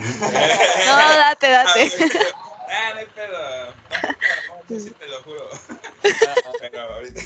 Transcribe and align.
No, 0.00 0.96
date, 0.96 1.48
date. 1.50 1.92
Ah, 2.72 2.90
no 2.94 3.00
hay 3.00 3.06
pedo. 3.06 3.74
No, 4.68 4.80
sí 4.80 4.90
te 4.90 5.06
lo 5.08 5.22
juro. 5.22 5.48
Pero 6.60 6.80
ahorita. 6.82 7.20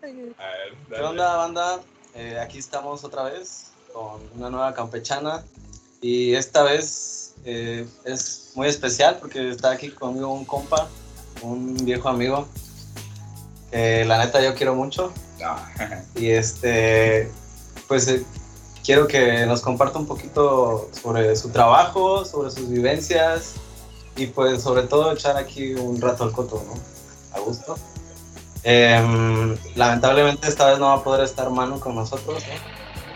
A 0.00 0.06
ver, 0.06 0.74
¿Qué 0.88 1.00
onda, 1.00 1.36
banda? 1.36 1.80
Eh, 2.14 2.38
aquí 2.40 2.58
estamos 2.58 3.04
otra 3.04 3.24
vez 3.24 3.66
con 3.92 4.20
una 4.36 4.50
nueva 4.50 4.74
campechana 4.74 5.44
y 6.00 6.34
esta 6.34 6.62
vez 6.62 7.34
eh, 7.44 7.86
es 8.04 8.52
muy 8.54 8.68
especial 8.68 9.18
porque 9.20 9.50
está 9.50 9.72
aquí 9.72 9.90
conmigo 9.90 10.32
un 10.32 10.44
compa, 10.44 10.88
un 11.42 11.74
viejo 11.84 12.08
amigo 12.08 12.48
que 13.70 14.04
la 14.04 14.18
neta 14.24 14.40
yo 14.40 14.54
quiero 14.54 14.74
mucho 14.74 15.12
No. 15.40 15.56
y 16.14 16.30
este, 16.30 17.30
pues 17.86 18.08
eh, 18.08 18.24
quiero 18.88 19.06
que 19.06 19.44
nos 19.44 19.60
comparta 19.60 19.98
un 19.98 20.06
poquito 20.06 20.88
sobre 20.92 21.36
su 21.36 21.50
trabajo, 21.50 22.24
sobre 22.24 22.50
sus 22.50 22.70
vivencias 22.70 23.56
y 24.16 24.28
pues 24.28 24.62
sobre 24.62 24.84
todo 24.84 25.12
echar 25.12 25.36
aquí 25.36 25.74
un 25.74 26.00
rato 26.00 26.24
al 26.24 26.32
coto, 26.32 26.64
¿no? 26.66 26.72
A 27.36 27.40
gusto. 27.40 27.78
Em, 28.62 29.58
lamentablemente 29.74 30.48
esta 30.48 30.70
vez 30.70 30.78
no 30.78 30.86
va 30.86 30.94
a 30.94 31.04
poder 31.04 31.22
estar 31.22 31.50
Manu 31.50 31.78
con 31.78 31.96
nosotros, 31.96 32.42
¿no? 32.42 32.54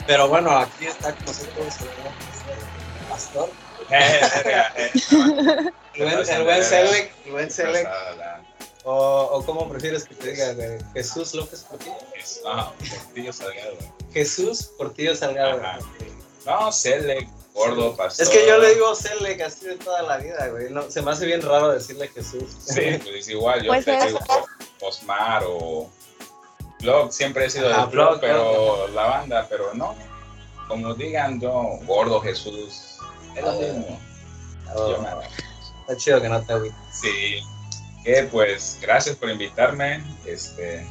Pero 0.06 0.28
bueno, 0.28 0.50
aquí 0.50 0.84
está 0.84 1.14
con 1.14 1.24
nosotros 1.24 1.74
el 1.80 3.06
pastor. 3.08 3.48
Verga, 3.88 4.74
El 5.94 6.04
buen, 6.04 6.28
el 6.28 6.44
buen 6.44 6.64
Selec, 6.64 7.14
el 7.24 7.32
buen 7.32 7.50
Selec. 7.50 7.88
O, 8.84 9.28
o 9.32 9.44
cómo 9.46 9.68
prefieres 9.68 10.04
que 10.04 10.14
te 10.14 10.32
diga, 10.32 10.52
güey? 10.54 10.78
Jesús 10.94 11.34
López 11.34 11.62
Portillo. 11.62 11.94
No, 12.44 12.72
Portillo 12.72 13.32
Salgado. 13.32 13.76
Jesús 14.12 14.64
Portillo 14.76 15.14
Salgado. 15.14 15.60
Ajá. 15.60 15.78
No, 16.44 16.72
Cele, 16.72 17.28
gordo, 17.54 17.94
pastor. 17.96 18.24
Es 18.26 18.30
que 18.30 18.44
yo 18.46 18.58
le 18.58 18.74
digo 18.74 18.92
Selec 18.96 19.40
así 19.42 19.66
de 19.66 19.76
toda 19.76 20.02
la 20.02 20.16
vida, 20.16 20.48
güey. 20.48 20.70
No, 20.70 20.90
se 20.90 21.00
me 21.02 21.12
hace 21.12 21.26
bien 21.26 21.42
raro 21.42 21.68
decirle 21.68 22.08
Jesús. 22.08 22.44
Sí, 22.58 22.80
pues 23.04 23.14
es 23.14 23.28
igual. 23.28 23.62
Yo 23.62 23.68
Pues 23.68 23.84
te 23.84 23.96
es- 23.96 24.06
digo 24.06 24.18
Osmar 24.80 25.44
o 25.46 25.88
Blog, 26.80 27.12
siempre 27.12 27.44
he 27.44 27.50
sido 27.50 27.70
Ajá, 27.72 27.86
de 27.86 27.92
Blog, 27.92 28.08
Blog, 28.08 28.20
pero 28.20 28.88
la 28.88 29.04
banda, 29.04 29.46
pero 29.48 29.72
no. 29.74 29.94
Como 30.66 30.92
digan 30.94 31.40
yo, 31.40 31.52
gordo 31.86 32.20
Jesús. 32.20 32.96
Es 33.36 33.44
lo 33.44 33.52
mismo. 33.52 34.00
Oh, 34.74 34.96
está 35.82 35.96
chido 35.96 36.20
que 36.20 36.28
no 36.28 36.42
te 36.44 36.52
agüites. 36.54 36.76
Sí. 36.92 37.40
Que 38.04 38.24
pues, 38.30 38.78
gracias 38.80 39.16
por 39.16 39.30
invitarme. 39.30 40.02
Este, 40.24 40.86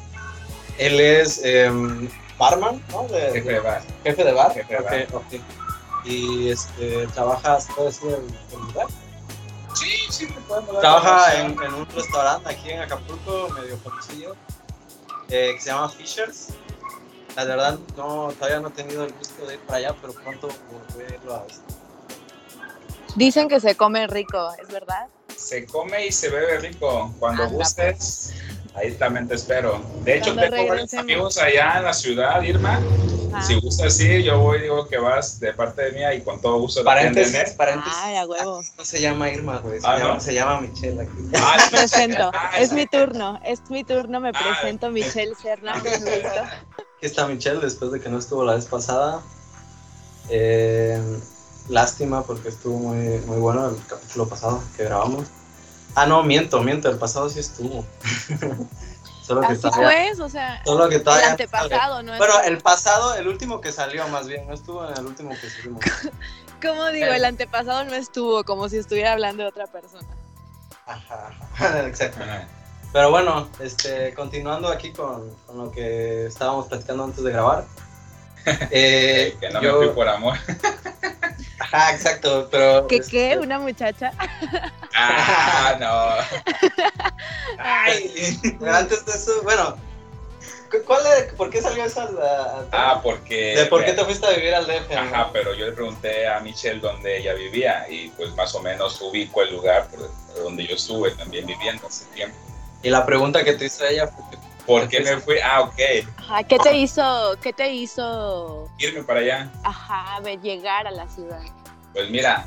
Él 0.77 0.99
es 0.99 1.43
em, 1.43 2.09
barman, 2.37 2.81
¿no? 2.91 3.03
De- 3.07 3.31
jefe 3.33 3.51
de 3.53 3.59
bar. 3.59 3.81
jefe 4.03 4.23
de 4.23 4.31
bar. 4.33 4.53
Jefe 4.53 4.73
de 4.73 4.79
Ok, 4.79 4.85
bar. 4.89 5.07
ok. 5.15 6.05
Y 6.05 6.49
este, 6.49 7.05
trabaja, 7.07 7.59
¿se 7.59 7.71
puede 7.73 7.87
decir 7.89 8.09
el, 8.53 8.59
lugar? 8.59 8.87
Sí, 9.75 9.91
sí, 10.09 10.25
me 10.27 10.41
podemos 10.47 10.71
dar 10.73 10.81
Trabaja 10.81 11.39
en, 11.41 11.51
en 11.63 11.73
un 11.73 11.85
restaurante 11.89 12.49
aquí 12.49 12.71
en 12.71 12.81
Acapulco, 12.81 13.49
medio 13.49 13.77
famosillo, 13.77 14.35
eh, 15.29 15.51
que 15.55 15.61
se 15.61 15.69
llama 15.69 15.89
Fishers. 15.89 16.49
La 17.35 17.45
verdad, 17.45 17.79
no, 17.95 18.33
todavía 18.37 18.59
no 18.59 18.67
he 18.69 18.71
tenido 18.71 19.05
el 19.05 19.13
gusto 19.13 19.45
de 19.45 19.53
ir 19.53 19.59
para 19.61 19.77
allá, 19.77 19.95
pero 20.01 20.13
pronto 20.13 20.49
voy 20.95 21.03
a 21.05 21.13
irlo 21.13 21.35
a 21.35 21.43
ver. 21.43 21.51
Dicen 23.15 23.47
que 23.47 23.59
se 23.59 23.75
come 23.75 24.07
rico, 24.07 24.51
¿es 24.61 24.67
verdad? 24.69 25.07
Se 25.41 25.65
come 25.65 26.05
y 26.07 26.11
se 26.11 26.29
bebe 26.29 26.59
rico. 26.59 27.13
Cuando 27.19 27.43
Anda, 27.43 27.55
gustes, 27.55 28.33
ahí 28.75 28.91
también 28.93 29.27
te 29.27 29.35
espero. 29.35 29.81
De 30.03 30.17
hecho, 30.17 30.33
Cuando 30.35 30.55
tengo 30.55 30.67
varios 30.69 30.93
amigos 30.93 31.37
allá 31.37 31.77
en 31.79 31.83
la 31.85 31.93
ciudad, 31.93 32.41
Irma. 32.41 32.79
Ah. 33.33 33.41
Si 33.41 33.57
gustas, 33.61 33.95
sí, 33.95 34.23
yo 34.23 34.39
voy, 34.39 34.61
digo 34.61 34.87
que 34.89 34.97
vas 34.97 35.39
de 35.39 35.53
parte 35.53 35.83
de 35.83 35.91
mía 35.93 36.13
y 36.13 36.21
con 36.21 36.41
todo 36.41 36.59
gusto 36.59 36.81
te 36.81 36.85
Paréntesis, 36.85 37.51
paréntesis. 37.51 37.97
Ay, 38.01 38.17
a 38.17 38.25
huevo. 38.25 38.61
No 38.77 38.83
se 38.85 38.99
llama 38.99 39.29
Irma, 39.29 39.59
güey, 39.59 39.79
se, 39.79 39.87
Ah, 39.87 39.97
llama, 39.97 40.13
¿no? 40.15 40.19
se 40.19 40.33
llama 40.33 40.61
Michelle 40.61 41.01
aquí. 41.01 41.11
Ah, 41.35 41.57
Me 41.71 41.77
presento. 41.77 42.31
Ah, 42.35 42.51
Es 42.59 42.73
mi 42.73 42.85
turno, 42.87 43.39
es 43.45 43.61
mi 43.69 43.83
turno. 43.85 44.19
Me 44.19 44.29
Ah, 44.29 44.31
presento, 44.59 44.89
Michelle 44.91 45.33
Serna. 45.41 45.73
Aquí 45.75 45.87
está 47.01 47.25
Michelle 47.25 47.61
después 47.61 47.91
de 47.93 48.01
que 48.01 48.09
no 48.09 48.19
estuvo 48.19 48.43
la 48.43 48.55
vez 48.55 48.65
pasada. 48.65 49.21
Eh, 50.29 51.01
lástima 51.69 52.23
porque 52.23 52.49
estuvo 52.49 52.77
muy, 52.79 53.19
muy 53.25 53.37
bueno 53.37 53.69
el 53.69 53.75
capítulo 53.87 54.27
pasado 54.27 54.61
que 54.77 54.83
grabamos. 54.85 55.27
Ah, 55.95 56.05
no, 56.05 56.23
miento, 56.23 56.61
miento, 56.61 56.89
el 56.89 56.97
pasado 56.97 57.29
sí 57.29 57.39
estuvo. 57.39 57.85
Solo 59.23 59.41
que 59.41 59.47
Así 59.53 59.61
todavía- 59.61 59.87
pues, 60.09 60.19
o 60.19 60.29
sea, 60.29 60.61
Solo 60.65 60.89
que 60.89 60.95
el 60.95 61.03
todavía 61.03 61.31
antepasado, 61.31 62.01
¿no? 62.03 62.17
Bueno, 62.17 62.33
el 62.45 62.57
pasado, 62.57 63.13
el 63.15 63.27
último 63.27 63.61
que 63.61 63.71
salió 63.71 64.07
más 64.09 64.27
bien, 64.27 64.47
no 64.47 64.53
estuvo 64.53 64.87
en 64.87 64.97
el 64.97 65.05
último 65.05 65.29
que 65.29 65.49
subimos. 65.49 65.81
¿Cómo 66.61 66.87
digo? 66.87 67.07
El 67.07 67.25
antepasado 67.25 67.83
no 67.85 67.93
estuvo, 67.95 68.43
como 68.43 68.67
si 68.69 68.77
estuviera 68.77 69.13
hablando 69.13 69.43
de 69.43 69.49
otra 69.49 69.67
persona. 69.67 70.07
Ajá, 70.85 71.31
ajá, 71.53 71.79
exacto. 71.87 72.23
Ajá. 72.23 72.47
Pero 72.93 73.09
bueno, 73.09 73.47
este, 73.59 74.13
continuando 74.13 74.67
aquí 74.67 74.91
con, 74.91 75.29
con 75.47 75.57
lo 75.57 75.71
que 75.71 76.25
estábamos 76.25 76.67
platicando 76.67 77.03
antes 77.05 77.23
de 77.23 77.31
grabar. 77.31 77.65
Eh, 78.71 79.37
que 79.39 79.49
no 79.49 79.61
yo- 79.61 79.79
me 79.79 79.85
fui 79.85 79.95
por 79.95 80.09
amor. 80.09 80.37
Ajá, 81.71 81.93
exacto, 81.93 82.47
pero... 82.51 82.87
¿Qué 82.87 82.97
este, 82.97 83.11
qué? 83.11 83.37
¿Una 83.39 83.59
muchacha? 83.59 84.11
Ah, 84.93 85.75
no. 85.79 86.41
Ay. 87.57 88.39
Pero 88.59 88.75
antes 88.75 89.05
de 89.05 89.11
eso, 89.13 89.31
bueno, 89.43 89.77
¿cu- 90.69 90.83
¿cuál 90.85 91.01
es, 91.17 91.33
¿por 91.33 91.49
qué 91.49 91.61
salió 91.61 91.83
esa? 91.85 92.09
la- 92.11 92.65
Ah, 92.71 92.99
porque. 93.01 93.55
¿De 93.55 93.65
por 93.67 93.85
qué 93.85 93.93
te 93.93 94.03
fuiste 94.03 94.25
a 94.27 94.31
vivir 94.31 94.53
al 94.53 94.65
DF? 94.67 94.89
no? 94.93 94.99
Ajá, 94.99 95.29
pero 95.31 95.53
yo 95.53 95.65
le 95.65 95.71
pregunté 95.71 96.27
a 96.27 96.39
Michelle 96.41 96.79
dónde 96.79 97.17
ella 97.19 97.33
vivía 97.33 97.85
y 97.89 98.09
pues 98.09 98.35
más 98.35 98.53
o 98.55 98.61
menos 98.61 98.99
ubico 99.01 99.41
el 99.41 99.53
lugar 99.53 99.87
por 99.87 100.09
donde 100.43 100.67
yo 100.67 100.75
estuve 100.75 101.11
también 101.11 101.45
viviendo 101.45 101.87
hace 101.87 102.05
tiempo. 102.13 102.37
Y 102.83 102.89
la 102.89 103.05
pregunta 103.05 103.43
que 103.43 103.53
te 103.53 103.65
hizo 103.65 103.85
ella 103.85 104.07
fue, 104.07 104.23
¿Por 104.65 104.87
qué 104.87 104.99
me 105.01 105.17
fui? 105.17 105.35
Ah, 105.43 105.61
ok, 105.61 105.79
Ajá, 106.17 106.43
¿qué 106.43 106.57
te 106.59 106.73
hizo, 106.75 107.35
qué 107.41 107.51
te 107.53 107.71
hizo, 107.71 108.69
irme 108.77 109.03
para 109.03 109.19
allá. 109.21 109.51
ajá, 109.63 110.21
de 110.21 110.37
llegar 110.37 110.85
a 110.87 110.91
la 110.91 111.07
ciudad? 111.07 111.41
Pues 111.93 112.09
mira, 112.09 112.45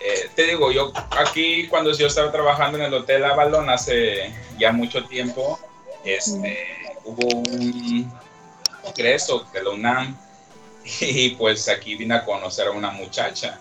eh, 0.00 0.30
te 0.34 0.44
digo, 0.44 0.70
yo 0.70 0.92
aquí 1.10 1.66
cuando 1.68 1.92
yo 1.96 2.06
estaba 2.06 2.30
trabajando 2.30 2.78
en 2.78 2.84
el 2.84 2.94
Hotel 2.94 3.24
Avalon 3.24 3.68
hace 3.70 4.32
ya 4.58 4.72
mucho 4.72 5.04
tiempo, 5.04 5.58
este, 6.04 6.94
hubo 7.04 7.26
un 7.38 8.12
congreso 8.82 9.46
de 9.52 9.62
la 9.62 9.70
UNAM 9.70 10.16
y 11.00 11.30
pues 11.30 11.68
aquí 11.68 11.96
vine 11.96 12.14
a 12.14 12.24
conocer 12.24 12.68
a 12.68 12.70
una 12.70 12.90
muchacha. 12.90 13.58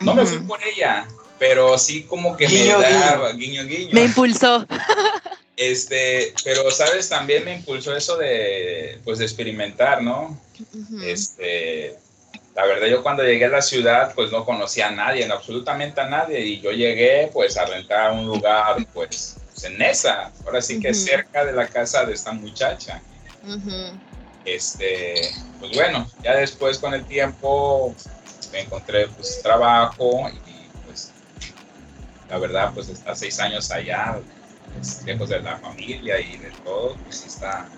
No 0.00 0.14
me 0.14 0.26
fui 0.26 0.38
por 0.38 0.62
ella, 0.62 1.06
pero 1.38 1.78
sí 1.78 2.02
como 2.02 2.36
que 2.36 2.46
Guiño, 2.46 2.78
me 2.78 2.90
daba 2.90 3.32
guiño 3.32 3.64
guiño. 3.64 3.90
Me 3.92 4.04
impulsó. 4.04 4.66
Este, 5.56 6.34
pero 6.44 6.70
sabes, 6.70 7.08
también 7.08 7.44
me 7.44 7.54
impulsó 7.54 7.96
eso 7.96 8.18
de, 8.18 9.00
pues, 9.04 9.18
de 9.18 9.24
experimentar, 9.24 10.02
¿no? 10.02 10.38
Ujú. 10.74 11.00
Este, 11.00 11.96
la 12.56 12.64
verdad, 12.64 12.86
yo 12.86 13.02
cuando 13.02 13.22
llegué 13.22 13.44
a 13.44 13.50
la 13.50 13.60
ciudad, 13.60 14.14
pues 14.14 14.32
no 14.32 14.42
conocía 14.46 14.88
a 14.88 14.90
nadie, 14.90 15.28
no, 15.28 15.34
absolutamente 15.34 16.00
a 16.00 16.08
nadie, 16.08 16.40
y 16.40 16.60
yo 16.62 16.70
llegué, 16.70 17.28
pues, 17.30 17.58
a 17.58 17.66
rentar 17.66 18.12
un 18.12 18.24
lugar, 18.24 18.78
pues, 18.94 19.36
en 19.62 19.80
esa, 19.82 20.32
ahora 20.44 20.62
sí 20.62 20.80
que 20.80 20.88
Ujú. 20.90 20.98
cerca 20.98 21.44
de 21.44 21.52
la 21.52 21.68
casa 21.68 22.06
de 22.06 22.14
esta 22.14 22.32
muchacha. 22.32 23.02
Ujú. 23.42 24.00
Este, 24.44 25.14
pues 25.58 25.72
bueno, 25.74 26.10
ya 26.22 26.34
después 26.36 26.78
con 26.78 26.94
el 26.94 27.04
tiempo 27.04 27.94
me 28.52 28.60
encontré, 28.60 29.08
pues, 29.08 29.42
trabajo 29.42 30.30
y, 30.46 30.70
pues, 30.86 31.12
la 32.30 32.38
verdad, 32.38 32.70
pues, 32.72 32.88
está 32.88 33.14
seis 33.14 33.38
años 33.38 33.70
allá, 33.70 34.18
pues, 34.72 35.04
lejos 35.04 35.28
de 35.28 35.40
la 35.40 35.58
familia 35.58 36.18
y 36.20 36.38
de 36.38 36.52
todo, 36.64 36.96
pues, 37.04 37.22
está 37.26 37.68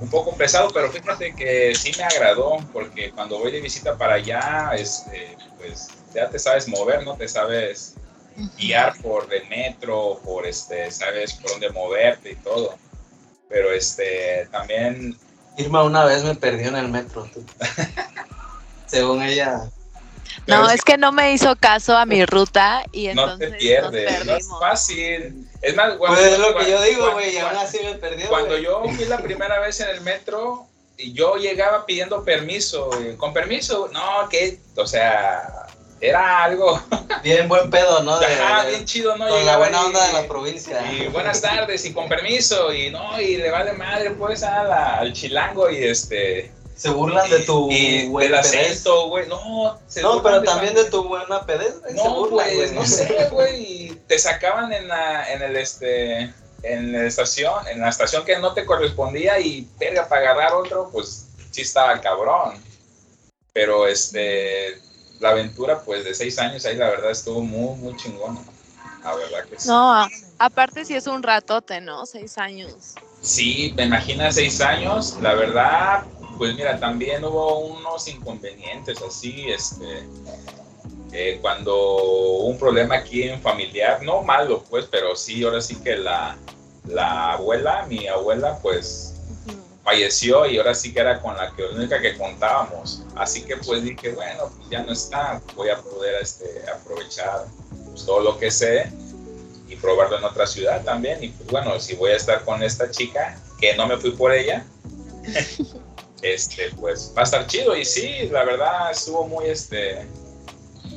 un 0.00 0.10
poco 0.10 0.36
pesado, 0.36 0.68
pero 0.72 0.90
fíjate 0.90 1.34
que 1.34 1.74
sí 1.74 1.92
me 1.96 2.04
agradó, 2.04 2.58
porque 2.72 3.10
cuando 3.10 3.38
voy 3.38 3.52
de 3.52 3.60
visita 3.60 3.96
para 3.96 4.14
allá, 4.14 4.72
este, 4.76 5.36
pues, 5.58 5.88
ya 6.14 6.28
te 6.28 6.38
sabes 6.38 6.68
mover, 6.68 7.04
¿no? 7.04 7.16
Te 7.16 7.28
sabes 7.28 7.94
guiar 8.58 9.00
por 9.00 9.32
el 9.32 9.48
metro, 9.48 10.20
por 10.24 10.46
este, 10.46 10.90
sabes 10.90 11.34
por 11.34 11.50
dónde 11.52 11.70
moverte 11.70 12.32
y 12.32 12.36
todo. 12.36 12.76
Pero 13.48 13.72
este, 13.72 14.48
también 14.50 15.16
Irma 15.56 15.84
una 15.84 16.04
vez 16.04 16.24
me 16.24 16.34
perdió 16.34 16.68
en 16.68 16.76
el 16.76 16.88
metro. 16.88 17.28
tú. 17.32 17.44
Según 18.86 19.22
ella. 19.22 19.70
No, 20.46 20.68
es 20.70 20.82
que 20.82 20.96
no 20.98 21.10
me 21.12 21.32
hizo 21.32 21.56
caso 21.56 21.96
a 21.96 22.04
mi 22.06 22.24
ruta 22.26 22.84
y 22.92 23.06
no 23.08 23.22
entonces 23.22 23.50
te 23.52 23.56
pierdes, 23.56 24.18
nos 24.18 24.26
no 24.26 24.36
es 24.36 24.48
fácil. 24.60 25.48
Es 25.62 25.74
más, 25.74 25.94
Pues 25.96 26.18
es 26.20 26.38
lo 26.38 26.48
que 26.48 26.52
cuando- 26.52 26.70
yo 26.70 26.82
digo, 26.82 26.98
cuando- 27.00 27.14
güey, 27.14 27.38
aún 27.38 27.50
cuando- 27.52 27.60
así 27.68 27.78
me 27.82 27.94
perdió. 27.94 28.28
Cuando 28.28 28.58
yo 28.58 28.82
fui 28.94 29.04
la 29.06 29.18
primera 29.18 29.58
vez 29.60 29.80
en 29.80 29.88
el 29.88 30.00
metro, 30.02 30.66
y 30.98 31.12
yo 31.12 31.36
llegaba 31.36 31.86
pidiendo 31.86 32.22
permiso, 32.24 32.90
con 33.16 33.32
permiso, 33.32 33.88
no, 33.92 34.28
que, 34.28 34.58
o 34.76 34.86
sea, 34.86 35.66
era 36.00 36.44
algo, 36.44 36.80
Bien 37.24 37.48
buen 37.48 37.70
pedo, 37.70 38.02
¿no? 38.02 38.18
De- 38.18 38.26
ajá, 38.26 38.64
de- 38.64 38.72
bien 38.72 38.84
chido, 38.84 39.16
¿no? 39.16 39.26
con 39.26 39.46
la 39.46 39.56
buena 39.56 39.80
y- 39.80 39.84
onda 39.86 40.06
de 40.06 40.12
la 40.12 40.28
provincia. 40.28 40.82
Y 40.92 41.06
buenas 41.08 41.40
tardes, 41.40 41.84
y 41.86 41.94
con 41.94 42.06
permiso, 42.06 42.70
y 42.72 42.90
no, 42.90 43.18
y 43.18 43.38
le 43.38 43.50
vale 43.50 43.72
madre, 43.72 44.10
pues, 44.10 44.42
a 44.42 44.62
la- 44.64 44.98
al 44.98 45.12
chilango, 45.14 45.70
y 45.70 45.82
este, 45.84 46.52
Se 46.76 46.90
burlan 46.90 47.30
de 47.30 47.40
tu 47.40 47.70
y 47.70 48.08
buen 48.08 48.26
del 48.26 48.34
acento, 48.40 49.08
güey. 49.08 49.28
No, 49.28 49.78
se 49.86 50.02
No, 50.02 50.22
pero 50.22 50.40
de 50.40 50.46
también 50.46 50.74
la- 50.74 50.82
de 50.82 50.90
tu 50.90 51.04
buena 51.04 51.46
pedez, 51.46 51.80
güey. 51.80 51.96
se 51.96 52.04
No, 52.04 52.14
burlan, 52.16 52.46
pues, 52.54 52.72
güey. 52.72 52.72
no 52.74 52.86
sé, 52.86 53.28
güey. 53.30 53.88
Te 54.08 54.18
sacaban 54.18 54.72
en 54.72 54.88
la, 54.88 55.32
en 55.32 55.42
el 55.42 55.56
este, 55.56 56.32
en 56.62 56.92
la 56.92 57.04
estación, 57.06 57.66
en 57.68 57.80
la 57.80 57.88
estación 57.90 58.24
que 58.24 58.38
no 58.38 58.54
te 58.54 58.64
correspondía 58.64 59.38
y 59.38 59.68
verga 59.78 60.08
para 60.08 60.22
agarrar 60.32 60.54
otro, 60.54 60.88
pues 60.92 61.26
sí 61.52 61.62
estaba 61.62 62.00
cabrón. 62.00 62.62
Pero 63.52 63.86
este, 63.86 64.76
la 65.20 65.30
aventura, 65.30 65.80
pues 65.82 66.04
de 66.04 66.12
seis 66.14 66.38
años 66.40 66.64
ahí, 66.66 66.74
la 66.76 66.90
verdad 66.90 67.12
estuvo 67.12 67.40
muy, 67.40 67.76
muy 67.78 67.96
chingona. 67.96 68.40
La 69.04 69.14
verdad 69.14 69.44
que 69.48 69.60
sí. 69.60 69.68
No, 69.68 69.92
a- 69.94 70.08
aparte 70.38 70.84
sí 70.84 70.94
es 70.96 71.06
un 71.06 71.22
ratote, 71.22 71.80
¿no? 71.80 72.04
Seis 72.06 72.36
años. 72.38 72.94
Sí, 73.22 73.72
me 73.76 73.84
imagina 73.84 74.32
seis 74.32 74.60
años, 74.60 75.16
la 75.20 75.34
verdad, 75.34 76.04
pues 76.36 76.54
mira, 76.54 76.78
también 76.78 77.24
hubo 77.24 77.58
unos 77.58 78.08
inconvenientes 78.08 79.00
así, 79.02 79.50
este, 79.50 80.04
eh, 81.12 81.38
cuando 81.40 82.42
un 82.44 82.58
problema 82.58 82.96
aquí 82.96 83.22
en 83.24 83.40
familiar, 83.40 84.02
no 84.02 84.22
malo 84.22 84.64
pues, 84.68 84.86
pero 84.90 85.14
sí, 85.14 85.44
ahora 85.44 85.60
sí 85.60 85.76
que 85.76 85.96
la, 85.96 86.36
la 86.86 87.32
abuela, 87.32 87.86
mi 87.86 88.06
abuela, 88.06 88.58
pues 88.62 89.14
falleció 89.84 90.46
y 90.46 90.56
ahora 90.56 90.74
sí 90.74 90.94
que 90.94 91.00
era 91.00 91.20
con 91.20 91.36
la 91.36 91.54
que 91.54 91.62
única 91.64 92.00
que 92.00 92.16
contábamos, 92.16 93.02
así 93.16 93.42
que 93.42 93.56
pues 93.58 93.82
dije, 93.84 94.12
bueno, 94.12 94.50
pues 94.56 94.70
ya 94.70 94.82
no 94.82 94.92
está, 94.92 95.40
voy 95.54 95.68
a 95.68 95.76
poder 95.76 96.22
este, 96.22 96.64
aprovechar 96.70 97.44
pues, 97.86 98.06
todo 98.06 98.20
lo 98.20 98.38
que 98.38 98.50
sé 98.50 98.90
y 99.68 99.76
probarlo 99.76 100.18
en 100.18 100.24
otra 100.24 100.46
ciudad 100.46 100.82
también. 100.84 101.22
Y 101.22 101.28
pues 101.28 101.48
bueno, 101.50 101.78
si 101.80 101.94
voy 101.94 102.12
a 102.12 102.16
estar 102.16 102.44
con 102.44 102.62
esta 102.62 102.90
chica, 102.90 103.38
que 103.60 103.76
no 103.76 103.86
me 103.86 103.96
fui 103.98 104.10
por 104.12 104.32
ella, 104.32 104.64
este, 106.24 106.70
pues 106.80 107.12
va 107.16 107.20
a 107.20 107.24
estar 107.24 107.46
chido. 107.46 107.76
Y 107.76 107.84
sí, 107.84 108.28
la 108.30 108.44
verdad 108.44 108.90
estuvo 108.90 109.28
muy, 109.28 109.46
este, 109.46 110.06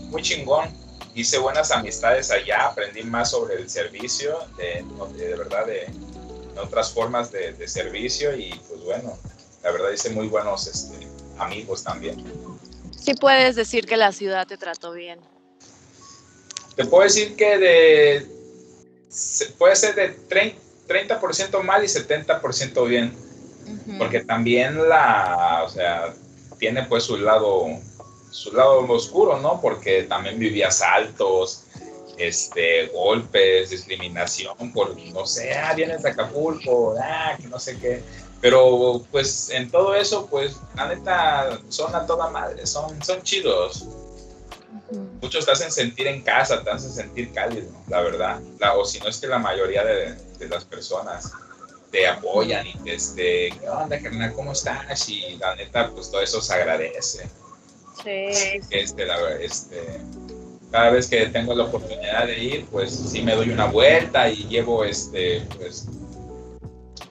muy 0.10 0.22
chingón. 0.22 0.76
Hice 1.14 1.38
buenas 1.38 1.72
amistades 1.72 2.32
allá, 2.32 2.68
aprendí 2.68 3.04
más 3.04 3.32
sobre 3.32 3.56
el 3.56 3.70
servicio, 3.70 4.40
de, 4.58 4.86
de, 5.18 5.36
verdad, 5.36 5.66
de, 5.66 5.88
de 6.54 6.60
otras 6.60 6.92
formas 6.92 7.32
de, 7.32 7.54
de 7.54 7.68
servicio 7.68 8.36
y 8.36 8.52
pues 8.68 8.84
bueno, 8.84 9.18
la 9.64 9.72
verdad 9.72 9.92
hice 9.92 10.12
muy 10.12 10.28
buenos 10.28 10.68
este, 10.68 11.08
amigos 11.40 11.84
también. 11.84 12.24
Sí 12.98 13.16
puedes 13.16 13.56
decir 13.56 13.86
que 13.86 13.98
la 13.98 14.12
ciudad 14.12 14.46
te 14.48 14.58
trató 14.58 14.92
bien. 14.92 15.20
Te 16.76 16.86
puedo 16.86 17.04
decir 17.04 17.36
que 17.36 17.58
de 17.58 18.38
puede 19.58 19.76
ser 19.76 19.96
de 19.96 20.10
30, 20.10 20.62
30% 20.88 21.64
mal 21.64 21.84
y 21.84 21.88
70% 21.88 22.88
bien, 22.88 23.14
Porque 23.98 24.24
también 24.24 24.88
la, 24.88 25.64
o 25.66 25.70
sea, 25.70 26.14
tiene 26.60 26.84
pues 26.84 27.04
su 27.04 27.18
lado, 27.18 27.66
su 28.32 28.52
lado 28.54 28.80
oscuro, 28.92 29.40
¿no? 29.40 29.60
Porque 29.62 30.04
también 30.04 30.40
vivía 30.40 30.68
asaltos, 30.68 31.64
este, 32.18 32.88
golpes, 32.88 33.70
discriminación, 33.70 34.74
por, 34.74 34.96
no 35.14 35.26
sé, 35.26 35.54
ah, 35.54 35.74
vienes 35.74 36.04
de 36.04 36.10
Acapulco, 36.10 36.96
ah, 37.02 37.36
que 37.40 37.48
no 37.48 37.60
sé 37.60 37.78
qué. 37.80 38.04
Pero 38.40 39.04
pues 39.12 39.50
en 39.50 39.70
todo 39.72 39.96
eso, 39.96 40.28
pues 40.28 40.58
la 40.76 40.88
neta 40.90 41.60
son 41.70 41.96
a 41.96 42.06
toda 42.06 42.30
madre, 42.30 42.66
son, 42.68 43.04
son 43.04 43.22
chidos 43.24 43.88
muchos 45.22 45.46
te 45.46 45.52
hacen 45.52 45.72
sentir 45.72 46.08
en 46.08 46.22
casa, 46.22 46.64
te 46.64 46.70
hacen 46.70 46.92
sentir 46.92 47.34
cálido, 47.34 47.70
la 47.88 48.02
verdad. 48.02 48.40
La- 48.60 48.76
o 48.76 48.86
si 48.86 49.00
no 49.00 49.08
es 49.08 49.18
que 49.18 49.28
la 49.28 49.40
mayoría 49.40 49.84
de, 49.84 50.14
de 50.14 50.48
las 50.48 50.66
personas 50.66 51.32
te 51.92 52.08
apoyan 52.08 52.68
y 52.68 52.74
te, 52.80 52.96
este, 52.96 53.50
¿qué 53.60 53.70
onda, 53.70 54.00
carnal? 54.00 54.34
¿Cómo 54.34 54.52
estás? 54.52 55.10
Y 55.10 55.38
la 55.38 55.56
neta, 55.56 55.92
pues 55.92 56.12
todo 56.12 56.22
eso 56.22 56.42
se 56.42 56.54
agradece. 56.54 57.28
Sí. 58.04 58.60
Este, 58.70 59.06
la 59.06 59.32
este, 59.40 60.00
cada 60.72 60.92
vez 60.92 61.08
que 61.08 61.26
tengo 61.28 61.54
la 61.56 61.66
oportunidad 61.66 62.28
de 62.28 62.40
ir, 62.40 62.66
pues 62.66 62.92
sí 62.92 63.22
me 63.22 63.36
doy 63.36 63.50
una 63.50 63.66
vuelta 63.66 64.30
y 64.30 64.48
llevo, 64.48 64.84
este, 64.84 65.42
pues, 65.58 65.88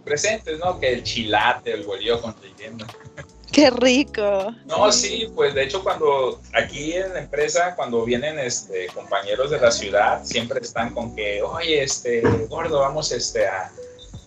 presentes, 0.05 0.59
¿no? 0.59 0.79
Que 0.79 0.93
el 0.93 1.03
chilate, 1.03 1.73
el 1.73 1.85
bolillo 1.85 2.21
con 2.21 2.35
relleno. 2.41 2.87
Qué 3.53 3.71
rico. 3.71 4.55
No, 4.67 4.93
sí, 4.93 5.31
pues 5.35 5.55
de 5.55 5.65
hecho 5.65 5.83
cuando 5.83 6.41
aquí 6.53 6.93
en 6.93 7.15
la 7.15 7.21
empresa, 7.21 7.75
cuando 7.75 8.05
vienen 8.05 8.39
este, 8.39 8.87
compañeros 8.89 9.51
de 9.51 9.61
la 9.61 9.71
ciudad, 9.71 10.25
siempre 10.25 10.61
están 10.61 10.93
con 10.93 11.15
que, 11.15 11.43
oye, 11.43 11.83
este, 11.83 12.21
gordo, 12.49 12.81
vamos 12.81 13.13
este, 13.13 13.47
a, 13.47 13.73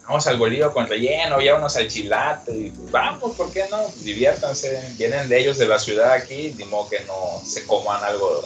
vamos 0.10 0.26
al 0.26 0.38
bolillo 0.40 0.74
con 0.74 0.88
relleno, 0.88 1.40
ya 1.40 1.54
unos 1.56 1.76
al 1.78 1.88
chilate, 1.88 2.52
y 2.58 2.72
pues, 2.72 2.90
vamos, 2.92 3.38
¿por 3.38 3.52
qué 3.52 3.68
no? 3.70 3.90
Diviértanse, 3.90 4.82
vienen 4.98 5.30
de 5.30 5.40
ellos 5.40 5.60
de 5.60 5.68
la 5.68 5.78
ciudad 5.78 6.14
aquí, 6.14 6.50
de 6.50 6.66
modo 6.66 6.90
que 6.90 7.02
no 7.02 7.40
se 7.46 7.68
coman 7.68 8.04
algo 8.04 8.42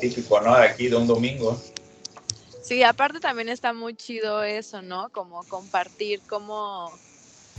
típico, 0.00 0.40
¿no? 0.40 0.56
De 0.56 0.64
aquí, 0.64 0.88
de 0.88 0.96
un 0.96 1.06
domingo. 1.06 1.60
Sí, 2.62 2.82
aparte 2.82 3.20
también 3.20 3.50
está 3.50 3.74
muy 3.74 3.94
chido 3.94 4.42
eso, 4.42 4.80
¿no? 4.80 5.10
Como 5.10 5.44
compartir, 5.44 6.22
cómo, 6.26 6.98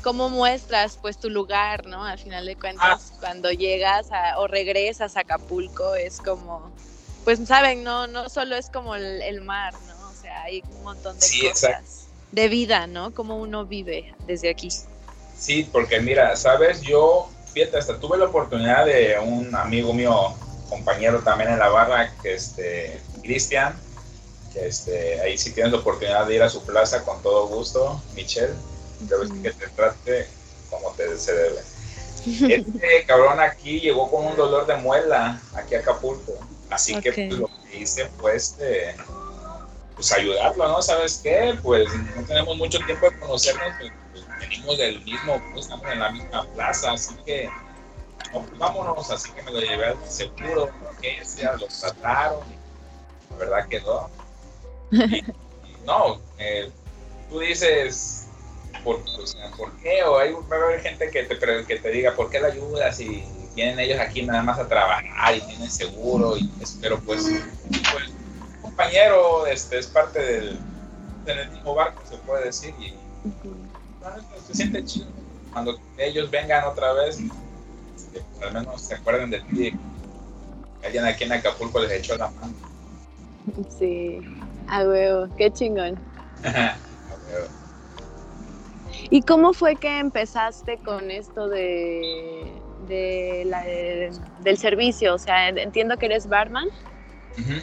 cómo 0.01 0.29
muestras 0.29 0.97
pues 0.99 1.19
tu 1.19 1.29
lugar, 1.29 1.85
¿no? 1.85 2.03
Al 2.03 2.17
final 2.17 2.47
de 2.47 2.55
cuentas, 2.55 3.13
cuando 3.19 3.51
llegas 3.51 4.11
a- 4.11 4.39
o 4.39 4.47
regresas 4.47 5.15
a 5.15 5.19
Acapulco 5.19 5.93
es 5.93 6.17
como, 6.17 6.71
pues 7.23 7.39
saben, 7.47 7.83
no, 7.83 8.07
no 8.07 8.29
solo 8.29 8.55
es 8.55 8.71
como 8.71 8.95
el, 8.95 9.21
el 9.21 9.41
mar, 9.41 9.75
¿no? 9.85 10.09
O 10.09 10.15
sea, 10.15 10.41
hay 10.41 10.63
un 10.75 10.81
montón 10.83 11.19
de 11.19 11.27
Sí, 11.27 11.41
cosas 11.41 11.69
exacto. 11.69 12.02
De 12.33 12.49
vida, 12.49 12.87
¿no? 12.87 13.13
Cómo 13.13 13.37
uno 13.37 13.65
vive 13.65 14.13
desde 14.25 14.49
aquí. 14.49 14.69
Sí, 15.37 15.69
porque 15.71 15.99
mira, 16.01 16.35
sabes, 16.35 16.81
yo, 16.81 17.29
fíjate, 17.53 17.77
hasta 17.77 17.99
tuve 17.99 18.17
la 18.17 18.25
oportunidad 18.25 18.85
de 18.85 19.17
un 19.19 19.55
amigo 19.55 19.93
mío, 19.93 20.33
compañero 20.67 21.19
también 21.19 21.51
en 21.51 21.59
la 21.59 21.69
barra, 21.69 22.11
que 22.23 22.33
este, 22.33 22.99
Cristian, 23.21 23.75
que 24.51 24.67
este, 24.67 25.21
ahí 25.21 25.37
sí 25.37 25.51
tienes 25.51 25.71
la 25.73 25.79
oportunidad 25.79 26.25
de 26.25 26.35
ir 26.35 26.41
a 26.41 26.49
su 26.49 26.63
plaza 26.65 27.03
con 27.03 27.21
todo 27.21 27.47
gusto, 27.47 28.01
Michelle, 28.15 28.53
ves 29.01 29.29
que 29.43 29.51
te 29.51 29.67
trate 29.67 30.27
como 30.71 30.91
te 30.93 31.15
se 31.17 31.33
debe. 31.33 31.61
Este 32.53 33.05
cabrón 33.05 33.39
aquí 33.41 33.79
llegó 33.81 34.09
con 34.09 34.25
un 34.25 34.35
dolor 34.35 34.65
de 34.65 34.77
muela, 34.77 35.39
aquí 35.53 35.75
a 35.75 35.79
Acapulco, 35.79 36.33
así 36.69 36.99
que 37.01 37.11
pues, 37.11 37.33
lo 37.33 37.49
que 37.69 37.79
hice 37.79 38.07
fue 38.17 38.37
este, 38.37 38.95
pues 38.95 39.22
ayudarlo, 40.11 40.67
¿no? 40.67 40.81
¿Sabes 40.81 41.19
qué? 41.23 41.57
Pues 41.61 41.87
no 42.15 42.23
tenemos 42.23 42.57
mucho 42.57 42.79
tiempo 42.85 43.09
de 43.09 43.19
conocernos, 43.19 43.73
pues, 43.79 43.91
pues, 44.11 44.25
venimos 44.39 44.77
del 44.77 45.01
mismo, 45.03 45.41
pues 45.51 45.65
estamos 45.65 45.85
en 45.91 45.99
la 45.99 46.11
misma 46.11 46.45
plaza, 46.55 46.91
así 46.91 47.15
que 47.25 47.49
no, 48.33 48.41
pues, 48.41 48.57
vámonos, 48.57 49.09
así 49.11 49.31
que 49.31 49.43
me 49.43 49.51
lo 49.51 49.59
llevé 49.59 49.85
al 49.87 49.97
seguro, 50.07 50.69
urgencia, 50.89 51.53
lo 51.53 51.67
trataron, 51.67 52.41
la 53.31 53.35
verdad. 53.37 53.67
Y, 54.91 55.15
y 55.15 55.23
no, 55.85 56.19
eh, 56.37 56.71
tú 57.29 57.39
dices, 57.39 58.27
¿por, 58.83 58.97
o 58.97 59.57
¿por 59.57 59.71
qué? 59.77 60.03
O 60.03 60.17
hay, 60.17 60.33
va 60.33 60.55
haber 60.55 60.81
gente 60.81 61.09
que 61.09 61.23
te, 61.23 61.65
que 61.65 61.79
te 61.79 61.89
diga, 61.89 62.15
¿por 62.15 62.29
qué 62.29 62.39
la 62.39 62.47
ayudas? 62.47 62.99
Y 62.99 63.23
vienen 63.55 63.79
ellos 63.79 63.99
aquí 63.99 64.23
nada 64.23 64.41
más 64.43 64.59
a 64.59 64.67
trabajar 64.67 65.35
y 65.35 65.41
tienen 65.41 65.69
seguro, 65.69 66.37
y, 66.37 66.49
pero 66.81 66.99
pues, 66.99 67.23
pues 67.69 68.12
compañero 68.75 69.45
este, 69.45 69.77
es 69.79 69.87
parte 69.87 70.19
del, 70.19 70.57
del 71.25 71.49
mismo 71.51 71.75
barco, 71.75 72.01
se 72.09 72.17
puede 72.17 72.45
decir, 72.45 72.73
y 72.79 72.93
la 74.01 74.17
neta, 74.17 74.27
se 74.47 74.53
siente 74.55 74.83
chido. 74.83 75.05
Cuando 75.51 75.77
ellos 75.97 76.31
vengan 76.31 76.63
otra 76.65 76.93
vez, 76.93 77.19
este, 77.95 78.21
pues, 78.31 78.41
al 78.43 78.53
menos 78.53 78.81
se 78.81 78.95
acuerden 78.95 79.29
de 79.29 79.39
ti. 79.41 79.73
Alguien 80.83 81.05
aquí 81.05 81.23
en 81.23 81.33
Acapulco 81.33 81.79
les 81.79 81.91
echó 81.91 82.17
la 82.17 82.29
mano. 82.31 82.53
Sí, 83.77 84.19
a 84.67 84.83
huevo, 84.83 85.27
qué 85.37 85.51
chingón. 85.51 85.97
A 86.43 86.75
ver, 87.27 87.47
¿Y 89.11 89.21
cómo 89.21 89.53
fue 89.53 89.75
que 89.75 89.99
empezaste 89.99 90.77
con 90.79 91.11
esto 91.11 91.47
de, 91.47 92.51
de 92.87 93.43
la- 93.45 93.63
de- 93.63 94.11
del 94.41 94.57
servicio? 94.57 95.13
O 95.13 95.19
sea, 95.19 95.49
entiendo 95.49 95.97
que 95.97 96.07
eres 96.07 96.27
barman. 96.27 96.65
Ujú. 97.37 97.61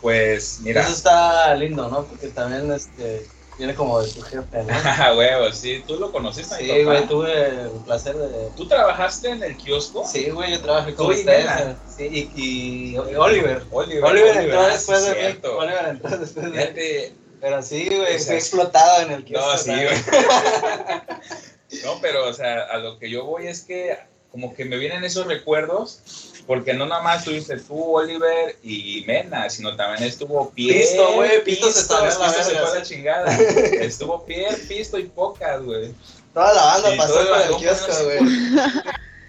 Pues 0.00 0.58
mira, 0.62 0.82
Eso 0.82 0.92
está 0.92 1.54
lindo, 1.54 1.88
¿no? 1.88 2.04
Porque 2.04 2.28
también 2.28 2.70
este, 2.72 3.26
viene 3.58 3.74
como 3.74 4.00
de 4.00 4.10
tu 4.12 4.20
jefe, 4.22 4.62
¿no? 4.64 4.72
a 4.72 5.14
huevo, 5.16 5.52
sí, 5.52 5.82
tú 5.86 5.96
lo 5.96 6.12
conociste. 6.12 6.56
Sí, 6.56 6.84
güey, 6.84 7.06
tuve 7.06 7.48
el 7.48 7.70
placer 7.84 8.16
de... 8.16 8.50
¿Tú 8.56 8.68
trabajaste 8.68 9.30
en 9.30 9.42
el 9.42 9.56
kiosco? 9.56 10.06
Sí, 10.06 10.30
güey, 10.30 10.52
yo 10.52 10.60
trabajé 10.60 10.94
con 10.94 11.06
ustedes. 11.06 11.46
Nena. 11.46 11.76
Sí, 11.96 12.30
y, 12.36 12.90
y 12.94 12.96
Oliver. 12.96 13.62
Oliver, 13.70 14.04
Oliver 14.04 14.36
entró 14.36 14.60
ah, 14.60 14.68
después 14.68 15.02
sí, 15.02 15.10
de 15.10 15.32
mí. 15.32 15.38
Oliver 15.42 15.86
entró 15.88 16.18
después 16.18 16.52
de 16.52 17.10
mí. 17.10 17.16
Pero 17.40 17.62
sí, 17.62 17.86
güey, 17.88 18.18
fui 18.18 18.34
explotado 18.34 19.02
en 19.02 19.12
el 19.12 19.20
No, 19.20 19.26
kiosco. 19.26 19.58
sí, 19.58 19.70
¿sabes? 19.70 20.06
güey. 20.06 20.20
No, 21.84 21.98
pero, 22.00 22.28
o 22.28 22.32
sea, 22.32 22.62
a 22.70 22.78
lo 22.78 22.98
que 22.98 23.10
yo 23.10 23.24
voy 23.24 23.48
es 23.48 23.62
que 23.62 23.98
como 24.30 24.54
que 24.54 24.64
me 24.64 24.76
vienen 24.76 25.02
esos 25.04 25.26
recuerdos, 25.26 26.00
porque 26.46 26.74
no 26.74 26.86
nada 26.86 27.02
más 27.02 27.24
tuviste 27.24 27.58
tú, 27.58 27.96
Oliver 27.96 28.56
y 28.62 29.04
Mena, 29.06 29.50
sino 29.50 29.74
también 29.76 30.04
estuvo 30.08 30.50
Pierre. 30.50 30.80
Pisto, 30.80 31.12
güey, 31.14 31.44
Pisto 31.44 31.70
se 31.70 31.92
a 31.94 32.00
la 32.02 32.10
se 32.10 32.42
fue 32.42 32.54
la 32.60 32.84
sí. 32.84 32.94
chingada. 32.94 33.36
Estuvo 33.36 34.24
Pierre, 34.24 34.56
Pisto 34.68 34.98
y 34.98 35.04
Pocas, 35.04 35.62
güey. 35.62 35.92
Toda 36.32 36.52
la 36.54 36.64
banda 36.64 36.94
Y 36.94 36.98
pasó 36.98 37.14
por 37.28 37.40
el 37.40 37.56
kiosco, 37.56 38.04
güey. 38.04 38.18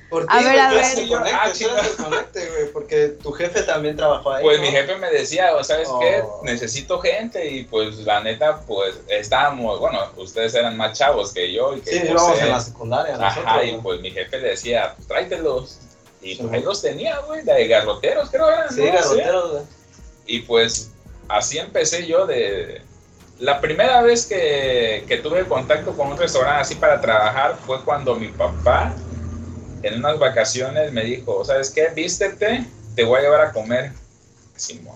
¿Por 0.10 0.26
qué, 0.26 0.34
A 0.38 0.42
ver, 0.42 0.60
a 0.60 0.70
ver. 0.72 0.96
Desconecte, 0.96 2.40
Ah, 2.40 2.50
güey, 2.50 2.72
porque 2.72 3.08
tu 3.22 3.32
jefe 3.34 3.64
también 3.64 3.98
trabajó 3.98 4.32
ahí. 4.32 4.44
Pues 4.44 4.58
¿no? 4.58 4.64
mi 4.64 4.72
jefe 4.72 4.96
me 4.96 5.10
decía, 5.12 5.54
"O 5.56 5.64
¿sabes 5.64 5.90
qué? 6.00 6.22
Oh. 6.24 6.42
Necesito 6.44 7.00
gente 7.02 7.46
y 7.50 7.66
pues 7.66 7.98
la 7.98 8.22
neta, 8.22 8.62
pues 8.62 8.96
estábamos, 9.10 9.80
bueno, 9.82 10.00
ustedes 10.16 10.56
eran 10.56 10.78
más 10.78 10.98
chavos 10.98 11.34
que 11.34 11.52
yo 11.52 11.76
y 11.76 11.82
que 11.82 11.92
Sí, 11.92 12.02
íbamos 12.06 12.40
en 12.40 12.50
la 12.50 12.60
secundaria. 12.62 13.16
Ajá, 13.16 13.42
nosotros, 13.42 13.64
y 13.66 13.70
güey. 13.72 13.82
pues 13.82 14.00
mi 14.02 14.12
jefe 14.12 14.40
decía, 14.40 14.94
pues 14.96 15.08
tráetelos. 15.10 15.80
Y 16.22 16.36
pues 16.36 16.52
ahí 16.54 16.64
los 16.64 16.82
tenía, 16.82 17.20
güey, 17.20 17.44
de 17.44 17.68
garroteros 17.68 18.30
creo 18.30 18.50
eran, 18.50 18.74
Sí, 18.74 18.82
¿no? 18.82 18.94
garroteros, 18.94 19.52
güey. 19.52 19.64
Y 20.26 20.40
pues 20.42 20.92
así 21.30 21.58
empecé 21.58 22.06
yo 22.06 22.26
de... 22.26 22.82
La 23.40 23.62
primera 23.62 24.02
vez 24.02 24.26
que, 24.26 25.06
que 25.08 25.18
tuve 25.18 25.46
contacto 25.46 25.96
con 25.96 26.08
un 26.08 26.18
restaurante 26.18 26.62
así 26.62 26.76
para 26.76 27.00
trabajar 27.00 27.56
fue 27.66 27.84
cuando 27.84 28.16
mi 28.16 28.30
papá 28.30 28.96
en 29.84 30.00
unas 30.00 30.18
vacaciones 30.18 30.92
me 30.92 31.04
dijo, 31.04 31.46
¿sabes 31.46 31.70
qué? 31.70 31.90
Vístete, 31.94 32.66
te 32.96 33.04
voy 33.04 33.20
a 33.20 33.22
llevar 33.22 33.42
a 33.42 33.52
comer. 33.54 33.92
Simón. 34.56 34.96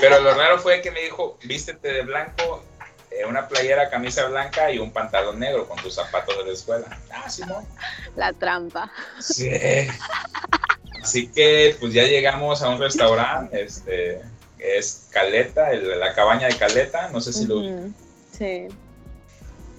Pero 0.00 0.20
lo 0.20 0.34
raro 0.34 0.58
fue 0.58 0.80
que 0.80 0.90
me 0.90 1.02
dijo, 1.02 1.38
vístete 1.44 1.92
de 1.92 2.02
blanco, 2.02 2.64
una 3.28 3.46
playera, 3.48 3.88
camisa 3.90 4.26
blanca 4.26 4.70
y 4.70 4.78
un 4.78 4.90
pantalón 4.90 5.38
negro 5.38 5.66
con 5.68 5.78
tus 5.78 5.94
zapatos 5.94 6.36
de 6.38 6.44
la 6.44 6.52
escuela. 6.52 6.86
Ah, 7.12 7.28
Simón. 7.30 7.64
La 8.16 8.32
trampa. 8.32 8.90
Sí. 9.20 9.50
Así 11.02 11.28
que 11.28 11.76
pues 11.80 11.92
ya 11.92 12.04
llegamos 12.04 12.62
a 12.62 12.68
un 12.70 12.78
restaurante, 12.80 13.62
este, 13.62 14.20
que 14.58 14.78
es 14.78 15.06
Caleta, 15.10 15.70
el- 15.70 16.00
la 16.00 16.14
cabaña 16.14 16.48
de 16.48 16.56
Caleta, 16.56 17.08
no 17.10 17.20
sé 17.20 17.32
si 17.32 17.46
lo... 17.46 17.58
Ujú, 17.58 17.92
Sí. 18.36 18.68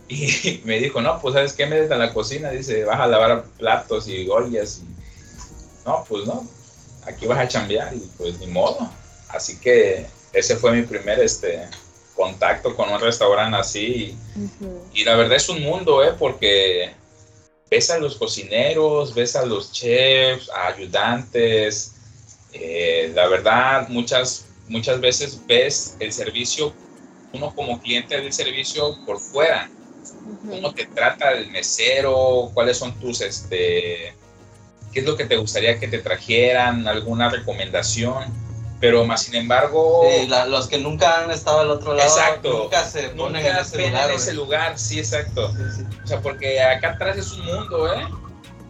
Y 0.07 0.61
me 0.65 0.77
dijo, 0.79 1.01
no, 1.01 1.19
pues 1.19 1.33
sabes 1.33 1.53
qué, 1.53 1.65
métete 1.65 1.95
a 1.95 1.97
la 1.97 2.13
cocina, 2.13 2.51
dice, 2.51 2.85
vas 2.85 2.99
a 2.99 3.07
lavar 3.07 3.43
platos 3.57 4.07
y 4.07 4.29
ollas. 4.29 4.81
Y... 4.83 5.83
No, 5.85 6.05
pues 6.07 6.25
no, 6.27 6.47
aquí 7.07 7.25
vas 7.25 7.39
a 7.39 7.47
chambear 7.47 7.91
y 7.93 7.99
pues 8.17 8.37
ni 8.39 8.45
modo. 8.47 8.87
Así 9.29 9.57
que 9.59 10.05
ese 10.31 10.55
fue 10.57 10.73
mi 10.73 10.83
primer 10.83 11.19
este, 11.19 11.67
contacto 12.15 12.75
con 12.75 12.89
un 12.89 12.99
restaurante 12.99 13.57
así. 13.57 14.17
Y 14.93 15.03
la 15.03 15.15
verdad 15.15 15.37
es 15.37 15.49
un 15.49 15.61
mundo, 15.61 16.03
¿eh? 16.03 16.13
Porque 16.17 16.91
ves 17.69 17.89
a 17.89 17.97
los 17.97 18.15
cocineros, 18.15 19.13
ves 19.13 19.35
a 19.35 19.45
los 19.45 19.71
chefs, 19.71 20.49
a 20.49 20.67
ayudantes. 20.67 21.91
eh, 22.53 23.11
la 23.13 23.27
verdad, 23.27 23.89
muchas, 23.89 24.45
muchas 24.69 25.01
veces 25.01 25.41
ves 25.45 25.97
el 25.99 26.13
servicio, 26.13 26.73
uno 27.33 27.53
como 27.53 27.81
cliente 27.81 28.15
del 28.19 28.31
servicio 28.31 28.97
por 29.05 29.19
fuera. 29.19 29.69
¿Cómo 30.49 30.73
te 30.73 30.85
trata 30.85 31.33
el 31.33 31.51
mesero? 31.51 32.49
¿Cuáles 32.53 32.77
son 32.77 32.97
tus, 32.99 33.21
este, 33.21 34.13
qué 34.93 34.99
es 34.99 35.05
lo 35.05 35.17
que 35.17 35.25
te 35.25 35.35
gustaría 35.35 35.79
que 35.79 35.87
te 35.87 35.99
trajeran? 35.99 36.87
¿Alguna 36.87 37.29
recomendación? 37.29 38.44
Pero 38.81 39.05
más 39.05 39.23
sin 39.23 39.35
embargo, 39.35 40.03
Sí, 40.09 40.27
la- 40.27 40.45
los 40.45 40.67
que 40.67 40.77
nunca 40.77 41.19
han 41.23 41.31
estado 41.31 41.61
al 41.61 41.71
otro 41.71 41.93
lado, 41.93 42.09
Exacto. 42.09 42.63
nunca 42.63 42.83
se 42.83 43.09
ponen 43.09 43.37
en 43.45 43.51
nunca 43.53 43.61
ese 43.61 43.77
ven 43.77 43.91
lugar. 43.91 44.09
en 44.09 44.15
ese 44.15 44.33
lugar, 44.33 44.77
sí, 44.79 44.99
exacto. 44.99 45.51
Sí, 45.53 45.63
sí. 45.77 45.83
O 46.03 46.07
sea, 46.07 46.21
porque 46.21 46.61
acá 46.61 46.91
atrás 46.91 47.17
es 47.17 47.31
un 47.31 47.45
mundo, 47.45 47.91
¿eh? 47.93 48.05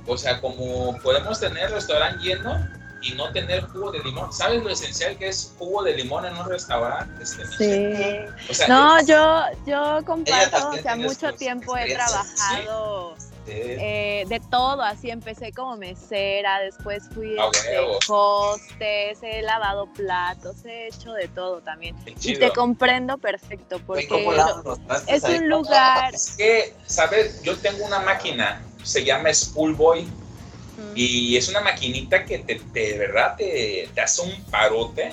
O 0.08 0.18
sea, 0.18 0.40
como 0.40 0.96
podemos 1.02 1.40
tener 1.40 1.72
restaurante 1.72 2.24
lleno 2.24 2.68
y 3.02 3.14
no 3.14 3.32
tener 3.32 3.62
jugo 3.68 3.92
de 3.92 4.00
limón. 4.00 4.32
¿Sabes 4.32 4.64
lo 4.64 4.70
esencial 4.70 5.18
que 5.18 5.28
es 5.28 5.54
jugo 5.58 5.84
de 5.84 5.96
limón 5.96 6.26
en 6.26 6.36
un 6.38 6.48
restaurante? 6.48 7.24
Este, 7.24 7.44
Michelle? 7.46 8.28
Sí. 8.28 8.52
O 8.52 8.54
sea, 8.54 8.68
No, 8.68 8.98
es- 9.00 9.08
yo, 9.08 9.44
yo 9.66 10.06
comparto, 10.06 10.70
o 10.70 10.74
sea, 10.78 10.96
mucho 10.96 11.34
tiempo 11.34 11.76
he 11.78 11.94
trabajado 11.94 13.16
Sí. 13.18 13.25
Eh, 13.48 14.26
de 14.28 14.40
todo, 14.52 14.82
así 14.82 15.10
empecé 15.10 15.52
como 15.52 15.78
mesera, 15.78 16.60
después 16.60 17.04
fui 17.14 17.38
A 17.38 17.48
este, 17.48 17.80
huevo. 17.80 18.00
hostes, 18.08 19.20
he 19.22 19.42
lavado 19.42 19.88
platos, 19.94 20.64
he 20.66 20.88
hecho 20.88 21.14
de 21.14 21.28
todo 21.28 21.62
también. 21.62 21.96
Y 22.22 22.36
te 22.36 22.52
comprendo 22.52 23.18
perfecto, 23.18 23.80
porque 23.86 24.08
¿cómo 24.08 24.32
lavan 24.34 24.64
los 24.64 24.80
trastes 24.86 25.16
es 25.16 25.24
ahí? 25.26 25.38
un 25.38 25.50
lugar... 25.50 26.14
Es 26.14 26.36
que, 26.38 26.74
¿sabes? 26.88 27.42
Yo 27.44 27.56
tengo 27.58 27.86
una 27.86 28.00
máquina, 28.00 28.62
se 28.84 29.04
llama 29.04 29.34
Spoolboy, 29.34 30.04
mm, 30.04 30.94
y 30.96 31.38
es 31.38 31.48
una 31.50 31.62
maquinita 31.62 32.26
que 32.26 32.40
te, 32.40 32.56
te- 32.56 32.94
de 32.94 32.98
verdad 32.98 33.36
te, 33.38 33.90
te 33.94 34.02
hace 34.02 34.22
un 34.22 34.44
parote. 34.46 35.12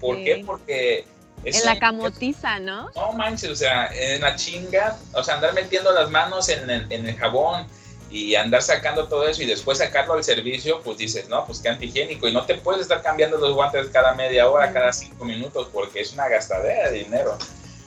¿Por 0.00 0.16
Sí. 0.18 0.24
qué? 0.24 0.42
Porque... 0.44 1.04
en 1.44 1.64
la 1.64 1.78
camotiza, 1.78 2.58
¿no? 2.58 2.90
No 2.94 3.12
manches, 3.12 3.50
o 3.50 3.56
sea, 3.56 3.86
en 3.94 4.20
la 4.20 4.36
chinga, 4.36 4.96
o 5.12 5.22
sea, 5.24 5.34
andar 5.34 5.54
metiendo 5.54 5.92
las 5.92 6.10
manos 6.10 6.48
en 6.48 6.68
el, 6.70 6.86
en 6.92 7.06
el 7.08 7.16
jabón 7.16 7.66
y 8.10 8.34
andar 8.34 8.62
sacando 8.62 9.08
todo 9.08 9.26
eso 9.26 9.42
y 9.42 9.46
después 9.46 9.78
sacarlo 9.78 10.14
al 10.14 10.22
servicio, 10.24 10.80
pues 10.82 10.98
dices, 10.98 11.28
no, 11.28 11.46
pues 11.46 11.60
qué 11.60 11.70
antihigiénico. 11.70 12.28
Y 12.28 12.32
no 12.32 12.44
te 12.44 12.56
puedes 12.56 12.82
estar 12.82 13.02
cambiando 13.02 13.38
los 13.38 13.54
guantes 13.54 13.86
cada 13.88 14.14
media 14.14 14.48
hora, 14.50 14.70
Mm. 14.70 14.72
cada 14.74 14.92
cinco 14.92 15.24
minutos, 15.24 15.68
porque 15.72 16.00
es 16.02 16.12
una 16.12 16.28
gastadera 16.28 16.90
de 16.90 16.98
dinero. 17.04 17.38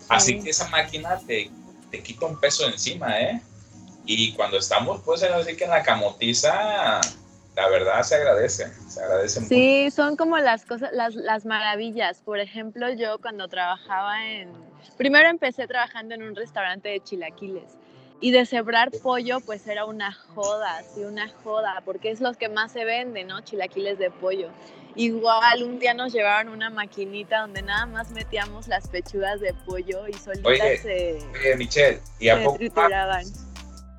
Así 0.10 0.34
Sí. 0.34 0.44
que 0.44 0.50
esa 0.50 0.68
máquina 0.70 1.20
te, 1.28 1.50
te 1.92 2.02
quita 2.02 2.26
un 2.26 2.40
peso 2.40 2.66
encima, 2.68 3.20
¿eh? 3.22 3.40
Y 4.08 4.34
cuando 4.34 4.58
estamos, 4.58 5.02
pues, 5.06 5.24
así 5.24 5.56
que 5.56 5.64
en 5.66 5.70
la 5.72 5.82
camotiza, 5.84 7.02
la 7.56 7.70
verdad 7.70 8.04
se 8.04 8.16
agradece, 8.16 8.68
se 8.90 9.02
agradece 9.02 9.40
mucho. 9.40 9.50
Sí, 9.50 9.92
son 9.92 10.16
como 10.16 10.38
las 10.38 10.66
cosas, 10.66 10.92
las, 10.94 11.16
las 11.16 11.46
maravillas. 11.46 12.22
Por 12.22 12.40
ejemplo, 12.40 12.90
yo 12.94 13.20
cuando 13.20 13.48
trabajaba 13.48 14.26
en... 14.26 14.52
Primero 14.98 15.30
empecé 15.30 15.68
trabajando 15.68 16.16
en 16.16 16.24
un 16.24 16.36
restaurante 16.36 16.90
de 16.90 17.00
chilaquiles 17.02 17.78
y 18.22 18.32
deshebrar 18.32 18.92
pollo 19.04 19.40
pues 19.40 19.68
era 19.68 19.86
una 19.86 20.14
joda, 20.14 20.84
sí, 20.84 21.04
una 21.04 21.30
joda, 21.44 21.82
porque 21.84 22.12
es 22.12 22.22
los 22.22 22.38
que 22.38 22.50
más 22.50 22.72
se 22.72 22.86
venden, 22.86 23.28
¿no? 23.28 23.42
Chilaquiles 23.42 23.98
de 24.00 24.10
pollo. 24.10 24.50
Igual 24.96 25.64
un 25.64 25.80
día 25.80 25.94
nos 25.94 26.14
llevaron 26.14 26.54
una 26.54 26.70
maquinita 26.70 27.42
donde 27.42 27.62
nada 27.62 27.86
más 27.86 28.12
metíamos 28.12 28.68
las 28.68 28.88
pechugas 28.88 29.42
de 29.42 29.54
pollo 29.66 30.08
y 30.08 30.14
solitas 30.14 30.46
Oye, 30.46 30.78
se, 30.78 31.18
Oye, 31.34 31.56
Michelle, 31.58 32.00
¿y 32.20 32.30
a 32.30 32.42
poco 32.44 32.60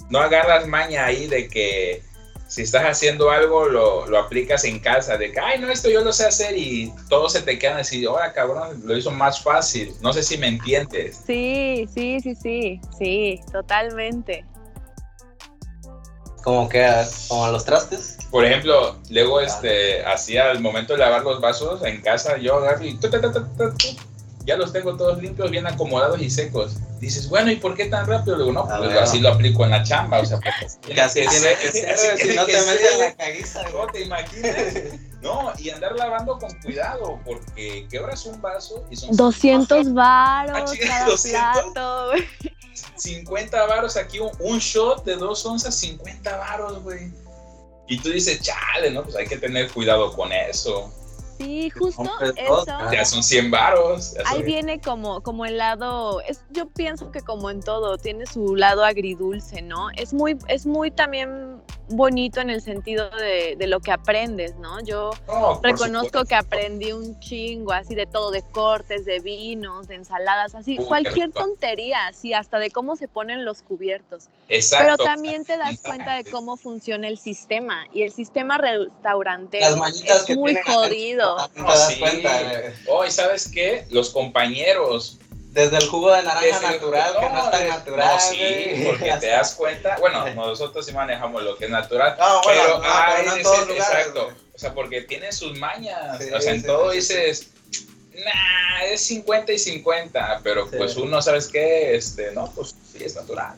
no 0.09 0.21
agarras 0.21 0.67
maña 0.67 1.05
ahí 1.05 1.27
de 1.27 1.49
que 1.49 2.03
si 2.49 2.63
estás 2.63 2.85
haciendo 2.85 3.31
algo 3.31 3.67
lo, 3.67 4.07
lo 4.07 4.19
aplicas 4.19 4.65
en 4.65 4.79
casa, 4.79 5.17
de 5.17 5.33
que, 5.33 5.41
ay, 5.41 5.59
no, 5.59 5.71
esto 5.71 5.91
yo 5.91 6.03
lo 6.03 6.13
sé 6.13 6.27
hacer 6.27 6.57
y 6.57 6.93
todos 7.09 7.33
se 7.33 7.43
te 7.43 7.59
quedan 7.59 7.79
así, 7.79 8.05
ahora 8.05 8.33
cabrón, 8.33 8.83
lo 8.85 8.97
hizo 8.97 9.11
más 9.11 9.43
fácil. 9.43 9.93
No 10.01 10.13
sé 10.13 10.23
si 10.23 10.39
me 10.39 10.49
entiendes. 10.49 11.21
Sí, 11.27 11.89
sí, 11.93 12.21
sí, 12.21 12.35
sí, 12.35 12.81
sí, 12.99 13.41
totalmente. 13.53 14.45
Como 16.43 16.69
que 16.69 16.89
como 17.27 17.49
los 17.49 17.65
trastes. 17.65 18.19
Por 18.31 18.45
ejemplo, 18.45 18.97
luego 19.11 19.41
este, 19.41 20.05
hacía 20.05 20.51
al 20.51 20.61
momento 20.61 20.93
de 20.93 21.01
lavar 21.01 21.23
los 21.23 21.41
vasos 21.41 21.83
en 21.83 22.01
casa, 22.03 22.37
yo 22.37 22.59
agarro 22.59 22.85
y 22.85 22.97
ya 24.47 24.57
los 24.57 24.73
tengo 24.73 24.97
todos 24.97 25.21
limpios, 25.21 25.51
bien 25.51 25.67
acomodados 25.67 26.21
y 26.23 26.31
secos. 26.31 26.77
Dices, 27.01 27.29
bueno, 27.29 27.51
¿y 27.51 27.57
por 27.57 27.77
qué 27.77 27.87
tan 27.87 28.07
rápido? 28.07 28.37
Le 28.37 28.45
digo, 28.45 28.55
no, 28.55 28.67
pues 28.67 28.89
ver. 28.89 28.99
así 28.99 29.19
lo 29.19 29.31
aplico 29.31 29.65
en 29.65 29.73
la 29.73 29.83
chamba, 29.83 30.21
o 30.21 30.25
sea, 30.25 30.39
porque 30.39 30.67
Que 30.95 31.01
así 31.01 31.21
tiene 31.29 31.57
que 31.57 31.73
ser, 31.73 31.97
tiene 31.97 32.17
si 32.17 32.37
no 32.37 32.47
que 32.47 32.53
te 32.53 32.61
metes 32.61 32.99
la 32.99 33.15
caguiza. 33.17 33.63
No 33.71 33.87
te 33.89 34.03
imaginas. 34.05 34.55
No, 35.21 35.53
y 35.59 35.71
andar 35.71 35.97
lavando 35.97 36.39
con 36.39 36.55
cuidado, 36.61 37.19
porque 37.25 37.89
quebras 37.91 38.25
un 38.27 38.41
vaso 38.41 38.85
y 38.89 38.97
son 38.97 39.17
200 39.17 39.93
varos 39.93 40.73
cada 40.79 41.07
200. 41.07 41.31
plato, 41.31 42.07
güey. 42.11 42.25
50 42.97 43.67
varos 43.67 43.97
aquí, 43.97 44.21
un, 44.21 44.31
un 44.39 44.59
shot 44.59 45.05
de 45.05 45.17
dos 45.17 45.45
onzas, 45.45 45.75
50 45.75 46.37
varos, 46.37 46.83
güey. 46.83 47.11
Y 47.89 47.99
tú 47.99 48.11
dices, 48.11 48.41
chale, 48.43 48.91
¿no? 48.91 49.03
Pues 49.03 49.17
hay 49.17 49.27
que 49.27 49.37
tener 49.37 49.71
cuidado 49.71 50.13
con 50.13 50.33
eso. 50.33 50.93
Sí, 51.39 51.71
justo 51.71 52.11
eso. 52.37 52.65
Ya 52.93 53.05
son 53.05 53.23
100 53.23 53.51
varos. 53.51 54.15
Ahí 54.27 54.43
viene 54.43 54.81
como, 54.81 55.23
como 55.23 55.45
el 55.45 55.59
lado, 55.59 56.21
es, 56.23 56.41
yo 56.51 56.69
pienso 56.69 57.11
que 57.11 57.21
como 57.21 57.51
en 57.51 57.61
todo, 57.61 57.99
tiene 57.99 58.27
su 58.27 58.57
lado 58.57 58.85
agridulce, 58.85 59.63
¿no? 59.63 59.91
Es 59.91 60.13
muy, 60.13 60.39
es 60.49 60.67
muy 60.67 60.91
también 60.91 61.61
bonito 61.89 62.41
en 62.41 62.51
el 62.51 62.63
sentido 62.63 63.11
de, 63.11 63.57
de 63.57 63.67
lo 63.67 63.81
que 63.81 63.93
aprendes, 63.93 64.57
¿no? 64.57 64.81
Yo 64.81 65.11
reconozco 65.63 66.25
que 66.25 66.35
aprendí 66.35 66.93
un 66.93 67.19
chingo 67.21 67.73
así 67.73 67.95
de 67.95 68.07
todo, 68.07 68.31
de 68.31 68.43
cortes, 68.43 69.05
de 69.05 69.21
vinos, 69.21 69.89
de 69.89 69.97
ensaladas, 69.97 70.55
así, 70.55 70.79
Uy, 70.79 70.85
cualquier 70.85 71.33
tontería, 71.33 72.07
así, 72.09 72.33
hasta 72.33 72.59
de 72.59 72.71
cómo 72.71 72.97
se 72.97 73.09
ponen 73.09 73.45
los 73.45 73.63
cubiertos. 73.63 74.29
Exacto. 74.49 74.85
Pero 74.85 74.97
también 75.11 75.45
te 75.45 75.57
das 75.57 75.81
cuenta 75.81 76.17
de 76.17 76.25
cómo 76.25 76.57
funciona 76.57 77.09
el 77.09 77.19
sistema 77.19 77.87
y 77.93 78.03
el 78.03 78.13
sistema 78.13 78.59
restaurantero 78.59 79.77
Las 79.77 80.03
es 80.03 80.23
que 80.25 80.37
muy 80.37 80.57
jodido. 80.57 81.26
Adentro, 81.39 81.63
No 81.65 81.73
te 81.73 81.79
das 81.79 81.89
Sí. 81.89 81.99
cuenta. 82.01 82.43
güey. 82.43 82.63
Oh, 82.89 83.05
¿y 83.05 83.11
sabes 83.11 83.49
qué? 83.53 83.87
Los 83.91 84.11
compañeros. 84.11 85.19
Desde 85.53 85.79
el 85.79 85.89
jugo 85.89 86.13
de 86.13 86.23
naranja 86.23 86.41
Desde- 86.61 86.71
natural, 86.77 87.13
que 87.19 87.29
no 87.31 87.45
es 87.45 87.51
tan 87.51 87.63
de- 87.63 87.69
natural. 87.69 88.15
No, 88.15 88.21
sí, 88.21 88.85
porque 88.85 89.13
te 89.21 89.27
das 89.29 89.55
cuenta. 89.55 89.97
Bueno, 89.99 90.29
nosotros 90.35 90.85
sí 90.85 90.93
manejamos 90.93 91.43
lo 91.43 91.57
que 91.57 91.65
es 91.65 91.71
natural. 91.71 92.15
No, 92.19 92.43
bueno, 92.43 92.63
pero, 92.63 92.79
no, 92.79 92.85
ah, 92.85 93.15
pero 93.17 93.31
no 93.31 93.37
en 93.37 93.43
todos 93.43 93.61
lugares, 93.69 93.87
exacto. 93.89 94.33
O 94.55 94.59
sea, 94.59 94.75
porque 94.75 95.01
tiene 95.03 95.33
sus 95.33 95.59
mañas. 95.59 96.19
Sí, 96.23 96.31
o 96.31 96.41
sea, 96.43 96.53
en 96.53 96.61
sí, 96.61 96.67
todo 96.67 96.91
sí, 96.91 96.97
dices, 96.99 97.47
nah, 98.25 98.83
es 98.85 99.01
50 99.07 99.53
y 99.53 99.59
50. 99.59 100.41
Pero 100.43 100.69
Sí. 100.69 100.77
pues 100.77 100.97
uno, 100.97 101.23
¿sabes 101.23 101.47
qué? 101.49 101.95
Este, 101.97 102.33
no, 102.33 102.51
pues 102.55 102.75
sí, 102.93 103.03
es 103.03 103.15
natural. 103.17 103.57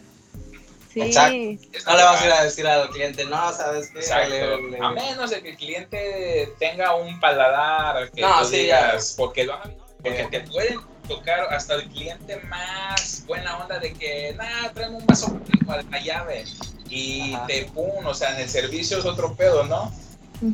Sí. 1.04 1.58
Exacto. 1.72 1.90
No 1.90 1.96
le 1.96 2.02
vas 2.04 2.22
a 2.22 2.26
ir 2.26 2.32
a 2.32 2.44
decir 2.44 2.66
al 2.66 2.88
cliente, 2.90 3.24
no, 3.24 3.52
¿sabes 3.52 3.90
qué? 3.92 3.98
Exacto. 4.00 4.30
Le- 4.30 4.70
le- 4.70 4.78
A 4.78 4.90
menos 4.90 5.30
de 5.30 5.42
que 5.42 5.50
el 5.50 5.56
cliente 5.56 6.52
tenga 6.58 6.94
un 6.94 7.18
paladar 7.20 8.10
que 8.10 8.20
No, 8.20 8.40
tú 8.42 8.48
sí, 8.48 8.56
digas, 8.58 9.14
porque 9.16 9.44
lo 9.44 9.54
han- 9.54 9.74
porque 10.02 10.22
Eh. 10.22 10.28
te 10.30 10.40
pueden 10.40 10.78
tocar 11.08 11.40
hasta 11.52 11.74
el 11.76 11.88
cliente 11.88 12.36
más 12.48 13.24
buena 13.26 13.56
onda 13.58 13.78
de 13.78 13.92
que, 13.94 14.34
nada, 14.36 14.70
tráeme 14.74 14.96
un 14.96 15.06
vaso 15.06 15.26
conmigo 15.26 15.72
a 15.72 15.82
la 15.82 16.00
llave 16.00 16.44
y 16.90 17.32
Ajá. 17.34 17.46
te 17.46 17.64
pum, 17.74 18.06
o 18.06 18.14
sea, 18.14 18.34
en 18.34 18.40
el 18.42 18.48
servicio 18.48 18.98
es 18.98 19.04
otro 19.04 19.34
pedo, 19.34 19.64
¿no? 19.64 19.92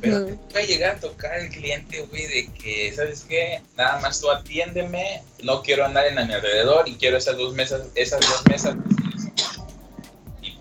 Pero 0.00 0.16
Ujú. 0.18 0.26
te 0.28 0.34
puede 0.52 0.66
llegar 0.66 0.96
a 0.96 1.00
tocar 1.00 1.38
el 1.38 1.50
cliente, 1.50 2.00
güey, 2.06 2.26
de 2.26 2.50
que, 2.54 2.90
¿sabes 2.96 3.26
qué? 3.28 3.60
Nada 3.76 3.98
más 4.00 4.18
tú 4.20 4.30
atiéndeme, 4.30 5.22
no 5.42 5.60
quiero 5.62 5.84
andar 5.84 6.06
en 6.06 6.18
a 6.18 6.24
mi 6.24 6.32
alrededor 6.32 6.88
y 6.88 6.94
quiero 6.94 7.18
esas 7.18 7.36
dos 7.36 7.52
mesas, 7.52 7.82
esas 7.94 8.20
dos 8.20 8.42
mesas. 8.48 8.74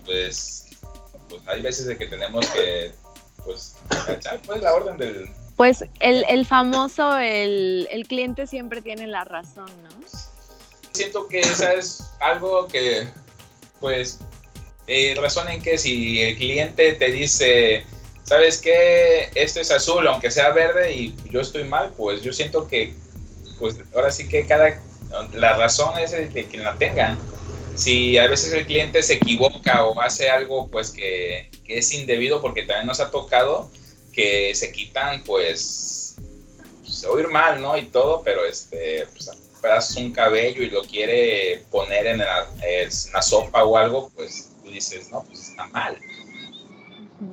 Pues, 0.04 0.66
pues 1.28 1.42
hay 1.46 1.62
veces 1.62 1.86
de 1.86 1.96
que 1.96 2.06
tenemos 2.06 2.46
que, 2.48 2.92
pues, 3.44 3.76
cachar, 4.06 4.40
pues, 4.46 4.62
la 4.62 4.74
orden 4.74 4.96
del... 4.96 5.30
Pues 5.56 5.84
el, 6.00 6.24
el 6.28 6.46
famoso, 6.46 7.16
el, 7.16 7.86
el 7.90 8.08
cliente 8.08 8.46
siempre 8.46 8.82
tiene 8.82 9.06
la 9.06 9.24
razón, 9.24 9.70
¿no? 9.82 9.90
Siento 10.92 11.28
que 11.28 11.40
esa 11.40 11.72
es 11.74 12.10
algo 12.20 12.66
que, 12.66 13.08
pues, 13.80 14.18
eh, 14.86 15.14
razón 15.20 15.48
en 15.48 15.62
que 15.62 15.78
si 15.78 16.20
el 16.20 16.36
cliente 16.36 16.92
te 16.92 17.10
dice, 17.10 17.84
¿sabes 18.24 18.60
qué? 18.60 19.30
Esto 19.34 19.60
es 19.60 19.70
azul, 19.70 20.06
aunque 20.06 20.30
sea 20.30 20.50
verde 20.50 20.92
y 20.92 21.16
yo 21.30 21.40
estoy 21.40 21.64
mal, 21.64 21.92
pues 21.96 22.22
yo 22.22 22.32
siento 22.32 22.68
que, 22.68 22.94
pues 23.58 23.76
ahora 23.94 24.10
sí 24.10 24.28
que 24.28 24.46
cada, 24.46 24.80
la 25.32 25.56
razón 25.56 25.98
es 25.98 26.12
el 26.12 26.32
de 26.32 26.44
quien 26.44 26.64
la 26.64 26.74
tenga. 26.74 27.16
Si 27.74 28.16
a 28.18 28.28
veces 28.28 28.52
el 28.52 28.66
cliente 28.66 29.02
se 29.02 29.14
equivoca 29.14 29.84
o 29.84 30.00
hace 30.00 30.30
algo, 30.30 30.68
pues 30.68 30.90
que, 30.90 31.50
que 31.64 31.78
es 31.78 31.92
indebido, 31.92 32.40
porque 32.40 32.62
también 32.62 32.86
nos 32.86 33.00
ha 33.00 33.10
tocado 33.10 33.70
que 34.12 34.54
se 34.54 34.70
quitan, 34.70 35.24
pues, 35.24 36.16
se 36.84 37.06
oír 37.08 37.28
mal, 37.28 37.60
¿no? 37.60 37.76
Y 37.76 37.86
todo, 37.86 38.22
pero 38.22 38.44
este, 38.44 39.06
pues, 39.12 39.28
un 39.96 40.12
cabello 40.12 40.62
y 40.62 40.70
lo 40.70 40.82
quiere 40.82 41.64
poner 41.70 42.06
en 42.06 42.18
la, 42.18 42.46
en 42.62 42.88
la 43.12 43.22
sopa 43.22 43.64
o 43.64 43.76
algo, 43.76 44.10
pues 44.14 44.50
tú 44.62 44.70
dices, 44.70 45.10
no, 45.10 45.24
pues 45.24 45.48
está 45.48 45.66
mal. 45.68 45.98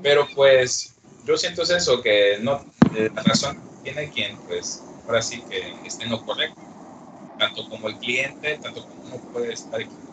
Pero 0.02 0.28
pues 0.34 0.96
yo 1.26 1.38
siento 1.38 1.64
es 1.64 1.70
eso, 1.72 2.02
que 2.02 2.38
no, 2.42 2.66
eh, 2.96 3.10
la 3.14 3.24
razón 3.24 3.62
tiene 3.84 4.10
quien, 4.12 4.38
pues 4.48 4.82
ahora 5.06 5.22
sí 5.22 5.44
que 5.50 5.74
esté 5.86 6.06
en 6.06 6.12
lo 6.12 6.26
correcto, 6.26 6.62
tanto 7.38 7.68
como 7.70 7.90
el 7.90 7.98
cliente, 7.98 8.58
tanto 8.60 8.88
como 8.88 9.04
uno 9.04 9.18
puede 9.34 9.54
estar 9.54 9.82
equivocado. 9.82 10.11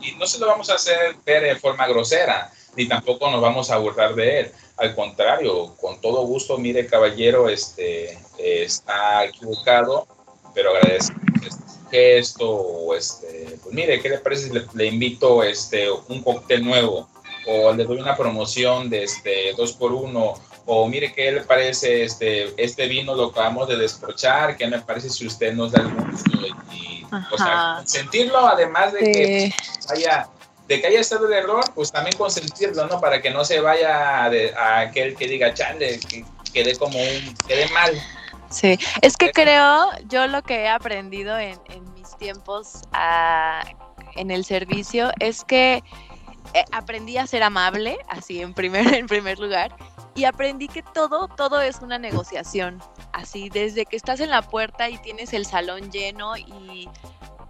Y 0.00 0.12
no 0.12 0.26
se 0.26 0.38
lo 0.38 0.46
vamos 0.46 0.70
a 0.70 0.74
hacer 0.74 1.16
ver 1.24 1.42
de 1.42 1.56
forma 1.56 1.86
grosera, 1.86 2.50
ni 2.76 2.86
tampoco 2.86 3.30
nos 3.30 3.40
vamos 3.40 3.70
a 3.70 3.78
burlar 3.78 4.14
de 4.14 4.40
él. 4.40 4.52
Al 4.76 4.94
contrario, 4.94 5.74
con 5.80 6.00
todo 6.00 6.24
gusto, 6.26 6.56
mire 6.58 6.86
caballero, 6.86 7.48
este, 7.48 8.12
eh, 8.38 8.62
está 8.62 9.24
equivocado, 9.24 10.06
pero 10.54 10.70
agradezco 10.70 11.16
este 11.44 11.64
gesto, 11.90 12.94
este, 12.94 13.58
pues 13.62 13.74
mire, 13.74 14.00
¿qué 14.00 14.08
le 14.08 14.18
parece 14.18 14.48
si 14.48 14.52
le, 14.52 14.64
le 14.74 14.86
invito 14.86 15.42
este, 15.42 15.90
un 15.90 16.22
cóctel 16.22 16.64
nuevo? 16.64 17.08
O 17.46 17.72
le 17.72 17.84
doy 17.84 17.98
una 17.98 18.16
promoción 18.16 18.90
de 18.90 19.04
este, 19.04 19.52
dos 19.56 19.72
por 19.72 19.92
uno, 19.92 20.34
o 20.70 20.86
mire 20.86 21.14
qué 21.14 21.32
le 21.32 21.40
parece 21.40 22.04
este, 22.04 22.52
este 22.62 22.86
vino 22.88 23.14
lo 23.14 23.28
acabamos 23.28 23.68
de 23.68 23.78
desprochar, 23.78 24.54
qué 24.54 24.66
me 24.66 24.78
parece 24.82 25.08
si 25.08 25.26
usted 25.26 25.54
nos 25.54 25.72
da 25.72 25.80
el 25.80 25.94
gusto 25.94 26.30
y, 26.72 26.77
o 27.30 27.38
sea, 27.38 27.82
sentirlo 27.84 28.46
además 28.46 28.92
de 28.92 28.98
que 29.00 29.54
vaya, 29.88 30.28
de 30.66 30.80
que 30.80 30.86
haya 30.86 31.00
estado 31.00 31.26
el 31.26 31.32
error, 31.32 31.64
pues 31.74 31.90
también 31.90 32.16
consentirlo, 32.16 32.86
¿no? 32.86 33.00
Para 33.00 33.20
que 33.22 33.30
no 33.30 33.44
se 33.44 33.60
vaya 33.60 34.28
de- 34.30 34.54
a 34.54 34.80
aquel 34.80 35.16
que 35.16 35.26
diga, 35.26 35.52
chale, 35.54 35.98
que 36.00 36.24
quede 36.52 36.76
como 36.76 36.98
un, 36.98 37.34
quede 37.46 37.68
mal. 37.70 37.92
Sí, 38.50 38.78
es 39.02 39.16
que 39.16 39.30
creo, 39.30 39.88
yo 40.06 40.26
lo 40.26 40.42
que 40.42 40.62
he 40.62 40.68
aprendido 40.68 41.38
en, 41.38 41.58
en 41.68 41.92
mis 41.94 42.16
tiempos 42.16 42.80
ah, 42.92 43.62
en 44.16 44.30
el 44.30 44.44
servicio 44.44 45.10
es 45.20 45.44
que 45.44 45.82
eh, 46.54 46.64
aprendí 46.72 47.18
a 47.18 47.26
ser 47.26 47.42
amable, 47.42 47.98
así 48.08 48.40
en 48.40 48.54
primer, 48.54 48.86
en 48.94 49.06
primer 49.06 49.38
lugar, 49.38 49.74
y 50.18 50.24
aprendí 50.24 50.66
que 50.68 50.82
todo, 50.82 51.28
todo 51.28 51.60
es 51.60 51.78
una 51.80 51.98
negociación, 51.98 52.82
así 53.12 53.48
desde 53.50 53.86
que 53.86 53.96
estás 53.96 54.18
en 54.20 54.30
la 54.30 54.42
puerta 54.42 54.88
y 54.90 54.98
tienes 54.98 55.32
el 55.32 55.46
salón 55.46 55.92
lleno 55.92 56.36
y, 56.36 56.88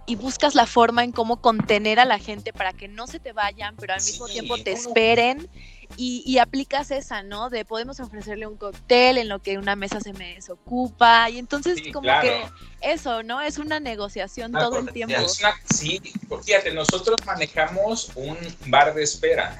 y 0.05 0.15
buscas 0.15 0.53
la 0.55 0.67
forma 0.67 1.03
en 1.03 1.11
cómo 1.11 1.41
contener 1.41 1.99
a 1.99 2.05
la 2.05 2.19
gente 2.19 2.53
para 2.53 2.71
que 2.73 2.87
no 2.87 3.07
se 3.07 3.19
te 3.19 3.33
vayan, 3.33 3.75
pero 3.75 3.93
al 3.93 4.01
mismo 4.03 4.27
Sí, 4.27 4.33
tiempo 4.33 4.55
te 4.57 4.71
uno- 4.71 4.79
esperen 4.79 5.49
y, 5.97 6.23
y 6.25 6.37
aplicas 6.37 6.91
esa, 6.91 7.23
¿no? 7.23 7.49
De 7.49 7.65
podemos 7.65 7.99
ofrecerle 7.99 8.47
un 8.47 8.57
cóctel 8.57 9.17
en 9.17 9.27
lo 9.27 9.39
que 9.39 9.57
una 9.57 9.75
mesa 9.75 9.99
se 9.99 10.13
me 10.13 10.35
desocupa. 10.35 11.29
Y 11.29 11.37
entonces 11.39 11.79
Sí, 11.83 11.91
como 11.91 12.03
claro. 12.03 12.21
que 12.27 12.45
eso, 12.81 13.23
¿no? 13.23 13.41
Es 13.41 13.57
una 13.57 13.79
negociación 13.79 14.51
Una 14.51 14.59
todo 14.61 14.79
el 14.79 14.91
tiempo. 14.91 15.15
Una- 15.15 15.55
sí, 15.73 16.01
porque 16.27 16.45
fíjate, 16.45 16.71
nosotros 16.73 17.17
manejamos 17.25 18.11
un 18.15 18.37
bar 18.67 18.93
de 18.93 19.03
espera. 19.03 19.57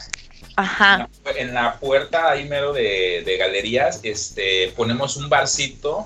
Ajá. 0.55 1.09
En 1.37 1.53
la 1.53 1.79
puerta 1.79 2.31
ahí 2.31 2.47
mero 2.47 2.73
de, 2.73 3.23
de 3.25 3.37
galerías, 3.37 3.99
este, 4.03 4.71
ponemos 4.75 5.17
un 5.17 5.29
barcito 5.29 6.05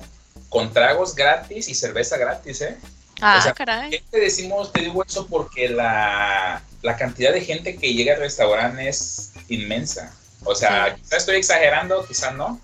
con 0.49 0.71
tragos 0.71 1.15
gratis 1.15 1.67
y 1.69 1.75
cerveza 1.75 2.17
gratis, 2.17 2.62
¿eh? 2.62 2.77
Ah, 3.21 3.38
o 3.39 3.41
sea, 3.41 3.53
caray. 3.53 3.89
¿Qué 3.89 4.03
te 4.12 4.19
decimos? 4.19 4.71
Te 4.71 4.81
digo 4.81 5.03
eso 5.03 5.25
porque 5.27 5.69
la, 5.69 6.62
la 6.84 6.96
cantidad 6.98 7.32
de 7.34 7.41
gente 7.41 7.78
que 7.78 7.93
llega 7.93 8.13
al 8.13 8.19
restaurante 8.19 8.88
es 8.88 9.32
inmensa. 9.48 10.13
O 10.46 10.54
sea, 10.54 10.93
Sí. 10.96 11.02
quizá 11.02 11.17
estoy 11.17 11.36
exagerando, 11.38 12.06
quizá 12.06 12.32
no. 12.32 12.60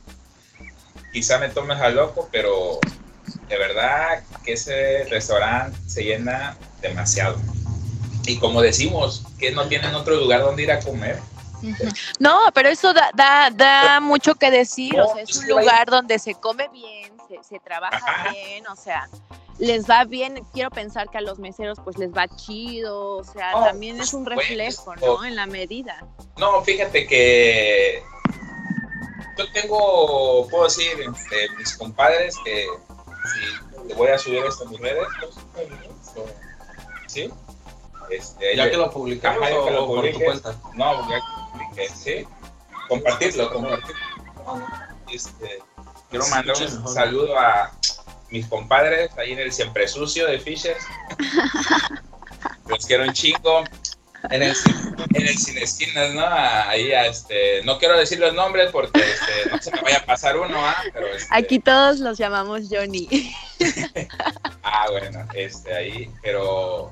Quizá 1.14 1.40
me 1.40 1.50
tomes 1.50 1.80
a 1.80 1.90
loco, 1.90 2.30
pero 2.32 2.80
de 3.48 3.58
verdad 3.58 4.22
que 4.44 4.54
ese 4.54 5.06
restaurante 5.06 5.76
se 5.88 6.04
llena 6.04 6.56
demasiado. 6.82 7.38
Y 8.28 8.38
como 8.38 8.62
decimos, 8.62 9.24
que 9.40 9.52
no 9.52 9.68
tienen 9.68 9.96
otro 9.96 10.16
lugar 10.16 10.42
donde 10.42 10.64
ir 10.64 10.72
a 10.72 10.80
comer. 10.80 11.18
No, 12.20 12.40
pero 12.54 12.70
eso 12.70 12.94
da, 12.94 13.10
da, 13.14 13.50
da 13.50 14.00
mucho 14.00 14.36
que 14.36 14.52
decir, 14.52 15.00
o 15.00 15.14
sea, 15.14 15.24
es 15.24 15.36
un 15.38 15.48
lugar 15.48 15.90
donde 15.90 16.20
se 16.20 16.34
come 16.36 16.68
bien, 16.70 17.12
se, 17.28 17.44
se 17.44 17.60
trabaja 17.60 17.98
Ajá. 17.98 18.30
bien, 18.32 18.66
o 18.68 18.76
sea, 18.76 19.10
les 19.60 19.90
va 19.90 20.06
bien, 20.06 20.44
quiero 20.54 20.70
pensar 20.72 21.10
que 21.10 21.18
a 21.18 21.22
los 21.22 21.38
meseros 21.40 21.78
pues 21.84 21.98
les 21.98 22.12
va 22.12 22.28
chido, 22.28 23.18
o 23.18 23.24
sea, 23.24 23.52
No, 23.52 23.64
también 23.66 24.00
es 24.00 24.14
un 24.14 24.24
supuesto. 24.24 24.42
reflejo, 24.42 24.96
¿no? 24.96 25.26
En 25.26 25.36
la 25.36 25.46
medida. 25.46 26.04
No, 26.38 26.62
fíjate 26.64 27.06
que 27.06 28.02
yo 29.38 29.52
tengo, 29.52 30.48
puedo 30.50 30.64
decir, 30.66 30.92
este, 31.02 31.50
mis 31.58 31.78
compadres 31.78 32.36
que 32.44 32.66
si 33.34 33.88
le 33.88 33.94
voy 33.96 34.08
a 34.10 34.18
subir 34.18 34.44
esto 34.46 34.66
a 34.66 34.70
mis 34.70 34.80
redes, 34.80 35.08
pues, 35.22 36.26
¿sí? 37.08 37.30
Este, 38.10 38.56
Ya 38.56 38.66
yo- 38.66 38.72
que 38.72 38.78
lo 38.78 38.90
publicamos 38.92 39.42
Ajá, 39.42 39.50
ya 39.52 39.64
que 39.66 39.72
lo 39.72 39.84
o 39.84 39.88
por 39.88 39.96
tu 39.98 40.02
publiques. 40.02 40.24
cuenta. 40.42 40.56
No, 40.76 41.10
ya 41.10 41.20
que 41.76 41.90
sí, 41.90 42.28
compartirlo, 42.88 43.52
compartirlo. 43.54 43.96
Este, 45.12 45.60
quiero 46.10 46.28
mandar 46.28 46.56
un 46.62 46.88
saludo 46.88 47.38
a 47.38 47.72
mis 48.32 48.46
compadres 48.48 49.10
ahí 49.18 49.32
en 49.34 49.40
el 49.40 49.52
Siempre 49.52 49.88
Sucio 49.88 50.28
de 50.28 50.40
Fishers. 50.40 50.84
Los 52.68 52.86
quiero 52.86 53.04
un 53.04 53.14
chingo. 53.14 53.64
En 54.32 54.44
el 54.44 54.54
En 55.14 55.28
el 55.28 55.38
Cine 55.38 55.62
Esquinas, 55.64 56.14
¿no? 56.14 56.26
Ahí, 56.28 56.92
a 56.92 57.06
este, 57.06 57.64
no 57.64 57.80
quiero 57.80 57.98
decir 57.98 58.20
los 58.20 58.34
nombres 58.34 58.70
porque 58.70 59.00
este, 59.00 59.50
no 59.50 59.62
se 59.62 59.72
me 59.72 59.82
vaya 59.82 60.00
a 60.00 60.06
pasar 60.06 60.38
uno, 60.38 60.58
¿ah? 60.58 60.76
Pero, 60.94 61.08
este, 61.08 61.28
Aquí 61.32 61.60
todos 61.60 62.00
los 62.00 62.18
llamamos 62.18 62.64
Johnny. 62.70 63.08
Ah, 64.62 64.86
bueno, 64.92 65.26
este, 65.34 65.74
ahí, 65.74 66.12
pero 66.22 66.92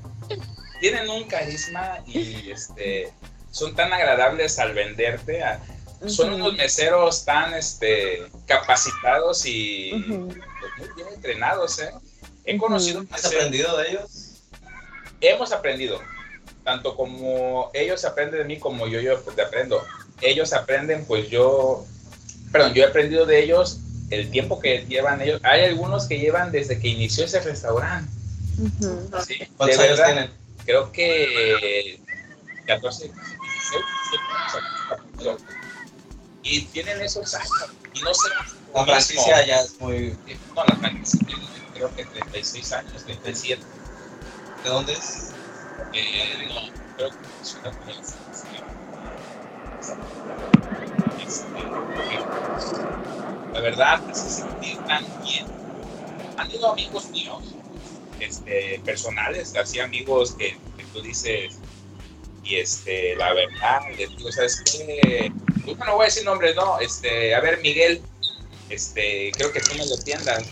tienen 0.80 1.08
un 1.08 1.24
carisma 1.24 1.98
y 2.06 2.50
este, 2.50 3.12
son 3.52 3.76
tan 3.76 3.92
agradables 3.92 4.58
al 4.58 4.72
venderte. 4.74 5.42
a- 5.44 5.60
son 6.06 6.34
unos 6.34 6.54
meseros 6.54 7.24
tan 7.24 7.54
este, 7.54 8.26
capacitados 8.46 9.44
y 9.46 9.90
pues, 9.92 10.08
muy 10.78 10.88
bien 10.96 11.08
entrenados, 11.14 11.78
¿eh? 11.80 11.90
He 12.44 12.56
conocido 12.56 13.04
¿Has 13.10 13.26
aprendido 13.26 13.76
de 13.76 13.90
ellos? 13.90 14.28
hemos 15.20 15.52
aprendido, 15.52 16.00
tanto 16.64 16.96
como 16.96 17.70
ellos 17.74 18.04
aprenden 18.04 18.38
de 18.40 18.44
mí 18.44 18.58
como 18.58 18.86
yo, 18.86 19.00
yo 19.00 19.18
te 19.18 19.42
aprendo. 19.42 19.82
Ellos 20.20 20.52
aprenden, 20.52 21.04
pues 21.06 21.28
yo, 21.28 21.84
perdón, 22.52 22.74
yo 22.74 22.84
he 22.84 22.86
aprendido 22.86 23.26
de 23.26 23.42
ellos 23.42 23.80
el 24.10 24.30
tiempo 24.30 24.60
que 24.60 24.84
llevan 24.86 25.20
ellos. 25.20 25.40
Hay 25.44 25.64
algunos 25.64 26.06
que 26.06 26.18
llevan 26.18 26.52
desde 26.52 26.78
que 26.78 26.88
inició 26.88 27.24
ese 27.24 27.40
restaurante. 27.40 28.10
¿sí? 29.26 29.38
De 29.38 29.48
¿Cuántos 29.56 29.78
años 29.78 29.98
verdad, 29.98 30.06
tienen? 30.06 30.30
creo 30.64 30.92
que 30.92 32.00
14, 32.66 33.04
16, 33.04 33.14
17, 35.20 35.57
y 36.48 36.62
tienen 36.66 37.00
esos 37.02 37.34
años 37.34 37.50
y 37.94 38.00
no 38.00 38.14
se 38.14 38.28
La 38.74 38.84
franquicia 38.84 39.46
ya 39.46 39.60
es 39.60 39.78
muy... 39.80 40.16
no 40.54 40.64
la 40.64 40.76
franquicia 40.76 41.20
tiene, 41.26 41.46
creo 41.74 41.94
que 41.94 42.04
36 42.04 42.72
años 42.72 43.04
37 43.04 43.62
¿De 44.64 44.68
dónde 44.70 44.92
es? 44.92 45.30
eh, 45.92 46.48
no, 46.48 46.96
creo 46.96 47.10
que 47.10 47.90
el 47.90 47.98
este, 51.24 51.70
la 53.52 53.60
verdad, 53.60 54.02
me 54.04 54.12
hace 54.12 54.30
sentir 54.30 54.78
tan 54.86 55.04
bien. 55.22 55.46
Han 56.36 56.50
ido 56.50 56.72
amigos 56.72 57.10
míos, 57.10 57.54
este, 58.20 58.80
personales, 58.84 59.54
así 59.56 59.80
amigos 59.80 60.32
que, 60.32 60.56
que 60.76 60.84
tú 60.92 61.02
dices, 61.02 61.58
y 62.44 62.56
este, 62.56 63.14
la 63.16 63.32
verdad, 63.34 63.80
les 63.96 64.16
digo, 64.16 64.32
¿sabes 64.32 64.62
qué? 64.64 65.32
No 65.76 65.94
voy 65.94 66.02
a 66.02 66.06
decir 66.06 66.24
nombres, 66.24 66.54
no, 66.56 66.78
este, 66.80 67.34
a 67.34 67.40
ver, 67.40 67.60
Miguel, 67.60 68.02
este, 68.68 69.32
creo 69.36 69.52
que 69.52 69.60
tú 69.60 69.74
me 69.76 69.86
lo 69.86 69.94
entiendas. 69.94 70.44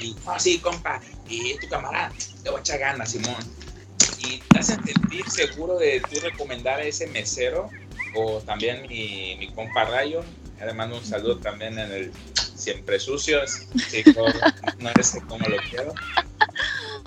Y, 0.00 0.16
ah, 0.26 0.38
sí, 0.38 0.58
compa, 0.58 1.00
y 1.28 1.56
tu 1.58 1.68
camarada, 1.68 2.12
te 2.42 2.50
voy 2.50 2.58
a 2.58 2.60
echar 2.60 2.78
ganas, 2.78 3.10
Simón. 3.10 3.36
Y 4.18 4.38
te 4.38 4.58
hacen 4.58 4.82
sentir 4.84 5.28
seguro 5.30 5.78
de 5.78 6.00
tú 6.00 6.20
recomendar 6.20 6.80
a 6.80 6.84
ese 6.84 7.06
mesero, 7.08 7.70
o 8.14 8.40
también 8.40 8.82
mi, 8.88 9.36
mi 9.38 9.52
compa 9.52 9.84
Rayo, 9.84 10.22
además 10.60 10.90
un 10.92 11.04
saludo 11.04 11.38
también 11.38 11.78
en 11.78 11.90
el 11.90 12.12
Siempre 12.34 12.98
Sucios, 12.98 13.66
chico, 13.90 14.26
no 14.78 14.90
es 14.98 15.18
como 15.28 15.46
lo 15.48 15.56
quiero. 15.68 15.92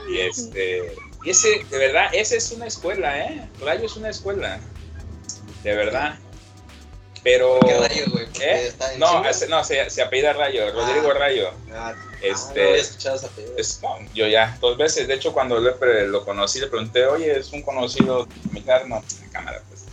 Y 0.10 0.20
este, 0.20 0.94
y 1.24 1.30
ese, 1.32 1.66
de 1.70 1.78
verdad, 1.78 2.10
esa 2.14 2.36
es 2.36 2.52
una 2.52 2.68
escuela, 2.68 3.20
¿eh? 3.20 3.50
Rayo 3.60 3.86
es 3.86 3.96
una 3.96 4.10
escuela, 4.10 4.60
de 5.64 5.76
verdad. 5.76 6.20
Pero. 7.24 7.60
¿Qué 7.60 7.78
Rayo, 7.78 8.06
güey? 8.12 8.28
¿Eh? 8.42 8.72
No, 8.98 9.24
no 9.24 9.64
se, 9.64 9.90
se, 9.90 10.02
apellida 10.02 10.34
Rayo, 10.34 10.72
Rodrigo 10.72 11.12
ah. 11.12 11.14
Rayo. 11.14 11.52
Ah, 11.74 11.96
este, 12.22 12.62
no 12.62 12.70
había 12.70 12.82
escuchado 12.82 13.16
ese 13.16 13.26
apellido. 13.26 13.58
Es, 13.58 13.80
yo 14.14 14.28
ya, 14.28 14.58
dos 14.62 14.78
veces. 14.78 15.08
De 15.08 15.16
hecho, 15.16 15.34
cuando 15.34 15.60
lo, 15.60 15.76
lo 16.08 16.26
conocí, 16.26 16.60
le 16.60 16.68
pregunté, 16.68 17.06
oye, 17.06 17.40
es 17.40 17.52
un 17.52 17.62
conocido 17.62 18.28
mi 18.52 18.62
no, 18.62 18.76
la 18.88 19.04
cámara, 19.32 19.62
pues. 19.70 19.86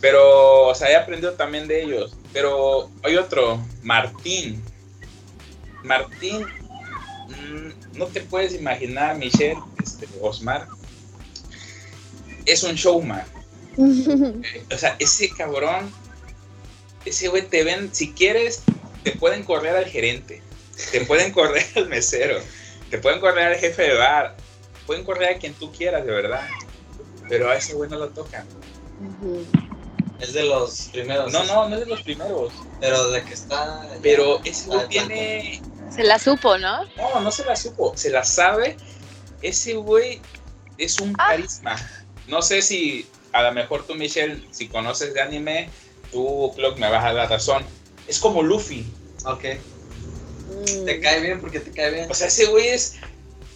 Pero, 0.00 0.68
o 0.68 0.74
sea, 0.74 0.90
he 0.90 0.96
aprendido 0.96 1.34
también 1.34 1.68
de 1.68 1.82
ellos. 1.82 2.14
Pero 2.32 2.90
hay 3.02 3.16
otro, 3.16 3.64
Martín. 3.82 4.62
Martín, 5.84 6.42
mm, 6.42 7.98
no 7.98 8.06
te 8.06 8.20
puedes 8.20 8.54
imaginar, 8.54 9.16
Michelle, 9.16 9.60
este, 9.82 10.08
Osmar. 10.20 10.66
Es 12.44 12.62
un 12.64 12.74
showman. 12.74 13.24
o 13.76 14.76
sea, 14.78 14.96
ese 14.98 15.30
cabrón 15.30 15.92
ese 17.04 17.28
güey 17.28 17.42
te 17.42 17.64
ven, 17.64 17.94
si 17.94 18.12
quieres, 18.12 18.62
te 19.02 19.12
pueden 19.12 19.44
correr 19.44 19.76
al 19.76 19.86
gerente, 19.86 20.42
te 20.90 21.02
pueden 21.02 21.32
correr 21.32 21.66
al 21.76 21.88
mesero, 21.88 22.38
te 22.90 22.98
pueden 22.98 23.20
correr 23.20 23.48
al 23.48 23.56
jefe 23.56 23.82
de 23.82 23.94
bar, 23.94 24.36
pueden 24.86 25.04
correr 25.04 25.36
a 25.36 25.38
quien 25.38 25.54
tú 25.54 25.72
quieras, 25.72 26.04
de 26.04 26.12
verdad. 26.12 26.48
Pero 27.28 27.50
a 27.50 27.56
ese 27.56 27.74
güey 27.74 27.88
no 27.88 27.98
lo 27.98 28.08
tocan. 28.10 28.46
Es 30.20 30.32
de 30.34 30.44
los 30.44 30.88
primeros. 30.92 31.32
No, 31.32 31.44
no, 31.44 31.68
no 31.68 31.76
es 31.76 31.80
de 31.80 31.86
los 31.86 32.02
primeros. 32.02 32.52
Pero 32.80 33.10
de 33.10 33.22
que 33.24 33.34
está. 33.34 33.88
Pero 34.02 34.40
ese 34.44 34.66
güey 34.66 34.88
tiene. 34.88 35.62
Se 35.90 36.02
la 36.04 36.18
supo, 36.18 36.58
¿no? 36.58 36.84
No, 36.96 37.20
no 37.20 37.30
se 37.30 37.44
la 37.44 37.56
supo. 37.56 37.92
Se 37.96 38.10
la 38.10 38.24
sabe. 38.24 38.76
Ese 39.40 39.74
güey 39.74 40.20
es 40.78 41.00
un 41.00 41.14
ah. 41.18 41.28
carisma. 41.28 41.76
No 42.28 42.42
sé 42.42 42.62
si 42.62 43.06
a 43.32 43.42
lo 43.42 43.52
mejor 43.52 43.86
tú, 43.86 43.94
Michelle, 43.94 44.46
si 44.50 44.68
conoces 44.68 45.14
de 45.14 45.20
anime, 45.20 45.70
tú, 46.12 46.52
Clock, 46.54 46.78
me 46.78 46.88
vas 46.88 47.04
a 47.04 47.12
dar 47.12 47.28
razón. 47.28 47.64
Es 48.06 48.20
como 48.20 48.42
Luffy. 48.42 48.86
Ok. 49.24 49.44
Mm. 50.48 50.84
Te 50.84 51.00
cae 51.00 51.20
bien 51.20 51.40
porque 51.40 51.60
te 51.60 51.70
cae 51.72 51.90
bien. 51.90 52.10
O 52.10 52.14
sea, 52.14 52.28
ese 52.28 52.46
güey 52.46 52.68
es. 52.68 52.96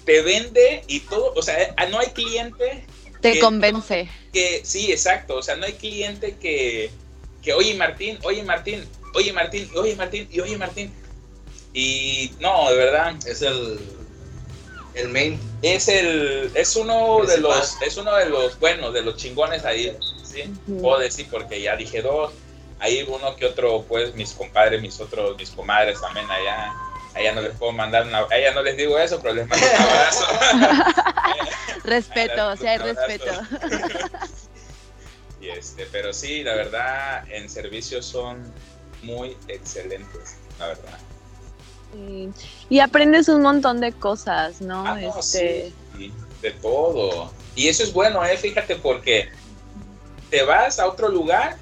Te 0.04 0.22
vende 0.22 0.82
y 0.86 1.00
todo. 1.00 1.32
O 1.34 1.42
sea, 1.42 1.60
eh, 1.62 1.74
no 1.90 1.98
hay 1.98 2.08
cliente. 2.08 2.86
Te 3.20 3.38
convence. 3.38 4.08
Que, 4.32 4.60
sí, 4.64 4.90
exacto. 4.92 5.36
O 5.36 5.42
sea, 5.42 5.56
no 5.56 5.66
hay 5.66 5.74
cliente 5.74 6.36
que. 6.40 6.90
Que, 7.42 7.52
oye, 7.52 7.74
Martín, 7.74 8.18
oye, 8.24 8.42
Martín, 8.42 8.84
oye, 9.14 9.32
Martín, 9.32 9.70
oye, 9.76 9.94
Martín, 9.94 10.28
y 10.30 10.40
oye, 10.40 10.56
Martín. 10.56 10.92
Y 11.72 12.32
no, 12.40 12.70
de 12.70 12.76
verdad. 12.76 13.14
Es 13.26 13.42
el. 13.42 13.78
El 14.94 15.08
main. 15.08 15.38
Es 15.62 15.88
el. 15.88 16.50
Es 16.54 16.76
uno 16.76 17.24
de 17.24 17.38
los. 17.38 17.76
Es 17.82 17.96
uno 17.96 18.14
de 18.16 18.30
los 18.30 18.58
buenos, 18.58 18.94
de 18.94 19.02
los 19.02 19.16
chingones 19.16 19.64
ahí. 19.64 19.96
¿sí? 20.22 20.44
Puedo 20.80 20.98
decir 21.00 21.26
porque 21.30 21.60
ya 21.60 21.76
dije 21.76 22.02
dos 22.02 22.32
Ahí 22.78 23.06
uno 23.08 23.34
que 23.36 23.46
otro, 23.46 23.84
pues 23.88 24.14
mis 24.14 24.32
compadres, 24.32 24.82
mis 24.82 25.00
otros, 25.00 25.36
mis 25.36 25.50
comadres 25.50 26.00
también 26.00 26.30
allá. 26.30 26.74
Allá 27.14 27.32
no 27.32 27.40
les 27.40 27.56
puedo 27.56 27.72
mandar 27.72 28.06
una, 28.06 28.18
a 28.18 28.36
ella 28.36 28.52
no 28.52 28.62
les 28.62 28.76
digo 28.76 28.98
eso, 28.98 29.18
pero 29.22 29.34
les 29.34 29.48
mando 29.48 29.64
un 29.66 29.82
abrazo. 29.82 30.26
respeto, 31.84 32.48
o 32.48 32.56
sea, 32.56 32.72
hay 32.72 32.78
respeto. 32.78 33.30
y 35.40 35.48
este, 35.48 35.86
pero 35.86 36.12
sí, 36.12 36.42
la 36.42 36.54
verdad, 36.54 37.24
en 37.30 37.48
servicio 37.48 38.02
son 38.02 38.52
muy 39.02 39.36
excelentes, 39.48 40.36
la 40.58 40.68
verdad. 40.68 40.98
Y 42.68 42.80
aprendes 42.80 43.28
un 43.28 43.40
montón 43.40 43.80
de 43.80 43.92
cosas, 43.92 44.60
¿no? 44.60 44.86
Ah, 44.86 45.00
este... 45.00 45.72
sí, 45.96 46.12
de 46.42 46.50
todo. 46.50 47.32
Y 47.54 47.68
eso 47.68 47.82
es 47.82 47.92
bueno, 47.92 48.22
¿eh? 48.24 48.36
Fíjate, 48.36 48.76
porque 48.76 49.30
te 50.28 50.42
vas 50.42 50.78
a 50.78 50.86
otro 50.86 51.08
lugar 51.08 51.56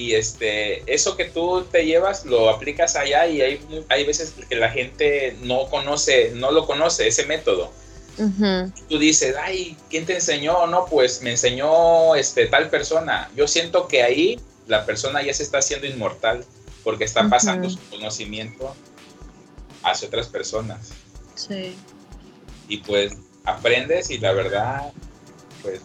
y 0.00 0.14
este, 0.14 0.82
eso 0.92 1.14
que 1.14 1.26
tú 1.26 1.62
te 1.70 1.84
llevas 1.84 2.24
lo 2.24 2.48
aplicas 2.48 2.96
allá 2.96 3.26
y 3.26 3.42
hay, 3.42 3.84
hay 3.90 4.06
veces 4.06 4.32
que 4.48 4.56
la 4.56 4.70
gente 4.70 5.36
no 5.42 5.68
conoce, 5.68 6.32
no 6.36 6.52
lo 6.52 6.66
conoce, 6.66 7.06
ese 7.06 7.26
método. 7.26 7.70
Tú 8.88 8.98
dices, 8.98 9.34
ay, 9.38 9.76
¿quién 9.90 10.06
te 10.06 10.14
enseñó? 10.14 10.66
No, 10.68 10.86
pues 10.86 11.20
me 11.20 11.32
enseñó 11.32 12.14
este, 12.14 12.46
tal 12.46 12.70
persona. 12.70 13.30
Yo 13.36 13.46
siento 13.46 13.88
que 13.88 14.02
ahí 14.02 14.40
la 14.66 14.86
persona 14.86 15.22
ya 15.22 15.34
se 15.34 15.42
está 15.42 15.58
haciendo 15.58 15.86
inmortal 15.86 16.46
porque 16.82 17.04
está 17.04 17.28
pasando 17.28 17.68
su 17.68 17.78
conocimiento 17.90 18.74
hacia 19.82 20.08
otras 20.08 20.28
personas. 20.28 20.92
Sí. 21.34 21.76
Y 22.68 22.78
pues 22.78 23.12
aprendes 23.44 24.10
y 24.10 24.16
la 24.16 24.32
verdad, 24.32 24.92
pues 25.62 25.82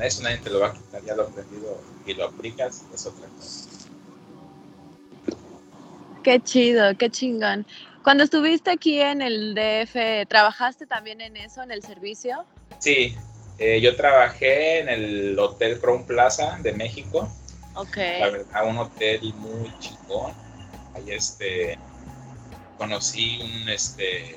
eso 0.00 0.22
nadie 0.22 0.38
te 0.38 0.50
lo 0.50 0.60
va 0.60 0.68
a 0.68 0.72
quitar, 0.72 1.04
ya 1.04 1.14
lo 1.14 1.24
aprendido 1.24 1.80
y 2.08 2.14
lo 2.14 2.26
aplicas, 2.26 2.84
es 2.92 3.06
otra 3.06 3.28
cosa. 3.28 3.68
Qué 6.22 6.40
chido, 6.40 6.96
qué 6.96 7.10
chingón. 7.10 7.66
Cuando 8.02 8.24
estuviste 8.24 8.70
aquí 8.70 9.00
en 9.00 9.22
el 9.22 9.54
DF, 9.54 10.26
¿trabajaste 10.28 10.86
también 10.86 11.20
en 11.20 11.36
eso, 11.36 11.62
en 11.62 11.70
el 11.70 11.82
servicio? 11.82 12.44
Sí, 12.78 13.14
eh, 13.58 13.80
yo 13.80 13.96
trabajé 13.96 14.80
en 14.80 14.88
el 14.88 15.38
Hotel 15.38 15.78
Crown 15.78 16.04
Plaza 16.04 16.58
de 16.62 16.72
México. 16.72 17.28
Ok. 17.74 17.96
La 17.96 18.30
verdad, 18.30 18.66
un 18.66 18.78
hotel 18.78 19.34
muy 19.34 19.72
chingón. 19.78 20.32
Ahí 20.94 21.10
este, 21.10 21.78
conocí 22.78 23.40
un 23.42 23.68
este, 23.68 24.36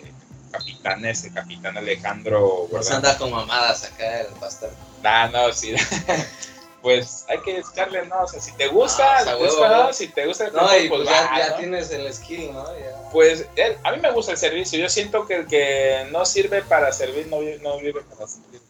capitán, 0.51 1.05
ese 1.05 1.31
capitán 1.31 1.77
Alejandro. 1.77 2.67
Pues 2.69 2.91
anda 2.91 3.17
con 3.17 3.31
mamadas 3.31 3.85
acá 3.85 4.21
el 4.21 4.33
pastor. 4.39 4.71
Ah, 5.03 5.29
no, 5.31 5.51
sí. 5.53 5.73
pues 6.81 7.25
hay 7.29 7.39
que 7.39 7.59
echarle, 7.59 8.05
¿no? 8.07 8.23
O 8.23 8.27
sea, 8.27 8.41
si 8.41 8.51
te 8.53 8.67
gusta, 8.67 9.17
ah, 9.19 9.35
gusta, 9.35 9.93
Si 9.93 10.07
te 10.07 10.25
gusta 10.25 10.47
el 10.47 10.53
no, 10.53 10.77
y 10.77 10.89
pues, 10.89 11.03
pues 11.03 11.09
ya, 11.09 11.57
tienes 11.57 11.91
el 11.91 12.11
skill, 12.13 12.53
¿no? 12.53 12.65
Pues 13.11 13.45
a 13.83 13.91
mí 13.91 13.99
me 14.01 14.11
gusta 14.11 14.31
el 14.31 14.37
servicio. 14.37 14.79
Yo 14.79 14.89
siento 14.89 15.25
que 15.27 15.35
el 15.35 15.47
que 15.47 16.07
no 16.11 16.25
sirve 16.25 16.61
para 16.63 16.91
servir 16.91 17.27
no, 17.27 17.39
no 17.61 17.79
vive 17.79 18.01
para 18.01 18.27
servir. 18.27 18.61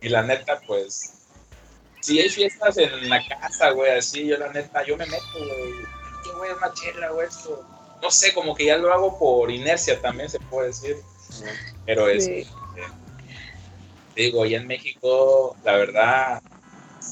Y 0.00 0.08
la 0.08 0.22
neta, 0.22 0.60
pues, 0.66 1.12
si 2.00 2.18
hay 2.18 2.28
fiestas 2.28 2.78
en 2.78 3.08
la 3.08 3.26
casa, 3.28 3.70
güey, 3.70 3.92
así, 3.92 4.26
yo 4.26 4.38
la 4.38 4.52
neta, 4.52 4.84
yo 4.84 4.96
me 4.96 5.06
meto, 5.06 5.24
güey. 5.34 5.72
¿Qué 6.24 6.30
güey, 6.36 6.50
una 6.52 6.72
chela, 6.72 7.10
güey, 7.10 7.28
esto? 7.28 7.64
No 8.02 8.10
sé, 8.10 8.32
como 8.34 8.54
que 8.54 8.64
ya 8.64 8.78
lo 8.78 8.92
hago 8.92 9.18
por 9.18 9.50
inercia 9.50 10.00
también, 10.00 10.28
se 10.28 10.40
puede 10.40 10.68
decir. 10.68 10.96
Pero 11.86 12.08
es. 12.08 12.26
Eh, 12.26 12.46
digo, 14.16 14.44
y 14.44 14.54
en 14.54 14.66
México, 14.66 15.56
la 15.64 15.76
verdad, 15.76 16.42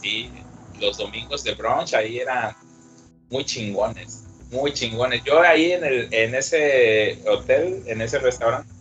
sí, 0.01 0.31
los 0.79 0.99
domingos 0.99 1.45
de 1.45 1.55
brunch 1.55 1.95
ahí 1.95 2.19
eran 2.19 2.55
muy 3.31 3.45
chingones, 3.45 4.25
muy 4.51 4.73
chingones. 4.73 5.23
Yo 5.25 5.41
ahí 5.41 5.73
en, 5.73 5.85
el, 5.85 6.09
en 6.13 6.35
ese 6.35 7.19
hotel, 7.29 7.83
en 7.87 8.01
ese 8.01 8.19
restaurante, 8.19 8.73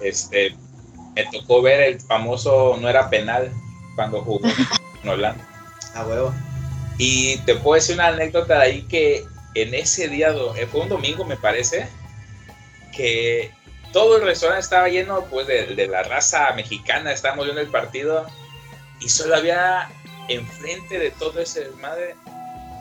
este, 0.00 0.54
me 1.14 1.24
tocó 1.26 1.62
ver 1.62 1.80
el 1.80 2.00
famoso 2.00 2.76
No 2.80 2.88
era 2.88 3.08
penal 3.08 3.52
cuando 3.94 4.22
jugó 4.22 4.48
en 5.02 5.08
Holanda. 5.08 5.46
A 5.94 6.06
huevo. 6.06 6.32
Y 6.98 7.36
te 7.38 7.54
puedo 7.56 7.74
decir 7.74 7.94
una 7.96 8.08
anécdota 8.08 8.58
de 8.58 8.62
ahí 8.62 8.82
que 8.82 9.24
en 9.54 9.74
ese 9.74 10.08
día, 10.08 10.34
eh, 10.56 10.66
fue 10.66 10.82
un 10.82 10.88
domingo 10.88 11.24
me 11.24 11.36
parece, 11.36 11.86
que 12.96 13.50
todo 13.92 14.16
el 14.16 14.22
restaurante 14.22 14.62
estaba 14.62 14.88
lleno 14.88 15.24
pues 15.26 15.46
de, 15.46 15.86
la 15.86 16.02
raza 16.02 16.52
mexicana, 16.54 17.12
estábamos 17.12 17.44
viendo 17.44 17.60
el 17.60 17.68
partido 17.68 18.26
y 19.00 19.08
solo 19.08 19.36
había 19.36 19.90
enfrente 20.28 20.98
de 20.98 21.10
todo 21.12 21.40
ese 21.40 21.64
desmadre 21.64 22.14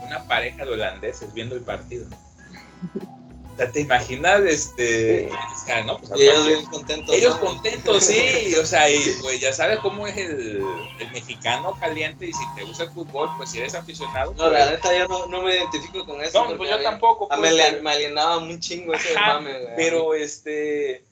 una 0.06 0.23
pareja 0.27 0.65
de 0.65 0.71
holandeses 0.71 1.34
viendo 1.34 1.56
el 1.56 1.62
partido. 1.62 2.06
sea, 3.58 3.71
¿te 3.71 3.82
imaginas? 3.82 4.41
Este, 4.41 5.30
Sí. 5.30 5.36
o 5.36 5.65
sea, 5.65 5.84
no, 5.84 5.97
pues, 5.99 6.12
Y 6.19 6.23
ellos 6.23 6.47
bien 6.47 6.65
contentos. 6.65 7.15
ellos 7.15 7.36
¿no? 7.36 7.45
contentos, 7.47 8.04
sí, 8.06 8.56
o 8.56 8.65
sea, 8.65 8.89
y 8.89 8.97
pues 9.21 9.39
ya 9.39 9.54
sabes 9.54 9.80
cómo 9.80 10.08
es 10.08 10.17
el, 10.17 10.63
el 10.99 11.12
mexicano 11.12 11.77
caliente 11.80 12.25
y 12.27 12.34
si 12.34 12.43
te 12.56 12.63
gusta 12.63 12.84
el 12.86 12.91
fútbol, 12.91 13.30
pues 13.38 13.51
si 13.51 13.60
eres 13.60 13.75
aficionado. 13.75 14.32
No, 14.32 14.38
pues- 14.49 14.51
la 14.54 14.71
neta, 14.71 14.97
yo 14.97 15.08
no, 15.08 15.25
no 15.27 15.41
me 15.43 15.56
identifico 15.56 16.06
con 16.06 16.21
eso. 16.23 16.49
no, 16.49 16.58
pues 16.58 16.69
yo 16.69 16.82
tampoco. 16.82 17.27
pues, 17.27 17.39
me, 17.73 17.82
me 17.82 17.91
alienaba 17.91 18.38
un 18.38 18.60
chingo 18.60 18.93
ese 18.93 19.13
mame, 19.15 19.51
güey. 19.51 19.75
Pero 19.75 20.13
este. 20.13 21.04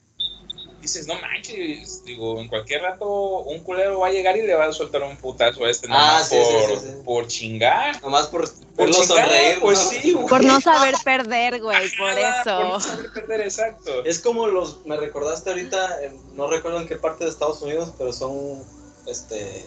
Dices, 0.80 1.06
no 1.06 1.14
manches, 1.20 2.02
digo, 2.04 2.40
en 2.40 2.48
cualquier 2.48 2.80
rato 2.80 3.06
un 3.40 3.60
culero 3.60 3.98
va 4.00 4.06
a 4.06 4.10
llegar 4.10 4.34
y 4.38 4.42
le 4.42 4.54
va 4.54 4.64
a 4.64 4.72
soltar 4.72 5.02
un 5.02 5.14
putazo 5.18 5.64
a 5.66 5.70
este 5.70 5.86
Ah, 5.90 6.22
nomás 6.22 6.28
sí, 6.30 6.36
por, 6.36 6.78
sí, 6.78 6.86
sí. 6.86 6.92
por 7.04 7.26
chingar. 7.26 8.02
Nomás 8.02 8.26
por 8.28 8.48
Por 8.76 8.90
chingar, 8.90 9.06
sonreír. 9.28 9.58
pues 9.60 9.78
¿no? 9.78 9.90
sí, 9.90 10.12
güey. 10.12 10.26
Por 10.26 10.42
no 10.44 10.58
saber 10.60 10.94
perder, 11.04 11.60
güey, 11.60 11.76
por 11.98 12.08
Ajá, 12.10 12.42
Por 12.44 12.54
no 12.64 12.76
eso. 12.78 12.88
saber 12.88 13.12
perder, 13.12 13.40
exacto. 13.42 14.04
Es 14.06 14.20
como 14.20 14.46
los, 14.46 14.84
me 14.86 14.96
recordaste 14.96 15.50
ahorita, 15.50 16.02
en- 16.02 16.36
no 16.36 16.48
recuerdo 16.50 16.80
en 16.80 16.88
qué 16.88 16.96
parte 16.96 17.24
de 17.24 17.30
Estados 17.30 17.60
Unidos, 17.60 17.92
pero 17.98 18.12
son 18.14 18.62
este 19.06 19.64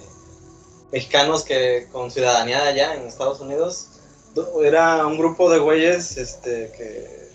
mexicanos 0.92 1.44
que 1.44 1.88
con 1.92 2.10
ciudadanía 2.12 2.62
de 2.64 2.70
allá 2.70 2.96
en 2.96 3.08
Estados 3.08 3.40
Unidos. 3.40 3.88
Era 4.64 5.06
un 5.06 5.18
grupo 5.20 5.50
de 5.52 5.60
güeyes 5.60 6.18
este 6.18 6.72
que 6.76 7.30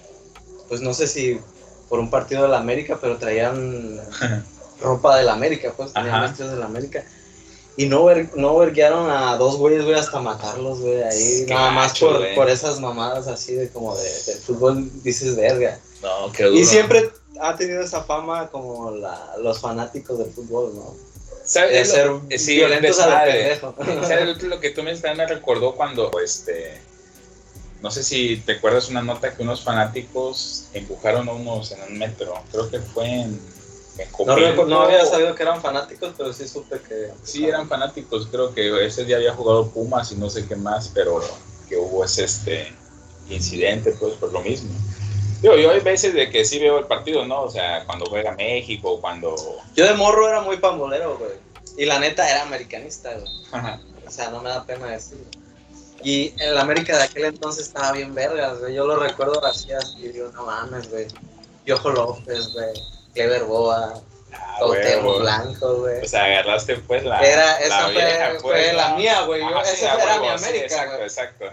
pues 0.68 0.80
no 0.80 0.92
sé 0.94 1.06
si 1.06 1.40
por 1.88 1.98
un 2.00 2.10
partido 2.10 2.42
de 2.42 2.48
la 2.48 2.58
América, 2.58 2.98
pero 3.00 3.16
traían 3.16 4.00
ropa 4.80 5.16
de 5.16 5.24
la 5.24 5.32
América, 5.32 5.72
pues 5.76 5.92
tenían 5.92 6.14
Ajá. 6.14 6.26
vestidos 6.26 6.52
de 6.52 6.58
la 6.58 6.66
América. 6.66 7.04
Y 7.76 7.86
no, 7.86 8.04
ver, 8.04 8.30
no 8.34 8.58
verguearon 8.58 9.08
a 9.08 9.36
dos 9.36 9.56
güeyes, 9.56 9.84
güey, 9.84 9.96
hasta 9.96 10.20
matarlos, 10.20 10.80
güey, 10.80 11.00
ahí. 11.02 11.44
Qué 11.46 11.54
nada 11.54 11.70
más 11.70 11.92
gacho, 11.92 12.08
por, 12.08 12.18
güey. 12.18 12.34
por 12.34 12.50
esas 12.50 12.80
mamadas 12.80 13.28
así 13.28 13.54
de 13.54 13.68
como 13.70 13.96
de, 13.96 14.02
de 14.02 14.34
fútbol, 14.34 14.90
dices 15.02 15.36
verga. 15.36 15.78
No, 16.02 16.32
qué 16.32 16.44
duro. 16.44 16.58
Y 16.58 16.64
siempre 16.64 17.08
ha 17.40 17.56
tenido 17.56 17.80
esa 17.82 18.02
fama 18.02 18.48
como 18.48 18.90
la, 18.90 19.34
los 19.40 19.60
fanáticos 19.60 20.18
del 20.18 20.30
fútbol, 20.30 20.72
¿no? 20.74 20.94
¿Sabes? 21.44 21.72
De 21.72 21.84
ser 21.84 22.10
sí, 22.38 22.56
violentos 22.56 22.98
a 22.98 23.06
lo 23.06 23.12
desmadre. 23.12 23.74
pendejo. 23.76 24.06
¿Sabes 24.06 24.42
lo 24.42 24.60
que 24.60 24.70
tú 24.70 24.82
me 24.82 25.26
recordó 25.26 25.74
cuando, 25.76 26.10
este, 26.22 26.78
no 27.80 27.90
sé 27.90 28.02
si 28.02 28.38
te 28.38 28.52
acuerdas 28.52 28.88
una 28.88 29.02
nota 29.02 29.34
que 29.34 29.42
unos 29.42 29.62
fanáticos 29.62 30.68
empujaron 30.72 31.28
a 31.28 31.32
unos 31.32 31.70
en 31.72 31.82
un 31.82 31.98
metro, 31.98 32.34
creo 32.50 32.70
que 32.70 32.80
fue 32.80 33.06
en, 33.06 33.40
en 33.98 34.68
No, 34.68 34.82
había 34.82 35.04
sabido 35.04 35.34
que 35.34 35.42
eran 35.42 35.60
fanáticos, 35.60 36.12
pero 36.16 36.32
sí 36.32 36.48
supe 36.48 36.80
que... 36.80 37.12
Sí, 37.22 37.46
eran 37.46 37.68
fanáticos, 37.68 38.28
creo 38.30 38.52
que 38.52 38.84
ese 38.84 39.04
día 39.04 39.16
había 39.16 39.34
jugado 39.34 39.70
Pumas 39.70 40.10
y 40.12 40.16
no 40.16 40.28
sé 40.28 40.46
qué 40.46 40.56
más, 40.56 40.90
pero 40.92 41.20
que 41.68 41.76
hubo 41.76 42.04
ese 42.04 42.24
este, 42.24 42.72
incidente, 43.28 43.92
pues 43.98 44.14
por 44.14 44.32
lo 44.32 44.40
mismo. 44.40 44.70
Digo, 45.40 45.56
yo 45.56 45.70
hay 45.70 45.80
veces 45.80 46.14
de 46.14 46.30
que 46.30 46.44
sí 46.44 46.58
veo 46.58 46.80
el 46.80 46.86
partido, 46.86 47.24
¿no? 47.24 47.42
O 47.42 47.50
sea, 47.50 47.84
cuando 47.86 48.06
juega 48.06 48.32
México, 48.32 49.00
cuando... 49.00 49.36
Yo 49.76 49.86
de 49.86 49.94
morro 49.94 50.28
era 50.28 50.40
muy 50.40 50.56
pambolero, 50.56 51.16
güey. 51.16 51.30
Y 51.76 51.86
la 51.86 52.00
neta 52.00 52.28
era 52.28 52.42
americanista, 52.42 53.14
güey. 53.14 53.78
O 54.04 54.10
sea, 54.10 54.30
no 54.30 54.42
me 54.42 54.48
da 54.48 54.64
pena 54.64 54.86
decirlo. 54.86 55.26
Y 56.02 56.32
el 56.40 56.56
América 56.58 56.96
de 56.96 57.04
aquel 57.04 57.24
entonces 57.26 57.66
estaba 57.66 57.92
bien 57.92 58.14
vergas, 58.14 58.60
güey. 58.60 58.74
Yo 58.74 58.86
lo 58.86 58.96
recuerdo 58.96 59.44
así, 59.44 59.72
así, 59.72 60.08
digo, 60.08 60.30
no 60.32 60.46
mames, 60.46 60.88
güey. 60.90 61.06
Piojo 61.64 61.90
López, 61.90 62.52
güey. 62.52 62.72
Clever 63.14 63.44
Boa, 63.44 64.00
Ah. 64.32 64.58
Blanco, 65.20 65.76
güey. 65.80 66.02
O 66.02 66.08
sea, 66.08 66.24
agarraste 66.24 66.76
pues 66.76 67.04
la... 67.04 67.20
Era, 67.20 67.56
esa 67.60 67.80
la 67.80 67.84
fue, 67.84 67.92
vieja, 67.94 68.30
fue 68.40 68.52
pues, 68.52 68.74
la 68.74 68.94
mía, 68.94 69.22
güey. 69.22 69.40
Yo- 69.40 69.46
Ajá, 69.48 69.64
sí, 69.64 69.84
esa 69.84 69.94
a 69.94 70.02
era 70.02 70.18
mi 70.20 70.26
sí, 70.26 70.44
América, 70.44 70.64
exacto, 70.64 70.92
güey. 70.94 71.02
exacto. 71.06 71.44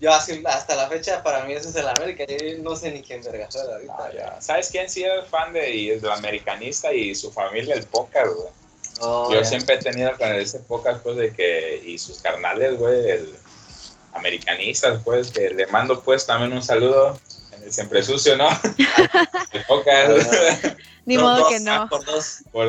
Yo 0.00 0.12
así, 0.12 0.42
hasta 0.46 0.76
la 0.76 0.88
fecha, 0.88 1.22
para 1.22 1.44
mí 1.44 1.52
ese 1.52 1.68
es 1.68 1.76
el 1.76 1.88
América. 1.88 2.24
Yo 2.26 2.36
no 2.62 2.74
sé 2.76 2.90
ni 2.90 3.02
quién 3.02 3.22
verga 3.22 3.48
fuera 3.50 3.74
ahorita. 3.74 3.96
No, 3.98 4.12
ya. 4.12 4.40
¿Sabes 4.40 4.68
quién 4.70 4.88
sí 4.88 5.02
era 5.02 5.22
fan 5.24 5.52
de 5.52 5.70
y 5.70 5.90
es 5.90 6.04
americanista 6.04 6.92
y 6.92 7.14
su 7.14 7.30
familia 7.30 7.74
el 7.74 7.84
póker, 7.84 8.28
güey? 8.28 8.48
Oh, 9.02 9.32
Yo 9.32 9.44
siempre 9.44 9.76
he 9.76 9.78
tenido 9.78 10.10
con 10.16 10.32
ese 10.34 10.58
póker, 10.60 10.98
pues, 11.02 11.16
de 11.16 11.32
que, 11.32 11.82
y 11.84 11.98
sus 11.98 12.18
carnales, 12.20 12.78
güey, 12.78 13.10
el 13.10 13.34
americanistas, 14.12 15.00
pues, 15.04 15.30
que 15.30 15.50
le 15.50 15.66
mando, 15.68 16.00
pues, 16.02 16.26
también 16.26 16.52
un 16.52 16.62
saludo 16.62 17.18
en 17.56 17.62
el 17.64 17.72
siempre 17.72 18.02
sucio, 18.02 18.36
¿no? 18.36 18.48
el 19.52 19.64
póker, 19.66 20.76
Ni 21.06 21.16
Por 21.16 21.24
modo 21.24 21.38
dos, 21.40 21.48
que 21.48 21.56
ah, 21.56 21.60
no. 21.60 21.88
por 21.88 22.04
dos. 22.04 22.38
por 22.52 22.68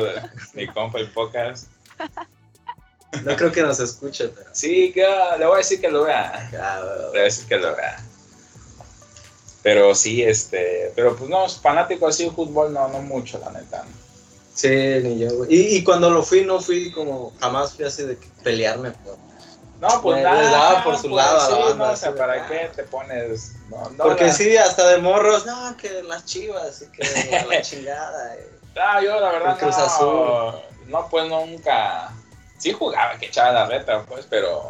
mi 0.54 0.66
compa 0.68 0.98
el 0.98 1.10
póker. 1.10 1.54
No 3.24 3.36
creo 3.36 3.52
que 3.52 3.62
nos 3.62 3.78
escuche, 3.78 4.28
pero. 4.28 4.48
Sí, 4.52 4.90
que 4.92 5.06
le 5.38 5.44
voy 5.46 5.56
a 5.56 5.58
decir 5.58 5.80
que 5.80 5.90
lo 5.90 6.04
vea. 6.04 6.50
Ah, 6.60 6.80
Le 7.02 7.08
voy 7.10 7.18
a 7.18 7.22
decir 7.24 7.46
que 7.46 7.58
lo 7.58 7.76
vea. 7.76 8.02
Pero 9.62 9.94
sí, 9.94 10.22
este, 10.22 10.92
pero 10.96 11.14
pues 11.14 11.30
no, 11.30 11.48
fanático 11.48 12.08
así 12.08 12.24
de 12.24 12.30
fútbol, 12.30 12.72
no, 12.72 12.88
no 12.88 13.00
mucho, 13.02 13.38
la 13.38 13.52
neta. 13.52 13.84
Sí, 14.54 14.68
ni 14.68 15.18
yo, 15.20 15.28
güey. 15.36 15.54
Y, 15.54 15.76
y 15.76 15.84
cuando 15.84 16.10
lo 16.10 16.22
fui, 16.22 16.44
no 16.44 16.60
fui 16.60 16.90
como. 16.90 17.32
Jamás 17.38 17.74
fui 17.74 17.84
así 17.84 18.02
de 18.02 18.16
que 18.16 18.26
pelearme, 18.42 18.90
por- 18.90 19.16
No, 19.82 20.00
pues 20.00 20.18
Le- 20.18 20.22
nada. 20.22 20.40
les 20.42 20.50
daba 20.52 20.84
por 20.84 20.96
su 20.96 21.02
pues, 21.10 21.14
lado 21.14 21.40
a 21.40 21.40
la 21.40 21.46
sí, 21.56 21.62
banda, 21.62 21.74
no, 21.86 21.92
o 21.92 21.96
sea, 21.96 22.08
así 22.08 22.14
de, 22.14 22.20
¿para 22.24 22.32
ah. 22.34 22.46
qué 22.48 22.70
te 22.76 22.82
pones? 22.84 23.52
No, 23.68 23.90
no, 23.90 24.04
Porque 24.04 24.26
la- 24.26 24.32
sí, 24.32 24.56
hasta 24.56 24.86
de 24.90 24.98
morros, 24.98 25.44
no, 25.44 25.76
que 25.76 26.02
las 26.04 26.24
chivas 26.24 26.82
y 26.82 26.86
que 26.92 27.02
la 27.48 27.60
chingada. 27.62 28.36
eh. 28.36 28.48
No, 28.76 29.02
yo 29.02 29.18
la 29.20 29.32
verdad 29.32 29.52
El 29.54 29.58
Cruz 29.58 29.76
no, 29.76 29.84
Azul. 29.84 30.60
no, 30.86 31.08
pues 31.10 31.28
nunca, 31.28 32.12
sí 32.58 32.72
jugaba, 32.72 33.18
que 33.18 33.26
echaba 33.26 33.50
la 33.50 33.66
reta, 33.66 34.04
pues, 34.08 34.24
pero, 34.30 34.62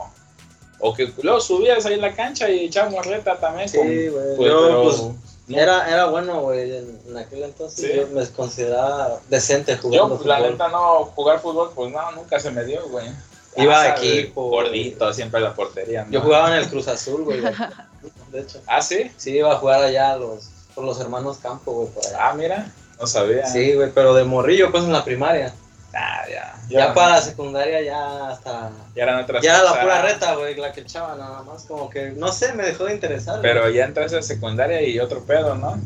o 0.81 0.95
que 0.95 1.13
luego 1.23 1.41
subías 1.41 1.85
ahí 1.85 1.95
en 1.95 2.01
la 2.01 2.15
cancha 2.15 2.49
y 2.49 2.65
echábamos 2.65 3.05
reta 3.07 3.37
también. 3.39 3.69
Sí, 3.69 3.77
güey. 3.79 4.37
pues, 4.37 4.49
yo, 4.51 4.63
pero 4.67 4.83
pues. 4.83 5.03
Era, 5.49 5.87
era 5.93 6.07
bueno, 6.07 6.41
güey. 6.41 6.75
En, 6.75 7.01
en 7.09 7.17
aquel 7.19 7.43
entonces 7.43 7.91
Sí. 7.93 7.97
yo 7.99 8.07
me 8.09 8.27
consideraba 8.31 9.21
decente 9.29 9.75
yo, 9.75 9.81
jugando 9.83 10.17
pues, 10.17 10.27
la 10.27 10.41
neta, 10.41 10.69
no, 10.69 11.05
jugar 11.15 11.39
fútbol, 11.41 11.71
pues 11.75 11.93
no, 11.93 12.13
nunca 12.13 12.41
se 12.41 12.51
me 12.51 12.65
dio, 12.65 12.89
güey. 12.89 13.07
Iba 13.57 13.81
a 13.81 13.85
sabes, 13.97 14.03
equipo. 14.03 14.49
Gordito, 14.49 15.13
siempre 15.13 15.41
a 15.41 15.43
la 15.45 15.55
portería. 15.55 16.07
Yo 16.11 16.21
jugaba 16.21 16.49
en 16.49 16.63
el 16.63 16.69
Cruz 16.69 16.89
Azul, 16.89 17.25
güey. 17.25 17.41
De 17.41 18.41
hecho. 18.41 18.61
Ah, 18.67 18.81
sí, 18.81 19.11
Sí, 19.17 19.33
iba 19.37 19.53
a 19.53 19.57
jugar 19.57 19.83
allá 19.83 20.17
los, 20.17 20.49
con 20.75 20.87
los 20.87 20.99
hermanos 21.01 21.39
Campo, 21.43 21.73
güey, 21.73 21.89
por 21.89 22.07
allá. 22.07 22.31
ah, 22.31 22.35
mira, 22.35 22.67
no 22.99 23.07
sabía. 23.07 23.47
Sí, 23.47 23.75
güey, 23.75 23.91
pero 23.95 24.15
de 24.15 24.25
morrillo, 24.25 24.71
pues 24.71 24.85
en 24.85 24.93
la 24.93 25.05
primaria. 25.05 25.53
Ah, 25.95 26.25
ya. 26.31 26.55
Ya, 26.71 26.95
para 26.95 27.17
la 27.17 27.21
secundaria, 27.21 27.83
ya 27.83 28.31
hasta. 28.31 28.71
Ya 28.95 29.03
eran 29.03 29.23
otras 29.23 29.43
Ya 29.43 29.57
era 29.57 29.65
la 29.65 29.81
pura 29.81 30.01
reta, 30.01 30.35
güey, 30.37 30.55
la 30.55 30.73
que 30.73 30.81
echaba 30.81 31.15
nada 31.17 31.43
más. 31.43 31.65
Como 31.65 31.91
que, 31.91 32.13
no 32.13 32.33
sé, 32.33 32.55
me 32.55 32.65
dejó 32.65 32.87
de 32.87 32.95
interesar. 32.95 33.41
Pero 33.43 33.69
ya 33.69 33.85
entras 33.85 34.15
a 34.15 34.23
secundaria 34.23 34.81
y 34.81 34.99
otro 34.99 35.23
pedo, 35.25 35.55
¿no? 35.55 35.79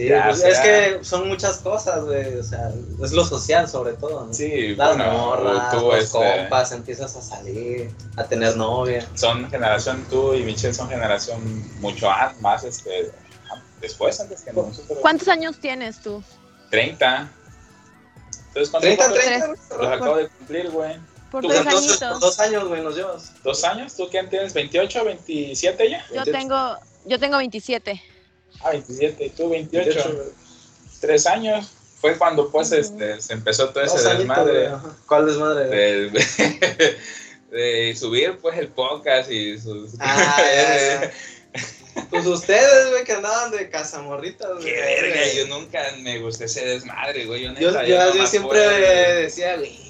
Sí, 0.00 0.08
ya, 0.08 0.24
pues, 0.24 0.38
o 0.38 0.40
sea- 0.40 0.48
es 0.50 0.60
que 0.60 1.04
son 1.04 1.28
muchas 1.28 1.58
cosas, 1.58 2.04
güey. 2.04 2.38
O 2.38 2.42
sea, 2.42 2.72
es 3.02 3.12
lo 3.12 3.22
social, 3.24 3.68
sobre 3.68 3.92
todo. 3.92 4.26
¿no? 4.26 4.32
Sí, 4.32 4.74
Las 4.74 4.96
bueno, 4.96 5.12
morras, 5.12 5.70
tú, 5.72 5.80
los 5.80 6.04
este, 6.04 6.18
compas, 6.18 6.72
empiezas 6.72 7.16
a 7.16 7.20
salir, 7.20 7.90
a 8.16 8.24
tener 8.24 8.56
novia. 8.56 9.06
son 9.14 9.50
generación, 9.50 10.06
tú 10.08 10.32
y 10.32 10.42
Michelle 10.42 10.72
son 10.72 10.88
generación 10.88 11.40
mucho 11.80 12.08
más, 12.40 12.64
este, 12.64 13.12
después, 13.82 14.18
antes 14.20 14.40
que 14.40 14.52
nosotros. 14.54 14.98
¿Cuántos 15.02 15.28
años 15.28 15.58
tienes 15.60 16.00
tú? 16.00 16.22
30. 16.70 17.28
Entonces, 18.48 18.70
¿cuántos 18.70 18.80
30, 18.80 19.04
cuántos 19.04 19.24
30. 19.24 19.46
Los 19.48 19.78
güey. 19.78 19.92
acabo 19.92 20.16
de 20.16 20.28
cumplir, 20.28 20.70
güey. 20.70 20.96
Por 21.30 21.46
tres 21.46 21.60
Entonces, 21.60 21.98
por 21.98 22.20
dos 22.20 22.40
años, 22.40 22.68
güey, 22.68 22.82
nos 22.82 22.96
llevas. 22.96 23.32
¿Dos 23.44 23.62
años? 23.64 23.94
¿Tú 23.94 24.08
quién 24.10 24.30
tienes? 24.30 24.54
¿28, 24.54 25.04
27 25.04 25.90
ya? 25.90 26.04
Yo 26.14 26.24
tengo, 26.24 26.76
yo 27.04 27.18
tengo 27.20 27.36
27. 27.36 28.02
Ah, 28.62 28.70
27. 28.70 29.24
¿Y 29.26 29.30
tú 29.30 29.48
28? 29.50 29.84
28, 29.88 30.12
güey. 30.14 30.28
Tres 31.00 31.26
años. 31.26 31.70
Fue 32.00 32.16
cuando, 32.16 32.50
pues, 32.50 32.72
este, 32.72 33.20
se 33.20 33.32
empezó 33.34 33.68
todo 33.70 33.82
ese 33.84 33.96
desmadre. 34.16 34.68
güey. 34.68 34.80
¿Cuál 35.06 35.26
desmadre? 35.26 35.66
del- 35.68 36.12
de 37.50 37.96
subir 37.98 38.38
pues 38.40 38.56
el 38.58 38.68
podcast 38.68 39.30
y 39.30 39.58
sus 39.58 39.90
Ah, 39.98 40.36
ya, 40.40 41.00
ya. 41.02 41.12
Pues 42.08 42.24
ustedes, 42.26 42.90
güey, 42.90 43.02
que 43.04 43.12
andaban 43.12 43.50
de 43.50 43.68
cazamorritas, 43.68 44.48
güey. 44.52 44.64
qué 44.64 44.80
verga 44.80 45.20
yo 45.34 45.46
nunca 45.48 45.82
me 46.00 46.20
gusté 46.20 46.44
ese 46.44 46.64
desmadre 46.64 47.26
güey 47.26 47.42
yo, 47.42 47.48
Yo, 47.54 47.70
neta, 47.72 47.82
yo- 47.84 47.96
yo 47.96 48.14
nomás 48.14 48.30
siempre 48.30 48.60
decía, 49.22 49.56
güey, 49.56 49.89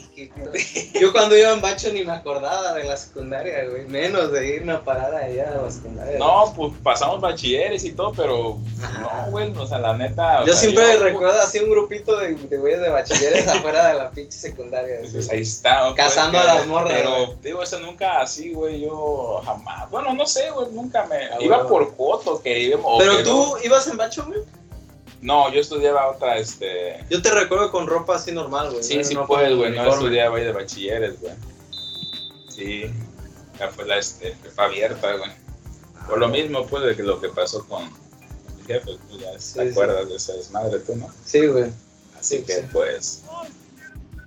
yo 1.00 1.12
cuando 1.12 1.36
iba 1.36 1.52
en 1.52 1.60
bacho 1.60 1.92
ni 1.92 2.04
me 2.04 2.12
acordaba 2.12 2.74
de 2.74 2.84
la 2.84 2.96
secundaria, 2.96 3.64
güey, 3.68 3.86
menos 3.86 4.32
de 4.32 4.56
irme 4.56 4.72
a 4.72 4.80
parar 4.84 5.14
allá 5.14 5.52
a 5.58 5.62
la 5.62 5.70
secundaria. 5.70 6.18
no 6.18 6.52
pues 6.56 6.72
pasamos 6.82 7.20
bachilleres 7.20 7.84
y 7.84 7.92
todo 7.92 8.12
pero 8.12 8.58
Ajá. 8.82 9.24
no 9.26 9.30
güey 9.30 9.52
o 9.56 9.66
sea 9.66 9.78
la 9.78 9.96
neta 9.96 10.40
Yo 10.40 10.52
sea, 10.52 10.56
siempre 10.62 10.84
yo- 10.94 11.02
recuerdo 11.04 11.40
así 11.40 11.58
un 11.58 11.70
grupito 11.70 12.16
de, 12.18 12.34
de 12.34 12.56
güeyes 12.58 12.80
de 12.80 12.88
bachilleres 12.90 13.46
afuera 13.48 13.88
de 13.88 13.94
la 13.94 14.10
pinche 14.10 14.38
secundaria. 14.38 14.96
pues 15.10 15.30
ahí 15.30 15.40
está 15.40 15.84
pues, 15.84 15.94
Cazando 15.96 16.32
que- 16.40 16.48
a 16.48 16.54
las 16.54 16.66
morras, 16.66 16.92
pero 16.94 17.10
güey. 17.26 17.36
digo 17.42 17.62
eso 17.62 17.78
nunca 17.80 18.20
así 18.20 18.52
güey 18.52 18.80
yo 18.80 19.40
jamás 19.44 19.88
bueno 19.90 20.12
no 20.14 20.26
sé 20.26 20.50
güey 20.50 20.68
nunca 20.72 21.06
me 21.06 21.16
Ah, 21.30 21.36
iba 21.40 21.66
por 21.68 21.94
coto 21.96 22.42
que 22.42 22.58
íbamos 22.58 22.98
Pero 22.98 23.22
tú 23.22 23.56
ibas 23.62 23.86
en 23.88 23.96
bacho, 23.96 24.24
güey. 24.26 24.40
No 25.20 25.52
yo 25.52 25.60
estudiaba 25.60 26.10
otra 26.10 26.38
este 26.38 27.04
Yo 27.10 27.20
te 27.20 27.30
recuerdo 27.30 27.70
con 27.70 27.86
ropa 27.86 28.16
así 28.16 28.32
normal, 28.32 28.70
güey. 28.70 28.82
Sí, 28.82 28.96
no- 28.96 29.04
sí 29.04 29.14
no 29.14 29.26
puedes, 29.26 29.54
güey. 29.56 29.72
No 29.74 29.92
estudiaba 29.92 30.36
ahí 30.38 30.44
de 30.44 30.52
bachilleres, 30.52 31.20
güey. 31.20 31.34
Sí. 32.48 32.90
Ya 33.58 33.68
fue 33.68 33.86
la 33.86 33.98
este, 33.98 34.34
prepa 34.40 34.64
abierta, 34.64 35.16
güey. 35.16 35.30
Por 36.08 36.18
lo 36.18 36.28
mismo, 36.28 36.66
pues, 36.66 36.82
de 36.84 36.96
que 36.96 37.02
lo 37.02 37.20
que 37.20 37.28
pasó 37.28 37.66
con 37.68 37.82
el 37.82 38.66
jefe, 38.66 38.96
tú 39.08 39.18
ya 39.18 39.30
te 39.54 39.70
acuerdas 39.70 40.08
de 40.08 40.16
esa 40.16 40.32
desmadre 40.32 40.78
tú, 40.80 40.96
¿no? 40.96 41.08
Sí, 41.24 41.46
güey. 41.46 41.70
Así 42.18 42.42
que 42.42 42.64
pues, 42.72 43.22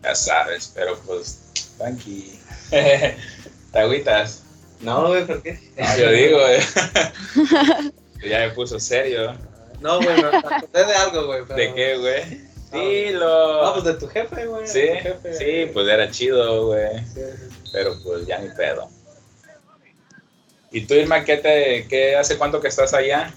ya 0.03 0.15
sabes, 0.15 0.71
pero 0.73 0.97
pues, 0.99 1.39
tranqui. 1.77 2.39
¿Te 2.69 3.79
agüitas? 3.79 4.43
No, 4.79 5.07
güey, 5.07 5.25
¿por 5.25 5.41
qué? 5.41 5.59
No, 5.77 5.97
yo 5.97 6.11
digo, 6.11 6.39
güey. 6.39 6.59
ya 8.29 8.39
me 8.39 8.49
puso 8.51 8.79
serio. 8.79 9.35
No, 9.83 9.97
güey, 10.01 10.15
me 10.21 10.27
acordé 10.37 10.85
de 10.85 10.93
algo, 10.95 11.25
güey. 11.27 11.41
pero- 11.45 11.55
¿De 11.59 11.73
qué, 11.73 11.97
güey? 11.97 12.53
Dilo. 12.71 13.63
No, 13.65 13.73
pues 13.73 13.83
de 13.83 13.93
tu 13.95 14.07
jefe, 14.07 14.47
güey. 14.47 14.65
Sí, 14.65 14.79
jefe. 14.81 15.33
sí, 15.33 15.71
pues 15.73 15.87
era 15.87 16.09
chido, 16.09 16.67
güey. 16.67 16.97
Sí, 17.05 17.21
sí. 17.35 17.69
Pero 17.73 17.93
pues 18.03 18.25
ya 18.25 18.39
ni 18.39 18.49
pedo. 18.49 18.89
¿Y 20.71 20.85
tú, 20.87 20.95
Irma, 20.95 21.23
qué 21.23 21.37
te, 21.37 21.85
qué, 21.87 22.15
hace 22.15 22.37
cuánto 22.37 22.59
que 22.61 22.69
estás 22.69 22.93
allá? 22.93 23.31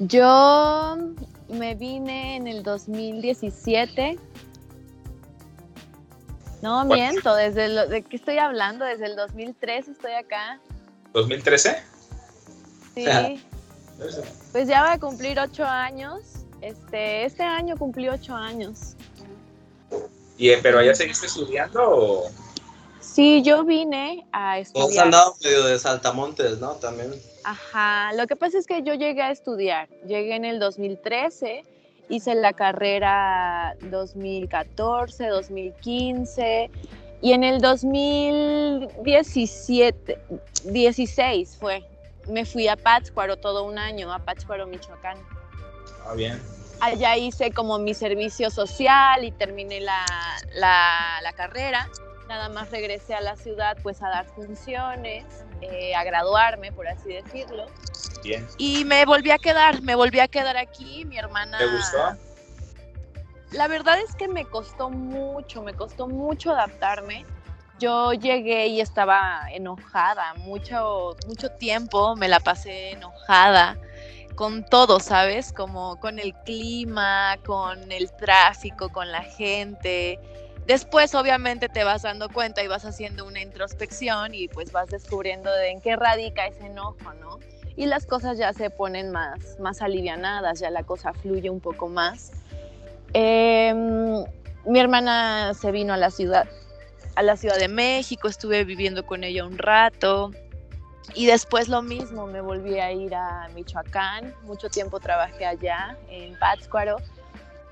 Yo 0.00 0.98
me 1.48 1.74
vine 1.74 2.36
en 2.36 2.46
el 2.46 2.62
2017. 2.62 4.18
No, 6.60 6.84
¿Cuál? 6.86 6.98
miento, 6.98 7.34
desde 7.34 7.68
lo, 7.68 7.86
de 7.86 8.02
qué 8.02 8.16
estoy 8.16 8.38
hablando, 8.38 8.84
desde 8.84 9.06
el 9.06 9.16
2003 9.16 9.88
estoy 9.88 10.12
acá. 10.12 10.60
¿2013? 11.14 11.78
Sí. 12.94 13.44
Pues 14.52 14.68
ya 14.68 14.82
va 14.82 14.92
a 14.92 14.98
cumplir 14.98 15.38
ocho 15.38 15.64
años. 15.64 16.20
Este, 16.60 17.24
este 17.24 17.42
año 17.42 17.76
cumplí 17.76 18.08
ocho 18.08 18.34
años. 18.34 18.94
¿Y, 20.36 20.54
¿Pero 20.56 20.78
allá 20.78 20.94
seguiste 20.94 21.26
estudiando 21.26 21.80
o...? 21.82 22.30
Sí, 23.00 23.42
yo 23.42 23.64
vine 23.64 24.26
a 24.32 24.54
Has 24.54 24.68
estudiar. 24.68 25.06
andado 25.06 25.34
medio 25.42 25.64
de 25.64 25.78
saltamontes, 25.78 26.58
¿no? 26.58 26.72
También. 26.74 27.12
Ajá, 27.42 28.12
lo 28.14 28.26
que 28.26 28.36
pasa 28.36 28.58
es 28.58 28.66
que 28.66 28.82
yo 28.82 28.94
llegué 28.94 29.22
a 29.22 29.30
estudiar, 29.32 29.88
llegué 30.06 30.36
en 30.36 30.44
el 30.44 30.60
2013, 30.60 31.64
hice 32.08 32.34
la 32.34 32.52
carrera 32.52 33.74
2014, 33.90 35.26
2015 35.28 36.70
y 37.22 37.32
en 37.32 37.42
el 37.42 37.60
2017, 37.60 40.18
16 40.64 41.56
fue, 41.58 41.82
me 42.28 42.44
fui 42.44 42.68
a 42.68 42.76
Pátzcuaro 42.76 43.36
todo 43.36 43.64
un 43.64 43.78
año, 43.78 44.12
a 44.12 44.18
Pátzcuaro, 44.20 44.66
Michoacán. 44.66 45.18
Ah, 46.06 46.14
bien. 46.14 46.40
Allá 46.80 47.16
hice 47.16 47.50
como 47.52 47.78
mi 47.78 47.92
servicio 47.94 48.50
social 48.50 49.24
y 49.24 49.32
terminé 49.32 49.80
la, 49.80 50.04
la- 50.54 51.20
la 51.22 51.32
carrera. 51.32 51.88
Nada 52.28 52.48
más 52.50 52.70
regresé 52.70 53.14
a 53.14 53.20
la 53.20 53.36
ciudad 53.36 53.76
pues 53.82 54.02
a 54.02 54.08
dar 54.10 54.26
funciones, 54.26 55.24
eh, 55.62 55.94
a 55.94 56.04
graduarme, 56.04 56.70
por 56.72 56.86
así 56.86 57.08
decirlo. 57.08 57.66
Bien. 58.22 58.46
Y 58.58 58.84
me 58.84 59.04
volví 59.06 59.30
a 59.30 59.38
quedar, 59.38 59.82
me 59.82 59.94
volví 59.94 60.20
a 60.20 60.28
quedar 60.28 60.56
aquí, 60.56 61.04
mi 61.06 61.18
hermana... 61.18 61.58
¿Te 61.58 61.66
gustó? 61.66 62.16
La 63.52 63.66
verdad 63.66 63.96
es 64.06 64.14
que 64.14 64.28
me 64.28 64.44
costó 64.44 64.90
mucho, 64.90 65.62
me 65.62 65.72
costó 65.72 66.06
mucho 66.06 66.50
adaptarme. 66.52 67.24
Yo 67.78 68.12
llegué 68.12 68.66
y 68.66 68.80
estaba 68.80 69.42
enojada, 69.52 70.34
mucho, 70.34 71.16
mucho 71.26 71.50
tiempo 71.50 72.16
me 72.16 72.28
la 72.28 72.40
pasé 72.40 72.90
enojada 72.90 73.76
con 74.34 74.64
todo, 74.64 75.00
¿sabes? 75.00 75.52
Como 75.52 75.98
con 76.00 76.18
el 76.18 76.34
clima, 76.44 77.36
con 77.44 77.90
el 77.90 78.10
tráfico, 78.12 78.88
con 78.88 79.10
la 79.10 79.22
gente. 79.22 80.18
Después 80.66 81.14
obviamente 81.14 81.68
te 81.68 81.82
vas 81.82 82.02
dando 82.02 82.28
cuenta 82.28 82.62
y 82.62 82.68
vas 82.68 82.84
haciendo 82.84 83.24
una 83.24 83.40
introspección 83.40 84.34
y 84.34 84.48
pues 84.48 84.70
vas 84.70 84.88
descubriendo 84.88 85.50
de 85.50 85.70
en 85.70 85.80
qué 85.80 85.96
radica 85.96 86.46
ese 86.46 86.66
enojo, 86.66 87.14
¿no? 87.20 87.38
Y 87.76 87.86
las 87.86 88.06
cosas 88.06 88.38
ya 88.38 88.52
se 88.52 88.70
ponen 88.70 89.10
más, 89.10 89.58
más 89.60 89.82
alivianadas, 89.82 90.60
ya 90.60 90.70
la 90.70 90.82
cosa 90.82 91.12
fluye 91.12 91.48
un 91.48 91.60
poco 91.60 91.88
más. 91.88 92.32
Em, 93.12 94.24
mi 94.66 94.78
hermana 94.78 95.54
se 95.54 95.70
vino 95.70 95.94
a 95.94 95.96
la 95.96 96.10
ciudad, 96.10 96.48
a 97.18 97.22
la 97.22 97.36
Ciudad 97.36 97.56
de 97.58 97.66
México, 97.66 98.28
estuve 98.28 98.62
viviendo 98.62 99.04
con 99.04 99.24
ella 99.24 99.44
un 99.44 99.58
rato 99.58 100.30
y 101.14 101.26
después 101.26 101.66
lo 101.66 101.82
mismo, 101.82 102.28
me 102.28 102.40
volví 102.40 102.78
a 102.78 102.92
ir 102.92 103.12
a 103.12 103.48
Michoacán, 103.56 104.32
mucho 104.44 104.68
tiempo 104.68 105.00
trabajé 105.00 105.44
allá 105.44 105.96
en 106.10 106.38
Pátzcuaro. 106.38 106.98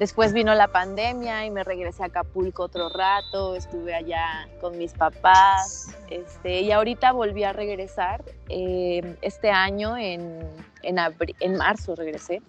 Después 0.00 0.32
vino 0.32 0.52
la 0.54 0.66
pandemia 0.66 1.46
y 1.46 1.52
me 1.52 1.62
regresé 1.62 2.02
a 2.02 2.06
Acapulco 2.06 2.64
otro 2.64 2.88
rato, 2.88 3.54
estuve 3.54 3.94
allá 3.94 4.48
con 4.60 4.76
mis 4.78 4.94
papás, 4.94 5.94
este, 6.10 6.62
y 6.62 6.72
ahorita 6.72 7.12
volví 7.12 7.44
a 7.44 7.52
regresar, 7.52 8.24
eh, 8.48 9.16
este 9.22 9.50
año 9.50 9.96
en, 9.96 10.40
en, 10.82 10.98
en 11.38 11.56
marzo 11.56 11.94
regresé. 11.94 12.42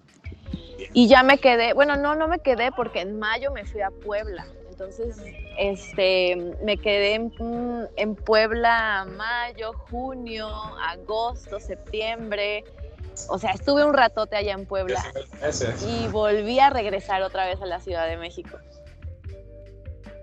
Y 0.92 1.06
ya 1.06 1.22
me 1.22 1.38
quedé, 1.38 1.74
bueno, 1.74 1.94
no, 1.94 2.16
no 2.16 2.26
me 2.26 2.40
quedé 2.40 2.72
porque 2.72 3.02
en 3.02 3.20
mayo 3.20 3.52
me 3.52 3.64
fui 3.64 3.82
a 3.82 3.90
Puebla. 3.90 4.46
Entonces, 4.78 5.16
este, 5.58 6.36
me 6.62 6.76
quedé 6.76 7.14
en, 7.14 7.32
en 7.96 8.14
Puebla 8.14 9.08
mayo, 9.16 9.72
junio, 9.72 10.46
agosto, 10.80 11.58
septiembre. 11.58 12.62
O 13.28 13.40
sea, 13.40 13.50
estuve 13.50 13.84
un 13.84 13.92
ratote 13.92 14.36
allá 14.36 14.52
en 14.52 14.66
Puebla 14.66 15.04
Ese. 15.42 15.74
y 15.84 16.06
volví 16.06 16.60
a 16.60 16.70
regresar 16.70 17.22
otra 17.22 17.44
vez 17.46 17.60
a 17.60 17.66
la 17.66 17.80
Ciudad 17.80 18.06
de 18.06 18.18
México. 18.18 18.56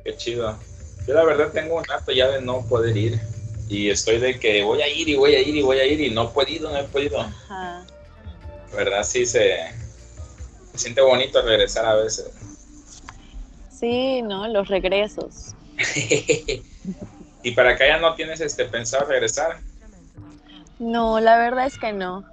Qué 0.06 0.16
chido. 0.16 0.58
Yo 1.06 1.16
la 1.16 1.26
verdad 1.26 1.52
tengo 1.52 1.76
un 1.76 1.84
rato 1.84 2.14
ya 2.14 2.30
de 2.30 2.42
no 2.42 2.66
poder 2.66 2.96
ir. 2.96 3.20
Y 3.68 3.90
estoy 3.90 4.20
de 4.20 4.40
que 4.40 4.64
voy 4.64 4.82
a 4.82 4.88
ir 4.88 5.10
y 5.10 5.16
voy 5.16 5.36
a 5.36 5.42
ir 5.42 5.54
y 5.54 5.64
voy 5.64 5.80
a 5.80 5.86
ir 5.86 6.00
y 6.00 6.12
no 6.12 6.24
he 6.24 6.28
podido, 6.30 6.70
no 6.70 6.78
he 6.78 6.84
podido. 6.86 7.20
Ajá. 7.20 7.86
¿Verdad? 8.74 9.04
Sí 9.04 9.26
se, 9.26 9.58
se 10.72 10.78
siente 10.78 11.02
bonito 11.02 11.42
regresar 11.42 11.86
a 11.86 11.96
veces. 11.96 12.32
Sí, 13.80 14.22
¿no? 14.22 14.48
Los 14.48 14.68
regresos. 14.68 15.54
y 17.44 17.52
para 17.52 17.72
acá 17.72 17.88
ya 17.88 17.98
no 18.00 18.16
tienes 18.16 18.40
este 18.42 18.66
pensado 18.66 19.06
regresar. 19.06 19.58
No, 20.80 21.20
la 21.20 21.38
verdad 21.38 21.66
es 21.68 21.78
que 21.78 21.94
no. 21.94 22.24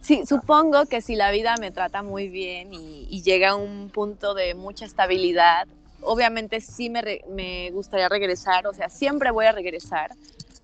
Sí, 0.00 0.22
supongo 0.26 0.86
que 0.86 1.02
si 1.02 1.14
la 1.14 1.30
vida 1.30 1.56
me 1.58 1.70
trata 1.70 2.02
muy 2.02 2.28
bien 2.28 2.72
y, 2.72 3.06
y 3.10 3.22
llega 3.22 3.50
a 3.50 3.56
un 3.56 3.90
punto 3.90 4.34
de 4.34 4.54
mucha 4.54 4.84
estabilidad, 4.84 5.68
obviamente 6.00 6.60
sí 6.60 6.88
me, 6.88 7.02
re- 7.02 7.22
me 7.28 7.70
gustaría 7.72 8.08
regresar, 8.08 8.66
o 8.66 8.72
sea, 8.72 8.88
siempre 8.88 9.30
voy 9.30 9.46
a 9.46 9.52
regresar, 9.52 10.10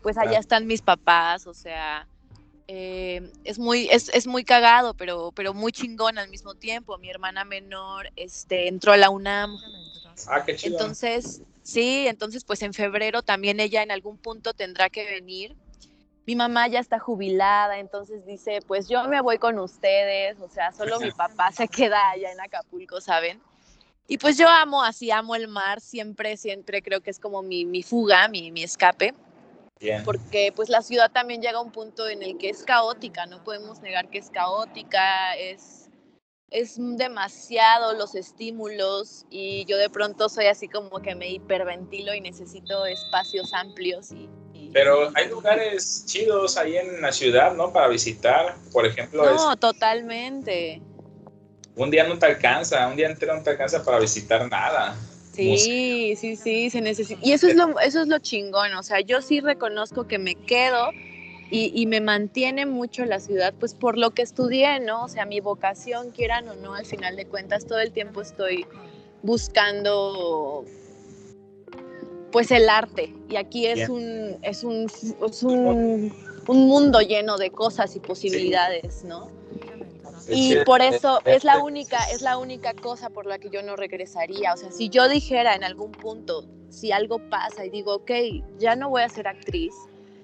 pues 0.02 0.16
allá 0.16 0.30
Claro. 0.30 0.40
están 0.40 0.66
mis 0.66 0.80
papás, 0.82 1.46
o 1.46 1.52
sea, 1.54 2.06
eh, 2.68 3.30
es, 3.44 3.58
muy, 3.58 3.88
es, 3.90 4.08
es 4.08 4.26
muy 4.26 4.42
cagado, 4.44 4.94
pero, 4.94 5.30
pero 5.34 5.52
muy 5.52 5.70
chingón 5.72 6.18
al 6.18 6.28
mismo 6.28 6.54
tiempo. 6.54 6.96
Mi 6.98 7.10
hermana 7.10 7.44
menor 7.44 8.08
este, 8.16 8.68
entró 8.68 8.92
a 8.92 8.96
la 8.96 9.10
UNAM, 9.10 9.58
Ah, 10.28 10.44
qué 10.44 10.56
chido. 10.56 10.78
entonces, 10.78 11.42
sí, 11.62 12.06
entonces 12.08 12.44
pues 12.44 12.62
en 12.62 12.72
febrero 12.72 13.22
también 13.22 13.60
ella 13.60 13.82
en 13.82 13.90
algún 13.90 14.18
punto 14.18 14.54
tendrá 14.54 14.88
que 14.88 15.04
venir. 15.04 15.56
Mi 16.26 16.34
mamá 16.34 16.66
ya 16.66 16.80
está 16.80 16.98
jubilada, 16.98 17.78
entonces 17.78 18.26
dice, 18.26 18.60
pues 18.66 18.88
yo 18.88 19.04
me 19.04 19.20
voy 19.20 19.38
con 19.38 19.58
ustedes, 19.60 20.40
o 20.40 20.48
sea, 20.48 20.72
solo 20.72 20.98
mi 20.98 21.12
papá 21.12 21.52
se 21.52 21.68
queda 21.68 22.10
allá 22.10 22.32
en 22.32 22.40
Acapulco, 22.40 23.00
¿saben? 23.00 23.40
Y 24.08 24.18
pues 24.18 24.38
yo 24.38 24.48
amo, 24.48 24.82
así 24.82 25.10
amo 25.10 25.34
el 25.34 25.48
mar, 25.48 25.80
siempre, 25.80 26.36
siempre 26.36 26.82
creo 26.82 27.00
que 27.00 27.10
es 27.10 27.18
como 27.18 27.42
mi, 27.42 27.64
mi 27.64 27.82
fuga, 27.82 28.28
mi, 28.28 28.52
mi 28.52 28.62
escape, 28.62 29.14
Bien. 29.80 30.04
porque 30.04 30.52
pues 30.54 30.68
la 30.68 30.82
ciudad 30.82 31.10
también 31.10 31.42
llega 31.42 31.58
a 31.58 31.62
un 31.62 31.72
punto 31.72 32.08
en 32.08 32.22
el 32.22 32.38
que 32.38 32.48
es 32.48 32.62
caótica, 32.62 33.26
no 33.26 33.42
podemos 33.42 33.80
negar 33.80 34.08
que 34.08 34.18
es 34.18 34.30
caótica, 34.30 35.34
es, 35.36 35.75
es 36.50 36.76
demasiado 36.78 37.94
los 37.94 38.14
estímulos 38.14 39.26
y 39.30 39.64
yo 39.66 39.76
de 39.78 39.90
pronto 39.90 40.28
soy 40.28 40.46
así 40.46 40.68
como 40.68 41.00
que 41.00 41.14
me 41.14 41.28
hiperventilo 41.30 42.14
y 42.14 42.20
necesito 42.20 42.86
espacios 42.86 43.52
amplios 43.52 44.12
y... 44.12 44.28
y- 44.54 44.70
Pero 44.72 45.10
hay 45.14 45.28
lugares 45.28 46.04
chidos 46.06 46.56
ahí 46.56 46.76
en 46.76 47.00
la 47.00 47.10
ciudad, 47.12 47.54
¿no? 47.54 47.72
Para 47.72 47.88
visitar. 47.88 48.56
Por 48.72 48.86
ejemplo, 48.86 49.24
No, 49.24 49.52
es- 49.52 49.58
totalmente. 49.60 50.80
un 51.74 51.90
día 51.90 52.04
no 52.04 52.18
te 52.18 52.26
alcanza, 52.26 52.86
un 52.86 52.96
día 52.96 53.08
entero 53.08 53.34
no 53.36 53.42
te 53.42 53.50
alcanza 53.50 53.84
para 53.84 53.98
visitar 53.98 54.48
nada. 54.48 54.96
Sí, 55.32 56.14
sí, 56.16 56.36
sí, 56.36 56.70
se 56.70 56.80
necesita. 56.80 57.20
Y 57.22 57.32
eso 57.32 57.46
es 57.48 57.56
lo, 57.56 57.78
eso 57.80 58.00
es 58.00 58.08
lo 58.08 58.18
chingón. 58.20 58.72
O 58.74 58.82
sea, 58.82 59.00
yo 59.00 59.20
sí 59.20 59.40
reconozco 59.40 60.06
que 60.06 60.18
me 60.18 60.34
quedo 60.34 60.90
y, 61.50 61.72
y 61.74 61.86
me 61.86 62.00
mantiene 62.00 62.66
mucho 62.66 63.04
la 63.04 63.20
ciudad, 63.20 63.54
pues 63.58 63.74
por 63.74 63.98
lo 63.98 64.10
que 64.10 64.22
estudié, 64.22 64.80
¿no? 64.80 65.04
O 65.04 65.08
sea, 65.08 65.26
mi 65.26 65.40
vocación, 65.40 66.10
quieran 66.10 66.48
o 66.48 66.54
no, 66.54 66.74
al 66.74 66.86
final 66.86 67.16
de 67.16 67.26
cuentas, 67.26 67.66
todo 67.66 67.80
el 67.80 67.92
tiempo 67.92 68.20
estoy 68.20 68.66
buscando 69.22 70.64
pues 72.32 72.50
el 72.50 72.68
arte. 72.68 73.14
Y 73.28 73.36
aquí 73.36 73.66
es 73.66 73.88
un, 73.88 74.36
es 74.42 74.64
un, 74.64 74.86
es 75.26 75.42
un, 75.42 76.12
un 76.46 76.66
mundo 76.66 77.00
lleno 77.00 77.38
de 77.38 77.50
cosas 77.50 77.96
y 77.96 78.00
posibilidades, 78.00 79.04
¿no? 79.04 79.30
Y 80.28 80.56
por 80.64 80.82
eso 80.82 81.20
es 81.24 81.44
la 81.44 81.62
única, 81.62 81.98
es 82.10 82.22
la 82.22 82.36
única 82.36 82.74
cosa 82.74 83.10
por 83.10 83.26
la 83.26 83.38
que 83.38 83.48
yo 83.48 83.62
no 83.62 83.76
regresaría. 83.76 84.54
O 84.54 84.56
sea, 84.56 84.72
si 84.72 84.88
yo 84.88 85.08
dijera 85.08 85.54
en 85.54 85.62
algún 85.62 85.92
punto, 85.92 86.44
si 86.68 86.92
algo 86.92 87.18
pasa 87.30 87.64
y 87.64 87.70
digo, 87.70 87.94
ok, 87.94 88.10
ya 88.58 88.74
no 88.74 88.90
voy 88.90 89.02
a 89.02 89.08
ser 89.08 89.28
actriz, 89.28 89.72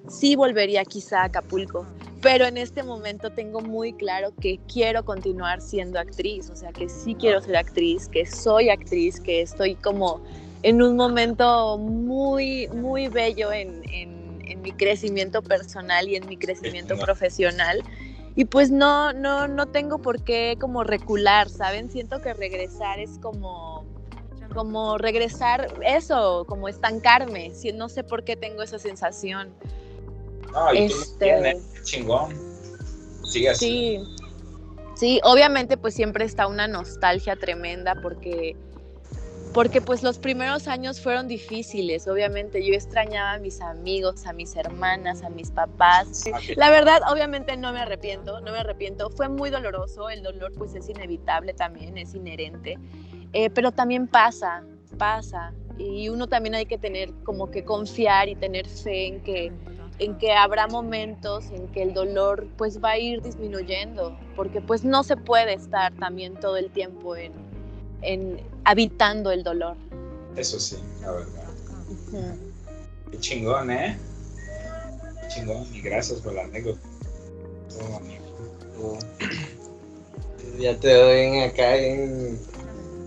sí 0.09 0.37
volvería 0.37 0.85
quizá 0.85 1.23
a 1.23 1.25
Acapulco. 1.25 1.87
pero 2.21 2.47
en 2.47 2.57
este 2.57 2.85
momento 2.85 3.31
tengo 3.31 3.61
muy 3.61 3.93
claro 3.95 4.33
que 4.41 4.61
quiero 4.73 5.05
continuar 5.05 5.61
siendo 5.61 5.99
actriz, 5.99 6.51
o 6.51 6.55
sea, 6.55 6.73
que 6.73 6.89
sí 6.89 7.17
quiero 7.17 7.41
ser 7.41 7.57
actriz, 7.57 8.09
que 8.09 8.25
soy 8.27 8.71
actriz, 8.71 9.19
que 9.19 9.43
estoy 9.43 9.75
como 9.75 10.23
en 10.63 10.81
un 10.83 10.97
momento 10.97 11.79
muy, 11.79 12.69
muy 12.69 13.09
bello 13.09 13.53
en, 13.53 13.83
en, 13.93 14.23
mi 14.63 14.71
crecimiento 14.71 15.43
personal 15.43 16.09
y 16.09 16.15
en 16.15 16.25
mi 16.29 16.37
crecimiento 16.37 16.97
profesional. 16.97 17.83
Y 18.37 18.45
pues 18.45 18.71
no, 18.71 19.13
no, 19.13 19.49
no 19.49 19.67
tengo 19.67 19.99
por 19.99 20.23
qué 20.23 20.57
como 20.61 20.85
recular, 20.85 21.49
¿saben? 21.49 21.91
Siento 21.91 22.21
que 22.21 22.33
regresar 22.33 23.01
es 23.01 23.19
como, 23.19 23.85
como 24.55 24.99
regresar 24.99 25.67
eso, 25.85 26.45
como 26.47 26.69
estancarme. 26.69 27.51
No 27.75 27.89
sé 27.89 28.05
por 28.05 28.23
qué 28.23 28.37
tengo 28.37 28.63
esa 28.63 28.79
sensación. 28.79 29.53
No, 30.53 30.75
y 30.75 30.85
este... 30.85 31.61
chingón. 31.83 32.37
Sigue 33.25 33.51
así. 33.51 33.99
Sí. 33.99 34.23
Sí, 34.95 35.21
obviamente 35.25 35.77
pues 35.77 35.95
siempre 35.95 36.25
está 36.25 36.47
una 36.47 36.69
nostalgia 36.69 37.35
tremenda 37.35 37.97
porque 38.01 38.55
porque 39.53 39.81
pues 39.83 40.03
los 40.03 40.19
primeros 40.19 40.67
años 40.67 41.01
fueron 41.01 41.29
difíciles, 41.29 42.09
obviamente 42.09 42.65
yo 42.65 42.73
extrañaba 42.73 43.33
a 43.33 43.39
mis 43.39 43.61
amigos, 43.61 44.27
a 44.27 44.33
mis 44.33 44.57
hermanas, 44.57 45.23
a 45.23 45.29
mis 45.29 45.51
papás. 45.51 46.25
Ah, 46.33 46.39
La 46.57 46.71
verdad, 46.71 47.01
obviamente 47.11 47.57
no 47.57 47.73
me 47.73 47.81
arrepiento, 47.81 48.41
no 48.41 48.53
me 48.53 48.59
arrepiento, 48.61 49.11
fue 49.11 49.29
muy 49.29 49.51
doloroso, 49.51 50.09
el 50.09 50.23
dolor 50.23 50.53
pues 50.57 50.75
es 50.75 50.89
inevitable 50.89 51.53
también, 51.53 51.99
es 51.99 52.15
inherente, 52.15 52.79
eh, 53.33 53.51
pero 53.51 53.73
también 53.73 54.07
pasa, 54.07 54.63
pasa, 54.97 55.53
y 55.79 56.09
uno 56.09 56.29
también 56.29 56.55
hay 56.55 56.67
que 56.67 56.79
tener 56.79 57.13
como 57.25 57.51
que 57.51 57.65
confiar 57.65 58.29
y 58.29 58.37
tener 58.37 58.67
fe 58.69 59.09
en 59.09 59.21
que 59.23 59.53
en 60.03 60.19
que 60.19 60.33
habrá 60.33 60.67
momentos 60.67 61.45
en 61.53 61.69
que 61.69 61.83
el 61.83 61.95
dolor 61.95 62.49
pues 62.57 62.83
va 62.83 62.91
a 62.91 62.99
ir 62.99 63.23
disminuyendo, 63.23 64.19
porque 64.35 64.61
pues 64.61 64.83
no 64.83 65.05
se 65.05 65.17
puede 65.17 65.55
estar 65.55 65.95
también 65.95 66.35
todo 66.41 66.57
el 66.57 66.71
tiempo 66.71 67.15
en, 67.15 67.33
en 68.03 68.41
habitando 68.65 69.31
el 69.31 69.45
dolor. 69.45 69.77
Eso 70.37 70.59
sí, 70.59 70.77
la 71.03 71.13
verdad. 71.13 71.45
Qué 73.13 73.19
chingón, 73.19 73.71
¿eh? 73.71 73.97
Qué 75.21 75.29
chingón 75.29 75.65
y 75.73 75.81
gracias 75.81 76.21
por 76.21 76.35
la 76.35 76.43
anécdota. 76.43 76.81
Ya 80.59 80.77
te 80.77 80.95
doy 80.95 81.41
acá 81.41 81.77
en 81.77 82.39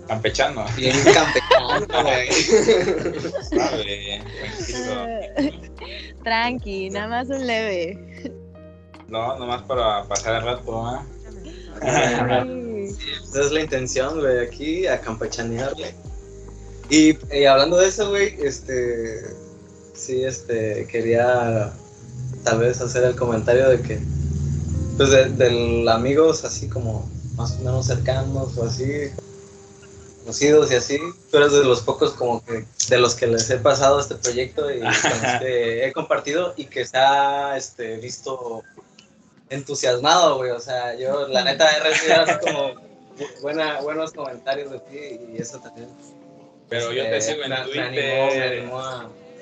campechano. 0.08 0.66
Bien 0.78 0.96
campechano, 1.14 1.86
Tranqui, 6.26 6.90
nada 6.90 7.08
más 7.08 7.30
un 7.30 7.46
leve. 7.46 8.34
No, 9.08 9.38
nomás 9.38 9.62
para 9.62 10.04
pasar 10.06 10.38
el 10.38 10.42
rato, 10.42 10.84
¿eh? 10.92 12.90
esa 13.24 13.42
es 13.42 13.52
la 13.52 13.62
intención, 13.62 14.20
güey, 14.20 14.40
aquí 14.40 14.88
a 14.88 15.00
campechanearle. 15.00 15.94
Y, 16.90 17.16
hablando 17.46 17.78
de 17.78 17.88
eso, 17.88 18.10
güey, 18.10 18.36
este, 18.42 19.22
sí, 19.94 20.24
este, 20.24 20.88
quería 20.88 21.72
tal 22.44 22.60
vez 22.60 22.82
hacer 22.82 23.04
el 23.04 23.16
comentario 23.16 23.70
de 23.70 23.82
que, 23.82 24.00
pues, 24.98 25.12
de, 25.12 25.86
amigos 25.88 26.44
así 26.44 26.68
como 26.68 27.08
más 27.36 27.58
o 27.58 27.60
menos 27.60 27.86
cercanos 27.86 28.58
o 28.58 28.66
así, 28.66 29.12
conocidos 30.26 30.72
y 30.72 30.76
así, 30.76 31.00
tú 31.30 31.38
eres 31.38 31.52
de 31.52 31.64
los 31.64 31.82
pocos 31.82 32.14
como 32.14 32.44
que 32.44 32.66
de 32.90 32.98
los 32.98 33.14
que 33.14 33.28
les 33.28 33.48
he 33.52 33.58
pasado 33.58 34.00
este 34.00 34.16
proyecto 34.16 34.74
y 34.74 34.80
con 34.80 34.88
los 34.88 34.92
que 35.40 35.86
he 35.86 35.94
compartido 35.94 36.56
y 36.58 36.66
que 36.66 36.84
se 36.84 36.98
ha 36.98 37.56
este, 37.56 37.98
visto 37.98 38.64
entusiasmado, 39.50 40.38
güey. 40.38 40.50
O 40.50 40.60
sea, 40.60 40.96
yo 40.96 41.28
la 41.28 41.44
neta 41.46 41.70
he 41.78 41.80
recibido 41.80 42.22
así 42.22 42.34
como 42.40 42.74
buena, 43.44 43.82
buenos 43.82 44.14
comentarios 44.14 44.72
de 44.72 44.80
ti 44.80 45.20
y 45.32 45.42
eso 45.42 45.60
también. 45.60 45.90
Pero 46.70 46.92
yo 46.92 47.04
te 47.04 47.18
este, 47.18 47.34
sigo 47.34 47.44
en 47.44 47.64
Twitter. 47.64 48.70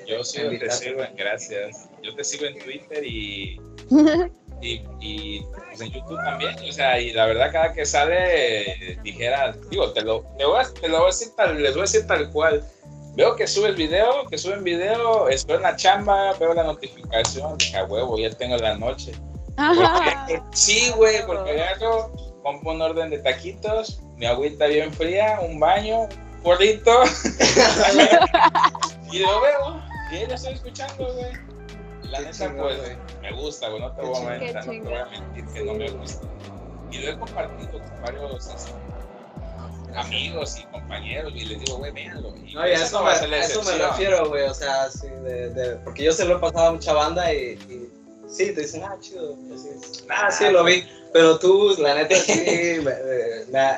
yo 0.06 0.22
sigo, 0.22 0.50
te 0.50 0.70
sigo, 0.70 1.02
gracias. 1.16 1.88
Yo 2.02 2.14
te 2.14 2.24
sigo 2.24 2.44
en 2.44 2.58
Twitter 2.58 3.02
y, 3.06 3.58
y, 4.60 4.82
y 5.00 5.42
pues 5.68 5.80
en 5.80 5.92
YouTube 5.92 6.22
también. 6.24 6.56
O 6.68 6.72
sea, 6.72 7.00
y 7.00 7.12
la 7.12 7.26
verdad, 7.26 7.52
cada 7.52 7.72
que 7.72 7.84
sale, 7.84 8.98
dijera, 9.02 9.54
digo, 9.70 9.92
te 9.92 10.02
lo, 10.02 10.22
te, 10.38 10.44
voy 10.44 10.60
a, 10.60 10.72
te 10.72 10.88
lo 10.88 10.98
voy 10.98 11.04
a 11.04 11.06
decir 11.06 11.28
tal, 11.36 11.62
les 11.62 11.72
voy 11.72 11.80
a 11.80 11.82
decir 11.82 12.06
tal 12.06 12.30
cual. 12.30 12.64
Veo 13.16 13.36
que 13.36 13.46
subes 13.46 13.76
video, 13.76 14.26
que 14.28 14.36
suben 14.36 14.64
video, 14.64 15.28
estoy 15.28 15.56
en 15.56 15.62
la 15.62 15.76
chamba, 15.76 16.32
veo 16.32 16.52
la 16.52 16.64
notificación, 16.64 17.56
a 17.76 17.84
huevo, 17.84 18.18
ya 18.18 18.30
tengo 18.30 18.56
la 18.56 18.76
noche 18.76 19.12
sí, 20.52 20.90
güey, 20.96 21.24
porque 21.26 21.50
agarro, 21.50 22.12
compro 22.42 22.72
un 22.72 22.82
orden 22.82 23.10
de 23.10 23.18
taquitos, 23.18 24.00
mi 24.16 24.26
agüita 24.26 24.66
bien 24.66 24.92
fría, 24.92 25.38
un 25.40 25.60
baño, 25.60 26.02
un 26.02 26.42
porrito, 26.42 26.90
y 29.12 29.20
lo 29.20 29.40
veo, 29.40 29.82
y 30.10 30.16
ahí 30.16 30.26
lo 30.26 30.34
estoy 30.34 30.54
escuchando, 30.54 31.14
güey. 31.14 31.43
La 32.14 32.20
neta, 32.20 32.54
pues, 32.56 32.78
me 33.22 33.32
gusta, 33.32 33.68
güey, 33.68 33.80
no 33.80 33.92
te 33.92 34.02
voy 34.02 34.16
a 34.16 34.28
mentir, 34.28 34.54
no 34.54 34.62
te 34.62 34.80
voy 34.80 34.94
a 34.94 35.06
mentir 35.06 35.44
que 35.46 35.64
no 35.64 35.74
me 35.74 35.90
gusta. 35.90 36.26
Y 36.90 36.98
lo 36.98 37.10
he 37.10 37.18
compartido 37.18 37.72
con 37.72 38.02
varios 38.02 38.48
amigos 39.96 40.58
y 40.58 40.62
compañeros 40.64 41.32
y 41.34 41.44
les 41.44 41.60
digo, 41.60 41.78
güey, 41.78 41.90
véanlo. 41.92 42.30
no, 42.30 42.68
y 42.68 42.70
eso, 42.70 43.02
me, 43.02 43.10
a 43.10 43.44
eso 43.44 43.62
me 43.62 43.78
refiero, 43.78 44.28
güey, 44.28 44.44
o 44.44 44.54
sea, 44.54 44.90
sí, 44.90 45.08
de, 45.08 45.50
de, 45.50 45.76
porque 45.76 46.04
yo 46.04 46.12
se 46.12 46.24
lo 46.24 46.36
he 46.36 46.40
pasado 46.40 46.66
a 46.68 46.72
mucha 46.72 46.92
banda 46.92 47.32
y 47.32 47.58
Sí, 48.28 48.52
te 48.52 48.62
dicen, 48.62 48.82
ah, 48.84 48.96
chido. 49.00 49.36
ah, 50.08 50.30
sí, 50.30 50.48
lo 50.50 50.64
vi. 50.64 50.84
Pero 51.12 51.38
tú, 51.38 51.76
la 51.78 51.94
neta, 51.94 52.16
sí, 52.16 52.32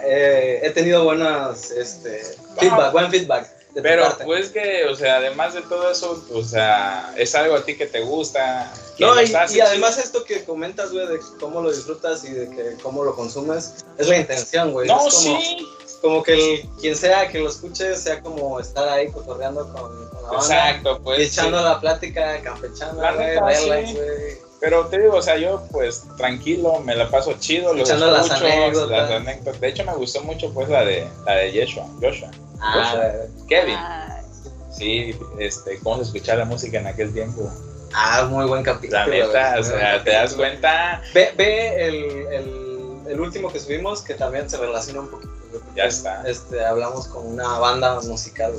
eh, 0.04 0.60
he 0.62 0.70
tenido 0.70 1.04
buenos, 1.04 1.70
este, 1.70 2.22
feedback, 2.58 2.92
buen 2.92 3.10
feedback. 3.10 3.55
Pero 3.82 4.04
pues 4.24 4.50
que, 4.50 4.84
o 4.86 4.94
sea, 4.94 5.16
además 5.16 5.54
de 5.54 5.62
todo 5.62 5.90
eso, 5.90 6.24
o 6.32 6.42
sea, 6.42 7.12
es 7.16 7.34
algo 7.34 7.56
a 7.56 7.64
ti 7.64 7.76
que 7.76 7.86
te 7.86 8.00
gusta. 8.00 8.72
no, 8.98 9.20
y, 9.20 9.30
y 9.50 9.60
además 9.60 9.98
esto 9.98 10.24
que 10.24 10.44
comentas, 10.44 10.92
güey, 10.92 11.06
de 11.06 11.20
cómo 11.38 11.60
lo 11.60 11.70
disfrutas 11.70 12.24
y 12.24 12.30
de 12.30 12.48
que 12.48 12.76
cómo 12.82 13.04
lo 13.04 13.14
consumes, 13.14 13.84
es 13.98 14.08
la 14.08 14.16
intención, 14.16 14.72
güey. 14.72 14.88
No, 14.88 15.10
sí. 15.10 15.66
Como 16.00 16.22
que 16.22 16.34
el, 16.34 16.68
quien 16.80 16.96
sea 16.96 17.28
que 17.28 17.38
lo 17.38 17.48
escuche 17.48 17.96
sea 17.96 18.20
como 18.20 18.60
estar 18.60 18.88
ahí 18.88 19.10
cotorreando 19.10 19.64
con, 19.72 20.08
con 20.08 20.22
la 20.22 20.28
banda. 20.28 20.36
Exacto, 20.36 21.00
pues. 21.02 21.18
Y 21.18 21.22
echando 21.22 21.62
la 21.62 21.80
plática, 21.80 22.40
campechando, 22.42 23.02
güey, 23.14 23.66
güey. 23.66 24.46
Pero 24.60 24.86
te 24.86 24.98
digo, 24.98 25.16
o 25.16 25.22
sea, 25.22 25.36
yo 25.36 25.62
pues 25.70 26.04
tranquilo, 26.16 26.80
me 26.80 26.96
la 26.96 27.10
paso 27.10 27.34
chido, 27.38 27.74
lo 27.74 27.82
escucho, 27.82 28.06
las 28.06 28.30
anécdotas. 28.30 28.90
las 28.90 29.10
anécdotas. 29.10 29.60
De 29.60 29.68
hecho, 29.68 29.84
me 29.84 29.94
gustó 29.94 30.22
mucho 30.22 30.52
pues 30.52 30.68
la 30.68 30.84
de 30.84 31.06
la 31.26 31.34
de 31.34 31.52
Joshua, 31.52 31.86
Joshua, 32.00 32.30
ah, 32.60 33.12
Kevin. 33.48 33.78
Sí, 34.70 35.18
este, 35.38 35.78
cómo 35.80 35.96
se 35.96 36.02
escuchaba 36.02 36.40
la 36.40 36.44
música 36.44 36.78
en 36.78 36.86
aquel 36.86 37.12
tiempo. 37.12 37.50
Ah, 37.94 38.26
muy 38.30 38.44
buen 38.46 38.62
capítulo. 38.62 38.98
La 38.98 39.06
neta, 39.06 39.56
o 39.58 39.62
sea, 39.62 40.04
te 40.04 40.10
das 40.10 40.34
cuenta. 40.34 41.00
Ve, 41.14 41.32
ve 41.36 41.86
el, 41.86 41.94
el, 42.32 42.98
el, 43.08 43.20
último 43.20 43.50
que 43.50 43.58
subimos, 43.58 44.02
que 44.02 44.14
también 44.14 44.50
se 44.50 44.58
relaciona 44.58 45.00
un 45.00 45.08
poquito. 45.08 45.32
Ya 45.74 45.84
está. 45.84 46.22
Este, 46.28 46.64
hablamos 46.64 47.08
con 47.08 47.26
una 47.26 47.58
banda 47.58 47.98
musical. 48.02 48.52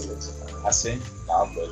Ah, 0.66 0.74
sí, 0.74 1.00
no, 1.28 1.52
pues. 1.54 1.70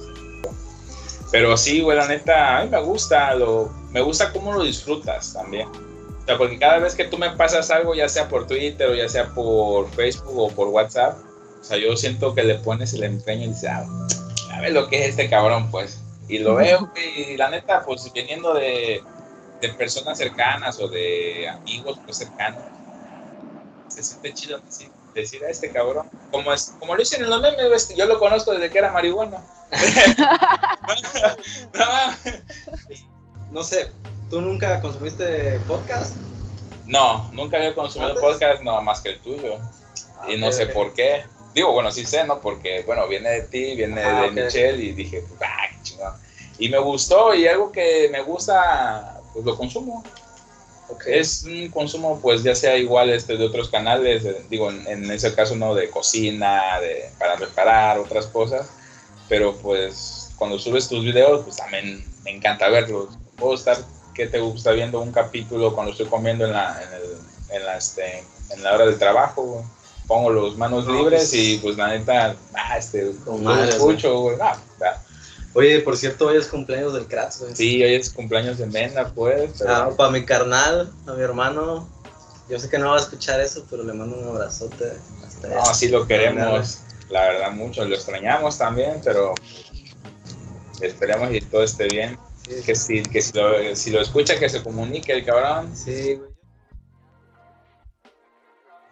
Pero 1.31 1.57
sí, 1.57 1.81
güey, 1.81 1.97
la 1.97 2.07
neta, 2.07 2.59
a 2.59 2.63
mí 2.63 2.69
me 2.69 2.81
gusta, 2.81 3.33
lo, 3.33 3.71
me 3.89 4.01
gusta 4.01 4.31
cómo 4.31 4.53
lo 4.53 4.61
disfrutas 4.61 5.33
también. 5.33 5.67
O 5.67 6.25
sea, 6.25 6.37
porque 6.37 6.59
cada 6.59 6.79
vez 6.79 6.95
que 6.95 7.05
tú 7.05 7.17
me 7.17 7.31
pasas 7.31 7.71
algo, 7.71 7.95
ya 7.95 8.07
sea 8.07 8.27
por 8.29 8.47
Twitter 8.47 8.89
o 8.89 8.95
ya 8.95 9.09
sea 9.09 9.33
por 9.33 9.89
Facebook 9.91 10.37
o 10.37 10.49
por 10.49 10.67
WhatsApp, 10.67 11.17
o 11.65 11.67
sea, 11.67 11.77
yo 11.77 11.97
siento 11.97 12.35
que 12.35 12.43
le 12.43 12.59
pones 12.59 12.93
el 12.93 13.03
empeño 13.03 13.45
y 13.45 13.47
dices, 13.47 13.71
ah, 13.71 13.87
a 14.53 14.61
ver 14.61 14.71
lo 14.71 14.87
que 14.87 15.01
es 15.01 15.09
este 15.09 15.27
cabrón, 15.31 15.71
pues. 15.71 15.99
Y 16.27 16.37
lo 16.37 16.53
veo, 16.53 16.91
y 16.95 17.37
la 17.37 17.49
neta, 17.49 17.83
pues 17.83 18.13
viniendo 18.13 18.53
de, 18.53 19.01
de 19.61 19.69
personas 19.69 20.19
cercanas 20.19 20.79
o 20.79 20.87
de 20.87 21.49
amigos 21.49 21.97
pues, 22.05 22.17
cercanos, 22.17 22.61
se 23.87 24.03
siente 24.03 24.35
chido 24.35 24.59
decir, 24.59 24.91
decir 25.15 25.43
a 25.43 25.49
este 25.49 25.71
cabrón, 25.71 26.07
como, 26.29 26.53
es, 26.53 26.75
como 26.79 26.93
lo 26.93 26.99
dicen 26.99 27.23
en 27.23 27.31
los 27.31 27.41
memes, 27.41 27.95
yo 27.95 28.05
lo 28.05 28.19
conozco 28.19 28.51
desde 28.51 28.69
que 28.69 28.77
era 28.77 28.91
marihuana. 28.91 29.43
no, 33.51 33.63
sé, 33.63 33.89
¿tú 34.29 34.39
nunca 34.39 34.81
consumiste 34.81 35.59
podcast? 35.61 36.15
No, 36.85 37.27
nunca 37.33 37.57
había 37.57 37.73
consumido 37.73 38.13
podcast, 38.21 38.61
no, 38.61 38.79
más 38.83 39.01
que 39.01 39.09
el 39.09 39.19
tuyo. 39.21 39.57
y 40.27 40.37
no 40.37 40.51
sé 40.51 40.67
por 40.67 40.93
qué. 40.93 41.25
Digo, 41.55 41.71
bueno, 41.71 41.91
sí 41.91 42.05
sé, 42.05 42.23
¿no? 42.25 42.39
Porque, 42.39 42.83
bueno, 42.85 43.07
viene 43.07 43.29
de 43.29 43.41
ti, 43.43 43.75
viene 43.75 44.01
de 44.01 44.31
Michelle 44.31 44.83
y 44.83 44.91
dije, 44.91 45.23
ah, 45.41 45.67
qué 45.71 45.81
chingón. 45.81 46.13
Y 46.59 46.69
me 46.69 46.77
gustó 46.77 47.33
y 47.33 47.47
algo 47.47 47.71
que 47.71 48.09
me 48.11 48.21
gusta, 48.21 49.21
pues 49.33 49.43
lo 49.43 49.57
consumo. 49.57 50.03
Es 51.07 51.43
un 51.43 51.69
consumo, 51.69 52.19
pues 52.21 52.43
ya 52.43 52.53
sea 52.53 52.77
igual 52.77 53.09
este 53.09 53.37
de 53.37 53.45
otros 53.45 53.69
canales, 53.69 54.23
digo, 54.49 54.69
en, 54.69 54.85
en, 54.87 55.09
ese 55.09 55.33
caso 55.33 55.55
no 55.55 55.73
de 55.73 55.89
cocina, 55.89 56.79
de 56.79 57.09
para 57.17 57.37
preparar 57.37 57.97
otras 57.97 58.27
cosas, 58.27 58.69
pero 59.27 59.55
pues 59.55 60.31
cuando 60.37 60.59
subes 60.59 60.87
tus 60.87 61.03
videos, 61.03 61.43
pues 61.43 61.55
también 61.55 62.05
me 62.23 62.31
encanta 62.31 62.69
verlos. 62.69 63.17
Puedo 63.35 63.55
estar 63.55 63.77
¿qué 64.15 64.27
te 64.27 64.39
gusta 64.39 64.71
viendo 64.71 65.01
un 65.01 65.11
capítulo 65.11 65.75
cuando 65.75 65.91
estoy 65.91 66.07
comiendo 66.07 66.45
en 66.45 66.53
la, 66.53 66.81
en 66.81 66.93
el, 66.93 67.55
en 67.55 67.65
la, 67.65 67.77
este, 67.77 68.23
en 68.49 68.63
la 68.63 68.73
hora 68.73 68.85
del 68.85 68.97
trabajo? 68.97 69.63
Pongo 70.07 70.29
los 70.29 70.57
manos 70.57 70.85
No, 70.85 70.93
libres 70.93 71.21
pues- 71.29 71.33
y 71.33 71.57
pues 71.57 71.77
la 71.77 71.87
neta, 71.89 72.35
ah, 72.53 72.77
este, 72.77 73.09
escucho, 73.69 74.19
güey. 74.19 74.37
Ah, 74.41 74.57
ah. 74.81 75.01
Oye, 75.53 75.79
por 75.79 75.95
cierto, 75.97 76.27
hoy 76.27 76.37
es 76.37 76.47
cumpleaños 76.47 76.93
del 76.93 77.07
Kratz, 77.07 77.39
güey. 77.39 77.55
Sí, 77.55 77.81
hoy 77.81 77.95
es 77.95 78.09
cumpleaños 78.09 78.57
de 78.57 78.65
Menda, 78.67 79.11
pues. 79.15 79.51
pero- 79.57 79.71
Ah, 79.73 79.89
para 79.95 80.11
mi 80.11 80.23
carnal, 80.25 80.91
a 81.07 81.13
mi 81.13 81.21
hermano. 81.21 81.89
Yo 82.49 82.59
sé 82.59 82.69
que 82.69 82.77
no 82.77 82.89
va 82.91 82.97
a 82.97 82.99
escuchar 82.99 83.39
eso, 83.41 83.65
pero 83.69 83.83
le 83.83 83.93
mando 83.93 84.17
un 84.17 84.27
abrazote. 84.27 84.91
Hasta 85.25 85.47
allá. 85.47 85.55
No, 85.57 85.73
sí 85.73 85.87
lo 85.87 86.05
queremos, 86.05 86.79
la 87.09 87.21
verdad, 87.21 87.51
mucho. 87.53 87.83
Lo 87.85 87.95
extrañamos 87.95 88.57
también, 88.59 89.01
pero 89.03 89.33
esperemos 90.81 91.29
que 91.29 91.41
todo 91.41 91.63
esté 91.63 91.87
bien. 91.87 92.17
Sí, 92.47 92.61
Que 92.63 92.75
si, 92.75 93.01
que 93.01 93.21
si, 93.21 93.33
lo, 93.35 93.75
si 93.75 93.89
lo 93.89 94.01
escucha, 94.01 94.37
que 94.37 94.47
se 94.49 94.61
comunique 94.61 95.13
el 95.13 95.25
cabrón. 95.25 95.75
Sí, 95.75 96.15
güey. 96.15 96.29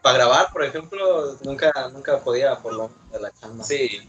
Para 0.04 0.18
grabar, 0.18 0.51
por 0.51 0.64
ejemplo, 0.66 1.38
nunca, 1.43 1.72
nunca 1.93 2.20
podía 2.20 2.58
por 2.58 2.74
lo 2.74 2.91
de 3.12 3.22
la 3.22 3.32
chamba. 3.32 3.64
Sí. 3.64 4.01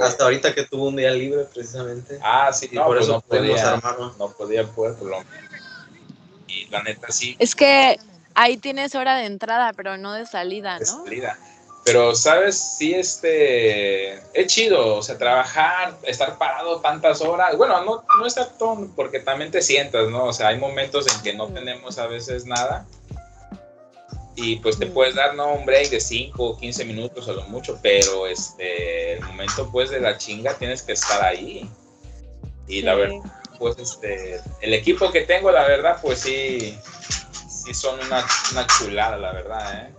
Hasta 0.00 0.24
ahorita 0.24 0.54
que 0.54 0.62
tuvo 0.62 0.86
un 0.86 0.96
día 0.96 1.10
libre, 1.10 1.44
precisamente. 1.52 2.18
Ah, 2.22 2.52
sí, 2.52 2.68
y 2.70 2.76
no, 2.76 2.84
por 2.86 2.96
pues 2.96 3.08
eso 3.08 3.12
no 3.14 3.20
podía, 3.20 3.72
armarlo. 3.72 4.14
no 4.18 4.30
podía 4.30 4.64
poder, 4.64 4.94
por 4.94 5.08
lo 5.08 5.18
Y 6.46 6.68
la 6.68 6.82
neta 6.84 7.10
sí, 7.10 7.34
Es 7.40 7.56
que 7.56 7.98
ahí 8.34 8.56
tienes 8.56 8.94
hora 8.94 9.16
de 9.16 9.26
entrada, 9.26 9.72
pero 9.72 9.98
no 9.98 10.12
de 10.12 10.26
salida, 10.26 10.78
de 10.78 10.86
¿no? 10.86 11.04
salida. 11.04 11.36
Pero, 11.84 12.14
¿sabes? 12.14 12.76
Sí, 12.78 12.94
este, 12.94 14.14
es 14.32 14.46
chido, 14.46 14.96
o 14.96 15.02
sea, 15.02 15.18
trabajar, 15.18 15.96
estar 16.04 16.38
parado 16.38 16.80
tantas 16.80 17.20
horas. 17.20 17.56
Bueno, 17.56 17.84
no, 17.84 18.04
no 18.18 18.26
estar 18.26 18.46
todo, 18.58 18.88
porque 18.94 19.18
también 19.18 19.50
te 19.50 19.60
sientas, 19.60 20.08
¿no? 20.08 20.26
O 20.26 20.32
sea, 20.32 20.48
hay 20.48 20.58
momentos 20.58 21.06
en 21.12 21.20
que 21.22 21.34
no 21.34 21.48
tenemos 21.48 21.98
a 21.98 22.06
veces 22.06 22.46
nada. 22.46 22.86
Y 24.38 24.56
pues 24.56 24.78
te 24.78 24.86
puedes 24.86 25.14
dar, 25.14 25.34
¿no? 25.34 25.54
Un 25.54 25.64
break 25.64 25.88
de 25.88 25.98
5 25.98 26.44
o 26.44 26.56
15 26.58 26.84
minutos 26.84 27.26
a 27.28 27.32
lo 27.32 27.42
mucho, 27.48 27.78
pero 27.82 28.26
este, 28.26 29.14
el 29.14 29.24
momento 29.24 29.68
pues 29.72 29.88
de 29.90 29.98
la 29.98 30.18
chinga 30.18 30.52
tienes 30.54 30.82
que 30.82 30.92
estar 30.92 31.22
ahí. 31.24 31.68
Y 32.68 32.82
la 32.82 32.94
Sí. 32.94 33.00
verdad, 33.00 33.16
pues 33.58 33.78
este, 33.78 34.40
el 34.60 34.74
equipo 34.74 35.10
que 35.10 35.22
tengo, 35.22 35.50
la 35.50 35.66
verdad, 35.66 35.98
pues 36.02 36.18
sí, 36.20 36.78
sí 37.48 37.72
son 37.72 37.98
una, 38.00 38.24
una 38.52 38.66
chulada, 38.66 39.16
la 39.16 39.32
verdad, 39.32 39.86
¿eh? 39.86 39.92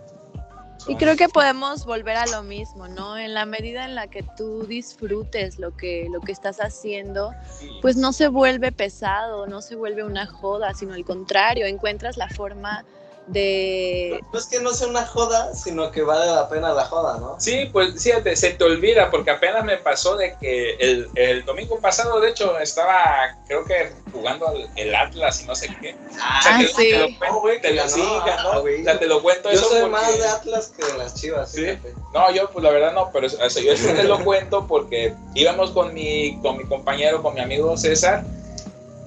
Y 0.89 0.95
creo 0.95 1.17
que 1.17 1.27
podemos 1.27 1.85
volver 1.85 2.15
a 2.15 2.25
lo 2.27 2.43
mismo, 2.43 2.87
¿no? 2.87 3.17
En 3.17 3.33
la 3.33 3.45
medida 3.45 3.83
en 3.83 3.95
la 3.95 4.07
que 4.07 4.23
tú 4.37 4.65
disfrutes 4.67 5.59
lo 5.59 5.75
que, 5.75 6.07
lo 6.09 6.21
que 6.21 6.31
estás 6.31 6.59
haciendo, 6.59 7.33
sí. 7.59 7.69
pues 7.81 7.97
no 7.97 8.13
se 8.13 8.29
vuelve 8.29 8.71
pesado, 8.71 9.47
no 9.47 9.61
se 9.61 9.75
vuelve 9.75 10.03
una 10.03 10.27
joda, 10.27 10.73
sino 10.73 10.93
al 10.93 11.03
contrario, 11.03 11.65
encuentras 11.65 12.15
la 12.15 12.29
forma 12.29 12.85
de... 13.27 14.19
No 14.31 14.39
es 14.39 14.45
que 14.45 14.59
no 14.59 14.73
sea 14.73 14.87
una 14.87 15.05
joda, 15.05 15.53
sino 15.53 15.91
que 15.91 16.01
vale 16.01 16.25
la 16.31 16.49
pena 16.49 16.73
la 16.73 16.85
joda, 16.85 17.17
¿no? 17.19 17.35
Sí, 17.39 17.69
pues 17.71 18.01
fíjate, 18.01 18.35
se 18.35 18.51
te 18.51 18.63
olvida, 18.63 19.09
porque 19.11 19.31
apenas 19.31 19.63
me 19.65 19.77
pasó 19.77 20.15
de 20.15 20.35
que 20.39 20.75
el, 20.79 21.09
el 21.15 21.45
domingo 21.45 21.79
pasado, 21.79 22.19
de 22.19 22.29
hecho, 22.29 22.57
estaba, 22.59 23.37
creo 23.47 23.65
que 23.65 23.91
jugando 24.11 24.47
al- 24.47 24.69
el 24.75 24.95
Atlas 24.95 25.41
y 25.41 25.45
no 25.45 25.55
sé 25.55 25.67
qué. 25.81 25.95
O 26.09 26.13
sea, 26.13 26.55
Ah, 26.55 26.59
te, 26.59 26.67
sí. 26.67 26.75
te 26.91 26.97
lo 26.99 27.05
cuento, 27.17 27.37
Oh, 27.37 27.41
güey, 27.41 27.61
te 27.61 27.73
lo, 27.73 27.87
sí, 27.89 28.01
ganó. 28.25 28.51
ah, 28.53 28.59
güey. 28.59 28.81
O 28.81 28.83
sea, 28.85 28.99
te 28.99 29.07
lo 29.07 29.21
cuento 29.21 29.51
Yo 29.51 29.59
eso 29.59 29.69
soy 29.69 29.79
porque- 29.81 29.91
más 29.91 30.17
de 30.17 30.27
Atlas 30.27 30.73
que 30.77 30.85
de 30.85 30.97
las 30.97 31.13
chivas, 31.15 31.51
Sí. 31.51 31.61
fíjate. 31.65 31.93
No, 32.13 32.31
yo 32.31 32.49
pues 32.49 32.63
la 32.63 32.71
verdad 32.71 32.93
no, 32.93 33.09
pero 33.11 33.27
yo 33.27 33.37
eso 33.73 33.93
te 33.93 34.03
lo 34.03 34.23
cuento 34.23 34.65
porque 34.67 35.13
íbamos 35.35 35.71
con 35.71 35.93
mi, 35.93 36.39
con 36.41 36.57
mi 36.57 36.63
compañero, 36.65 37.21
con 37.21 37.33
mi 37.35 37.41
amigo 37.41 37.75
César, 37.77 38.23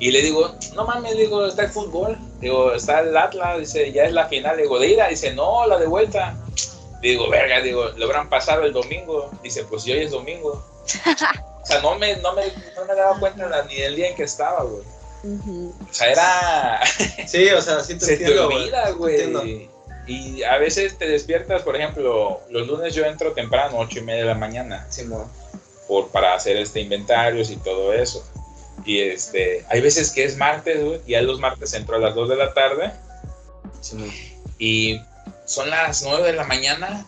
y 0.01 0.11
le 0.11 0.23
digo, 0.23 0.55
no 0.75 0.85
mames, 0.85 1.17
digo, 1.17 1.47
está 1.47 1.63
el 1.65 1.71
fútbol, 1.71 2.19
digo, 2.41 2.73
está 2.75 3.01
el 3.01 3.17
Atlas, 3.17 3.59
dice, 3.61 3.93
ya 3.93 4.05
es 4.05 4.13
la 4.13 4.27
final, 4.27 4.57
digo, 4.57 4.79
de 4.79 4.89
ida, 4.89 5.07
dice, 5.09 5.33
no, 5.35 5.67
la 5.67 5.79
de 5.79 5.87
vuelta. 5.87 6.35
Digo, 7.03 7.29
verga, 7.31 7.61
digo, 7.61 7.85
lo 7.97 8.05
habrán 8.07 8.29
pasado 8.29 8.65
el 8.65 8.73
domingo, 8.73 9.31
dice, 9.43 9.65
pues 9.65 9.83
si 9.85 9.93
hoy 9.93 10.01
es 10.01 10.11
domingo. 10.11 10.63
O 11.63 11.67
sea, 11.67 11.81
no 11.83 11.99
me, 11.99 12.17
no 12.17 12.33
me, 12.35 12.43
no 12.77 12.85
me 12.87 12.95
daba 12.95 13.19
cuenta 13.19 13.47
la- 13.49 13.63
ni 13.65 13.77
del 13.77 13.95
día 13.97 14.09
en 14.09 14.17
que 14.17 14.25
estaba, 14.25 14.65
güey. 14.65 14.83
O 15.23 15.93
sea, 15.95 16.11
era... 16.11 16.81
Sí, 17.27 17.49
o 17.51 17.61
sea, 17.61 17.85
sí 17.85 17.95
te 17.95 18.01
se 18.07 18.17
te 18.17 18.23
entiendo, 18.25 18.49
olvida, 18.49 18.87
sí 18.89 18.93
güey. 18.95 19.69
Y 20.07 20.43
a 20.43 20.57
veces 20.59 20.99
te 20.99 21.07
despiertas, 21.07 21.63
por 21.63 21.77
ejemplo, 21.77 22.41
los 22.51 22.67
lunes 22.67 22.95
yo 22.95 23.05
entro 23.05 23.33
temprano, 23.33 23.79
ocho 23.79 23.99
y 23.99 24.03
media 24.03 24.23
de 24.23 24.29
la 24.29 24.35
mañana, 24.35 24.87
Simón. 24.91 25.27
por, 25.87 26.09
para 26.09 26.35
hacer 26.35 26.57
este 26.57 26.81
inventarios 26.81 27.51
y 27.51 27.57
todo 27.59 27.93
eso. 27.93 28.25
Y 28.85 29.01
este, 29.01 29.65
hay 29.69 29.81
veces 29.81 30.11
que 30.11 30.25
es 30.25 30.37
martes, 30.37 30.83
güey, 30.83 31.01
y 31.07 31.15
a 31.15 31.23
los 31.23 31.39
martes 31.39 31.75
entro 31.75 31.97
a 31.97 31.99
las 31.99 32.15
2 32.15 32.29
de 32.29 32.37
la 32.37 32.55
tarde 32.55 32.93
y 34.59 35.01
son 35.45 35.71
las 35.71 36.03
9 36.03 36.29
de 36.29 36.33
la 36.35 36.45
mañana. 36.45 37.07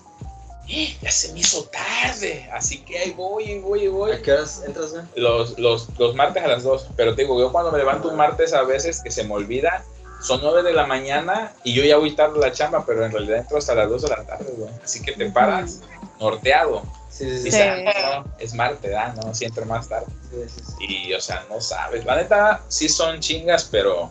¡eh! 0.68 0.96
Ya 1.00 1.10
se 1.10 1.32
me 1.32 1.40
hizo 1.40 1.64
tarde, 1.64 2.48
así 2.52 2.78
que 2.82 2.98
ahí 2.98 3.10
voy, 3.12 3.44
y 3.44 3.58
voy, 3.58 3.84
y 3.84 3.88
voy. 3.88 4.12
¿A 4.12 4.22
qué 4.22 4.32
horas 4.32 4.62
entras, 4.66 4.92
güey? 4.92 5.04
Los, 5.16 5.58
los, 5.58 5.88
los 5.98 6.14
martes 6.14 6.42
a 6.42 6.48
las 6.48 6.62
2, 6.62 6.88
pero 6.96 7.14
te 7.14 7.22
digo, 7.22 7.38
yo 7.38 7.52
cuando 7.52 7.70
me 7.72 7.78
levanto 7.78 8.08
un 8.08 8.16
martes 8.16 8.52
a 8.52 8.62
veces 8.62 9.00
que 9.02 9.10
se 9.10 9.24
me 9.24 9.34
olvida, 9.34 9.84
son 10.22 10.40
9 10.42 10.62
de 10.62 10.72
la 10.72 10.86
mañana 10.86 11.52
y 11.64 11.74
yo 11.74 11.82
ya 11.84 11.96
voy 11.96 12.14
tarde 12.14 12.38
a 12.38 12.48
la 12.48 12.52
chamba, 12.52 12.86
pero 12.86 13.04
en 13.04 13.12
realidad 13.12 13.38
entro 13.38 13.58
hasta 13.58 13.74
las 13.74 13.88
2 13.88 14.02
de 14.02 14.08
la 14.08 14.24
tarde, 14.24 14.52
güey. 14.56 14.70
Así 14.82 15.02
que 15.02 15.12
te 15.12 15.30
paras 15.30 15.80
norteado. 16.20 16.82
Sí, 17.22 17.30
sí, 17.30 17.38
sí. 17.38 17.44
Dices, 17.44 17.68
ah, 17.94 18.24
no, 18.24 18.34
es 18.38 18.52
martes, 18.54 18.92
no, 19.14 19.32
sí 19.32 19.44
entro 19.44 19.64
más 19.64 19.88
tarde. 19.88 20.06
Sí, 20.28 20.48
sí, 20.48 20.60
sí. 20.64 20.86
Y, 20.88 21.14
o 21.14 21.20
sea, 21.20 21.44
no 21.48 21.60
sabes. 21.60 22.04
La 22.04 22.16
neta, 22.16 22.62
sí 22.66 22.88
son 22.88 23.20
chingas, 23.20 23.68
pero 23.70 24.10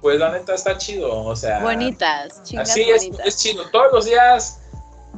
pues 0.00 0.20
la 0.20 0.30
neta 0.30 0.54
está 0.54 0.78
chido, 0.78 1.24
o 1.24 1.34
sea. 1.34 1.58
Bonitas, 1.58 2.40
chingas 2.44 2.70
Así 2.70 2.82
es, 2.82 3.08
es 3.24 3.36
chido. 3.38 3.68
Todos 3.70 3.92
los 3.92 4.04
días 4.04 4.60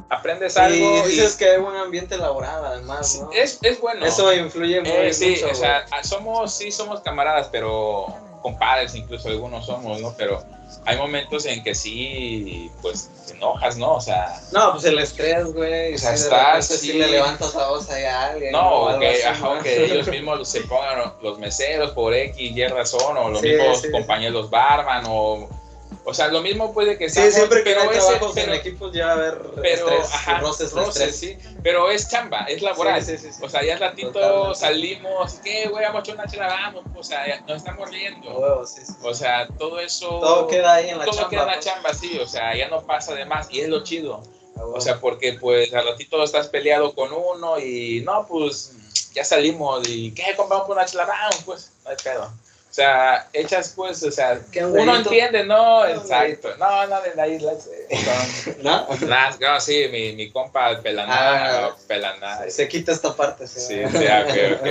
aprendes 0.09 0.57
algo. 0.57 0.75
Y 0.75 1.09
y- 1.09 1.11
dices 1.11 1.35
que 1.35 1.47
hay 1.47 1.57
un 1.57 1.75
ambiente 1.75 2.17
laboral, 2.17 2.65
además, 2.65 3.19
¿no? 3.21 3.31
es, 3.31 3.59
es 3.61 3.79
bueno. 3.79 4.03
Eso 4.03 4.33
influye 4.33 4.81
muy 4.81 4.89
Eh, 4.89 5.13
sí, 5.13 5.29
mucho, 5.31 5.51
o 5.51 5.55
sea, 5.55 5.85
ah, 5.91 6.03
somos, 6.03 6.55
sí 6.55 6.71
somos 6.71 7.01
camaradas, 7.01 7.49
pero 7.51 8.07
compadres 8.41 8.95
incluso 8.95 9.29
algunos 9.29 9.65
somos, 9.65 10.01
¿no? 10.01 10.13
Pero 10.17 10.43
hay 10.85 10.97
momentos 10.97 11.45
en 11.45 11.63
que 11.63 11.73
sí, 11.75 12.69
pues, 12.81 13.09
te 13.27 13.33
enojas, 13.33 13.77
¿no? 13.77 13.95
O 13.95 14.01
sea. 14.01 14.39
No, 14.51 14.71
pues 14.73 14.85
el 14.85 14.99
estrés, 14.99 15.53
güey. 15.53 15.95
O 15.95 15.97
sea, 15.97 16.11
de 16.11 16.15
estás, 16.17 16.67
sí 16.67 16.77
sí. 16.77 16.93
le 16.93 17.07
levantas 17.07 17.53
la 17.55 17.67
voz 17.69 17.89
ahí 17.89 18.03
a 18.03 18.27
alguien. 18.27 18.51
no, 18.51 18.83
o 18.83 18.99
que, 18.99 19.23
ajá, 19.25 19.59
que 19.61 19.85
ellos 19.85 20.07
mismos 20.09 20.47
se 20.47 20.61
pongan 20.61 21.13
los 21.21 21.39
meseros 21.39 21.91
por 21.91 22.13
X, 22.13 22.37
Y 22.55 22.67
razón, 22.67 23.17
o 23.17 23.29
los 23.29 23.41
Sí, 23.41 23.47
mismos 23.49 23.81
sí. 23.81 23.91
compañeros 23.91 24.49
barman, 24.49 25.03
o, 25.07 25.47
o 26.09 26.13
sea, 26.13 26.29
lo 26.29 26.41
mismo 26.41 26.73
puede 26.73 26.97
que 26.97 27.09
Sí, 27.09 27.19
estamos- 27.19 27.33
siempre 27.35 27.63
que 27.63 27.71
pero 27.71 27.81
hay 27.81 27.89
trabajos 27.97 28.31
pero- 28.33 28.53
en 28.53 28.59
equipos 28.59 28.93
ya 28.93 29.11
haber 29.11 29.37
pero, 29.61 29.89
estrés, 29.89 30.13
ajá, 30.13 30.39
roces, 30.39 30.71
roces, 30.71 31.15
sí, 31.19 31.37
pero 31.61 31.91
es 31.91 32.07
chamba, 32.09 32.45
es 32.45 32.61
laboral. 32.61 33.03
Sí, 33.03 33.17
sí, 33.17 33.27
sí, 33.27 33.33
sí. 33.33 33.43
O 33.43 33.49
sea, 33.49 33.61
ya 33.63 33.73
al 33.73 33.79
ratito 33.79 34.11
Totalmente. 34.13 34.59
salimos, 34.59 35.33
¿qué, 35.43 35.67
güey? 35.67 35.83
Vamos 35.83 36.07
a 36.07 36.11
una 36.13 36.25
chela, 36.27 36.47
vamos, 36.47 36.85
o 36.95 37.03
sea, 37.03 37.41
nos 37.47 37.57
estamos 37.57 37.89
riendo. 37.89 38.65
sí, 38.65 38.81
sí. 38.85 38.93
O 39.03 39.13
sea, 39.13 39.47
todo 39.59 39.79
eso. 39.81 40.07
Todo 40.07 40.47
queda 40.47 40.75
ahí 40.75 40.89
en 40.89 40.97
la 40.99 41.03
todo 41.05 41.15
chamba. 41.15 41.29
queda 41.29 41.41
en 41.41 41.47
la 41.47 41.53
pues. 41.55 41.65
chamba, 41.65 41.93
sí, 41.93 42.17
o 42.19 42.25
sea, 42.27 42.55
ya 42.55 42.69
no 42.69 42.81
pasa 42.85 43.13
de 43.13 43.25
más, 43.25 43.47
y 43.51 43.59
es 43.59 43.67
lo 43.67 43.83
chido. 43.83 44.23
O 44.59 44.79
sea, 44.81 44.99
porque 44.99 45.33
pues 45.33 45.71
al 45.73 45.85
ratito 45.85 46.23
estás 46.23 46.47
peleado 46.47 46.95
con 46.95 47.11
uno 47.13 47.59
y 47.59 48.01
no, 48.05 48.25
pues 48.27 48.71
ya 49.13 49.23
salimos 49.23 49.87
y 49.87 50.11
¿qué? 50.13 50.35
Compramos 50.35 50.67
una 50.69 50.85
chela, 50.85 51.05
vamos, 51.05 51.41
pues, 51.45 51.71
no 51.83 51.91
hay 51.91 51.97
pedo. 52.03 52.31
O 52.77 52.79
sea, 52.79 53.27
echas 53.33 53.73
pues, 53.75 54.03
o 54.03 54.11
sea, 54.11 54.39
¿Qué 54.51 54.63
uno 54.63 54.97
entiende, 54.97 55.43
¿no? 55.43 55.81
¿Qué 55.83 55.93
Exacto. 55.93 56.55
No, 56.59 56.85
no, 56.85 57.01
de 57.01 57.15
la 57.15 57.27
isla. 57.27 57.53
¿No? 58.61 58.87
no, 59.39 59.59
sí, 59.59 59.87
mi, 59.91 60.13
mi 60.13 60.29
compa 60.29 60.79
Pelaná, 60.83 61.65
Ah. 61.65 61.75
Pelaná. 61.87 62.47
Se 62.51 62.67
quita 62.67 62.91
esta 62.91 63.15
parte. 63.15 63.47
Sí, 63.47 63.59
Sí, 63.61 63.81
sí, 63.97 64.05
ah, 64.05 64.27
ok, 64.27 64.61
ok. 64.61 64.67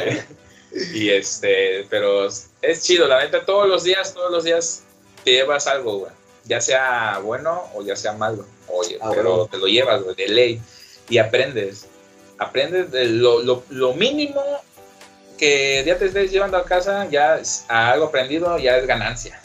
Y 0.94 1.10
este, 1.10 1.84
pero 1.90 2.28
es 2.28 2.82
chido, 2.84 3.08
la 3.08 3.24
neta, 3.24 3.44
todos 3.44 3.68
los 3.68 3.82
días, 3.82 4.14
todos 4.14 4.30
los 4.30 4.44
días 4.44 4.84
te 5.24 5.32
llevas 5.32 5.66
algo, 5.66 5.98
güey. 5.98 6.12
Ya 6.44 6.60
sea 6.60 7.18
bueno 7.24 7.64
o 7.74 7.82
ya 7.82 7.96
sea 7.96 8.12
malo. 8.12 8.46
Oye, 8.68 8.98
Ah, 9.00 9.10
pero 9.12 9.30
bueno. 9.30 9.46
te 9.50 9.58
lo 9.58 9.66
llevas, 9.66 10.00
güey, 10.04 10.14
de 10.14 10.28
ley. 10.28 10.60
Y 11.08 11.18
aprendes. 11.18 11.86
Aprendes 12.38 12.92
de 12.92 13.06
lo, 13.06 13.42
lo, 13.42 13.64
lo 13.70 13.94
mínimo 13.94 14.44
que 15.36 15.82
ya 15.86 15.96
te 15.98 16.06
estés 16.06 16.30
llevando 16.30 16.56
a 16.56 16.64
casa, 16.64 17.06
ya 17.10 17.36
es- 17.36 17.64
a 17.68 17.90
algo 17.92 18.06
aprendido, 18.06 18.58
ya 18.58 18.76
es 18.76 18.86
ganancia. 18.86 19.40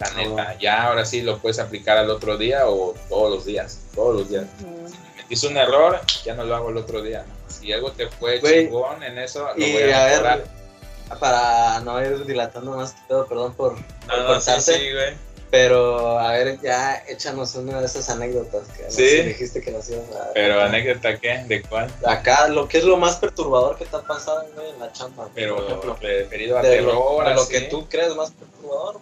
La 0.00 0.06
Ah, 0.08 0.12
neta, 0.16 0.58
ya 0.58 0.82
ahora 0.84 1.04
sí 1.04 1.22
lo 1.22 1.38
puedes 1.38 1.58
aplicar 1.58 1.96
al 1.98 2.10
otro 2.10 2.36
día 2.36 2.66
o 2.68 2.94
todos 3.08 3.30
los 3.32 3.44
días. 3.44 3.78
Todos 3.94 4.16
los 4.16 4.28
días. 4.28 4.44
Ujú. 4.60 4.88
Si 4.88 4.96
metiste 5.22 5.46
un 5.46 5.56
error, 5.56 6.00
ya 6.24 6.34
no 6.34 6.44
lo 6.44 6.56
hago 6.56 6.70
el 6.70 6.76
otro 6.78 7.00
día. 7.00 7.24
Si 7.48 7.72
algo 7.72 7.92
te 7.92 8.08
fue 8.08 8.40
chingón 8.42 9.02
en 9.02 9.18
eso, 9.18 9.48
lo 9.56 9.64
Y 9.64 9.72
voy 9.72 9.82
a 9.92 10.04
a 10.04 10.08
mejorar. 10.08 10.38
ver, 10.38 11.18
para 11.20 11.80
no 11.80 12.00
ir 12.02 12.24
dilatando 12.26 12.72
más 12.72 12.92
que 12.92 13.00
todo, 13.08 13.26
perdón 13.26 13.54
por, 13.54 13.74
por 14.06 14.18
No, 14.18 14.40
sí, 14.40 14.50
sí, 14.60 14.72
güey. 14.92 15.14
Pero, 15.56 16.18
a 16.18 16.32
ver, 16.32 16.60
ya 16.62 16.96
échanos 17.06 17.54
una 17.54 17.78
de 17.80 17.86
esas 17.86 18.10
anécdotas 18.10 18.66
que 18.76 18.82
nos- 18.82 18.94
Sí. 18.94 19.22
dijiste 19.22 19.60
que 19.60 19.70
nos 19.70 19.88
ibas 19.88 20.10
a... 20.10 20.32
Pero 20.34 20.60
anécdota 20.60 21.16
qué, 21.20 21.44
de 21.46 21.62
cuál? 21.62 21.88
Acá, 22.04 22.48
lo 22.48 22.66
que 22.66 22.78
es 22.78 22.84
lo 22.84 22.96
más 22.96 23.16
perturbador 23.16 23.78
que 23.78 23.84
te 23.84 23.96
ha 23.96 24.02
pasado, 24.02 24.44
güey, 24.56 24.70
en 24.70 24.80
la 24.80 24.92
chamba. 24.92 25.28
Pero 25.32 25.54
por 25.56 25.64
ejemplo, 25.66 25.96
referido 26.00 26.58
a 26.58 26.62
de 26.62 26.80
lo, 26.82 27.18
de 27.24 27.48
que 27.48 27.60
tú 27.68 27.88
crees 27.88 28.16
más 28.16 28.32
perturbador, 28.32 28.94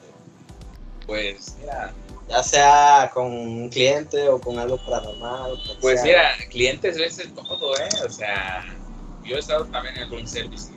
güey. 1.06 1.32
Pues 1.36 1.56
mira, 1.60 1.92
Ya 2.28 2.42
sea 2.42 3.10
con 3.12 3.26
un 3.32 3.68
cliente 3.68 4.28
o 4.28 4.40
con 4.40 4.58
algo 4.58 4.76
paranormal. 4.84 5.58
pues 5.80 6.00
sea. 6.00 6.04
mira, 6.04 6.48
clientes 6.50 6.96
de 7.16 7.26
todo, 7.28 7.76
¿eh? 7.76 7.88
O 8.06 8.10
sea, 8.10 8.64
yo 9.24 9.36
he 9.36 9.38
estado 9.38 9.64
también 9.66 9.96
en 9.96 10.02
el 10.04 10.10
room 10.10 10.26
service 10.26 10.70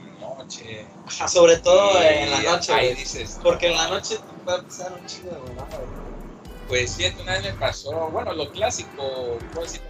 noche. 0.46 0.86
Ajá, 1.06 1.28
sobre 1.28 1.56
todo 1.58 2.00
en 2.02 2.30
la 2.30 2.40
noche, 2.42 2.72
Ahí 2.72 2.86
güey. 2.88 2.98
dices, 3.00 3.38
Porque 3.42 3.66
en 3.68 3.76
la 3.76 3.88
noche 3.88 4.16
te 4.16 4.44
puede 4.44 4.62
pasar 4.62 4.92
un 4.92 5.06
chingo 5.06 5.30
de 5.30 5.38
güey. 5.38 6.06
Pues 6.68 6.96
fíjate, 6.96 7.22
una 7.22 7.32
vez 7.34 7.42
me 7.44 7.52
pasó, 7.54 7.92
bueno, 8.10 8.32
lo 8.32 8.50
clásico, 8.50 9.38
decir, 9.60 9.80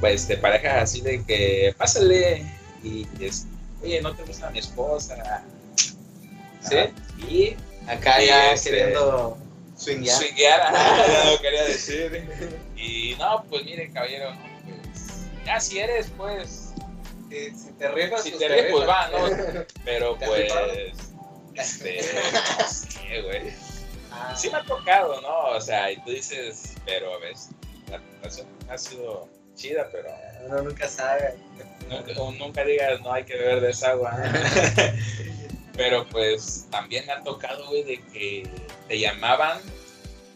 pues 0.00 0.28
de 0.28 0.36
parejas 0.36 0.82
así 0.82 1.00
de 1.00 1.24
que 1.24 1.74
pásale 1.78 2.44
y 2.82 3.06
es, 3.20 3.46
oye, 3.82 4.02
no 4.02 4.14
te 4.14 4.22
gusta 4.24 4.50
mi 4.50 4.58
esposa. 4.58 5.42
¿Sí? 6.60 6.76
Y 7.28 7.56
Acá 7.88 8.20
Y 8.22 8.26
ya 8.26 8.52
este- 8.52 8.70
queriendo 8.70 9.38
swinguear. 9.76 10.16
swinguear, 10.18 10.60
ajá, 10.60 11.24
lo 11.32 11.40
quería 11.40 11.64
decir. 11.64 12.56
Y 12.76 13.14
no, 13.18 13.42
pues 13.48 13.64
mire, 13.64 13.90
caballero, 13.90 14.32
pues 14.64 15.26
ya 15.46 15.58
si 15.60 15.78
eres, 15.78 16.08
pues, 16.16 16.65
Si, 17.28 17.50
si 17.54 17.72
te 17.72 17.88
rifas, 17.88 18.22
si 18.22 18.30
pues 18.30 18.46
te 18.46 18.62
pues 18.70 18.88
va, 18.88 19.08
¿no? 19.08 19.64
Pero 19.84 20.14
¿Te 20.16 20.24
has 20.24 20.30
pues, 20.30 20.52
este, 21.54 22.00
no 22.58 22.68
sé, 22.68 23.22
güey. 23.22 23.52
Ah, 24.12 24.34
Sí 24.36 24.50
me 24.50 24.58
ha 24.58 24.62
tocado, 24.62 25.20
¿no? 25.20 25.56
O 25.56 25.60
sea, 25.60 25.90
y 25.90 25.96
tú 26.02 26.10
dices, 26.10 26.74
pero 26.84 27.14
a 27.14 27.18
la 27.90 28.00
relación 28.18 28.46
ha 28.68 28.78
sido 28.78 29.28
chida, 29.54 29.88
pero 29.90 30.08
Uno 30.46 30.62
nunca 30.62 30.88
sabe. 30.88 31.34
nunca, 31.88 32.20
o 32.20 32.32
nunca 32.32 32.64
digas, 32.64 33.00
no 33.00 33.12
hay 33.12 33.24
que 33.24 33.36
beber 33.36 33.60
de 33.60 33.70
esa 33.70 33.90
agua. 33.90 34.16
pero 35.76 36.06
pues 36.08 36.66
también 36.70 37.06
me 37.06 37.12
ha 37.12 37.22
tocado, 37.22 37.66
güey, 37.66 37.82
de 37.82 38.02
que 38.12 38.48
te 38.88 38.98
llamaban 38.98 39.60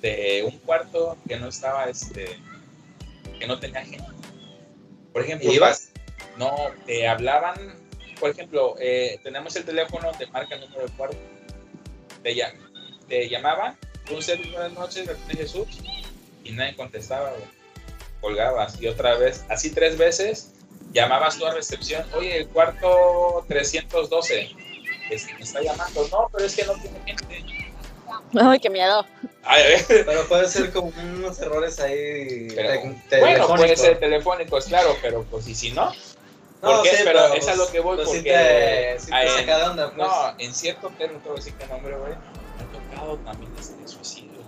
de 0.02 0.44
un 0.50 0.58
cuarto 0.60 1.16
que 1.28 1.36
no 1.38 1.48
estaba, 1.48 1.84
este, 1.84 2.38
que 3.38 3.46
no 3.46 3.58
tenía 3.60 3.82
gente. 3.82 4.04
Por 5.12 5.22
ejemplo, 5.22 5.50
¿Y 5.50 5.56
ibas? 5.56 5.89
No, 6.38 6.54
te 6.86 7.06
hablaban, 7.08 7.54
por 8.18 8.30
ejemplo, 8.30 8.74
eh, 8.78 9.18
tenemos 9.22 9.54
el 9.56 9.64
teléfono, 9.64 10.10
te 10.12 10.26
marca 10.28 10.54
el 10.54 10.62
número 10.62 10.82
del 10.82 10.92
cuarto, 10.92 11.16
te, 12.22 12.34
llam- 12.34 12.56
te 13.08 13.28
llamaban, 13.28 13.76
un 14.10 14.22
servicio 14.22 14.52
buenas 14.52 14.72
noches, 14.72 15.06
de 15.06 15.34
Jesús, 15.34 15.66
y 16.44 16.52
nadie 16.52 16.74
contestaba, 16.76 17.30
güey. 17.30 17.42
colgabas, 18.20 18.80
y 18.80 18.86
otra 18.88 19.14
vez, 19.16 19.44
así 19.48 19.70
tres 19.70 19.96
veces, 19.96 20.52
llamabas 20.92 21.38
tú 21.38 21.46
a 21.46 21.54
recepción, 21.54 22.04
oye, 22.14 22.36
el 22.38 22.48
cuarto 22.48 23.44
312, 23.48 24.50
este, 25.10 25.34
me 25.34 25.40
está 25.40 25.62
llamando, 25.62 26.06
no, 26.10 26.28
pero 26.32 26.44
es 26.44 26.54
que 26.54 26.64
no 26.64 26.74
tiene 26.74 26.98
gente. 27.06 27.44
Ay, 28.40 28.60
qué 28.60 28.70
miedo. 28.70 29.04
Ay. 29.42 29.74
Pero 29.88 30.28
puede 30.28 30.46
ser 30.48 30.72
como 30.72 30.88
unos 31.14 31.40
errores 31.40 31.80
ahí 31.80 32.48
Pero, 32.54 32.80
bueno, 33.20 33.46
puede 33.56 33.76
ser 33.76 33.98
telefónicos, 33.98 34.66
claro, 34.66 34.96
pero 35.02 35.24
pues, 35.24 35.48
¿y 35.48 35.54
si 35.54 35.70
no? 35.72 35.92
No, 36.62 36.84
sí, 36.84 36.90
pero 37.04 37.32
es 37.34 37.48
a 37.48 37.54
lo 37.56 37.70
que 37.70 37.80
voy, 37.80 37.96
sí 37.98 38.04
porque 38.04 38.22
te, 38.22 39.00
sí 39.00 39.06
te 39.10 39.28
saca 39.28 39.58
de 39.58 39.64
onda, 39.64 39.86
pues. 39.94 40.08
No, 40.08 40.34
en 40.38 40.54
cierto 40.54 40.88
hotel, 40.88 41.12
no 41.14 41.18
te 41.20 41.28
voy 41.28 41.38
a 41.38 41.40
decir 41.40 41.54
qué 41.54 41.66
nombre, 41.66 41.96
güey, 41.96 42.12
me 42.12 42.64
ha 42.64 42.96
tocado 42.96 43.16
también 43.18 43.52
este 43.58 43.88
suicidios. 43.88 44.44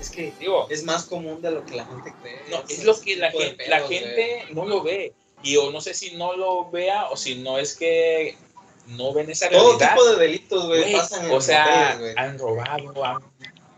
Es 0.00 0.10
que 0.10 0.32
Digo, 0.38 0.66
es 0.70 0.84
más 0.84 1.04
común 1.04 1.42
de 1.42 1.50
lo 1.50 1.64
que 1.64 1.74
la 1.76 1.84
gente 1.84 2.14
cree. 2.22 2.40
no, 2.50 2.58
ese- 2.62 2.74
es 2.74 2.84
lo 2.84 2.98
que 3.00 3.16
la 3.16 3.30
gente, 3.30 3.66
la 3.68 3.76
pedos, 3.78 3.90
gente 3.90 4.44
no 4.52 4.64
lo 4.64 4.82
ve. 4.82 5.12
Y 5.42 5.56
o 5.58 5.70
no 5.70 5.80
sé 5.80 5.94
si 5.94 6.16
no 6.16 6.34
lo 6.36 6.70
vea 6.70 7.06
o 7.10 7.16
si 7.16 7.36
no 7.36 7.58
es 7.58 7.76
que 7.76 8.36
no 8.88 9.12
ven 9.12 9.30
esa 9.30 9.50
Todo 9.50 9.70
realidad. 9.78 9.90
tipo 9.94 10.04
de 10.10 10.16
delitos, 10.16 10.66
güey, 10.66 10.92
pasan 10.92 11.26
en 11.26 11.30
o 11.32 11.40
sea, 11.40 11.92
hoteles, 11.94 12.16
han 12.16 12.38
robado, 12.38 13.04
han, 13.04 13.22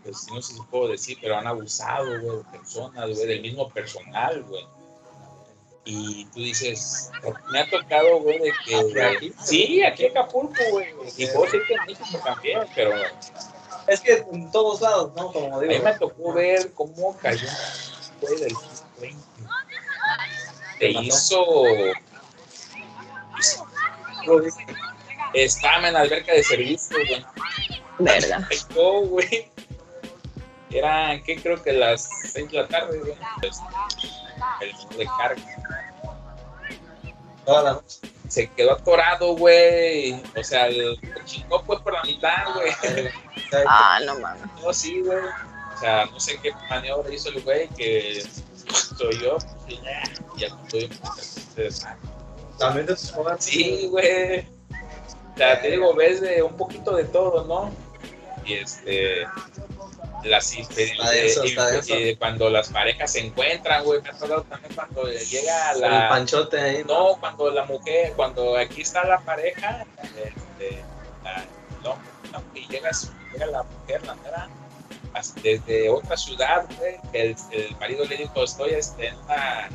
pues, 0.03 0.27
no 0.31 0.41
sé 0.41 0.53
si 0.53 0.61
puedo 0.71 0.87
decir, 0.87 1.17
pero 1.21 1.35
han 1.37 1.47
abusado, 1.47 2.05
güey, 2.21 2.37
de 2.37 2.43
personas, 2.51 3.09
güey, 3.13 3.27
del 3.27 3.41
mismo 3.41 3.69
personal, 3.69 4.43
güey. 4.43 4.65
Y 5.91 6.25
tú 6.25 6.41
dices, 6.41 7.09
me 7.51 7.61
ha 7.61 7.67
tocado, 7.67 8.19
güey, 8.19 8.37
de 8.37 8.53
que... 8.63 9.01
¿Aquí? 9.01 9.33
Sí, 9.43 9.81
aquí 9.81 10.05
en 10.05 10.11
Acapulco, 10.11 10.63
güey. 10.69 10.93
Y 11.17 11.25
puedo 11.25 11.45
decir 11.45 11.63
que 11.67 11.73
en 11.73 11.85
México 11.87 12.21
también, 12.23 12.59
pero 12.75 12.93
a 12.93 13.91
Es 13.91 13.99
que 13.99 14.23
en 14.31 14.51
todos 14.51 14.81
lados, 14.81 15.13
¿no? 15.15 15.33
Como 15.33 15.59
mí 15.59 15.67
digo. 15.67 15.83
me 15.83 15.93
tocó 15.93 16.33
ver 16.33 16.71
cómo 16.73 17.17
cayó 17.17 17.47
un 17.47 18.19
güey 18.21 18.39
del 18.39 18.53
20. 19.01 19.17
Te 20.77 20.89
hizo... 20.91 21.43
Estaba 25.33 25.87
en 25.87 25.93
la 25.95 26.01
alberca 26.01 26.33
de 26.33 26.43
servicio, 26.43 26.97
güey. 26.97 27.25
Verga. 27.97 28.47
Yo, 28.75 29.01
güey. 29.07 29.49
Eran, 30.69 31.23
¿qué? 31.23 31.41
Creo 31.41 31.59
que 31.63 31.73
las 31.73 32.07
6 32.31 32.51
de 32.51 32.57
la 32.59 32.67
tarde, 32.67 32.99
güey. 32.99 33.13
Pues, 33.41 33.59
el 34.61 34.73
modo 34.73 34.97
de 34.97 35.05
carga. 35.17 35.78
Toda 37.49 37.63
la 37.63 37.73
noche. 37.73 37.99
Se 38.27 38.47
quedó 38.51 38.73
atorado, 38.73 39.35
güey. 39.35 40.21
O 40.37 40.43
sea, 40.43 40.67
el 40.67 40.99
chingó 41.25 41.63
pues 41.63 41.79
por 41.79 41.93
la 41.93 42.03
mitad, 42.03 42.53
güey. 42.53 42.71
Ah, 43.67 43.99
no 44.05 44.19
mames. 44.19 44.43
No, 44.61 44.71
sí, 44.71 45.01
güey. 45.01 45.17
O 45.17 45.79
sea, 45.79 46.05
no 46.05 46.19
sé 46.19 46.39
qué 46.43 46.51
maniobra 46.69 47.11
hizo 47.11 47.29
el 47.29 47.41
güey 47.41 47.67
que 47.69 48.23
soy 48.95 49.19
yo. 49.19 49.37
Y 49.67 49.81
ya, 49.81 50.03
ya 50.37 50.47
estoy. 50.47 50.89
También 52.59 52.85
de 52.85 52.95
sus 52.95 53.11
jóvenes. 53.11 53.43
Sí, 53.43 53.87
güey. 53.89 54.41
O 54.41 55.37
sea, 55.37 55.59
te 55.59 55.71
digo, 55.71 55.95
ves 55.95 56.21
de 56.21 56.43
un 56.43 56.55
poquito 56.55 56.95
de 56.95 57.05
todo, 57.05 57.45
¿no? 57.45 57.71
Y 58.45 58.53
este. 58.53 59.25
Las 60.23 60.53
y 60.53 62.15
cuando 62.17 62.49
las 62.49 62.69
parejas 62.69 63.11
se 63.13 63.19
encuentran, 63.19 63.83
güey, 63.83 64.01
me 64.01 64.09
ha 64.09 64.13
tocado 64.13 64.43
también 64.43 64.73
cuando 64.75 65.03
llega 65.11 65.71
El 65.71 65.81
la. 65.81 66.09
panchote 66.09 66.59
ahí. 66.59 66.83
No, 66.87 67.15
cuando 67.19 67.49
la 67.51 67.65
mujer, 67.65 68.13
cuando 68.15 68.57
aquí 68.57 68.81
está 68.81 69.05
la 69.05 69.19
pareja, 69.19 69.85
este, 70.03 70.83
la- 71.23 71.43
el 71.79 71.87
hombre, 71.87 72.09
¿no? 72.33 72.43
y 72.53 72.67
llega, 72.67 72.89
llega 73.33 73.45
la 73.47 73.63
mujer, 73.63 74.05
la 74.05 74.15
mera, 74.15 74.49
desde 75.41 75.89
otra 75.89 76.15
ciudad, 76.17 76.65
güey, 76.77 76.97
el, 77.13 77.35
el 77.51 77.75
marido 77.77 78.05
le 78.05 78.17
dijo, 78.17 78.43
estoy 78.43 78.71
este, 78.71 79.07
en 79.07 79.15
una 79.17 79.67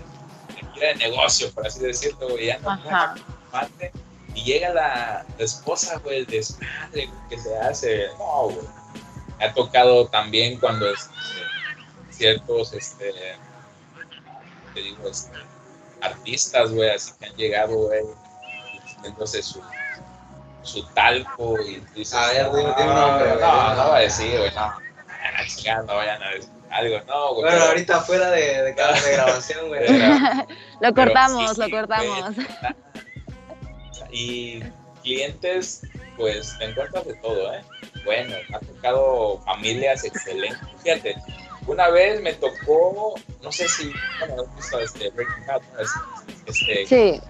en 0.59 0.73
gira 0.75 0.89
de 0.89 0.95
negocio, 0.97 1.51
por 1.53 1.67
así 1.67 1.81
decirlo, 1.81 2.29
güey, 2.29 2.47
ya 2.47 2.59
no 2.59 2.71
mate, 3.53 3.93
y 4.35 4.43
llega 4.45 4.71
la, 4.75 5.25
la 5.39 5.45
esposa, 5.45 5.99
güey, 5.99 6.19
el 6.19 6.27
desmadre 6.27 7.07
güey, 7.07 7.29
que 7.29 7.39
se 7.39 7.57
hace, 7.59 8.07
no, 8.19 8.49
güey. 8.51 8.67
Me 9.45 9.51
ha 9.51 9.55
tocado 9.55 10.07
también 10.09 10.59
cuando 10.59 10.89
este, 10.91 11.13
ciertos, 12.11 12.73
este, 12.73 13.13
te 14.73 14.81
digo, 14.81 15.07
este, 15.09 15.37
artistas, 16.01 16.71
güey, 16.73 16.89
así 16.89 17.13
que 17.21 17.27
han 17.27 17.37
llegado, 17.37 17.75
güey, 17.77 18.01
entonces 19.05 19.45
su, 19.45 19.61
su 20.63 20.83
talco 20.95 21.61
y 21.61 21.83
dices, 21.95 22.15
A 22.15 22.27
ver, 22.29 22.47
dime- 22.47 22.75
dime 22.79 22.95
no, 22.95 23.09
nombre, 23.09 23.31
no, 23.35 23.41
no, 23.41 23.75
no 23.75 23.89
va 23.91 23.97
a 23.97 24.01
decir, 24.01 24.39
güey, 24.39 24.51
no, 24.55 24.73
chingada, 25.47 25.83
no 25.83 25.95
vayan 25.97 26.23
a 26.23 26.31
decir 26.31 26.51
algo, 26.71 27.01
no, 27.07 27.35
güey. 27.35 27.43
Bueno, 27.43 27.57
pero- 27.59 27.65
ahorita 27.71 28.01
fuera 28.01 28.31
de, 28.31 28.63
de, 28.63 28.75
cada- 28.77 28.99
de 28.99 29.13
grabación, 29.13 29.69
güey. 29.69 29.87
pero- 29.87 30.47
Lo 30.81 30.95
cortamos, 30.95 31.51
sí, 31.51 31.61
lo 31.61 31.65
sí, 31.67 31.71
cortamos. 31.71 32.35
güey, 32.35 32.47
Y 34.11 34.63
clientes, 35.03 35.83
pues 36.17 36.57
te 36.59 36.67
encuentras 36.67 37.07
de 37.07 37.15
todo, 37.15 37.53
¿eh? 37.53 37.63
Bueno, 38.05 38.37
me 38.49 38.57
ha 38.57 38.61
tocado 38.61 39.41
familias 39.45 40.05
excelentes. 40.05 40.61
Fíjate, 40.83 41.17
una 41.67 41.89
vez 41.89 42.21
me 42.21 42.35
tocó, 42.35 43.15
no 43.43 43.53
sé 43.53 43.69
si, 43.69 43.93
bueno, 44.19 44.43
has 44.43 44.57
visto 44.57 44.81
este 44.81 45.11
Breaking 45.11 45.47
Bad, 45.47 45.63
este, 46.47 46.87
Sí. 46.87 47.21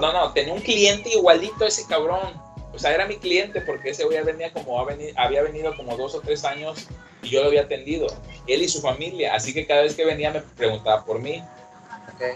No, 0.00 0.12
no, 0.12 0.32
tenía 0.32 0.52
un 0.52 0.60
cliente 0.60 1.10
igualito 1.10 1.64
a 1.64 1.68
ese 1.68 1.86
cabrón. 1.86 2.40
O 2.74 2.78
sea, 2.78 2.94
era 2.94 3.06
mi 3.06 3.16
cliente 3.16 3.60
porque 3.60 3.90
ese 3.90 4.04
güey 4.04 4.22
venía 4.22 4.50
como, 4.52 4.78
había 4.78 5.42
venido 5.42 5.76
como 5.76 5.96
dos 5.96 6.14
o 6.14 6.20
tres 6.20 6.44
años 6.44 6.86
y 7.22 7.28
yo 7.28 7.42
lo 7.42 7.48
había 7.48 7.62
atendido. 7.62 8.06
Él 8.46 8.62
y 8.62 8.68
su 8.68 8.80
familia. 8.80 9.34
Así 9.34 9.52
que 9.52 9.66
cada 9.66 9.82
vez 9.82 9.94
que 9.94 10.04
venía 10.04 10.30
me 10.30 10.40
preguntaba 10.40 11.04
por 11.04 11.18
mí. 11.18 11.42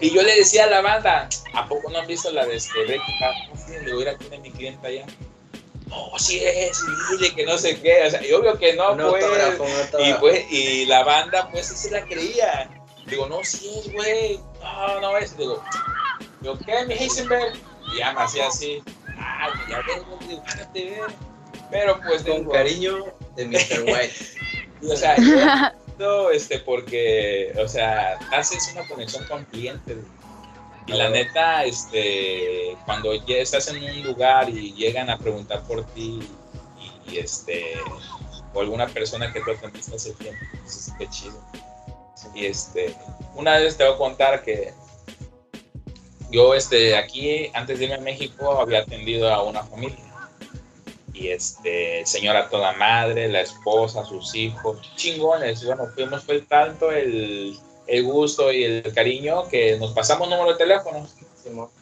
Y 0.00 0.10
yo 0.10 0.22
le 0.22 0.36
decía 0.36 0.64
a 0.64 0.68
la 0.68 0.80
banda, 0.80 1.28
¿a 1.52 1.68
poco 1.68 1.90
no 1.90 1.98
han 1.98 2.06
visto 2.06 2.30
la 2.30 2.46
de 2.46 2.56
este? 2.56 2.96
No, 2.96 3.56
sí, 3.56 3.72
le 3.72 3.80
digo, 3.80 3.98
mira, 3.98 4.16
tiene 4.18 4.38
mi 4.38 4.50
cliente 4.50 4.86
allá. 4.86 5.06
No, 5.86 6.18
sí 6.18 6.42
es, 6.42 6.80
y 6.80 7.16
dile 7.16 7.34
que 7.34 7.46
no 7.46 7.56
sé 7.56 7.80
qué. 7.80 8.02
O 8.06 8.10
sea, 8.10 8.26
y 8.26 8.32
obvio 8.32 8.58
que 8.58 8.74
no, 8.74 8.92
Un 8.92 9.10
pues. 9.10 9.24
Y, 10.00 10.12
pues, 10.14 10.52
y 10.52 10.86
la 10.86 11.04
banda, 11.04 11.48
pues, 11.50 11.68
sí 11.68 11.76
se 11.76 11.90
la 11.90 12.04
creía. 12.04 12.68
Digo, 13.06 13.28
no, 13.28 13.44
sí 13.44 13.70
es, 13.78 13.92
güey. 13.92 14.40
No, 14.60 15.00
no 15.00 15.16
es. 15.16 15.36
Digo, 15.36 15.62
digo, 16.40 16.58
¿qué, 16.66 16.84
mi 16.86 16.94
Heisenberg? 16.94 17.54
Y 17.94 17.98
ya 17.98 18.12
me 18.12 18.22
hacía 18.22 18.48
así. 18.48 18.82
Ah, 19.16 19.48
ya 19.68 19.80
güey, 19.82 20.28
digo, 20.28 20.42
párate, 20.42 20.84
ve. 20.84 21.00
Pero 21.70 22.00
pues 22.00 22.22
Con 22.22 22.38
digo, 22.38 22.52
cariño 22.52 23.04
de 23.36 23.46
Mr. 23.46 23.82
White. 23.84 24.14
o 24.92 24.96
sea, 24.96 25.16
yo, 25.16 25.36
este, 26.32 26.58
porque, 26.60 27.52
o 27.62 27.68
sea, 27.68 28.18
haces 28.32 28.70
una 28.72 28.86
conexión 28.88 29.24
con 29.26 29.44
clientes. 29.46 29.98
Y 30.86 30.92
la 30.92 31.10
neta, 31.10 31.64
este, 31.64 32.76
cuando 32.84 33.14
ya 33.26 33.36
estás 33.38 33.68
en 33.68 33.82
un 33.82 34.02
lugar 34.02 34.48
y 34.48 34.72
llegan 34.74 35.10
a 35.10 35.18
preguntar 35.18 35.62
por 35.64 35.84
ti 35.94 36.20
y, 36.78 37.12
y, 37.12 37.18
este, 37.18 37.74
o 38.54 38.60
alguna 38.60 38.86
persona 38.86 39.32
que 39.32 39.40
tú 39.40 39.50
atendiste 39.50 39.96
hace 39.96 40.12
tiempo, 40.12 40.40
pues 40.62 40.92
qué 40.98 41.08
chido. 41.08 41.40
Y 42.34 42.46
este, 42.46 42.94
una 43.34 43.58
vez 43.58 43.76
te 43.76 43.84
voy 43.84 43.94
a 43.94 43.98
contar 43.98 44.42
que 44.42 44.72
yo, 46.30 46.54
este, 46.54 46.96
aquí, 46.96 47.50
antes 47.54 47.78
de 47.78 47.84
irme 47.84 47.96
a 47.96 48.00
México, 48.00 48.60
había 48.60 48.80
atendido 48.80 49.32
a 49.32 49.42
una 49.42 49.62
familia. 49.62 50.05
Y 51.18 51.28
este, 51.28 52.04
señora 52.04 52.50
toda 52.50 52.72
madre, 52.72 53.28
la 53.28 53.40
esposa, 53.40 54.04
sus 54.04 54.34
hijos, 54.34 54.78
chingones. 54.96 55.64
Bueno, 55.64 55.86
fuimos, 55.94 56.22
fue 56.24 56.42
tanto 56.42 56.92
el, 56.92 57.58
el 57.86 58.04
gusto 58.04 58.52
y 58.52 58.64
el 58.64 58.92
cariño 58.92 59.48
que 59.48 59.78
nos 59.78 59.92
pasamos 59.92 60.28
número 60.28 60.52
de 60.52 60.58
teléfono. 60.58 61.08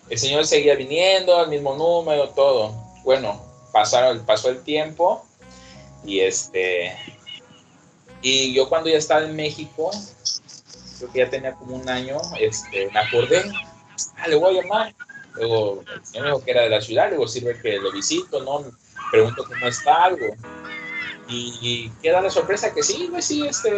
El 0.08 0.18
señor 0.18 0.46
seguía 0.46 0.76
viniendo, 0.76 1.42
el 1.42 1.50
mismo 1.50 1.74
número, 1.74 2.28
todo. 2.28 2.72
Bueno, 3.02 3.42
pasaron, 3.72 4.24
pasó 4.24 4.50
el 4.50 4.62
tiempo 4.62 5.26
y 6.04 6.20
este 6.20 6.96
y 8.22 8.54
yo 8.54 8.68
cuando 8.70 8.88
ya 8.88 8.96
estaba 8.96 9.24
en 9.24 9.36
México, 9.36 9.90
creo 10.98 11.12
que 11.12 11.18
ya 11.18 11.28
tenía 11.28 11.54
como 11.54 11.76
un 11.76 11.88
año, 11.88 12.16
este, 12.40 12.88
me 12.90 12.98
acordé, 12.98 13.42
ah, 14.16 14.28
le 14.28 14.36
voy 14.36 14.56
a 14.56 14.62
llamar. 14.62 14.94
Luego 15.34 15.82
el 15.94 16.06
señor 16.06 16.24
me 16.24 16.30
dijo 16.30 16.44
que 16.44 16.50
era 16.52 16.62
de 16.62 16.70
la 16.70 16.80
ciudad, 16.80 17.08
luego 17.10 17.28
sirve 17.28 17.60
que 17.60 17.76
lo 17.76 17.92
visito, 17.92 18.42
¿no? 18.42 18.64
Pregunto 19.14 19.44
cómo 19.44 19.66
está 19.66 20.04
algo. 20.06 20.26
Y, 21.28 21.88
queda 22.02 22.20
la 22.20 22.30
sorpresa 22.30 22.74
que 22.74 22.82
sí, 22.82 23.06
güey, 23.08 23.22
sí, 23.22 23.46
este, 23.46 23.70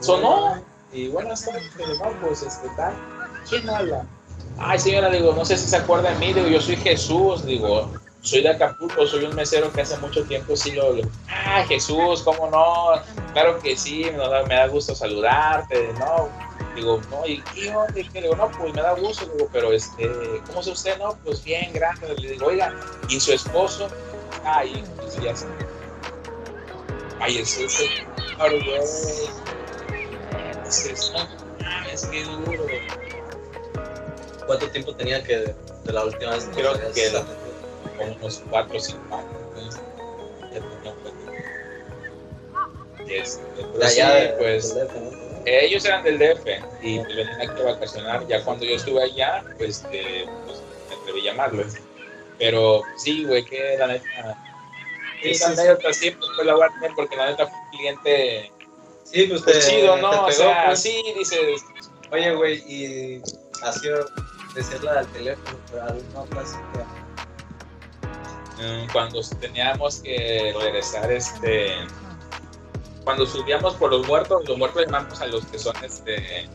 sonó. 0.00 0.60
Y 0.92 1.08
buenas 1.08 1.44
tardes, 1.44 1.70
no, 1.78 2.10
pues, 2.20 2.42
este, 2.42 2.68
tal. 2.76 2.92
¿Quién 3.48 3.70
habla? 3.70 4.04
Ay, 4.58 4.80
señora, 4.80 5.10
digo, 5.10 5.32
no 5.32 5.44
sé 5.44 5.56
si 5.56 5.68
se 5.68 5.76
acuerda 5.76 6.10
de 6.10 6.18
mí, 6.18 6.32
digo, 6.32 6.48
yo 6.48 6.60
soy 6.60 6.76
Jesús, 6.76 7.46
digo, 7.46 7.90
soy 8.20 8.42
de 8.42 8.50
Acapulco, 8.50 9.06
soy 9.06 9.24
un 9.24 9.36
mesero 9.36 9.72
que 9.72 9.82
hace 9.82 9.96
mucho 9.98 10.24
tiempo 10.24 10.56
sí 10.56 10.72
lo... 10.72 10.96
ah, 11.28 11.64
Jesús, 11.68 12.22
¿cómo 12.22 12.50
no? 12.50 13.00
Claro 13.32 13.60
que 13.60 13.76
sí, 13.76 14.04
me 14.10 14.18
da, 14.18 14.42
me 14.44 14.56
da 14.56 14.66
gusto 14.66 14.94
saludarte, 14.94 15.92
¿no? 16.00 16.28
Digo, 16.74 17.00
no, 17.10 17.24
¿y 17.26 17.40
qué 17.54 17.74
onda? 17.74 18.00
Y 18.00 18.08
que 18.08 18.22
digo, 18.22 18.34
no, 18.34 18.50
pues 18.50 18.74
me 18.74 18.82
da 18.82 18.94
gusto, 18.94 19.24
digo, 19.26 19.48
pero 19.52 19.72
este, 19.72 20.10
¿cómo 20.46 20.60
es 20.60 20.66
usted? 20.66 20.98
No, 20.98 21.16
pues 21.24 21.44
bien, 21.44 21.72
grande. 21.72 22.14
Le 22.16 22.32
digo, 22.32 22.46
oiga, 22.46 22.74
¿y 23.08 23.20
su 23.20 23.32
esposo? 23.32 23.88
Ay, 24.44 24.84
pues 24.96 25.16
ya. 25.20 25.34
Ay, 27.20 27.38
ese 27.38 27.64
es 27.64 27.78
claro, 28.36 28.56
güey. 28.64 28.78
Es 30.66 30.80
que, 30.82 30.92
no, 31.62 31.90
es 31.92 32.06
que 32.06 32.24
duro. 32.24 32.64
¿Cuánto 34.46 34.68
tiempo 34.70 34.94
tenía 34.94 35.22
que 35.22 35.36
de 35.84 35.92
la 35.92 36.04
última 36.04 36.32
vez? 36.32 36.48
Creo 36.54 36.72
que 36.92 37.10
la- 37.10 37.24
como 37.96 38.12
unos 38.16 38.42
4 38.50 38.76
o 38.76 38.80
5 38.80 39.16
años. 39.16 39.30
pues, 39.54 39.76
ya 40.52 40.60
tenía 40.60 40.80
tiempo. 40.82 41.10
Este, 43.08 43.78
De 43.78 43.88
sí, 43.88 44.00
allá, 44.00 44.14
de- 44.14 44.28
pues 44.38 44.74
del 44.74 44.86
DF, 44.88 44.94
¿no? 45.00 45.10
eh, 45.46 45.64
ellos 45.66 45.84
eran 45.84 46.02
del 46.04 46.18
DF 46.18 46.46
y 46.82 46.98
pues, 46.98 47.16
venían 47.16 47.40
aquí 47.40 47.60
a 47.60 47.64
vacacionar. 47.64 48.26
Ya 48.26 48.42
cuando 48.44 48.64
yo 48.64 48.74
estuve 48.76 49.02
allá, 49.02 49.44
pues, 49.58 49.70
este, 49.84 50.26
pues 50.46 50.58
me 50.88 50.96
atreví 50.96 51.20
a 51.28 51.32
llamarlos. 51.32 51.74
Pero 52.38 52.82
sí, 52.96 53.24
güey, 53.24 53.44
que 53.44 53.76
la 53.78 53.86
neta. 53.86 54.36
Sí, 55.22 55.30
Esa 55.30 55.48
sí, 55.48 55.54
sí. 55.54 55.60
anécdota 55.60 55.92
siempre 55.92 56.26
fue 56.36 56.44
la 56.44 56.54
tener 56.74 56.90
porque 56.96 57.16
la 57.16 57.26
neta 57.30 57.46
fue 57.46 57.56
un 57.58 57.70
cliente 57.78 58.52
Sí, 59.04 59.26
pues 59.26 59.42
pues, 59.42 59.60
te- 59.66 59.70
chido, 59.76 59.94
te 59.94 60.02
¿no? 60.02 60.26
o 60.26 60.30
sea, 60.32 60.64
pues. 60.66 60.80
sí, 60.82 61.02
dices, 61.16 61.38
Oye, 62.10 62.34
güey, 62.34 62.58
y 62.68 63.22
así 63.62 63.88
decirle 64.54 64.90
al 64.90 65.06
teléfono, 65.08 65.58
pero 65.70 65.82
alguna 65.84 66.20
otra 66.20 66.44
cita. 66.46 66.86
Mm, 68.58 68.86
cuando 68.92 69.20
teníamos 69.40 69.96
que 70.00 70.54
regresar, 70.60 71.10
este, 71.10 71.74
cuando 73.04 73.26
subíamos 73.26 73.74
por 73.74 73.90
los 73.90 74.06
muertos, 74.06 74.48
los 74.48 74.56
muertos 74.58 74.84
llamamos 74.86 75.20
a 75.20 75.26
los 75.26 75.44
que 75.46 75.58
son, 75.58 75.74
este, 75.84 76.48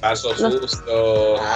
paso 0.00 0.34
susto, 0.36 1.36
Ah, 1.40 1.54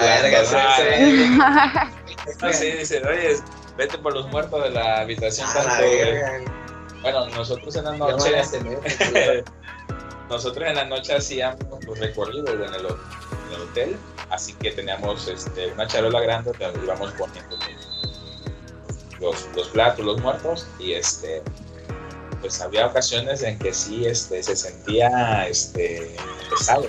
Así 2.41 2.71
dicen, 2.71 3.05
oye, 3.07 3.37
vete 3.77 3.97
por 3.97 4.13
los 4.13 4.27
muertos 4.29 4.63
de 4.63 4.69
la 4.71 5.01
habitación 5.01 5.47
Ah, 5.49 5.53
tanto, 5.63 5.83
güey". 5.85 5.97
verga. 5.97 6.51
Bueno, 7.01 7.25
nosotros 7.29 7.75
en 7.75 7.83
la 7.85 7.91
noche, 7.97 8.31
nosotros 10.29 10.67
en 10.67 10.75
la 10.75 10.85
noche 10.85 11.15
hacíamos 11.15 11.83
los 11.85 11.99
recorridos 11.99 12.49
en 12.49 12.73
el, 12.73 12.85
ho- 12.85 12.99
en 13.47 13.53
el 13.55 13.61
hotel, 13.61 13.97
así 14.29 14.53
que 14.53 14.71
teníamos 14.71 15.27
este, 15.27 15.67
una 15.73 15.85
charola 15.87 16.21
grande 16.21 16.51
donde 16.57 16.79
íbamos 16.83 17.11
poniendo 17.11 17.57
los, 19.19 19.47
los 19.55 19.67
platos, 19.69 20.05
los 20.05 20.19
muertos, 20.21 20.67
y 20.79 20.93
este, 20.93 21.41
pues 22.41 22.61
había 22.61 22.87
ocasiones 22.87 23.41
en 23.43 23.59
que 23.59 23.73
sí 23.73 24.05
este, 24.05 24.41
se 24.43 24.55
sentía 24.55 25.47
este, 25.47 26.15
pesado. 26.49 26.87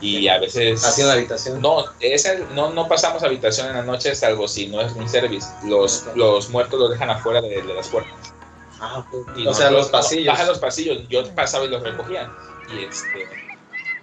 Y 0.00 0.28
a 0.28 0.38
veces... 0.38 0.98
En 0.98 1.06
la 1.06 1.14
habitación. 1.14 1.60
No, 1.60 1.84
ese, 2.00 2.44
no, 2.54 2.70
no 2.70 2.86
pasamos 2.88 3.22
habitación 3.22 3.68
en 3.68 3.74
la 3.74 3.82
noche, 3.82 4.14
salvo 4.14 4.46
si 4.46 4.68
no 4.68 4.80
es 4.80 4.92
un 4.92 5.08
service. 5.08 5.48
Los, 5.64 6.06
los 6.14 6.50
muertos 6.50 6.78
los 6.78 6.90
dejan 6.90 7.10
afuera 7.10 7.40
de, 7.40 7.62
de 7.62 7.74
las 7.74 7.88
puertas. 7.88 8.32
Ah, 8.80 8.98
ok. 8.98 9.36
Y 9.36 9.46
o 9.46 9.54
sea, 9.54 9.70
los 9.70 9.88
pasillos. 9.88 10.26
Baja 10.26 10.46
los 10.46 10.58
pasillos. 10.58 11.08
Yo 11.08 11.28
pasaba 11.34 11.64
y 11.64 11.68
los 11.68 11.82
recogía. 11.82 12.32
Y 12.72 12.84
este 12.84 13.26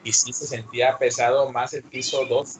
y 0.05 0.13
sí 0.13 0.31
se 0.31 0.45
sentía 0.45 0.97
pesado 0.97 1.51
más 1.51 1.73
el 1.73 1.83
piso 1.83 2.25
2. 2.25 2.59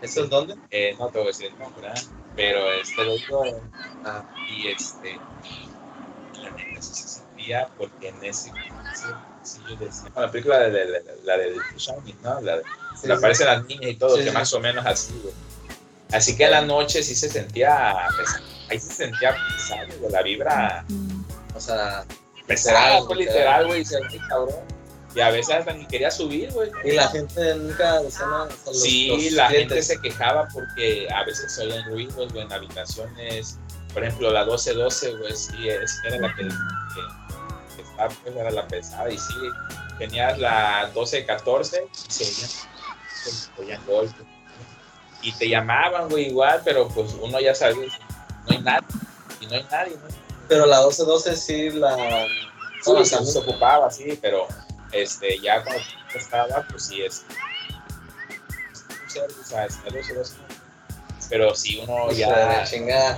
¿Eso 0.00 0.24
es 0.24 0.30
dónde? 0.30 0.54
Eh, 0.70 0.94
no 0.98 1.08
te 1.08 1.18
voy 1.18 1.26
a 1.26 1.30
decir 1.30 1.46
el 1.46 1.58
nombre, 1.58 1.88
pero 2.36 2.72
este 2.72 3.04
lo 3.04 3.16
digo, 3.16 3.44
eh, 3.44 3.60
Ah, 4.04 4.24
y 4.48 4.68
este 4.68 5.18
la 6.40 6.50
neta 6.50 6.82
se 6.82 7.08
sentía 7.08 7.68
porque 7.76 8.08
en 8.08 8.24
ese 8.24 8.50
pasillo 8.50 9.16
decía, 9.78 10.10
la 10.16 10.30
película 10.30 10.58
de, 10.60 10.70
de- 10.70 10.86
de- 10.86 11.04
la 11.24 11.36
de 11.36 11.52
The 11.52 11.78
Shining, 11.78 12.16
¿no? 12.22 12.40
La 12.40 12.56
de, 12.58 12.62
sí, 12.62 13.00
sí. 13.06 13.12
aparecen 13.12 13.46
las 13.46 13.64
niñas 13.66 13.90
y 13.90 13.96
todo, 13.96 14.16
Sí, 14.16 14.22
que 14.24 14.30
sí. 14.30 14.34
más 14.34 14.52
o 14.52 14.60
menos 14.60 14.84
así, 14.86 15.18
güey. 15.22 15.34
Así 16.12 16.36
que 16.36 16.44
en 16.44 16.50
la 16.52 16.62
noche 16.62 17.02
sí 17.02 17.14
se 17.14 17.28
sentía, 17.28 18.06
ahí 18.70 18.78
se 18.78 18.92
sentía 18.92 19.34
pesado, 19.56 20.08
la 20.10 20.22
vibra 20.22 20.84
O 21.56 21.60
sea, 21.60 22.04
pesada, 22.46 23.00
Literal, 23.00 23.18
literal. 23.18 23.66
güey, 23.66 23.80
y 23.80 23.84
se 23.84 23.98
cabrón. 24.28 24.54
Y 25.14 25.20
a 25.20 25.30
veces 25.30 25.54
hasta 25.54 25.72
ni 25.72 25.86
quería 25.86 26.10
subir, 26.10 26.50
güey. 26.52 26.70
y 26.84 26.90
la 26.92 27.06
gente 27.08 27.54
nunca 27.54 28.00
decía 28.02 28.26
nada. 28.26 28.48
los- 28.66 28.82
Sí, 28.82 29.08
los 29.08 29.32
la 29.32 29.44
gente 29.48 29.66
clientes. 29.66 29.86
se 29.86 30.00
quejaba 30.00 30.48
porque 30.52 31.06
a 31.14 31.24
veces 31.24 31.52
se 31.52 31.62
oían 31.62 31.84
ruidos, 31.88 32.32
güey, 32.32 32.44
en 32.44 32.52
habitaciones. 32.52 33.58
Por 33.92 34.02
ejemplo, 34.02 34.32
la 34.32 34.44
1212, 34.44 35.14
güey, 35.16 35.36
sí, 35.36 35.68
era 35.68 36.18
la 36.18 36.34
que, 36.34 36.42
que, 36.42 36.50
estaba, 37.94 38.08
pues, 38.22 38.36
era 38.36 38.50
la 38.50 38.66
pesada. 38.68 39.10
Y 39.10 39.18
sí, 39.18 39.34
tenías 39.98 40.38
la 40.38 40.90
1214 40.94 41.86
y 42.08 42.12
se 42.12 43.50
oían, 43.58 43.80
golpes. 43.86 44.14
Y 45.22 45.32
te 45.32 45.48
llamaban, 45.48 46.08
güey, 46.10 46.26
igual, 46.26 46.60
pero 46.64 46.86
pues 46.88 47.14
uno 47.20 47.40
ya 47.40 47.54
sabía, 47.54 47.86
no 48.46 48.56
hay 48.56 48.58
nadie. 48.60 48.86
Y 49.40 49.46
no 49.46 49.54
hay 49.54 49.66
nadie, 49.70 49.92
¿no? 49.96 50.08
Pero 50.48 50.66
la 50.66 50.82
12-12 50.82 51.34
sí 51.34 51.70
la. 51.70 51.96
Sí, 52.82 52.92
No, 52.92 53.02
se, 53.04 53.14
también. 53.16 53.32
se 53.32 53.38
ocupaba, 53.38 53.90
sí, 53.90 54.18
pero 54.20 54.46
este, 54.92 55.38
ya 55.40 55.62
cuando 55.64 55.82
estaba, 56.14 56.66
pues 56.70 56.84
sí 56.86 57.00
es. 57.02 57.24
o 59.40 59.44
sea, 59.44 59.64
es- 59.66 59.78
Pero 61.30 61.54
si 61.54 61.78
uno 61.78 62.10
ya. 62.12 62.64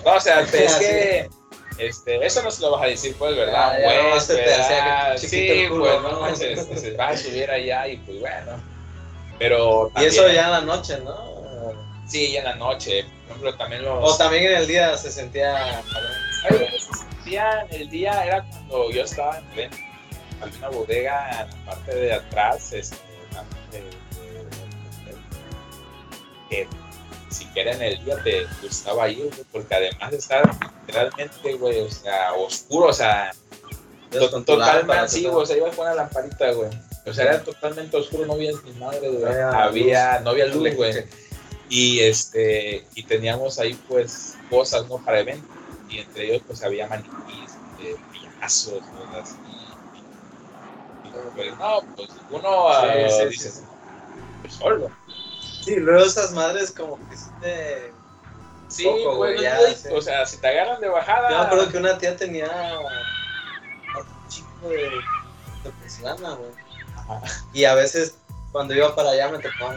No, 0.05 0.13
o 0.15 0.21
sea, 0.21 0.41
es 0.43 0.51
Sí. 0.75 0.79
que. 0.79 1.31
Este, 1.79 2.25
eso 2.25 2.43
no 2.43 2.51
se 2.51 2.63
lo 2.63 2.71
vas 2.73 2.83
a 2.83 2.87
decir, 2.87 3.15
pues, 3.19 3.37
¿verdad? 3.37 3.73
Ah, 3.75 3.79
ya, 3.79 3.85
pues, 3.85 4.15
no, 4.15 4.21
se 4.21 4.35
¿verdad? 4.35 5.13
que 5.13 5.19
Sí, 5.29 5.49
el 5.49 5.69
culo, 5.69 5.85
pues, 5.85 6.03
¿no? 6.03 6.21
no 6.21 6.27
este, 6.29 6.77
se 6.79 6.91
va 6.93 7.09
a 7.09 7.17
subir 7.17 7.51
allá 7.51 7.87
y 7.89 7.97
pues 7.99 8.21
bueno. 8.21 8.53
Pero. 9.39 9.91
Y 9.97 10.05
eso 10.05 10.23
también- 10.23 10.37
ya 10.37 10.45
en 10.47 10.51
la 10.53 10.61
noche, 10.63 10.99
¿no? 11.05 11.37
Sí, 12.09 12.33
ya 12.33 12.39
en 12.39 12.45
la 12.47 12.55
noche. 12.57 13.05
Por 13.05 13.31
ejemplo, 13.37 13.55
también 13.57 13.83
los. 13.83 14.15
O 14.15 14.17
también 14.17 14.45
en 14.45 14.53
el 14.57 14.67
día 14.67 14.97
se 14.97 15.11
sentía. 15.11 15.83
El 17.71 17.91
día, 17.91 18.25
era 18.25 18.45
cuando 18.49 18.91
yo 18.93 19.03
estaba 19.03 19.43
en 19.57 19.71
una 20.59 20.69
bodega 20.69 21.43
en 21.43 21.51
la 21.51 21.65
parte 21.67 21.95
de 21.95 22.13
atrás, 22.15 22.73
este, 22.73 22.97
de- 23.73 23.81
de- 26.51 26.57
de- 26.65 26.69
siquiera 27.39 27.73
en 27.73 27.83
el 27.83 28.05
día 28.05 28.23
te 28.23 28.47
gustaba 28.63 29.09
ir, 29.09 29.27
güey, 29.27 29.45
porque 29.53 29.75
además 29.75 30.11
de 30.11 30.17
estar 30.19 30.51
literalmente, 30.87 31.55
güey, 31.55 31.81
o 31.81 31.91
sea, 31.91 32.33
oscuro, 32.35 32.87
o 32.89 32.93
sea, 32.93 33.33
to- 34.11 34.21
lámpara, 34.21 34.45
totalmente, 34.45 35.09
sí, 35.09 35.23
todo. 35.23 35.33
güey, 35.33 35.43
o 35.43 35.47
sea, 35.47 35.57
ibas 35.57 35.77
con 35.77 35.87
una 35.87 35.95
lamparita, 35.95 36.51
güey. 36.53 36.71
O 37.07 37.13
sea, 37.13 37.25
era 37.25 37.45
totalmente 37.45 37.97
oscuro, 37.97 38.27
no 38.27 38.33
había 38.33 38.53
ni 38.65 38.73
madre, 38.73 39.09
güey. 39.09 39.33
Había 39.33 40.21
no 40.21 40.31
había 40.31 40.47
luz, 40.47 40.75
güey 40.75 41.05
y 41.69 42.01
este 42.01 42.87
y 42.95 43.03
teníamos 43.03 43.59
ahí 43.59 43.75
pues 43.89 44.37
cosas 44.49 44.87
no 44.89 44.99
para 44.99 45.21
eventos 45.21 45.51
y 45.89 45.99
entre 45.99 46.27
ellos 46.29 46.43
pues 46.47 46.63
había 46.63 46.87
maniquís 46.87 47.57
de 47.79 47.97
casos, 48.41 48.73
pues, 48.73 49.23
así. 49.25 49.35
Pues 51.35 51.59
no, 51.59 51.81
pues 51.97 52.09
uno 52.31 52.69
sí, 52.83 53.19
sí, 53.19 53.27
dice, 53.29 53.51
sí. 53.51 53.61
Pues, 54.43 54.55
solo. 54.55 54.91
Sí, 55.65 55.77
luego 55.77 56.05
esas 56.05 56.33
madres 56.33 56.71
como 56.71 56.97
que 57.09 57.17
sí 57.37 57.41
te... 57.43 57.93
Sí, 58.69 58.85
poco, 58.85 59.31
ya, 59.31 59.59
o 59.95 60.03
sea, 60.03 60.27
si 60.27 60.39
te 60.39 60.49
agarran 60.49 60.81
de 60.81 60.89
bajada... 60.89 61.31
Yo 61.31 61.39
me 61.39 61.45
acuerdo 61.45 61.69
que 61.71 61.79
una 61.79 61.99
tía 61.99 62.17
tenía 62.17 62.49
un 63.97 64.29
chico 64.29 64.69
de, 64.69 64.91
de 65.63 65.71
porcelana, 65.81 66.35
güey. 66.35 66.51
Y 67.53 67.65
a 67.65 67.75
veces 67.75 68.19
cuando 68.53 68.75
iba 68.75 68.95
para 68.95 69.11
allá 69.11 69.29
me 69.29 69.39
tocaba 69.39 69.77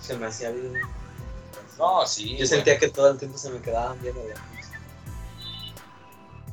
se 0.00 0.16
me 0.16 0.26
hacía 0.26 0.50
bien. 0.50 0.80
No, 1.78 2.06
sí. 2.06 2.36
Yo 2.36 2.46
sentía 2.46 2.78
que 2.78 2.88
todo 2.88 3.10
el 3.10 3.18
tiempo 3.18 3.36
se 3.36 3.50
me 3.50 3.60
quedaban 3.60 4.00
viendo. 4.00 4.22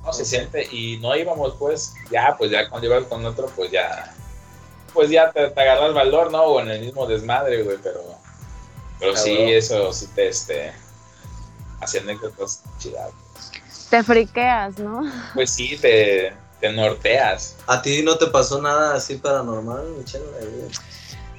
No, 0.03 0.11
se 0.11 0.25
siente, 0.25 0.67
y 0.69 0.97
no 0.97 1.15
íbamos 1.15 1.55
pues, 1.57 1.93
ya, 2.11 2.35
pues 2.37 2.51
ya 2.51 2.67
cuando 2.67 2.87
ibas 2.87 3.05
con 3.05 3.25
otro, 3.25 3.47
pues 3.55 3.71
ya, 3.71 4.13
pues 4.93 5.09
ya 5.09 5.31
te, 5.31 5.49
te 5.49 5.61
agarras 5.61 5.93
valor, 5.93 6.29
¿no? 6.29 6.43
O 6.43 6.59
en 6.59 6.71
el 6.71 6.81
mismo 6.81 7.05
desmadre, 7.05 7.63
güey, 7.63 7.77
pero, 7.81 8.01
pero 9.03 9.17
sí, 9.17 9.37
eso 9.51 9.91
sí 9.91 10.07
te, 10.15 10.29
este, 10.29 10.71
hacía 11.81 12.01
anécdotas 12.01 12.63
chidas. 12.79 13.11
Te 13.89 14.01
friqueas, 14.01 14.79
¿no? 14.79 15.01
Pues 15.33 15.49
sí, 15.49 15.77
te, 15.77 16.33
te 16.61 16.71
norteas. 16.71 17.57
¿A 17.67 17.81
ti 17.81 18.01
no 18.01 18.17
te 18.17 18.27
pasó 18.27 18.61
nada 18.61 18.95
así 18.95 19.15
paranormal, 19.15 19.85
Michelle? 19.97 20.25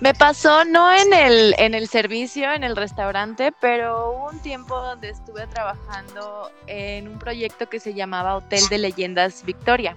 Me 0.00 0.12
pasó 0.12 0.66
no 0.66 0.92
en 0.92 1.14
el, 1.14 1.54
en 1.56 1.72
el 1.72 1.88
servicio, 1.88 2.52
en 2.52 2.64
el 2.64 2.76
restaurante, 2.76 3.50
pero 3.60 4.10
hubo 4.10 4.28
un 4.28 4.38
tiempo 4.40 4.78
donde 4.78 5.08
estuve 5.08 5.46
trabajando 5.46 6.50
en 6.66 7.08
un 7.08 7.18
proyecto 7.18 7.70
que 7.70 7.80
se 7.80 7.94
llamaba 7.94 8.36
Hotel 8.36 8.68
de 8.68 8.76
Leyendas 8.76 9.42
Victoria. 9.42 9.96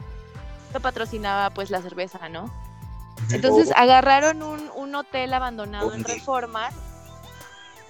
Esto 0.67 0.79
patrocinaba 0.79 1.49
pues 1.49 1.69
la 1.69 1.81
cerveza, 1.81 2.29
¿no? 2.29 2.49
Entonces 3.31 3.73
agarraron 3.75 4.41
un, 4.41 4.71
un 4.75 4.95
hotel 4.95 5.33
abandonado 5.33 5.93
en 5.93 6.05
Reforma 6.05 6.69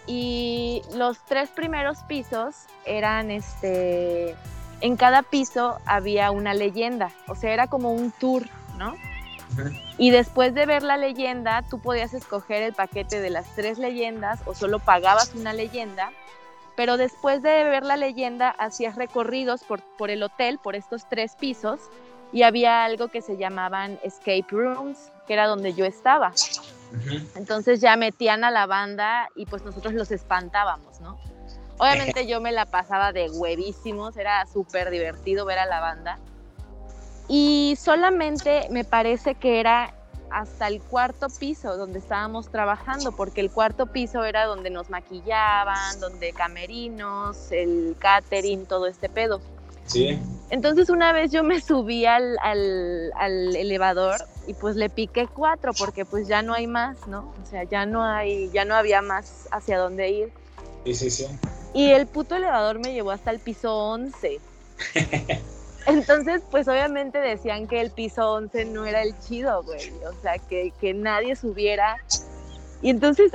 y 0.08 0.82
los 0.93 1.20
tres 1.26 1.49
primeros 1.49 1.99
pisos 2.08 2.55
eran 2.86 3.30
este 3.30 4.36
en 4.80 4.95
cada 4.95 5.24
piso 5.24 5.80
había 5.86 6.32
una 6.32 6.53
leyenda, 6.53 7.12
o 7.28 7.36
sea, 7.36 7.53
era 7.53 7.68
como 7.68 7.91
un 7.91 8.12
tour, 8.12 8.47
¿no? 8.78 8.95
Y 9.97 10.12
después 10.12 10.53
de 10.53 10.66
ver 10.68 10.84
la 10.84 10.97
leyenda, 10.97 11.64
tú 11.68 11.80
podías 11.80 12.14
escoger 12.14 12.62
el 12.62 12.74
paquete 12.74 13.20
de 13.20 13.32
las 13.32 13.47
tres 13.55 13.80
leyendas 13.80 14.39
o 14.45 14.53
solo 14.53 14.78
pagabas 14.78 15.34
una 15.34 15.53
leyenda, 15.53 16.12
pero 16.76 16.97
después 16.97 17.41
de 17.41 17.64
ver 17.64 17.84
la 17.84 17.97
leyenda 17.97 18.49
hacías 18.49 18.95
recorridos 18.95 19.64
por, 19.64 19.82
por 19.97 20.12
el 20.12 20.22
hotel, 20.22 20.60
por 20.60 20.76
estos 20.76 21.10
tres 21.10 21.36
pisos, 21.36 21.80
y 22.32 22.43
había 22.43 22.84
algo 22.84 23.08
que 23.08 23.22
se 23.22 23.38
llamaban 23.38 23.99
escape 24.03 24.45
rooms, 24.51 25.12
que 25.26 25.34
era 25.34 25.47
donde 25.47 25.74
yo 25.74 25.86
estaba. 25.86 26.34
Entonces 27.35 27.81
ya 27.81 27.95
metían 27.95 28.43
a 28.43 28.51
la 28.51 28.65
banda 28.65 29.29
y 29.35 29.45
pues 29.45 29.63
nosotros 29.63 29.93
los 29.93 30.11
espantábamos, 30.11 31.01
¿no? 31.01 31.19
Obviamente 31.77 32.25
yo 32.27 32.41
me 32.41 32.51
la 32.51 32.65
pasaba 32.65 33.11
de 33.11 33.29
huevísimos, 33.29 34.17
era 34.17 34.45
súper 34.45 34.89
divertido 34.89 35.45
ver 35.45 35.59
a 35.59 35.65
la 35.65 35.79
banda. 35.79 36.19
Y 37.27 37.77
solamente 37.79 38.67
me 38.71 38.85
parece 38.85 39.35
que 39.35 39.59
era 39.59 39.93
hasta 40.29 40.67
el 40.67 40.81
cuarto 40.81 41.27
piso 41.39 41.77
donde 41.77 41.99
estábamos 41.99 42.49
trabajando, 42.49 43.11
porque 43.13 43.41
el 43.41 43.51
cuarto 43.51 43.88
piso 43.88 44.23
era 44.23 44.45
donde 44.45 44.69
nos 44.69 44.89
maquillaban, 44.89 45.99
donde 45.99 46.33
camerinos, 46.33 47.51
el 47.51 47.95
catering, 47.99 48.65
todo 48.65 48.88
este 48.88 49.09
pedo. 49.09 49.41
Sí. 49.88 50.19
Entonces 50.49 50.89
una 50.89 51.11
vez 51.11 51.31
yo 51.31 51.43
me 51.43 51.59
subí 51.59 52.05
al, 52.05 52.38
al, 52.41 53.11
al, 53.15 53.55
elevador 53.55 54.15
y 54.45 54.53
pues 54.53 54.75
le 54.75 54.89
piqué 54.89 55.27
cuatro 55.27 55.73
porque 55.73 56.05
pues 56.05 56.27
ya 56.27 56.41
no 56.41 56.53
hay 56.53 56.67
más, 56.67 57.07
¿no? 57.07 57.33
O 57.43 57.49
sea, 57.49 57.63
ya 57.63 57.85
no 57.85 58.03
hay, 58.03 58.49
ya 58.51 58.63
no 58.63 58.75
había 58.75 59.01
más 59.01 59.47
hacia 59.51 59.77
dónde 59.77 60.09
ir. 60.09 60.31
Sí, 60.85 60.93
sí, 60.93 61.09
sí. 61.09 61.27
Y 61.73 61.91
el 61.91 62.07
puto 62.07 62.35
elevador 62.35 62.79
me 62.79 62.93
llevó 62.93 63.11
hasta 63.11 63.31
el 63.31 63.39
piso 63.39 63.75
11. 63.75 64.39
Entonces, 65.85 66.41
pues 66.51 66.67
obviamente 66.67 67.17
decían 67.19 67.67
que 67.67 67.79
el 67.81 67.91
piso 67.91 68.33
11 68.33 68.65
no 68.65 68.85
era 68.85 69.03
el 69.03 69.17
chido, 69.19 69.63
güey. 69.63 69.91
O 70.05 70.21
sea, 70.21 70.38
que, 70.38 70.73
que 70.79 70.93
nadie 70.93 71.35
subiera. 71.35 71.97
Y 72.81 72.89
entonces, 72.89 73.31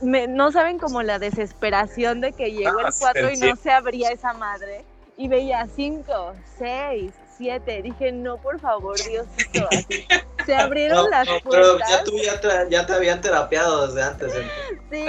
me, 0.00 0.26
no 0.26 0.52
saben 0.52 0.78
como 0.78 1.02
la 1.02 1.18
desesperación 1.18 2.20
de 2.20 2.32
que 2.32 2.52
llegó 2.52 2.80
el 2.80 2.92
4 2.98 3.30
y 3.32 3.36
no 3.36 3.56
se 3.56 3.70
abría 3.70 4.10
esa 4.10 4.32
madre. 4.32 4.84
Y 5.16 5.28
veía 5.28 5.66
5, 5.74 6.34
6, 6.58 7.12
siete. 7.36 7.82
Dije, 7.82 8.12
no, 8.12 8.36
por 8.38 8.60
favor, 8.60 8.96
Diosito. 8.96 9.68
Así. 9.70 10.06
Se 10.44 10.54
abrieron 10.56 11.10
las 11.10 11.26
puertas. 11.42 11.50
Pero 11.50 11.78
ya 11.78 12.04
tú 12.04 12.12
ya 12.18 12.40
te, 12.40 12.48
ya 12.70 12.86
te 12.86 12.92
habían 12.92 13.20
terapiado 13.20 13.86
desde 13.86 14.02
antes. 14.02 14.32
Sí, 14.88 15.04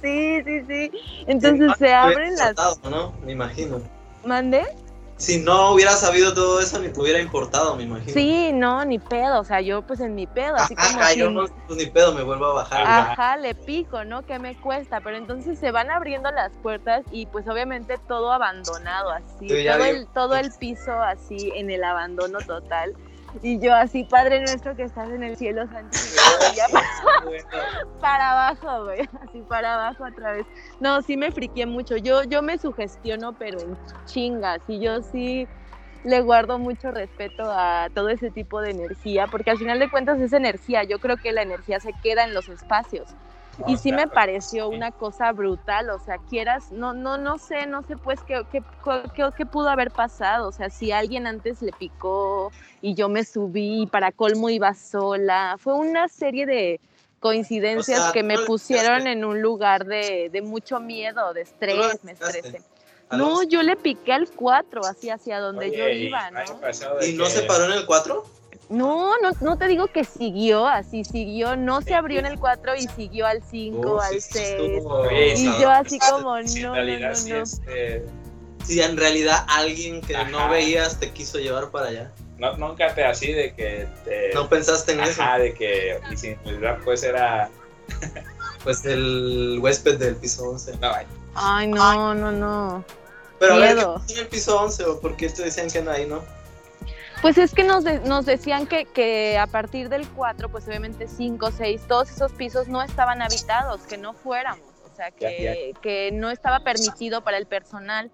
sí, 0.00 0.42
sí, 0.44 0.64
sí. 0.66 0.90
Entonces 1.26 1.72
se 1.78 1.92
abren 1.92 2.34
las. 2.36 2.54
¿no? 2.84 3.12
Me 3.22 3.32
imagino. 3.32 3.82
¿Mande? 4.24 4.64
Si 5.16 5.38
no 5.38 5.70
hubiera 5.70 5.92
sabido 5.92 6.34
todo 6.34 6.60
eso, 6.60 6.78
ni 6.80 6.88
te 6.88 7.00
hubiera 7.00 7.20
importado, 7.20 7.76
me 7.76 7.84
imagino. 7.84 8.12
Sí, 8.12 8.50
no, 8.52 8.84
ni 8.84 8.98
pedo. 8.98 9.40
O 9.40 9.44
sea, 9.44 9.60
yo 9.60 9.82
pues 9.82 10.00
en 10.00 10.14
mi 10.14 10.26
pedo, 10.26 10.56
así 10.56 10.74
como. 10.74 10.88
Ajá, 10.88 11.14
yo 11.14 11.30
no, 11.30 11.46
pues 11.66 11.78
ni 11.78 11.86
pedo, 11.86 12.12
me 12.12 12.22
vuelvo 12.22 12.46
a 12.46 12.54
bajar. 12.54 12.82
Ajá, 12.84 13.36
le 13.36 13.54
pico, 13.54 14.04
¿no? 14.04 14.24
¿Qué 14.26 14.38
me 14.38 14.56
cuesta? 14.56 15.00
Pero 15.00 15.16
entonces 15.16 15.58
se 15.58 15.70
van 15.70 15.90
abriendo 15.90 16.30
las 16.32 16.52
puertas 16.62 17.04
y 17.12 17.26
pues 17.26 17.46
obviamente 17.48 17.98
todo 18.08 18.32
abandonado, 18.32 19.10
así. 19.10 19.46
Todo 19.46 19.84
el, 19.84 20.06
todo 20.08 20.34
el 20.34 20.50
piso 20.58 20.92
así 21.00 21.52
en 21.54 21.70
el 21.70 21.84
abandono 21.84 22.38
total. 22.40 22.94
Y 23.42 23.58
yo 23.58 23.74
así, 23.74 24.04
Padre 24.04 24.40
nuestro 24.40 24.76
que 24.76 24.84
estás 24.84 25.10
en 25.10 25.22
el 25.22 25.36
cielo 25.36 25.66
santificado, 25.66 26.54
ya 26.56 26.66
pasó 26.68 27.48
para 28.00 28.32
abajo, 28.32 28.84
güey, 28.84 29.00
así 29.22 29.40
para 29.48 29.74
abajo 29.74 30.04
otra 30.04 30.32
vez. 30.32 30.46
No, 30.80 31.02
sí 31.02 31.16
me 31.16 31.32
friqué 31.32 31.66
mucho. 31.66 31.96
Yo, 31.96 32.22
yo 32.24 32.42
me 32.42 32.58
sugestiono, 32.58 33.32
pero 33.32 33.60
en 33.60 33.76
chingas. 34.06 34.60
Y 34.68 34.80
yo 34.80 35.02
sí 35.02 35.48
le 36.04 36.20
guardo 36.20 36.58
mucho 36.58 36.90
respeto 36.90 37.44
a 37.44 37.88
todo 37.94 38.10
ese 38.10 38.30
tipo 38.30 38.60
de 38.60 38.70
energía, 38.70 39.26
porque 39.26 39.50
al 39.50 39.58
final 39.58 39.78
de 39.78 39.90
cuentas 39.90 40.20
es 40.20 40.32
energía. 40.32 40.84
Yo 40.84 40.98
creo 40.98 41.16
que 41.16 41.32
la 41.32 41.42
energía 41.42 41.80
se 41.80 41.92
queda 42.02 42.24
en 42.24 42.34
los 42.34 42.48
espacios 42.48 43.14
y 43.66 43.76
sí 43.76 43.92
me 43.92 44.08
pareció 44.08 44.68
una 44.68 44.90
cosa 44.90 45.32
brutal, 45.32 45.90
o 45.90 45.98
sea, 45.98 46.18
quieras, 46.18 46.72
no, 46.72 46.92
no, 46.92 47.18
no 47.18 47.38
sé, 47.38 47.66
no 47.66 47.82
sé 47.82 47.96
pues 47.96 48.20
qué, 48.26 48.42
qué, 48.50 48.62
qué, 49.36 49.46
pudo 49.46 49.68
haber 49.68 49.90
pasado, 49.90 50.48
o 50.48 50.52
sea, 50.52 50.70
si 50.70 50.92
alguien 50.92 51.26
antes 51.26 51.62
le 51.62 51.72
picó 51.72 52.52
y 52.80 52.94
yo 52.94 53.08
me 53.08 53.24
subí, 53.24 53.86
para 53.86 54.12
colmo 54.12 54.50
iba 54.50 54.74
sola, 54.74 55.56
fue 55.58 55.74
una 55.74 56.08
serie 56.08 56.46
de 56.46 56.80
coincidencias 57.20 58.12
que 58.12 58.22
me 58.22 58.38
pusieron 58.40 59.06
en 59.06 59.24
un 59.24 59.40
lugar 59.40 59.86
de, 59.86 60.28
de 60.30 60.42
mucho 60.42 60.80
miedo, 60.80 61.32
de 61.32 61.42
estrés, 61.42 62.04
me 62.04 62.12
estresé. 62.12 62.60
No, 63.10 63.42
yo 63.42 63.62
le 63.62 63.76
piqué 63.76 64.12
al 64.12 64.28
4, 64.28 64.84
así 64.84 65.10
hacia 65.10 65.38
donde 65.40 65.70
yo 65.70 65.88
iba, 65.88 66.30
¿no? 66.30 66.40
¿Y 67.06 67.12
no 67.12 67.26
se 67.26 67.42
paró 67.42 67.66
en 67.66 67.72
el 67.72 67.86
4? 67.86 68.24
No, 68.68 69.12
no, 69.20 69.30
no 69.40 69.58
te 69.58 69.68
digo 69.68 69.88
que 69.88 70.04
siguió, 70.04 70.66
así 70.66 71.04
siguió, 71.04 71.56
no 71.56 71.82
se 71.82 71.94
abrió 71.94 72.18
en 72.18 72.26
el 72.26 72.38
4 72.38 72.76
y 72.76 72.88
siguió 72.88 73.26
al 73.26 73.42
5, 73.42 74.00
al 74.00 74.20
6. 74.20 74.82
y 75.36 75.44
yo 75.60 75.70
así 75.70 75.98
como, 75.98 76.40
no, 76.40 76.42
no, 76.42 76.74
no, 76.74 76.98
no. 76.98 77.12
Este, 77.14 78.04
si 78.64 78.80
en 78.80 78.96
realidad 78.96 79.44
alguien 79.48 80.00
que 80.00 80.16
no 80.26 80.48
veías 80.48 80.98
te 80.98 81.10
quiso 81.10 81.38
llevar 81.38 81.70
para 81.70 81.88
allá. 81.88 82.12
No, 82.38 82.56
nunca 82.56 82.94
te 82.94 83.04
así 83.04 83.32
de 83.32 83.54
que 83.54 83.86
te... 84.04 84.32
No 84.34 84.48
pensaste 84.48 84.92
en 84.92 85.00
eso. 85.00 85.22
Ah, 85.22 85.38
de 85.38 85.54
que 85.54 86.00
y 86.10 86.16
sin 86.16 86.36
realidad 86.44 86.78
pues 86.84 87.02
era... 87.02 87.48
pues 88.64 88.84
el 88.84 89.58
huésped 89.60 89.98
del 89.98 90.16
piso 90.16 90.50
11. 90.50 90.78
No, 90.80 90.92
ay. 91.34 91.66
no, 91.68 92.14
no, 92.14 92.32
no. 92.32 92.84
Pero 93.38 93.56
Miedo. 93.56 93.96
a 93.96 93.98
ver, 93.98 94.06
¿qué 94.06 94.12
en 94.14 94.18
el 94.20 94.28
piso 94.28 94.60
11 94.60 94.84
o 94.84 95.00
por 95.00 95.16
qué 95.16 95.28
te 95.28 95.42
decían 95.42 95.70
que 95.70 95.82
no 95.82 95.90
hay, 95.90 96.06
no? 96.06 96.24
Pues 97.24 97.38
es 97.38 97.54
que 97.54 97.64
nos, 97.64 97.84
nos 98.04 98.26
decían 98.26 98.66
que, 98.66 98.84
que, 98.84 99.38
a 99.38 99.46
partir 99.46 99.88
del 99.88 100.06
4, 100.06 100.50
pues 100.50 100.68
obviamente 100.68 101.08
5, 101.08 101.52
6, 101.56 101.80
todos 101.88 102.10
esos 102.10 102.32
pisos 102.32 102.68
no 102.68 102.82
estaban 102.82 103.22
habitados, 103.22 103.80
que 103.88 103.96
no 103.96 104.12
fuéramos, 104.12 104.66
o 104.84 104.94
sea, 104.94 105.10
que, 105.10 105.72
que 105.80 106.10
no 106.12 106.30
estaba 106.30 106.60
permitido 106.60 107.22
para 107.24 107.38
el 107.38 107.46
personal, 107.46 108.10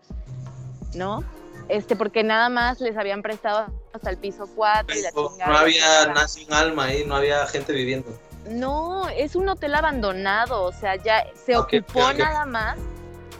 ¿no? 0.94 1.24
Este, 1.66 1.96
porque 1.96 2.22
nada 2.22 2.50
más 2.50 2.80
les 2.80 2.96
habían 2.96 3.20
prestado 3.20 3.66
hasta 3.92 4.10
el 4.10 4.16
piso 4.16 4.48
4 4.54 4.96
y 4.96 5.02
la 5.02 5.10
chingada. 5.10 5.52
No 5.52 5.58
había 5.58 6.14
un 6.46 6.54
alma 6.54 6.84
ahí, 6.84 7.04
no 7.04 7.16
había 7.16 7.44
gente 7.48 7.72
viviendo. 7.72 8.16
No, 8.48 9.08
es 9.08 9.34
un 9.34 9.48
hotel 9.48 9.74
abandonado, 9.74 10.62
o 10.62 10.72
sea, 10.72 10.94
ya 10.94 11.26
se 11.34 11.56
ocupó 11.56 12.12
nada 12.12 12.46
más, 12.46 12.78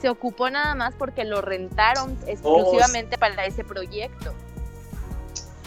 se 0.01 0.09
ocupó 0.09 0.49
nada 0.49 0.75
más 0.75 0.95
porque 0.95 1.23
lo 1.23 1.39
rentaron 1.39 2.19
oh, 2.23 2.27
exclusivamente 2.27 3.17
para 3.17 3.45
ese 3.45 3.63
proyecto. 3.63 4.33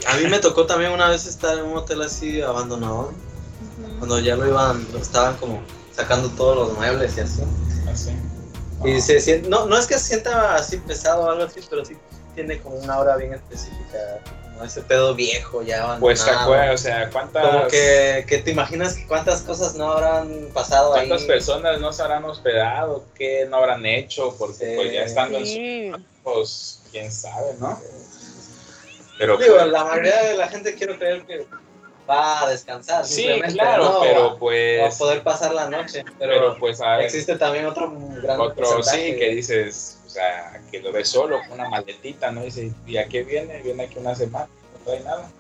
A 0.07 0.16
mí 0.16 0.26
me 0.28 0.38
tocó 0.38 0.66
también 0.66 0.92
una 0.92 1.09
vez 1.09 1.26
estar 1.26 1.59
en 1.59 1.64
un 1.64 1.76
hotel 1.78 2.02
así 2.02 2.40
abandonado, 2.42 3.12
cuando 3.98 4.18
ya 4.20 4.36
lo 4.36 4.46
iban, 4.46 4.86
lo 4.92 4.98
estaban 4.98 5.36
como 5.36 5.62
sacando 5.94 6.28
todos 6.30 6.57
los 6.68 6.76
muebles 6.78 7.16
y 7.16 7.20
así. 7.20 7.42
Así. 7.90 8.11
Y 8.84 9.00
se 9.00 9.20
siente, 9.20 9.48
no, 9.48 9.66
no 9.66 9.78
es 9.78 9.86
que 9.86 9.94
se 9.98 10.05
sienta 10.09 10.57
así 10.57 10.76
pesado 10.78 11.22
o 11.24 11.30
algo 11.30 11.44
así, 11.44 11.61
pero 11.70 11.84
sí, 11.84 11.96
tiene 12.34 12.61
como 12.61 12.76
una 12.76 12.98
hora 12.98 13.16
bien 13.16 13.32
específica, 13.32 14.20
como 14.42 14.64
ese 14.64 14.82
pedo 14.82 15.14
viejo 15.14 15.62
ya 15.62 15.96
Pues, 16.00 16.20
abandonado. 16.26 16.74
o 16.74 16.78
sea, 16.78 17.09
¿cuántas, 17.11 17.46
Como 17.46 17.68
que, 17.68 18.26
que 18.28 18.38
te 18.38 18.50
imaginas 18.50 18.94
que 18.94 19.07
cuántas 19.07 19.40
cosas 19.42 19.74
no 19.76 19.90
habrán 19.92 20.48
pasado 20.52 20.90
cuántas 20.92 21.22
ahí. 21.22 21.26
personas 21.28 21.80
no 21.80 21.92
se 21.92 22.02
habrán 22.02 22.24
hospedado? 22.24 23.05
¿Qué 23.14 23.46
no 23.48 23.57
habrán 23.57 23.86
hecho? 23.86 24.34
Porque 24.38 24.55
Sí. 24.66 24.72
pues 24.76 24.92
ya 24.92 25.02
estando 25.05 25.38
en 25.38 25.46
Sí. 25.46 25.90
sus 25.94 26.02
pues, 26.22 26.80
quién 26.90 27.11
sabe, 27.11 27.55
¿no? 27.61 27.78
Pero 29.19 29.37
Digo, 29.37 29.55
pues, 29.57 29.69
la 29.69 29.85
mayoría 29.85 30.23
de 30.23 30.37
la 30.37 30.49
gente 30.49 30.75
quiero 30.75 30.99
creer 30.99 31.25
que 31.25 31.47
va 32.09 32.43
a 32.43 32.51
descansar. 32.51 33.05
sí, 33.05 33.27
claro, 33.53 33.85
¿no? 33.85 34.01
pero 34.01 34.25
a 34.27 34.39
pues, 34.39 34.97
poder 34.97 35.23
pasar 35.23 35.55
la 35.55 35.69
noche. 35.69 36.05
Pero, 36.19 36.33
pero 36.33 36.59
pues 36.59 36.81
a 36.81 36.97
ver, 36.97 37.07
existe 37.07 37.37
también 37.37 37.67
otro 37.67 37.93
gran 38.23 38.41
otro 38.41 38.83
sí 38.83 39.17
que 39.17 39.31
dices, 39.31 40.01
o 40.07 40.11
sea, 40.11 40.61
que 40.71 40.81
lo 40.81 40.93
ves 40.93 41.09
solo 41.09 41.39
con 41.49 41.53
una 41.61 41.69
maletita, 41.69 42.31
¿no? 42.31 42.43
Dice, 42.43 42.73
¿y 42.87 42.97
a 42.97 43.07
qué 43.09 43.23
viene? 43.23 43.62
Viene 43.62 43.85
aquí 43.85 43.99
una 43.99 44.15
semana, 44.15 44.49
no 44.73 44.85
trae 44.85 45.01
nada. 45.01 45.31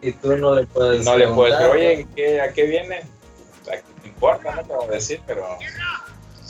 Y 0.00 0.12
tú 0.12 0.36
no 0.36 0.54
le 0.54 0.66
puedes 0.66 1.04
no 1.04 1.16
le 1.16 1.26
puedes 1.28 1.58
decir, 1.58 1.72
oye, 1.72 2.06
¿qué, 2.14 2.40
¿a 2.40 2.52
qué 2.52 2.64
viene? 2.64 3.02
O 3.62 3.64
sea, 3.64 3.76
¿qué 3.78 4.00
te 4.02 4.08
importa? 4.08 4.54
No 4.54 4.62
te 4.62 4.72
voy 4.72 4.86
a 4.86 4.90
decir, 4.92 5.20
pero 5.26 5.58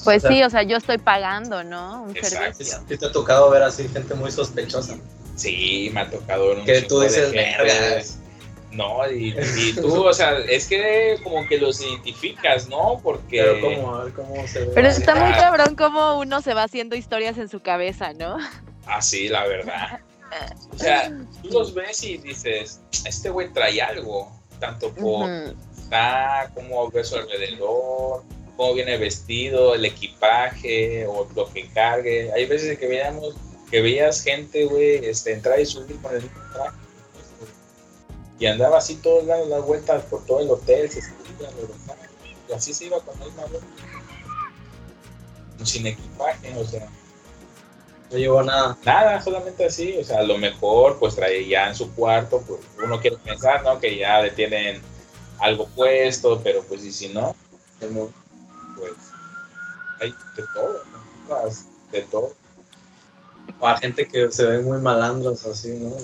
Pues 0.05 0.19
O 0.19 0.29
sea, 0.29 0.31
sí, 0.31 0.43
o 0.43 0.51
sea, 0.51 0.63
yo 0.65 0.77
estoy 0.77 0.99
pagando, 0.99 1.65
¿no? 1.65 2.03
Un 2.03 2.11
Exacto. 2.11 2.59
servicio. 2.59 2.85
Sí 2.87 2.99
te 2.99 3.07
ha 3.07 3.13
tocado 3.13 3.49
ver 3.49 3.63
así 3.63 3.89
gente 3.89 4.15
muy 4.15 4.31
sospechosa. 4.31 4.99
Sí, 5.39 5.91
me 5.93 6.01
ha 6.01 6.11
tocado 6.11 6.53
un 6.53 6.65
Que 6.65 6.83
tú 6.83 7.01
dices, 7.01 7.33
vergas. 7.33 8.19
No, 8.71 9.11
y, 9.11 9.35
y 9.57 9.73
tú, 9.81 10.05
o 10.05 10.13
sea, 10.13 10.39
es 10.39 10.67
que 10.67 11.19
como 11.23 11.47
que 11.47 11.59
los 11.59 11.81
identificas, 11.81 12.69
¿no? 12.69 13.01
Porque... 13.03 13.43
Pero 13.43 13.61
cómo, 13.61 13.95
a 13.95 14.05
ver 14.05 14.13
cómo 14.13 14.47
se 14.47 14.61
ve. 14.61 14.71
Pero 14.75 14.89
está 14.89 15.15
muy 15.15 15.33
Ah. 15.33 15.39
cabrón 15.39 15.75
cómo 15.75 16.19
uno 16.19 16.43
se 16.43 16.53
va 16.55 16.65
haciendo 16.65 16.95
historias 16.95 17.39
en 17.39 17.49
su 17.49 17.61
cabeza, 17.61 18.13
¿no? 18.13 18.37
Así, 18.87 19.29
la 19.29 19.47
verdad. 19.47 20.01
O 20.71 20.79
sea, 20.79 21.11
tú 21.43 21.49
los 21.51 21.73
ves 21.73 22.03
y 22.05 22.19
dices, 22.19 22.81
este 23.07 23.31
güey 23.31 23.51
trae 23.53 23.81
algo, 23.81 24.31
tanto 24.61 24.93
por 24.93 25.29
está, 25.77 26.51
cómo 26.55 26.91
ve 26.91 27.03
su 27.03 27.17
alrededor, 27.17 28.23
cómo 28.57 28.75
viene 28.75 28.99
vestido, 28.99 29.75
el 29.75 29.87
equipaje 29.87 31.07
o 31.07 31.27
lo 31.35 31.51
que 31.53 31.67
cargue. 31.69 32.31
Hay 32.33 32.45
veces 32.47 32.79
que 32.79 32.87
veíamos, 32.87 33.35
que 33.71 33.83
veías 33.83 34.23
gente, 34.23 34.65
güey, 34.65 35.05
este, 35.05 35.33
entrar 35.33 35.61
y 35.61 35.67
subir 35.67 36.01
con 36.01 36.15
el 36.15 36.23
mismo 36.23 36.41
traje. 36.53 36.77
Y 38.39 38.47
andaba 38.47 38.79
así 38.79 38.97
todos 38.97 39.27
dando 39.27 39.47
las 39.47 39.67
vueltas 39.67 40.05
por 40.05 40.25
todo 40.25 40.41
el 40.41 40.51
hotel, 40.51 40.89
se 40.91 41.03
subía, 41.03 41.51
y 42.49 42.53
así 42.53 42.73
se 42.73 42.87
iba 42.87 43.01
con 43.01 43.19
la 43.19 43.27
misma. 43.27 43.43
Sin 45.65 45.87
equipaje, 45.87 46.55
o 46.57 46.65
sea, 46.65 46.89
No 48.13 48.17
llevó 48.17 48.43
nada. 48.43 48.79
nada, 48.85 49.21
solamente 49.21 49.67
así, 49.67 49.99
o 49.99 50.05
sea, 50.05 50.21
a 50.21 50.23
lo 50.23 50.39
mejor 50.39 50.99
pues 50.99 51.17
trae 51.17 51.47
ya 51.47 51.69
en 51.69 51.75
su 51.75 51.93
cuarto, 51.95 52.43
pues 52.47 52.61
uno 52.83 53.01
quiere 53.01 53.17
pensar, 53.19 53.65
¿no? 53.65 53.81
Que 53.81 53.99
ya 53.99 54.23
le 54.23 54.31
tienen 54.31 54.81
algo 55.41 55.67
puesto, 55.69 56.41
pero 56.43 56.63
pues 56.63 56.85
y 56.85 56.93
si 56.93 57.09
no, 57.09 57.35
pues 57.81 58.93
hay 60.01 60.15
de 60.37 60.45
todo, 60.55 60.85
¿no? 61.29 61.37
De 61.91 62.03
todo. 62.03 62.33
O 63.61 63.67
a 63.67 63.77
gente 63.79 64.07
que 64.07 64.31
se 64.31 64.47
ven 64.47 64.65
muy 64.65 64.79
malandros 64.79 65.45
así, 65.47 65.71
¿no? 65.71 65.95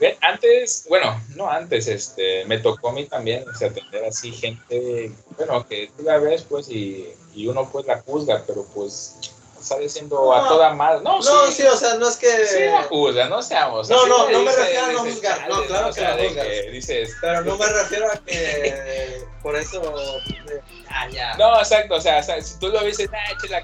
Ve, 0.00 0.16
Antes, 0.20 0.86
bueno, 0.88 1.20
no 1.34 1.50
antes, 1.50 1.86
este, 1.88 2.44
me 2.46 2.58
tocó 2.58 2.90
a 2.90 2.92
mí 2.92 3.04
también, 3.06 3.48
o 3.48 3.54
sea, 3.54 3.68
atender 3.68 4.04
así 4.04 4.32
gente, 4.32 5.12
bueno, 5.36 5.66
que 5.66 5.90
tú 5.96 6.04
la 6.04 6.18
ves, 6.18 6.44
pues, 6.48 6.68
y, 6.68 7.08
y 7.34 7.46
uno 7.48 7.68
pues 7.70 7.86
la 7.86 8.00
juzga, 8.00 8.42
pero 8.46 8.64
pues 8.74 9.16
sale 9.60 9.88
siendo 9.88 10.32
a 10.32 10.48
toda 10.48 10.72
madre. 10.74 11.00
No, 11.02 11.18
No, 11.18 11.46
sí, 11.46 11.52
sí, 11.52 11.62
o 11.66 11.76
sea, 11.76 11.94
no 11.94 12.08
es 12.08 12.16
que. 12.16 12.46
sí 12.46 12.64
la 12.64 12.84
juzga, 12.84 13.28
no 13.28 13.42
seamos. 13.42 13.88
No, 13.88 14.00
así 14.00 14.08
no, 14.08 14.30
no 14.30 14.42
me 14.42 14.52
refiero 14.56 14.84
a 14.84 14.92
no 14.92 15.04
dices, 15.04 15.14
juzgar, 15.14 15.48
no, 15.48 15.62
claro 15.64 15.92
que 15.92 16.00
de 16.00 16.28
juzgas. 16.28 16.46
que 16.46 16.70
dices, 16.70 17.16
Pero 17.20 17.44
no 17.44 17.58
me 17.58 17.66
refiero 17.72 18.12
a 18.12 18.16
que 18.18 19.24
por 19.42 19.56
eso. 19.56 19.82
Ah, 20.88 21.08
ya. 21.10 21.36
No, 21.36 21.58
exacto, 21.58 21.94
o 21.96 22.00
sea, 22.00 22.18
o 22.18 22.22
sea, 22.22 22.40
si 22.40 22.58
tú 22.58 22.68
lo 22.68 22.82
dices, 22.84 23.08
ah, 23.12 23.36
chela. 23.40 23.62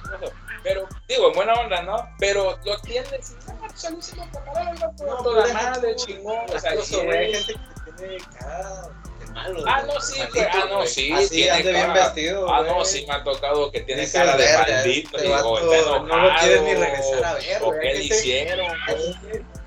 Pero, 0.64 0.88
digo, 1.06 1.28
en 1.28 1.34
buena 1.34 1.52
onda, 1.54 1.82
¿no? 1.82 2.08
Pero 2.18 2.58
lo 2.64 2.78
tienes 2.80 3.30
y, 3.30 3.34
no, 3.52 3.58
pues 3.60 3.84
alucina 3.84 4.30
camarada, 4.32 4.72
no, 4.72 5.04
No, 5.06 5.16
toda 5.22 5.42
pero 5.44 5.54
madre, 5.54 5.96
chingón, 5.96 6.38
o 6.48 6.52
la 6.54 6.58
sea, 6.60 6.74
y 6.74 7.04
güey, 7.04 7.18
hay 7.18 7.34
gente 7.44 7.54
que 7.84 7.92
tiene 7.92 8.18
cara 8.40 8.88
de 9.20 9.26
malo. 9.32 9.64
Ah, 9.66 9.82
no, 9.86 10.00
sí, 10.00 10.18
maldito, 10.18 10.46
ah, 10.52 10.66
no, 10.70 10.86
sí, 10.86 11.12
Así 11.12 11.28
tiene 11.28 11.62
bien 11.70 11.92
vestido. 11.92 12.52
Ah, 12.52 12.62
no, 12.62 12.82
sí 12.82 13.04
me 13.06 13.14
ha 13.14 13.22
tocado 13.22 13.70
que 13.70 13.80
tiene 13.82 14.10
cara 14.10 14.36
de 14.38 14.44
"Verga, 14.44 14.66
maldito 14.74 15.16
este 15.18 15.28
y, 15.28 15.30
o 15.30 15.34
vato 15.34 15.58
está 15.74 15.76
enojado, 15.76 16.06
no 16.06 16.16
lo 16.16 16.38
quieres 16.40 16.62
ni 16.62 16.74
regresar 16.74 17.24
a 17.24 17.34
ver, 17.34 17.62
o 17.62 17.66
güey, 17.66 17.80
qué 17.80 17.94
le 17.94 18.04
hicieron, 18.04 18.66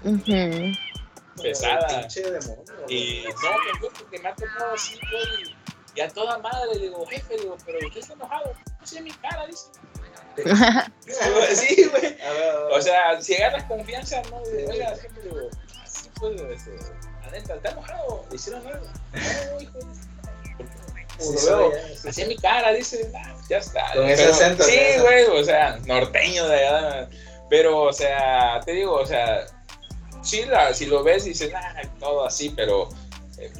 Ujú. 0.03 0.77
pesada. 1.43 2.07
Y 2.87 3.23
no, 3.27 3.33
pues 3.35 3.81
yo 3.81 3.89
porque 3.99 4.19
me 4.19 4.29
ha 4.29 4.35
tocado 4.35 4.73
así, 4.73 4.99
güey, 5.11 5.55
y 5.95 6.01
a 6.01 6.07
toda 6.09 6.37
madre, 6.39 6.77
digo, 6.79 7.05
jefe, 7.07 7.37
digo, 7.37 7.57
pero 7.65 7.79
¿qué 7.91 7.99
está 7.99 8.13
enojado? 8.13 8.53
No 8.79 8.85
sé 8.85 9.01
mi 9.01 9.11
cara, 9.11 9.45
dice. 9.47 9.65
Sí, 11.55 11.89
güey. 11.89 12.17
O 12.71 12.81
sea, 12.81 13.19
si 13.21 13.35
agarras 13.35 13.63
confianza, 13.63 14.21
no, 14.29 14.37
oiga, 14.37 14.93
digo, 15.23 15.49
así 15.83 16.09
pues, 16.19 16.41
este, 16.41 16.71
neta, 17.31 17.55
¿está 17.55 17.69
enojado? 17.71 18.25
¿Le 18.29 18.35
hicieron 18.35 18.67
algo? 18.67 18.85
No, 18.85 19.61
hijo, 19.61 19.79
Sí, 21.19 21.35
veo. 21.47 21.71
así 22.07 22.11
sí. 22.11 22.25
mi 22.25 22.35
cara, 22.37 22.71
dice, 22.73 23.11
"Ah, 23.15 23.35
ya 23.49 23.57
está. 23.57 23.91
Con 23.93 24.07
ese 24.07 24.25
acento, 24.25 24.63
Sí, 24.63 24.79
güey, 25.01 25.25
o 25.25 25.43
sea, 25.43 25.77
norteño 25.85 26.47
de 26.47 26.65
allá. 26.67 27.09
Pero, 27.49 27.83
o 27.83 27.93
sea, 27.93 28.59
te 28.65 28.73
digo, 28.73 28.93
o 28.93 29.05
sea, 29.05 29.45
sí, 30.21 30.45
la, 30.45 30.73
si 30.73 30.85
lo 30.85 31.03
ves, 31.03 31.23
dices, 31.25 31.51
ah, 31.55 31.81
todo 31.99 32.25
así, 32.25 32.51
pero 32.51 32.89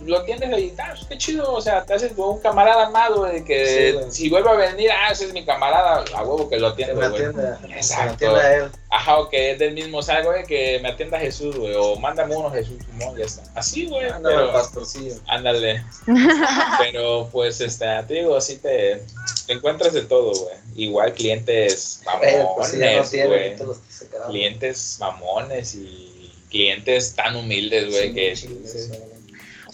lo 0.05 0.23
tienes 0.23 0.51
ahí, 0.53 0.73
ah, 0.79 0.93
qué 1.07 1.17
chido, 1.17 1.53
o 1.53 1.61
sea, 1.61 1.83
te 1.85 1.93
haces 1.93 2.13
como 2.13 2.31
un 2.31 2.39
camarada 2.41 2.87
amado, 2.87 3.25
de 3.25 3.43
que 3.45 3.65
Sí, 3.65 3.91
güey. 3.97 4.11
si 4.11 4.29
vuelve 4.29 4.49
a 4.49 4.53
venir, 4.53 4.89
ah, 4.91 5.11
ese 5.11 5.25
es 5.25 5.33
mi 5.33 5.45
camarada, 5.45 6.03
a 6.15 6.23
huevo 6.23 6.49
que 6.49 6.57
lo 6.57 6.75
me 6.75 6.93
güey. 6.93 7.05
atienda. 7.07 7.59
me 7.67 7.75
Exacto. 7.75 8.13
atienda 8.13 8.39
a 8.41 8.55
él. 8.55 8.71
Ajá, 8.89 9.19
o 9.19 9.29
que 9.29 9.51
es 9.51 9.59
del 9.59 9.73
mismo, 9.73 9.97
o 9.99 10.01
sea, 10.01 10.23
güey, 10.23 10.43
que 10.45 10.79
me 10.81 10.89
atienda 10.89 11.19
Jesús, 11.19 11.55
güey, 11.57 11.75
o 11.75 11.95
mándame 11.97 12.35
uno 12.35 12.49
Jesús, 12.49 12.77
Simón, 12.89 13.15
ya 13.17 13.25
está. 13.25 13.43
Así, 13.53 13.85
güey, 13.85 14.09
Ándale, 14.09 14.35
pero- 14.35 14.53
pastorcillo. 14.53 15.15
Ándale. 15.27 15.83
Pero 16.79 17.29
pues, 17.31 17.59
este, 17.61 17.85
te 18.07 18.13
digo, 18.15 18.39
sí 18.41 18.57
te, 18.57 19.03
te 19.45 19.53
encuentras 19.53 19.93
de 19.93 20.01
todo, 20.03 20.31
güey. 20.31 20.55
Igual 20.75 21.13
clientes 21.13 22.01
Eh, 22.23 22.45
pues 22.55 22.69
sí, 22.69 22.77
no 22.77 22.85
mamones, 22.85 23.27
güey. 23.27 23.57
los 23.57 23.77
que 23.79 23.91
se 23.93 24.07
clientes 24.27 24.97
mamones 24.99 25.75
y 25.75 26.31
clientes 26.49 27.15
tan 27.15 27.35
humildes, 27.35 27.89
güey, 27.91 28.07
Sí, 28.09 28.13
que... 28.13 28.35
sí, 28.35 28.61
sí. 28.65 28.91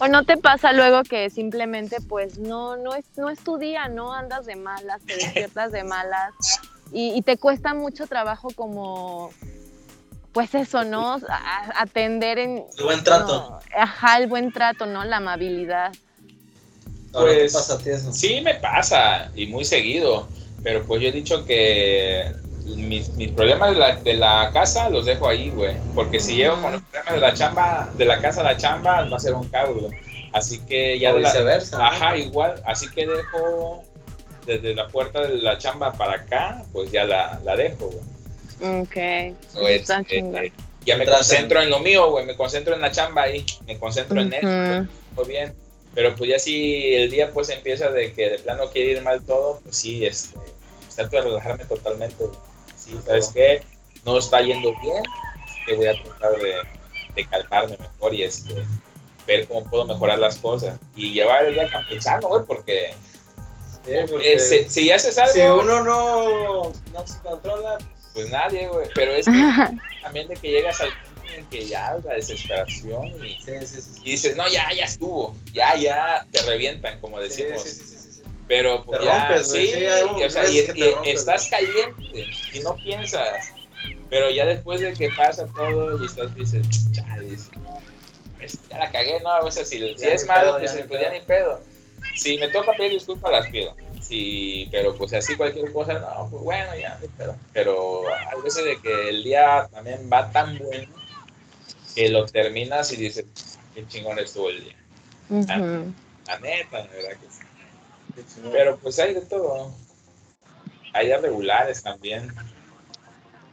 O 0.03 0.07
no 0.09 0.25
te 0.25 0.35
pasa 0.35 0.73
luego 0.73 1.03
que 1.03 1.29
simplemente 1.29 1.97
pues 2.01 2.37
no, 2.37 2.75
no 2.75 2.93
es, 2.93 3.05
no 3.15 3.29
es 3.29 3.39
tu 3.39 3.57
día, 3.57 3.87
no 3.87 4.13
andas 4.13 4.45
de 4.45 4.57
malas, 4.57 5.01
te 5.05 5.15
despiertas 5.15 5.71
de 5.71 5.83
malas 5.85 6.33
y, 6.91 7.13
y 7.15 7.21
te 7.21 7.37
cuesta 7.37 7.73
mucho 7.73 8.05
trabajo 8.07 8.49
como 8.53 9.31
pues 10.33 10.53
eso, 10.55 10.83
¿no? 10.83 11.13
A- 11.29 11.81
atender 11.81 12.37
en 12.39 12.65
El 12.77 12.83
buen 12.83 13.03
trato. 13.03 13.27
no, 13.27 13.59
ajá, 13.77 14.17
el 14.17 14.27
buen 14.27 14.51
trato, 14.51 14.85
¿no? 14.85 15.05
La 15.05 15.17
amabilidad. 15.17 15.93
Ahora, 17.13 17.31
¿qué 17.33 17.39
Pues, 17.41 17.53
pasa 17.53 17.75
a 17.75 17.77
ti 17.77 17.89
eso? 17.91 18.11
Sí 18.11 18.41
me 18.41 18.55
pasa, 18.55 19.31
y 19.35 19.45
muy 19.45 19.63
seguido, 19.63 20.27
pero 20.63 20.83
pues 20.83 21.01
yo 21.01 21.07
he 21.09 21.11
dicho 21.11 21.45
que 21.45 22.25
mis, 22.65 23.09
mis 23.09 23.31
problemas 23.31 23.71
de 23.71 23.79
la, 23.79 23.95
de 23.95 24.13
la 24.13 24.51
casa 24.53 24.89
los 24.89 25.05
dejo 25.05 25.27
ahí, 25.27 25.49
güey. 25.49 25.75
Porque 25.95 26.19
si 26.19 26.35
llego 26.35 26.61
con 26.61 26.73
los 26.73 26.81
problemas 26.81 27.13
de 27.13 27.19
la 27.19 27.33
chamba, 27.33 27.89
de 27.95 28.05
la 28.05 28.21
casa 28.21 28.41
a 28.41 28.43
la 28.43 28.57
chamba, 28.57 29.07
va 29.07 29.17
a 29.17 29.19
ser 29.19 29.33
un 29.33 29.49
güey. 29.49 29.91
Así 30.33 30.59
que 30.59 30.97
ya 30.99 31.11
o 31.11 31.15
de 31.15 31.21
viceversa. 31.21 31.77
¿no? 31.77 31.85
Ajá, 31.85 32.17
igual, 32.17 32.61
así 32.65 32.89
que 32.89 33.05
dejo 33.05 33.83
desde 34.45 34.73
la 34.75 34.87
puerta 34.87 35.21
de 35.21 35.37
la 35.37 35.57
chamba 35.57 35.93
para 35.93 36.13
acá, 36.13 36.63
pues 36.73 36.91
ya 36.91 37.05
la, 37.05 37.39
la 37.43 37.55
dejo, 37.55 37.91
güey. 37.91 38.81
Ok. 38.81 39.35
Pues, 39.53 39.81
Está 39.81 40.01
eh, 40.09 40.23
eh, 40.35 40.51
ya 40.85 40.97
me 40.97 41.05
concentro 41.05 41.61
en 41.61 41.69
lo 41.69 41.79
mío, 41.79 42.09
güey, 42.09 42.25
me 42.25 42.35
concentro 42.35 42.73
en 42.75 42.81
la 42.81 42.91
chamba 42.91 43.23
ahí, 43.23 43.45
me 43.65 43.77
concentro 43.77 44.19
en 44.19 44.33
eso, 44.33 44.87
todo 45.15 45.25
bien. 45.25 45.53
Pero 45.93 46.15
pues 46.15 46.29
ya 46.29 46.39
si 46.39 46.93
el 46.95 47.11
día 47.11 47.31
pues 47.31 47.49
empieza 47.49 47.89
de 47.89 48.13
que 48.13 48.29
de 48.29 48.39
plano 48.39 48.69
quiere 48.71 48.93
ir 48.93 49.01
mal 49.03 49.21
todo, 49.23 49.59
pues 49.63 49.77
sí, 49.77 50.05
este, 50.05 50.39
trato 50.95 51.17
de 51.17 51.21
relajarme 51.21 51.65
totalmente. 51.65 52.15
güey. 52.17 52.52
Sí, 52.83 52.99
¿sabes 53.05 53.31
qué? 53.33 53.63
No 54.05 54.17
está 54.17 54.41
yendo 54.41 54.73
bien, 54.81 55.03
que 55.65 55.75
voy 55.75 55.87
a 55.87 56.03
tratar 56.03 56.39
de, 56.39 56.55
de 57.15 57.25
calmarme 57.27 57.77
mejor 57.77 58.13
y 58.13 58.23
este, 58.23 58.53
ver 59.25 59.47
cómo 59.47 59.69
puedo 59.69 59.85
mejorar 59.85 60.19
las 60.19 60.37
cosas. 60.37 60.79
Y 60.95 61.13
llevar 61.13 61.45
el 61.45 61.53
día 61.53 61.69
campechano, 61.69 62.27
güey, 62.27 62.43
porque 62.45 62.93
Sí, 63.85 63.91
porque 64.09 64.33
eh, 64.33 64.39
si, 64.39 64.69
si 64.69 64.91
haces 64.91 65.17
algo, 65.17 65.33
si 65.33 65.41
uno 65.41 65.83
no, 65.83 66.71
no 66.93 67.07
se 67.07 67.19
controla, 67.19 67.77
pues 68.13 68.29
nadie, 68.29 68.67
güey. 68.69 68.87
Pero 68.95 69.11
es 69.11 69.25
que 69.25 69.77
también 70.01 70.27
de 70.29 70.35
que 70.35 70.51
llegas 70.51 70.79
al 70.79 70.87
punto 70.87 71.33
en 71.35 71.45
que 71.47 71.65
ya 71.65 71.97
la 72.03 72.13
desesperación 72.13 73.07
y, 73.25 73.37
sí, 73.43 73.51
sí, 73.65 73.81
sí. 73.81 74.01
y 74.03 74.11
dices, 74.11 74.37
no, 74.37 74.47
ya, 74.47 74.71
ya 74.73 74.85
estuvo, 74.85 75.35
ya, 75.51 75.75
ya 75.75 76.25
te 76.31 76.41
revientan, 76.43 76.99
como 77.01 77.17
Sí, 77.17 77.23
decimos. 77.43 77.92
Pero 78.53 78.83
pues 78.85 78.99
Te 78.99 79.05
ya, 79.05 79.27
rompes, 79.27 79.51
sí, 79.51 79.67
sí, 79.67 79.79
y, 80.19 80.23
o 80.23 80.29
sea, 80.29 80.47
y- 80.47 80.57
y 80.59 80.91
rompes, 80.91 81.13
estás 81.19 81.47
caliente 81.47 82.27
y 82.51 82.59
no 82.59 82.77
piensas. 82.77 83.51
Pero 84.11 84.29
ya 84.29 84.45
después 84.45 84.79
de 84.79 84.93
que 84.93 85.09
pasa 85.09 85.47
todo 85.55 85.99
y 85.99 86.05
estás, 86.05 86.35
dices, 86.35 86.61
chale, 86.91 87.35
ya 88.69 88.77
la 88.77 88.91
cagué, 88.91 89.19
¿no? 89.21 89.29
A 89.31 89.43
veces 89.43 89.67
si, 89.67 89.79
si 89.97 90.07
es 90.07 90.27
malo, 90.27 90.59
pues, 90.59 90.71
pues 90.87 91.01
ya 91.01 91.09
ni 91.11 91.21
pedo. 91.21 91.63
Si 92.13 92.37
me 92.37 92.47
toca 92.49 92.73
pedir 92.77 92.91
disculpas, 92.91 93.31
las 93.31 93.47
pido. 93.47 93.75
Sí, 93.99 94.69
pero 94.71 94.95
pues 94.95 95.13
así 95.13 95.35
cualquier 95.35 95.71
cosa, 95.73 95.93
no, 95.93 96.27
pues 96.29 96.43
bueno, 96.43 96.75
ya, 96.75 96.99
pero, 97.17 97.35
pero 97.53 98.07
a 98.13 98.35
veces 98.43 98.65
de 98.65 98.77
que 98.79 99.09
el 99.09 99.23
día 99.23 99.67
también 99.71 100.07
va 100.11 100.29
tan 100.31 100.59
bueno 100.59 100.93
que 101.95 102.09
lo 102.09 102.25
terminas 102.27 102.91
y 102.91 102.97
dices, 102.97 103.25
qué 103.73 103.87
chingón 103.87 104.19
estuvo 104.19 104.49
el 104.51 104.63
día. 104.63 104.75
la, 106.27 106.39
neta, 106.39 106.79
la 106.79 106.87
verdad 106.87 107.11
que 107.19 107.31
sí. 107.31 107.42
Pero 108.51 108.77
pues 108.77 108.99
hay 108.99 109.13
de 109.13 109.21
todo. 109.21 109.71
Hay 110.93 111.11
regulares 111.13 111.81
también. 111.81 112.33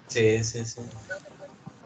Sí, 0.08 0.42
sí, 0.44 0.64
sí. 0.64 0.80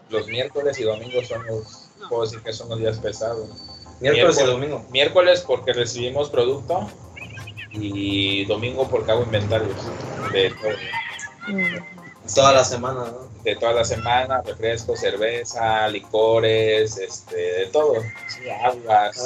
Los 0.08 0.26
miércoles 0.26 0.78
y 0.78 0.84
domingos 0.84 1.28
son 1.28 1.46
los, 1.46 1.90
puedo 2.08 2.22
decir 2.22 2.40
que 2.40 2.52
son 2.52 2.68
los 2.68 2.78
días 2.78 2.98
pesados. 2.98 3.48
Miércoles, 4.00 4.40
y 4.40 4.46
domingo. 4.46 4.86
Miércoles 4.90 5.44
porque 5.46 5.72
recibimos 5.72 6.30
producto 6.30 6.90
y 7.72 8.44
domingo 8.46 8.88
porque 8.88 9.12
hago 9.12 9.22
inventarios 9.22 9.76
de 10.32 10.50
todo. 10.50 10.72
Toda 12.34 12.52
la 12.52 12.64
semana, 12.64 13.04
¿no? 13.04 13.28
De 13.42 13.56
toda 13.56 13.72
la 13.72 13.84
semana, 13.84 14.42
refrescos, 14.42 15.00
cerveza, 15.00 15.86
licores, 15.88 16.96
este, 16.96 17.36
de 17.36 17.66
todo. 17.66 17.96
Sí, 18.28 18.48
aguas. 18.48 19.16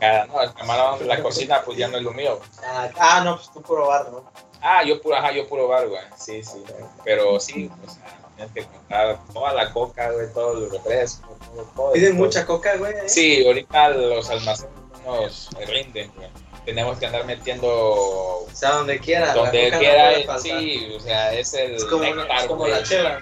Cada, 0.00 0.26
no, 0.26 0.42
el 0.42 0.52
camarón, 0.54 1.06
la 1.06 1.22
cocina, 1.22 1.62
pues 1.64 1.78
ya 1.78 1.88
no 1.88 1.96
es 1.96 2.02
lo 2.02 2.12
mío. 2.12 2.38
Ah, 2.64 2.88
ah 2.98 3.22
no, 3.24 3.36
pues 3.36 3.50
tú 3.52 3.62
puro 3.62 3.86
bar, 3.88 4.10
¿no? 4.10 4.30
Ah, 4.60 4.82
yo 4.84 5.00
puro, 5.00 5.16
ajá, 5.16 5.32
yo 5.32 5.48
puro 5.48 5.68
bar, 5.68 5.88
güey. 5.88 6.02
Sí, 6.16 6.42
sí. 6.42 6.62
Pero 7.04 7.38
sí, 7.40 7.70
o 7.86 7.90
sea, 7.90 8.18
tienes 8.36 8.52
que 8.54 8.64
comprar 8.64 9.18
toda 9.32 9.52
la 9.54 9.72
coca, 9.72 10.10
güey, 10.10 10.32
todos 10.32 10.58
los 10.60 10.72
refrescos, 10.72 11.38
todo. 11.38 11.64
todo 11.74 11.92
¿Piden 11.92 12.16
mucha 12.16 12.44
coca, 12.44 12.76
güey? 12.76 12.94
Sí, 13.06 13.46
ahorita 13.46 13.90
los 13.90 14.28
almacenes 14.30 14.74
nos 15.04 15.50
rinden, 15.66 16.12
güey 16.16 16.30
tenemos 16.66 16.98
que 16.98 17.06
andar 17.06 17.24
metiendo. 17.24 17.68
O 17.68 18.48
sea, 18.52 18.72
donde 18.72 18.98
quiera. 18.98 19.32
Donde 19.32 19.70
quiera, 19.78 20.38
sí, 20.38 20.92
o 20.94 21.00
sea, 21.00 21.32
es 21.32 21.54
el. 21.54 21.76
Es 21.76 21.84
como, 21.86 22.04
es 22.04 22.44
como 22.46 22.66
la 22.66 22.82
chela. 22.82 23.20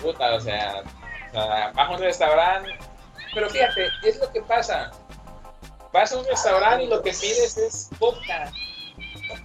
Puta, 0.00 0.34
o 0.34 0.40
sea, 0.40 0.82
o 1.30 1.32
sea, 1.32 1.72
vas 1.74 1.88
a 1.88 1.90
un 1.90 1.98
restaurante. 1.98 2.70
Pero 3.34 3.48
fíjate, 3.48 3.88
es 4.04 4.18
lo 4.20 4.30
que 4.30 4.42
pasa. 4.42 4.92
Vas 5.92 6.12
a 6.12 6.18
un 6.18 6.24
restaurante 6.26 6.84
y 6.84 6.88
lo 6.88 7.02
que 7.02 7.12
pides 7.12 7.56
es 7.56 7.88
coca. 7.98 8.52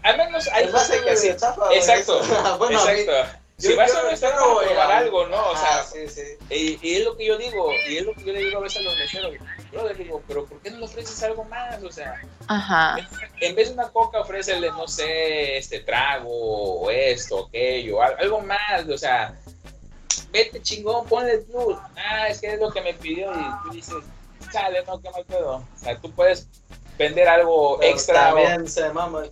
Al 0.04 0.18
menos 0.18 0.48
hay 0.50 0.70
cosas 0.70 1.02
que 1.02 1.10
así. 1.10 1.28
Exacto. 1.28 2.22
bueno, 2.58 2.80
exacto 2.80 3.40
si 3.58 3.74
vas 3.74 3.94
a 3.96 4.04
un 4.04 4.10
restaurante 4.12 4.46
a 4.46 4.68
probar 4.68 4.92
algo, 4.92 5.28
¿no? 5.28 5.50
O 5.50 5.58
sea, 5.58 5.84
sí, 5.84 6.08
sí. 6.08 6.22
Y, 6.52 6.88
y, 6.88 6.98
es 6.98 7.06
lo 7.06 7.18
que 7.18 7.26
yo 7.26 7.38
digo, 7.38 7.72
y 7.90 7.98
es 7.98 8.06
lo 8.06 8.14
que 8.14 8.24
yo 8.24 8.34
le 8.34 8.40
digo 8.42 8.60
a 8.60 8.62
veces 8.62 8.82
a 8.82 8.84
los 8.84 8.96
meseros. 8.98 9.34
Yo 9.74 9.88
les 9.88 9.98
digo, 9.98 10.22
pero 10.28 10.46
¿por 10.46 10.62
qué 10.62 10.70
no 10.70 10.78
le 10.78 10.86
ofreces 10.86 11.24
algo 11.24 11.44
más? 11.46 11.82
O 11.82 11.92
sea, 11.92 12.22
Ajá. 12.48 12.98
en 13.42 13.56
vez 13.56 13.70
de 13.70 13.74
una 13.74 13.90
coca, 13.90 14.20
ofrécele, 14.20 14.70
no 14.70 14.88
sé, 14.88 15.58
este 15.58 15.80
trago, 15.80 16.82
o 16.82 16.92
esto, 16.92 17.48
aquello, 17.48 18.00
algo 18.02 18.42
más, 18.42 18.88
o 18.88 18.98
sea, 18.98 19.36
vete 20.30 20.62
chingón, 20.62 21.08
ponle 21.08 21.40
plus. 21.40 21.78
Ah, 21.96 22.28
es 22.28 22.40
que 22.40 22.54
es 22.54 22.60
lo 22.60 22.72
que 22.72 22.82
me 22.82 22.94
pidió, 22.94 23.32
y 23.32 23.64
tú 23.64 23.74
dices, 23.74 23.96
chale, 24.52 24.84
no, 24.86 25.02
qué 25.02 25.10
mal 25.10 25.26
pedo. 25.26 25.56
O 25.56 25.80
sea, 25.80 25.98
tú 25.98 26.12
puedes 26.12 26.48
vender 26.98 27.28
algo 27.28 27.82
extra. 27.82 28.30
También 28.30 28.64
o... 28.64 28.68
se 28.68 28.90
mama 28.92 29.24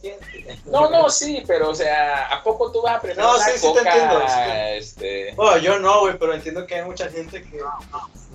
No, 0.66 0.90
no, 0.90 1.10
sí, 1.10 1.44
pero 1.48 1.70
o 1.70 1.76
sea, 1.76 2.28
¿a 2.28 2.44
poco 2.44 2.72
tú 2.72 2.82
vas 2.82 2.98
a 2.98 3.02
preferir 3.02 3.24
no, 3.24 3.38
sí, 3.38 3.52
sí 3.56 3.68
coca? 3.68 3.84
Te 3.84 3.90
entiendo, 3.90 4.26
este... 4.70 5.34
Oh, 5.38 5.58
yo 5.58 5.80
no, 5.80 6.02
güey, 6.02 6.18
pero 6.18 6.34
entiendo 6.34 6.66
que 6.66 6.76
hay 6.76 6.86
mucha 6.86 7.10
gente 7.10 7.42
que 7.44 7.62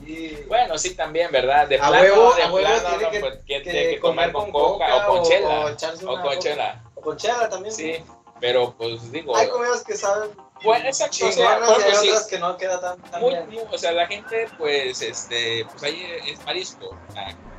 sí. 0.04 0.44
Bueno, 0.48 0.76
sí, 0.78 0.94
también, 0.94 1.30
¿verdad? 1.30 1.68
De 1.68 1.76
a 1.76 1.88
plano, 1.88 2.02
huevo, 2.02 2.34
de 2.34 2.60
plano, 2.60 2.88
tiene 2.88 3.02
no, 3.04 3.10
que, 3.10 3.20
pues, 3.20 3.38
que, 3.46 3.62
que, 3.62 3.70
que 3.70 4.00
comer 4.00 4.32
con 4.32 4.50
coca, 4.50 5.08
o 5.08 5.14
con 5.14 5.22
chela. 5.24 5.60
O, 5.60 6.12
o 6.12 6.22
con 6.22 6.38
chela. 6.38 6.84
O 6.94 7.00
con 7.00 7.16
chela 7.16 7.48
también. 7.48 7.74
Sí, 7.74 8.04
pero 8.40 8.74
pues 8.76 9.10
digo. 9.12 9.36
Hay 9.36 9.48
comidas 9.48 9.84
que 9.84 9.96
saben. 9.96 10.30
Bueno, 10.62 10.86
exacto, 10.86 11.26
o 11.26 11.32
sea, 11.32 11.58
pues, 11.58 11.84
hay 11.84 12.08
otras 12.08 12.26
que 12.26 12.38
no 12.38 12.56
queda 12.58 12.80
tan, 12.80 13.00
tan 13.10 13.20
muy, 13.22 13.30
bien. 13.30 13.46
muy, 13.46 13.58
o 13.70 13.78
sea, 13.78 13.92
la 13.92 14.06
gente, 14.06 14.46
pues, 14.58 15.00
este, 15.00 15.64
pues 15.70 15.82
ahí 15.82 16.06
es 16.26 16.44
marisco, 16.44 16.94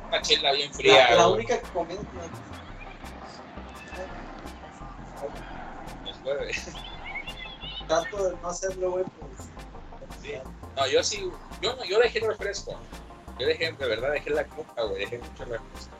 una 0.06 0.22
chela 0.22 0.52
bien 0.52 0.72
fría. 0.72 1.10
La, 1.10 1.16
la 1.16 1.28
única 1.28 1.60
comida 1.72 2.00
nos 6.04 6.18
puede. 6.18 6.52
tanto 7.88 8.24
de 8.24 8.36
no 8.36 8.48
hacerlo, 8.48 8.90
güey, 8.92 9.04
pues. 9.04 9.48
Sí. 10.22 10.34
No, 10.76 10.86
yo 10.86 11.02
sí, 11.02 11.30
yo, 11.60 11.74
no, 11.76 11.84
yo 11.84 11.98
dejé 11.98 12.20
el 12.20 12.28
refresco. 12.28 12.78
Yo 13.38 13.46
dejé, 13.46 13.72
de 13.72 13.86
verdad, 13.86 14.12
dejé 14.12 14.30
la 14.30 14.46
coca, 14.46 14.82
güey, 14.82 15.00
dejé 15.00 15.18
mucho 15.18 15.44
refresco. 15.44 15.90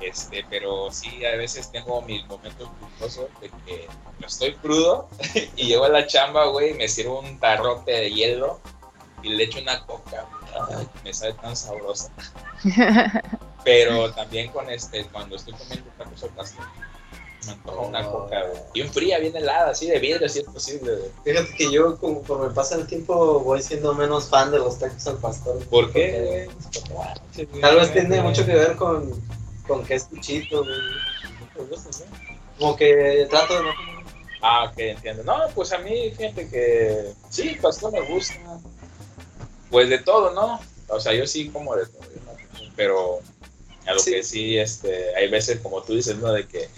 Este, 0.00 0.44
pero 0.50 0.90
sí, 0.90 1.24
a 1.24 1.36
veces 1.36 1.70
tengo 1.70 2.02
mis 2.02 2.26
momentos 2.26 2.68
culposos 2.80 3.28
de 3.40 3.50
que 3.64 3.88
estoy 4.24 4.54
crudo 4.54 5.08
y 5.56 5.66
llego 5.66 5.84
a 5.84 5.88
la 5.88 6.06
chamba, 6.06 6.46
güey, 6.46 6.70
y 6.70 6.74
me 6.74 6.88
sirvo 6.88 7.20
un 7.20 7.38
tarrote 7.38 7.92
de 7.92 8.10
hielo 8.10 8.60
y 9.22 9.30
le 9.30 9.44
echo 9.44 9.60
una 9.60 9.84
coca. 9.86 10.26
Ay, 10.70 10.86
me 11.02 11.12
sabe 11.12 11.32
tan 11.34 11.56
sabrosa. 11.56 12.10
Pero 13.64 14.12
también 14.12 14.50
con 14.52 14.68
este, 14.70 15.06
cuando 15.06 15.36
estoy 15.36 15.54
comiendo 15.54 15.90
tacos 15.96 16.22
al 16.22 16.30
pastor, 16.30 16.66
me 17.46 17.52
antoja 17.52 17.80
una 17.80 18.04
coca, 18.04 18.42
güey. 18.42 18.62
Bien 18.74 18.92
fría, 18.92 19.18
bien 19.18 19.34
helada, 19.34 19.70
así 19.70 19.86
de 19.86 19.98
vidrio, 19.98 20.28
si 20.28 20.40
es 20.40 20.44
posible, 20.44 20.96
güey. 20.96 21.10
Fíjate 21.24 21.54
que 21.54 21.72
yo, 21.72 21.98
conforme 21.98 22.52
pasa 22.54 22.76
el 22.76 22.86
tiempo, 22.86 23.40
voy 23.40 23.62
siendo 23.62 23.94
menos 23.94 24.28
fan 24.28 24.50
de 24.50 24.58
los 24.58 24.78
tacos 24.78 25.06
al 25.06 25.16
pastor. 25.16 25.64
¿Por 25.66 25.92
qué? 25.92 26.48
Porque 27.34 27.46
Tal 27.60 27.76
vez 27.76 27.92
tiene 27.92 28.20
mucho 28.20 28.44
que 28.44 28.54
ver 28.54 28.76
con, 28.76 29.10
con 29.66 29.84
que 29.84 29.94
es 29.94 30.04
cuchito, 30.04 30.64
güey. 30.64 30.80
Como 32.58 32.76
que 32.76 33.26
trato 33.30 33.56
de 33.56 33.62
no 33.62 33.74
Ah, 34.46 34.64
ok, 34.64 34.74
entiendo. 34.78 35.22
No, 35.24 35.48
pues 35.54 35.72
a 35.72 35.78
mí, 35.78 36.12
fíjate 36.16 36.48
que 36.50 37.12
sí, 37.30 37.56
pastor 37.62 37.92
me 37.92 38.00
gusta. 38.02 38.34
Pues 39.70 39.88
de 39.88 39.98
todo, 39.98 40.32
¿no? 40.34 40.60
O 40.88 41.00
sea, 41.00 41.14
yo 41.14 41.26
sí 41.26 41.48
como 41.48 41.74
de 41.74 41.86
todo, 41.86 42.02
¿no? 42.26 42.34
pero 42.76 43.20
a 43.86 43.92
lo 43.94 44.00
Sí. 44.00 44.10
que 44.12 44.22
sí, 44.22 44.58
este, 44.58 45.14
hay 45.16 45.28
veces, 45.30 45.60
como 45.60 45.82
tú 45.82 45.94
dices, 45.94 46.16
¿no? 46.16 46.30
De 46.32 46.46
que, 46.46 46.68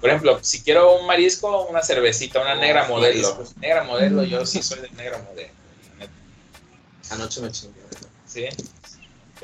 por 0.00 0.08
ejemplo, 0.10 0.38
si 0.42 0.62
quiero 0.62 0.98
un 0.98 1.06
marisco, 1.06 1.66
una 1.66 1.82
cervecita, 1.82 2.40
una 2.40 2.52
Ah, 2.52 2.56
negra 2.56 2.88
modelo. 2.88 3.28
mariscos. 3.28 3.56
Negra 3.58 3.84
modelo, 3.84 4.24
yo 4.24 4.44
sí 4.44 4.62
soy 4.62 4.80
de 4.80 4.90
negra 4.90 5.18
modelo. 5.18 5.52
Anoche 7.10 7.40
me 7.42 7.50
chingué. 7.52 7.80
Sí. 8.26 8.46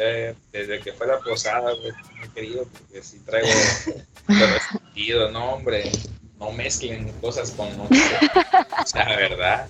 Eh, 0.03 0.35
Desde 0.53 0.81
que 0.81 0.93
fue 0.93 1.07
la 1.07 1.19
posada, 1.19 1.73
güey, 1.73 1.93
muy 2.19 2.29
querido, 2.31 2.65
porque 2.67 3.03
sí 3.03 3.19
traigo 3.27 3.49
resentido, 4.29 5.31
no, 5.31 5.53
hombre. 5.55 5.91
No 6.39 6.53
mezclen 6.53 7.13
cosas 7.21 7.51
con 7.51 7.69
otras. 7.79 8.01
O 8.83 8.87
sea, 8.87 9.05
¿verdad? 9.15 9.69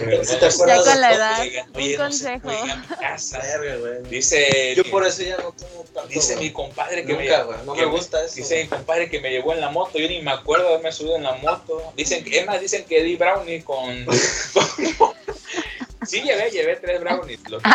Verdad, 0.00 0.24
¿Sí 0.24 0.34
te 0.34 0.40
Ya 0.40 0.48
acuerdas 0.48 0.88
con 0.88 1.00
la 1.00 1.14
edad, 1.14 1.40
Oigan, 1.40 1.66
un 1.68 1.72
no 1.74 1.80
se 1.80 1.96
consejo. 2.40 2.50
a 2.50 2.76
mi 2.76 2.86
casa. 2.96 3.40
Güey. 3.58 4.02
Dice, 4.10 4.74
Yo 4.74 4.82
por 4.90 5.06
eso 5.06 5.22
ya 5.22 5.36
no 5.36 5.52
tomo 5.52 5.84
tanto. 5.94 6.08
dice 6.08 6.34
güey. 6.34 6.46
mi 6.48 6.52
compadre 6.52 7.04
que 7.06 7.12
Nunca, 7.12 7.38
me, 7.38 7.44
güey. 7.44 7.58
No 7.64 7.74
que 7.74 7.80
me 7.82 7.86
gusta 7.92 8.24
eso. 8.24 8.34
Dice 8.34 8.62
mi 8.64 8.68
compadre 8.68 9.08
que 9.08 9.20
me 9.20 9.30
llevó 9.30 9.52
en 9.52 9.60
la 9.60 9.70
moto. 9.70 9.96
Yo 10.00 10.08
ni 10.08 10.20
me 10.20 10.32
acuerdo 10.32 10.64
de 10.66 10.70
haberme 10.72 10.90
subido 10.90 11.14
en 11.14 11.22
la 11.22 11.36
moto. 11.36 11.92
Dicen 11.96 12.24
que, 12.24 12.40
es 12.40 12.46
más, 12.46 12.60
dicen 12.60 12.84
que 12.86 13.04
di 13.04 13.14
brownie 13.14 13.62
con. 13.62 14.04
con- 14.98 15.14
sí, 16.06 16.22
llevé, 16.22 16.50
llevé 16.50 16.76
tres 16.76 17.00
brownies. 17.00 17.40
Los. 17.48 17.62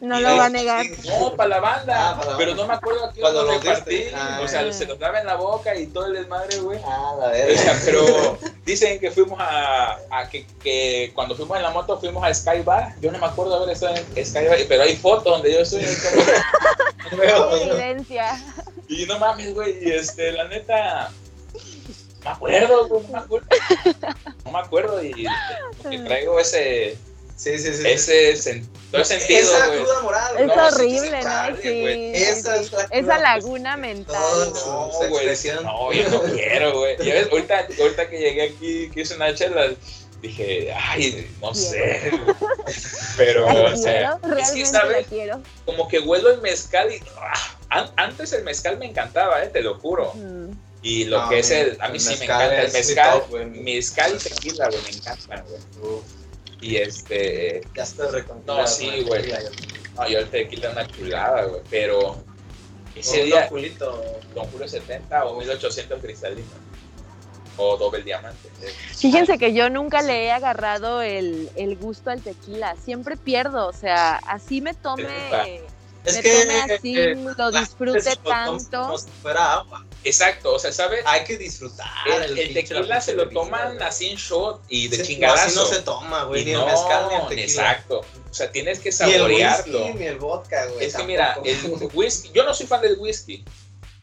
No 0.00 0.20
lo 0.20 0.36
va 0.36 0.46
a 0.46 0.48
negar. 0.48 0.84
No, 1.06 1.34
para 1.36 1.48
la 1.48 1.60
banda. 1.60 2.10
Ah, 2.10 2.16
para 2.18 2.32
la 2.32 2.36
pero 2.36 2.50
banda. 2.50 2.62
no 2.62 2.68
me 2.68 2.74
acuerdo 2.74 3.04
a 3.04 3.12
qué 3.12 3.20
Cuando 3.20 3.44
los 3.44 3.62
repartí. 3.64 4.04
Ah, 4.14 4.40
o 4.42 4.48
sea, 4.48 4.72
se 4.72 4.86
los 4.86 4.98
daba 4.98 5.20
en 5.20 5.26
la 5.26 5.36
boca 5.36 5.74
y 5.76 5.86
todo 5.86 6.06
el 6.06 6.14
desmadre, 6.14 6.58
güey. 6.58 6.78
Ah, 6.84 7.14
la 7.20 7.26
O 7.26 7.30
verga. 7.30 7.56
sea, 7.56 7.80
pero 7.84 8.38
dicen 8.64 8.98
que 8.98 9.10
fuimos 9.10 9.38
a, 9.40 9.98
a 10.10 10.28
que, 10.28 10.46
que 10.62 11.12
cuando 11.14 11.34
fuimos 11.36 11.56
en 11.56 11.62
la 11.62 11.70
moto 11.70 11.98
fuimos 12.00 12.24
a 12.24 12.34
Sky 12.34 12.60
Bar. 12.64 12.94
Yo 13.00 13.10
no 13.12 13.18
me 13.18 13.26
acuerdo 13.26 13.54
haber 13.56 13.70
estado 13.70 13.94
en 13.96 14.26
Sky 14.26 14.46
Bar, 14.46 14.58
pero 14.68 14.82
hay 14.82 14.96
fotos 14.96 15.24
donde 15.24 15.52
yo 15.52 15.60
estoy. 15.60 15.84
Evidencia. 17.12 18.42
y 18.88 19.06
no 19.06 19.18
mames, 19.18 19.54
güey. 19.54 19.86
Y 19.86 19.92
este, 19.92 20.32
la 20.32 20.48
neta, 20.48 21.10
no 21.52 22.24
me 22.24 22.30
acuerdo, 22.30 22.88
güey, 22.88 23.02
no 23.04 23.08
me 23.12 23.18
acuerdo. 23.18 23.46
No 24.44 24.50
me 24.52 24.58
acuerdo 24.58 25.02
y 25.04 25.24
traigo 26.04 26.38
ese, 26.40 26.96
Sí, 27.36 27.58
sí, 27.58 27.74
sí. 27.74 27.82
ese 27.86 28.32
sen- 28.34 28.66
todo 28.90 29.00
el 29.00 29.06
sentido, 29.06 29.40
Esa 29.40 29.66
güey. 29.66 29.80
cruda 29.80 30.00
moral. 30.02 30.36
Es 30.38 30.46
No, 30.46 30.54
sí, 30.54 30.74
horrible, 30.76 31.20
sí, 31.22 31.28
¿no? 31.28 31.56
Sí. 31.62 31.80
güey. 31.80 32.14
Esa 32.14 32.56
es 32.56 32.72
la 32.72 32.82
Esa 32.92 33.18
laguna 33.18 33.76
mental. 33.76 34.14
Todo. 34.52 34.86
¿no? 35.02 35.08
Güey, 35.08 35.26
no, 35.62 35.92
yo 35.92 36.08
no 36.10 36.22
quiero, 36.32 36.78
güey. 36.78 36.96
Ya 36.98 37.14
ves, 37.14 37.28
ahorita, 37.30 37.66
ahorita 37.80 38.08
que 38.08 38.18
llegué 38.18 38.42
aquí, 38.42 38.90
que 38.94 39.00
hice 39.00 39.16
una 39.16 39.34
charla, 39.34 39.72
dije, 40.22 40.72
ay, 40.72 41.28
no 41.42 41.52
sé. 41.54 42.12
Pero, 43.16 43.46
o 43.46 43.76
sea, 43.76 44.18
quiero, 44.22 44.38
es 44.38 44.50
que, 44.52 44.66
¿sabes? 44.66 45.06
quiero. 45.08 45.42
Como 45.66 45.88
que 45.88 45.98
huelo 46.00 46.30
el 46.30 46.40
mezcal 46.40 46.92
y. 46.92 47.00
ah, 47.18 47.56
an- 47.70 47.90
antes 47.96 48.32
el 48.32 48.44
mezcal 48.44 48.78
me 48.78 48.86
encantaba, 48.86 49.42
eh, 49.42 49.48
te 49.48 49.60
lo 49.60 49.74
juro. 49.80 50.12
Mm. 50.14 50.50
Y 50.82 51.04
lo 51.06 51.22
No, 51.22 51.28
que 51.30 51.38
es 51.40 51.50
el. 51.50 51.76
A 51.80 51.88
mí 51.88 51.96
el 51.96 52.00
sí 52.00 52.16
me 52.18 52.24
encanta 52.26 52.62
el 52.62 52.72
mezcal. 52.72 53.22
mezcal 53.50 54.14
y 54.14 54.18
tequila, 54.18 54.68
güey, 54.68 54.82
me 54.82 54.90
encantan, 54.90 55.44
güey. 55.48 56.00
Y 56.60 56.76
este. 56.76 57.62
Ya 57.74 57.82
estoy 57.82 58.08
reconocido. 58.10 58.56
No, 58.56 58.66
sí, 58.66 59.02
güey. 59.06 59.32
No, 59.96 60.08
yo 60.08 60.18
el 60.18 60.28
tequila 60.28 60.70
una 60.70 60.86
chulada, 60.86 61.44
güey. 61.44 61.60
Pero 61.70 62.16
ese 62.94 63.24
día. 63.24 63.40
Don 63.40 63.48
Julito. 63.50 64.04
Don 64.34 64.44
Julio 64.46 64.68
70 64.68 65.24
o 65.24 65.38
1800 65.38 66.00
cristalino. 66.00 66.64
O 67.56 67.76
doble 67.76 68.02
diamante. 68.02 68.48
Fíjense 68.96 69.38
que 69.38 69.54
yo 69.54 69.70
nunca 69.70 70.02
le 70.02 70.24
he 70.24 70.32
agarrado 70.32 71.02
el, 71.02 71.50
el 71.54 71.76
gusto 71.76 72.10
al 72.10 72.20
tequila. 72.20 72.74
Siempre 72.82 73.16
pierdo. 73.16 73.68
O 73.68 73.72
sea, 73.72 74.16
así 74.16 74.60
me 74.60 74.74
tome. 74.74 75.62
Es 76.04 76.16
me 76.16 76.22
que 76.22 76.44
tome 76.44 76.74
así, 76.74 76.98
eh, 76.98 77.14
lo 77.14 77.50
disfrute 77.50 78.16
tanto. 78.16 78.82
Como 78.82 78.98
si 78.98 79.10
fuera 79.22 79.54
agua. 79.54 79.86
Exacto, 80.04 80.54
o 80.54 80.58
sea, 80.58 80.70
¿sabes? 80.72 81.02
Hay 81.06 81.24
que 81.24 81.36
disfrutar. 81.38 81.88
El, 82.06 82.38
el 82.38 82.54
tequila 82.54 82.82
la 82.82 83.00
se 83.00 83.14
lo 83.14 83.28
toman 83.30 83.80
así 83.82 84.10
en 84.10 84.16
shot 84.16 84.62
y 84.68 84.88
de. 84.88 84.98
Sí, 84.98 85.02
chingadazo. 85.14 85.46
Así 85.46 85.56
no 85.56 85.66
se 85.66 85.82
toma, 85.82 86.24
güey. 86.24 86.42
Y 86.42 86.44
Ni 86.44 86.52
no, 86.52 86.60
el 86.66 86.72
mezcal 86.72 87.06
ni 87.08 87.14
el 87.14 87.22
tequila. 87.28 87.42
Exacto. 87.44 88.00
O 88.30 88.34
sea, 88.34 88.50
tienes 88.52 88.78
que 88.80 88.90
Ni 88.90 89.12
el 89.12 89.14
saborearlo. 89.16 89.78
whisky, 89.84 89.98
ni 89.98 90.06
el 90.06 90.16
vodka, 90.16 90.66
güey. 90.66 90.86
es 90.86 90.94
que 90.94 91.02
mira, 91.04 91.38
el 91.44 91.56
whisky, 91.94 92.30
yo 92.34 92.44
no 92.44 92.52
soy 92.52 92.66
fan 92.66 92.82
del 92.82 92.98
whisky, 92.98 93.44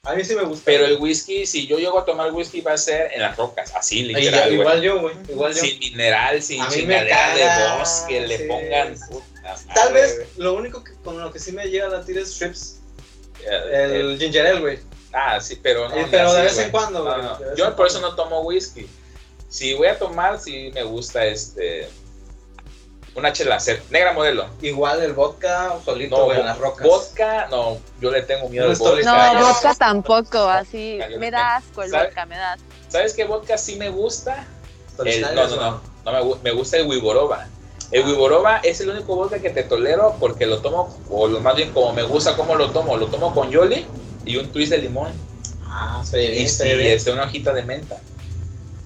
A 0.03 0.15
mí 0.15 0.23
sí 0.23 0.35
me 0.35 0.43
gusta. 0.43 0.63
pero 0.65 0.85
el 0.85 0.97
whisky, 0.97 1.45
si 1.45 1.67
yo 1.67 1.77
llego 1.77 1.99
a 1.99 2.05
tomar 2.05 2.31
whisky, 2.33 2.61
va 2.61 2.73
a 2.73 2.77
ser 2.77 3.11
en 3.13 3.21
las 3.21 3.37
rocas, 3.37 3.71
así 3.75 4.03
literal. 4.03 4.51
igual 4.53 4.81
yo, 4.81 4.99
güey. 5.01 5.15
Igual 5.29 5.53
yo. 5.53 5.61
Sin 5.61 5.77
mineral, 5.79 6.41
sin 6.41 6.65
chingadera 6.69 7.35
de 7.35 7.77
bosque, 7.79 8.21
le 8.27 8.37
sí, 8.39 8.43
pongan. 8.47 8.97
sí. 8.97 9.03
puta 9.09 9.25
Tal 9.75 9.89
madre, 9.91 10.01
vez 10.01 10.27
lo 10.37 10.53
único 10.53 10.83
que, 10.83 10.93
con 11.03 11.19
lo 11.19 11.31
que 11.31 11.37
sí 11.39 11.51
me 11.51 11.65
llega 11.67 11.85
a 11.87 11.89
latir 11.89 12.17
es 12.17 12.29
strips. 12.33 12.77
güey. 13.43 13.49
Eh, 13.51 13.99
El 13.99 14.17
ginger 14.19 14.47
ale, 14.47 14.59
güey. 14.59 14.79
Ah, 15.13 15.39
sí, 15.39 15.59
pero 15.61 15.89
no. 15.89 15.95
Eh, 15.95 16.07
pero 16.09 16.33
de 16.33 16.41
vez 16.43 16.53
güey. 16.53 16.65
en 16.65 16.71
cuando, 16.71 17.03
No, 17.03 17.35
güey. 17.37 17.49
Yo 17.57 17.65
en 17.67 17.75
por 17.75 17.87
eso 17.87 17.99
no 17.99 18.15
tomo 18.15 18.41
whisky. 18.41 18.87
Si 19.49 19.73
voy 19.73 19.87
a 19.87 19.99
tomar, 19.99 20.39
sí 20.39 20.71
me 20.73 20.83
gusta 20.83 21.25
este. 21.25 21.89
Una 23.13 23.33
chela 23.33 23.57
negra 23.89 24.13
modelo. 24.13 24.45
Igual 24.61 25.01
el 25.03 25.11
vodka 25.11 25.73
solito, 25.83 26.17
No, 26.17 26.25
güey, 26.25 26.39
en 26.39 26.45
las 26.45 26.57
rocas. 26.57 26.87
vodka, 26.87 27.47
no, 27.51 27.77
yo 27.99 28.09
le 28.09 28.21
tengo 28.21 28.47
miedo 28.47 28.67
No 28.67 28.71
al 28.71 28.77
vodka. 28.77 29.03
No, 29.03 29.11
Caña. 29.17 29.41
vodka 29.41 29.75
tampoco, 29.75 30.37
así. 30.47 30.99
Me 31.19 31.29
da 31.29 31.57
asco 31.57 31.83
el 31.83 31.91
vodka, 31.91 32.25
me 32.25 32.37
da 32.37 32.53
asco. 32.53 32.65
¿Sabes 32.87 33.13
qué 33.13 33.25
vodka 33.25 33.57
sí 33.57 33.75
me 33.75 33.89
gusta? 33.89 34.47
El- 35.03 35.21
no, 35.21 35.33
no, 35.33 35.47
no, 35.57 35.81
no 36.05 36.11
me, 36.35 36.41
me 36.43 36.51
gusta 36.51 36.77
el 36.77 36.87
Wiboroba. 36.87 37.47
El 37.91 38.05
Wiboroba 38.05 38.57
es 38.63 38.79
el 38.79 38.89
único 38.89 39.13
vodka 39.15 39.39
que 39.39 39.49
te 39.49 39.63
tolero 39.63 40.15
porque 40.17 40.45
lo 40.45 40.61
tomo, 40.61 40.97
o 41.09 41.27
lo 41.27 41.41
más 41.41 41.55
bien 41.57 41.73
como 41.73 41.91
me 41.91 42.03
gusta 42.03 42.37
cómo 42.37 42.55
lo 42.55 42.71
tomo, 42.71 42.95
lo 42.95 43.07
tomo 43.07 43.33
con 43.33 43.51
Yoli 43.51 43.85
y 44.25 44.37
un 44.37 44.51
twist 44.51 44.71
de 44.71 44.77
limón 44.79 45.11
Ah, 45.73 46.01
se 46.05 46.17
ve 46.17 46.23
y, 46.25 46.31
bien, 46.31 46.49
se 46.49 46.67
y, 46.67 46.71
ve 46.71 46.77
bien. 46.77 46.91
este, 46.97 47.11
una 47.11 47.23
hojita 47.23 47.53
de 47.53 47.63
menta. 47.63 47.97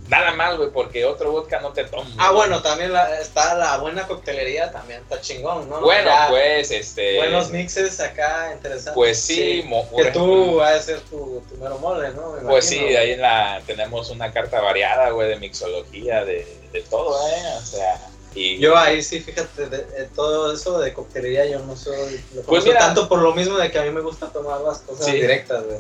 Nada 0.08 0.34
más, 0.34 0.56
güey, 0.56 0.70
porque 0.70 1.04
otro 1.04 1.32
vodka 1.32 1.60
no 1.62 1.74
te 1.74 1.84
tomo. 1.86 2.08
Ah, 2.20 2.30
bueno, 2.32 2.62
también 2.62 2.94
la- 2.94 3.20
está 3.20 3.56
la 3.56 3.78
buena 3.78 4.06
coctelería, 4.06 4.72
también 4.72 5.02
está 5.02 5.20
chingón, 5.20 5.68
¿no? 5.68 5.82
Bueno, 5.82 6.08
Ya, 6.12 6.28
pues, 6.30 6.70
este. 6.70 7.18
Buenos 7.18 7.50
mixes 7.50 8.00
acá, 8.00 8.52
interesantes. 8.54 8.94
Pues 8.94 9.20
sí, 9.20 9.64
mo- 9.66 9.84
por 9.90 10.04
Que 10.04 10.10
ejemplo, 10.10 10.22
tú 10.32 10.56
vas 10.58 10.74
a 10.76 10.82
ser 10.84 11.00
tu, 11.02 11.44
tu 11.50 11.58
mero 11.58 11.80
mole, 11.80 12.12
¿no? 12.12 12.34
Me 12.34 12.42
Pues 12.48 12.66
sí, 12.68 12.78
ahí 12.78 13.14
en 13.14 13.22
la 13.22 13.64
tenemos 13.66 14.12
una 14.12 14.32
carta 14.32 14.62
variada, 14.62 15.10
güey, 15.10 15.28
de 15.28 15.38
mixología, 15.38 16.24
de, 16.24 16.46
de 16.72 16.82
todo, 16.84 17.28
¿eh? 17.28 17.44
O 17.58 17.62
sea, 17.66 18.00
y 18.36 18.58
Yo 18.60 18.78
ahí 18.78 19.02
sí, 19.02 19.20
fíjate, 19.22 19.70
de, 19.70 19.78
de 19.86 20.06
todo 20.14 20.54
eso 20.54 20.78
de 20.80 20.94
coctelería 20.94 21.46
yo 21.46 21.60
no 21.60 21.76
soy... 21.76 22.22
Lo 22.36 22.42
Pues 22.44 22.66
mira. 22.66 22.80
tanto 22.80 23.08
por 23.08 23.20
lo 23.20 23.34
mismo 23.34 23.58
de 23.58 23.72
que 23.72 23.80
a 23.80 23.84
mí 23.84 23.92
me 23.92 24.02
gusta 24.02 24.28
tomar 24.28 24.60
las 24.62 24.80
cosas 24.80 25.06
Sí. 25.06 25.14
directas, 25.14 25.64
güey. 25.66 25.78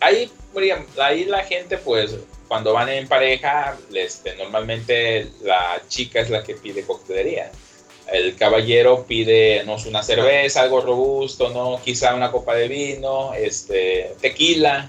ahí, 0.00 0.30
ahí 0.98 1.24
la 1.26 1.44
gente, 1.44 1.76
pues, 1.78 2.14
cuando 2.48 2.72
van 2.72 2.88
en 2.88 3.06
pareja, 3.08 3.76
este, 3.92 4.34
normalmente 4.36 5.30
la 5.42 5.82
chica 5.88 6.20
es 6.20 6.30
la 6.30 6.42
que 6.42 6.54
pide 6.54 6.82
coctelería. 6.84 7.52
El 8.10 8.36
caballero 8.36 9.04
pide, 9.06 9.64
no 9.64 9.78
sé, 9.78 9.90
una 9.90 10.02
cerveza, 10.02 10.62
algo 10.62 10.80
robusto, 10.80 11.50
¿no? 11.50 11.78
Quizá 11.84 12.14
una 12.14 12.30
copa 12.32 12.54
de 12.54 12.66
vino, 12.68 13.34
este, 13.34 14.14
tequila, 14.22 14.88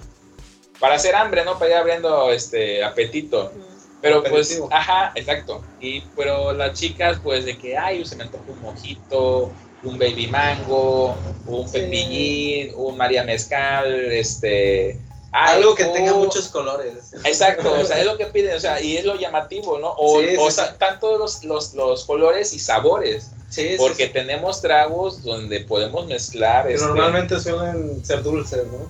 para 0.79 0.95
hacer 0.95 1.15
hambre, 1.15 1.43
¿no? 1.43 1.59
Para 1.59 1.71
ir 1.71 1.75
abriendo 1.77 2.31
este 2.31 2.81
apetito. 2.81 3.51
Pero 4.01 4.23
pues, 4.23 4.61
ajá, 4.71 5.11
exacto. 5.15 5.61
Y 5.79 6.01
pero 6.15 6.53
las 6.53 6.79
chicas, 6.79 7.19
pues 7.21 7.45
de 7.45 7.57
que, 7.57 7.77
ay, 7.77 8.05
se 8.05 8.15
me 8.15 8.23
antoja 8.23 8.43
un 8.47 8.61
mojito, 8.61 9.51
un 9.83 9.97
baby 9.97 10.27
mango, 10.27 11.15
un 11.45 11.67
Sí. 11.67 11.79
pepillín, 11.79 12.73
un 12.75 12.97
María 12.97 13.23
Mezcal, 13.23 14.11
este. 14.11 14.99
Algo 15.31 15.75
que 15.75 15.85
tenga 15.85 16.13
muchos 16.13 16.47
colores. 16.47 17.13
Exacto, 17.23 17.71
o 17.71 17.85
sea, 17.85 17.99
es 17.99 18.05
lo 18.05 18.17
que 18.17 18.25
piden, 18.33 18.55
o 18.55 18.59
sea, 18.59 18.81
y 18.81 18.97
es 18.97 19.05
lo 19.05 19.15
llamativo, 19.15 19.77
¿no? 19.77 19.93
O, 19.95 20.21
Sí, 20.21 20.29
sí, 20.29 20.35
o 20.39 20.49
sea, 20.49 20.75
tanto 20.77 21.17
los, 21.19 21.43
los, 21.43 21.75
los 21.75 22.05
colores 22.05 22.51
y 22.53 22.59
sabores, 22.59 23.29
Sí, 23.49 23.75
porque 23.77 24.07
tenemos 24.07 24.61
tragos 24.61 25.23
donde 25.23 25.59
podemos 25.61 26.07
mezclar. 26.07 26.67
Que 26.67 26.75
este, 26.75 26.85
normalmente 26.87 27.39
suelen 27.39 28.03
ser 28.05 28.23
dulces, 28.23 28.63
¿no? 28.67 28.87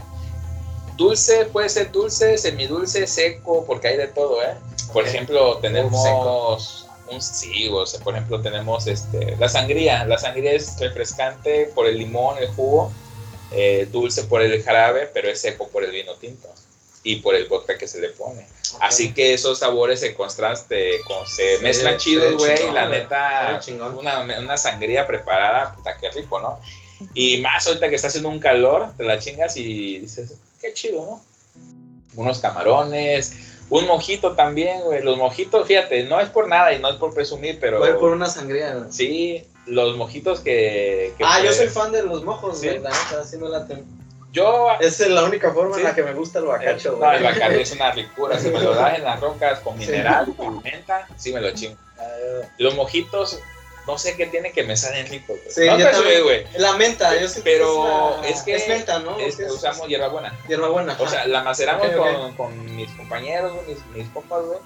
Dulce, 0.98 1.46
puede 1.46 1.70
ser 1.70 1.92
dulce, 1.92 2.38
semidulce, 2.38 3.08
seco, 3.08 3.66
porque 3.66 3.88
hay 3.88 3.98
de 3.98 4.08
todo, 4.08 4.42
¿eh? 4.44 4.56
Por 4.94 5.04
Ok. 5.04 5.10
ejemplo, 5.10 5.58
tenemos 5.58 6.86
un 7.08 7.22
sí, 7.22 7.68
o 7.72 7.86
sea, 7.86 8.00
por 8.02 8.14
ejemplo, 8.14 8.42
tenemos 8.42 8.88
este 8.88 9.36
la 9.38 9.50
sangría. 9.50 10.06
La 10.06 10.18
sangría 10.18 10.52
es 10.54 10.80
refrescante 10.80 11.72
por 11.74 11.88
el 11.88 11.98
limón, 11.98 12.38
el 12.38 12.48
jugo, 12.50 12.92
eh, 13.52 13.88
dulce 13.92 14.24
por 14.26 14.42
el 14.42 14.62
jarabe, 14.64 15.10
pero 15.14 15.30
es 15.30 15.42
seco 15.42 15.68
por 15.70 15.84
el 15.84 15.92
vino 15.92 16.14
tinto 16.16 16.50
y 17.04 17.18
por 17.18 17.34
el 17.34 17.48
vodka 17.48 17.78
que 17.78 17.88
se 17.88 18.00
le 18.00 18.10
pone. 18.10 18.46
Así 18.82 19.14
que 19.14 19.34
esos 19.34 19.58
sabores 19.60 20.00
se 20.02 20.14
contraste, 20.14 21.02
con, 21.08 21.26
se 21.26 21.58
Sí, 21.58 21.64
mezclan 21.64 21.98
chidos, 21.98 22.36
güey, 22.38 22.72
la 22.72 22.88
neta, 22.88 23.60
una, 23.98 24.22
una 24.22 24.58
sangría 24.58 25.08
preparada, 25.08 25.74
puta, 25.76 25.98
qué 25.98 26.12
rico, 26.12 26.40
¿no? 26.40 26.60
Y 27.14 27.38
más 27.42 27.66
ahorita 27.66 27.90
que 27.90 27.96
está 27.96 28.10
haciendo 28.10 28.30
un 28.30 28.40
calor, 28.40 28.92
te 28.98 29.04
la 29.04 29.18
chingas 29.18 29.56
y 29.58 30.00
dices, 30.00 30.34
qué 30.62 30.74
chido, 30.74 31.06
¿no? 31.06 31.22
Unos 32.16 32.40
camarones, 32.40 33.34
un 33.70 33.86
mojito 33.88 34.34
también, 34.34 34.82
güey. 34.82 35.02
Los 35.04 35.18
mojitos, 35.18 35.68
fíjate, 35.68 36.04
no 36.04 36.20
es 36.20 36.30
por 36.30 36.48
nada 36.48 36.74
y 36.74 36.80
no 36.80 36.90
es 36.90 36.96
por 36.96 37.14
presumir, 37.14 37.58
pero 37.60 37.80
Voy 37.80 37.94
por 37.94 38.12
una 38.12 38.26
sangría, 38.28 38.74
güey. 38.76 38.92
sí, 38.92 39.48
los 39.66 39.96
mojitos 39.98 40.40
que... 40.40 41.14
que 41.18 41.24
Ah, 41.24 41.40
yo 41.44 41.52
soy 41.54 41.68
fan 41.68 41.92
de 41.92 42.02
los 42.04 42.24
mojos, 42.24 42.60
Sí. 42.60 42.68
güey. 42.68 42.80
La 42.80 42.90
neta, 42.90 43.22
así 43.22 43.38
me 43.38 43.48
laten. 43.50 43.86
Yo... 44.32 44.68
Esa 44.80 45.06
es 45.06 45.12
la 45.12 45.24
única 45.24 45.52
forma 45.54 45.76
Sí. 45.76 45.82
en 45.82 45.88
la 45.88 45.96
que 45.96 46.04
me 46.04 46.14
gusta 46.14 46.40
el 46.40 46.46
bacacho, 46.46 46.92
no, 46.94 46.98
güey. 46.98 47.18
el 47.18 47.24
bacacho 47.24 47.60
es 47.60 47.72
una 47.74 47.92
ricura. 47.92 48.40
Si 48.40 48.50
me 48.50 48.60
lo 48.60 48.74
das 48.74 48.98
en 48.98 49.04
las 49.04 49.20
rocas 49.20 49.60
con 49.60 49.78
mineral, 49.78 50.34
con 50.36 50.62
menta, 50.64 51.08
sí 51.18 51.32
me 51.34 51.42
lo 51.42 51.52
chingo. 51.52 51.76
Ah, 52.00 52.04
Los 52.58 52.76
mojitos, 52.76 53.40
no 53.88 53.98
sé 53.98 54.16
qué 54.16 54.28
tiene 54.28 54.52
que 54.52 54.64
me 54.64 54.78
salen 54.78 55.08
güey. 55.08 55.22
Sí, 55.50 55.62
no 55.66 55.78
yo 55.78 55.86
te 55.86 55.92
también. 55.92 55.94
sube, 55.96 56.22
güey. 56.22 56.46
La 56.58 56.74
menta, 56.78 57.20
yo 57.20 57.28
sé 57.28 57.42
que 57.42 57.50
Pero 57.52 58.16
es, 58.18 58.22
la- 58.22 58.28
es 58.30 58.42
que 58.44 58.56
Es 58.56 58.68
menta, 58.68 59.00
¿no? 59.00 59.18
Es- 59.20 59.36
¿Qué 59.38 59.46
es? 59.46 59.52
usamos 59.52 59.88
hierbabuena. 59.88 60.38
Hierbabuena. 60.48 60.96
O 61.00 61.08
sea, 61.08 61.26
la 61.28 61.44
maceramos. 61.44 61.88
Con, 61.88 62.34
con 62.36 62.76
mis 62.76 62.90
compañeros, 62.92 63.54
mis, 63.68 63.78
mis 63.96 64.08
compas, 64.10 64.44
güey. 64.46 64.60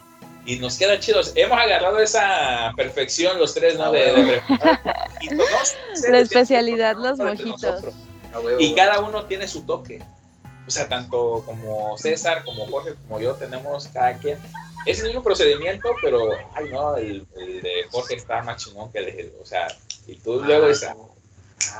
Y 0.45 0.57
nos 0.57 0.77
queda 0.77 0.99
chidos. 0.99 1.31
Hemos 1.35 1.57
agarrado 1.57 1.99
esa 1.99 2.73
perfección 2.76 3.40
los 3.40 3.53
tres, 3.53 3.77
¿no? 3.77 3.85
Ah, 3.85 3.91
de, 3.91 4.11
de. 4.14 4.41
La 6.10 6.19
especialidad, 6.19 6.95
los 6.98 7.18
mojitos. 7.18 7.61
nosotros. 7.61 7.94
A 8.34 8.40
huevo, 8.40 8.60
Y 8.60 8.73
cada 8.76 8.99
uno 8.99 9.26
tiene 9.26 9.48
su 9.48 9.61
toque. 9.65 10.02
O 10.68 10.72
sea, 10.72 10.88
tanto 10.88 11.44
como 11.45 11.98
César, 11.98 12.44
como 12.45 12.65
Jorge, 12.68 12.94
como 13.07 13.19
yo, 13.19 13.34
tenemos 13.35 13.88
cada 13.88 14.14
quien. 14.18 14.38
Es 14.85 14.99
el 14.99 15.07
mismo 15.07 15.23
procedimiento, 15.23 15.90
pero, 16.02 16.31
ay, 16.53 16.69
no, 16.69 16.95
el, 16.98 17.26
el 17.38 17.61
de 17.61 17.84
Jorge 17.91 18.15
está 18.15 18.44
más 18.44 18.64
chingón 18.64 18.91
que 18.91 18.99
el 18.99 19.06
de, 19.06 19.34
o 19.41 19.45
sea, 19.45 19.68
y 20.07 20.15
tú 20.15 20.41
luego 20.41 20.68
dices, 20.68 20.90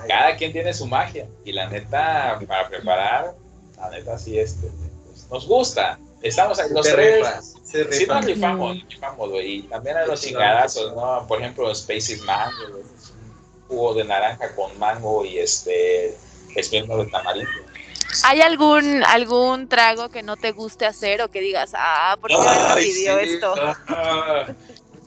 cada 0.08 0.36
quien 0.36 0.52
tiene 0.52 0.74
su 0.74 0.88
magia. 0.88 1.28
Y 1.44 1.52
la 1.52 1.68
neta, 1.70 2.40
para 2.48 2.70
preparar, 2.70 3.36
la 3.78 3.90
neta 3.90 4.18
sí, 4.18 4.40
este, 4.40 4.70
pues, 5.06 5.28
nos 5.30 5.48
gusta. 5.48 6.00
Estamos 6.22 6.58
ahí, 6.60 6.70
los 6.72 6.88
tres. 6.88 7.56
sí, 7.66 8.06
nos 8.08 8.26
rifamos, 8.26 8.76
nos 8.78 8.90
rifamos, 8.90 9.30
güey. 9.30 9.58
Y 9.58 9.62
también 9.64 9.98
hay 9.98 10.08
los 10.08 10.22
chingadazos, 10.22 10.96
¿no? 10.96 11.26
Por 11.28 11.42
ejemplo, 11.42 11.74
Spaces 11.76 12.22
Mango, 12.22 12.78
es 12.78 13.14
jugo 13.68 13.94
de 13.94 14.06
naranja 14.06 14.56
con 14.56 14.78
mango 14.80 15.26
y 15.26 15.40
este, 15.40 16.16
espino 16.56 16.98
de 16.98 17.06
tamarindo. 17.08 17.52
¿Hay 18.24 18.42
algún, 18.42 19.04
algún 19.04 19.68
trago 19.68 20.10
que 20.10 20.24
no 20.24 20.38
te 20.38 20.52
guste 20.52 20.86
hacer 20.86 21.22
o 21.22 21.30
que 21.32 21.42
digas, 21.42 21.72
ah, 21.76 22.18
¿por 22.20 22.30
qué 22.30 22.38
me 22.38 22.82
pidió 22.82 23.20
sí, 23.20 23.30
esto? 23.34 23.54
ah. 23.88 24.48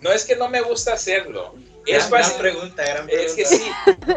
No 0.00 0.12
es 0.12 0.24
que 0.24 0.36
no 0.36 0.48
me 0.48 0.60
gusta 0.60 0.92
hacerlo. 0.94 1.54
Gran, 1.84 2.00
Es 2.00 2.10
gran 2.10 2.22
fácil. 2.22 2.38
pregunta, 2.40 2.82
gran 2.84 3.06
pregunta. 3.06 3.26
Es 3.26 3.34
que 3.34 3.44
sí, 3.46 3.70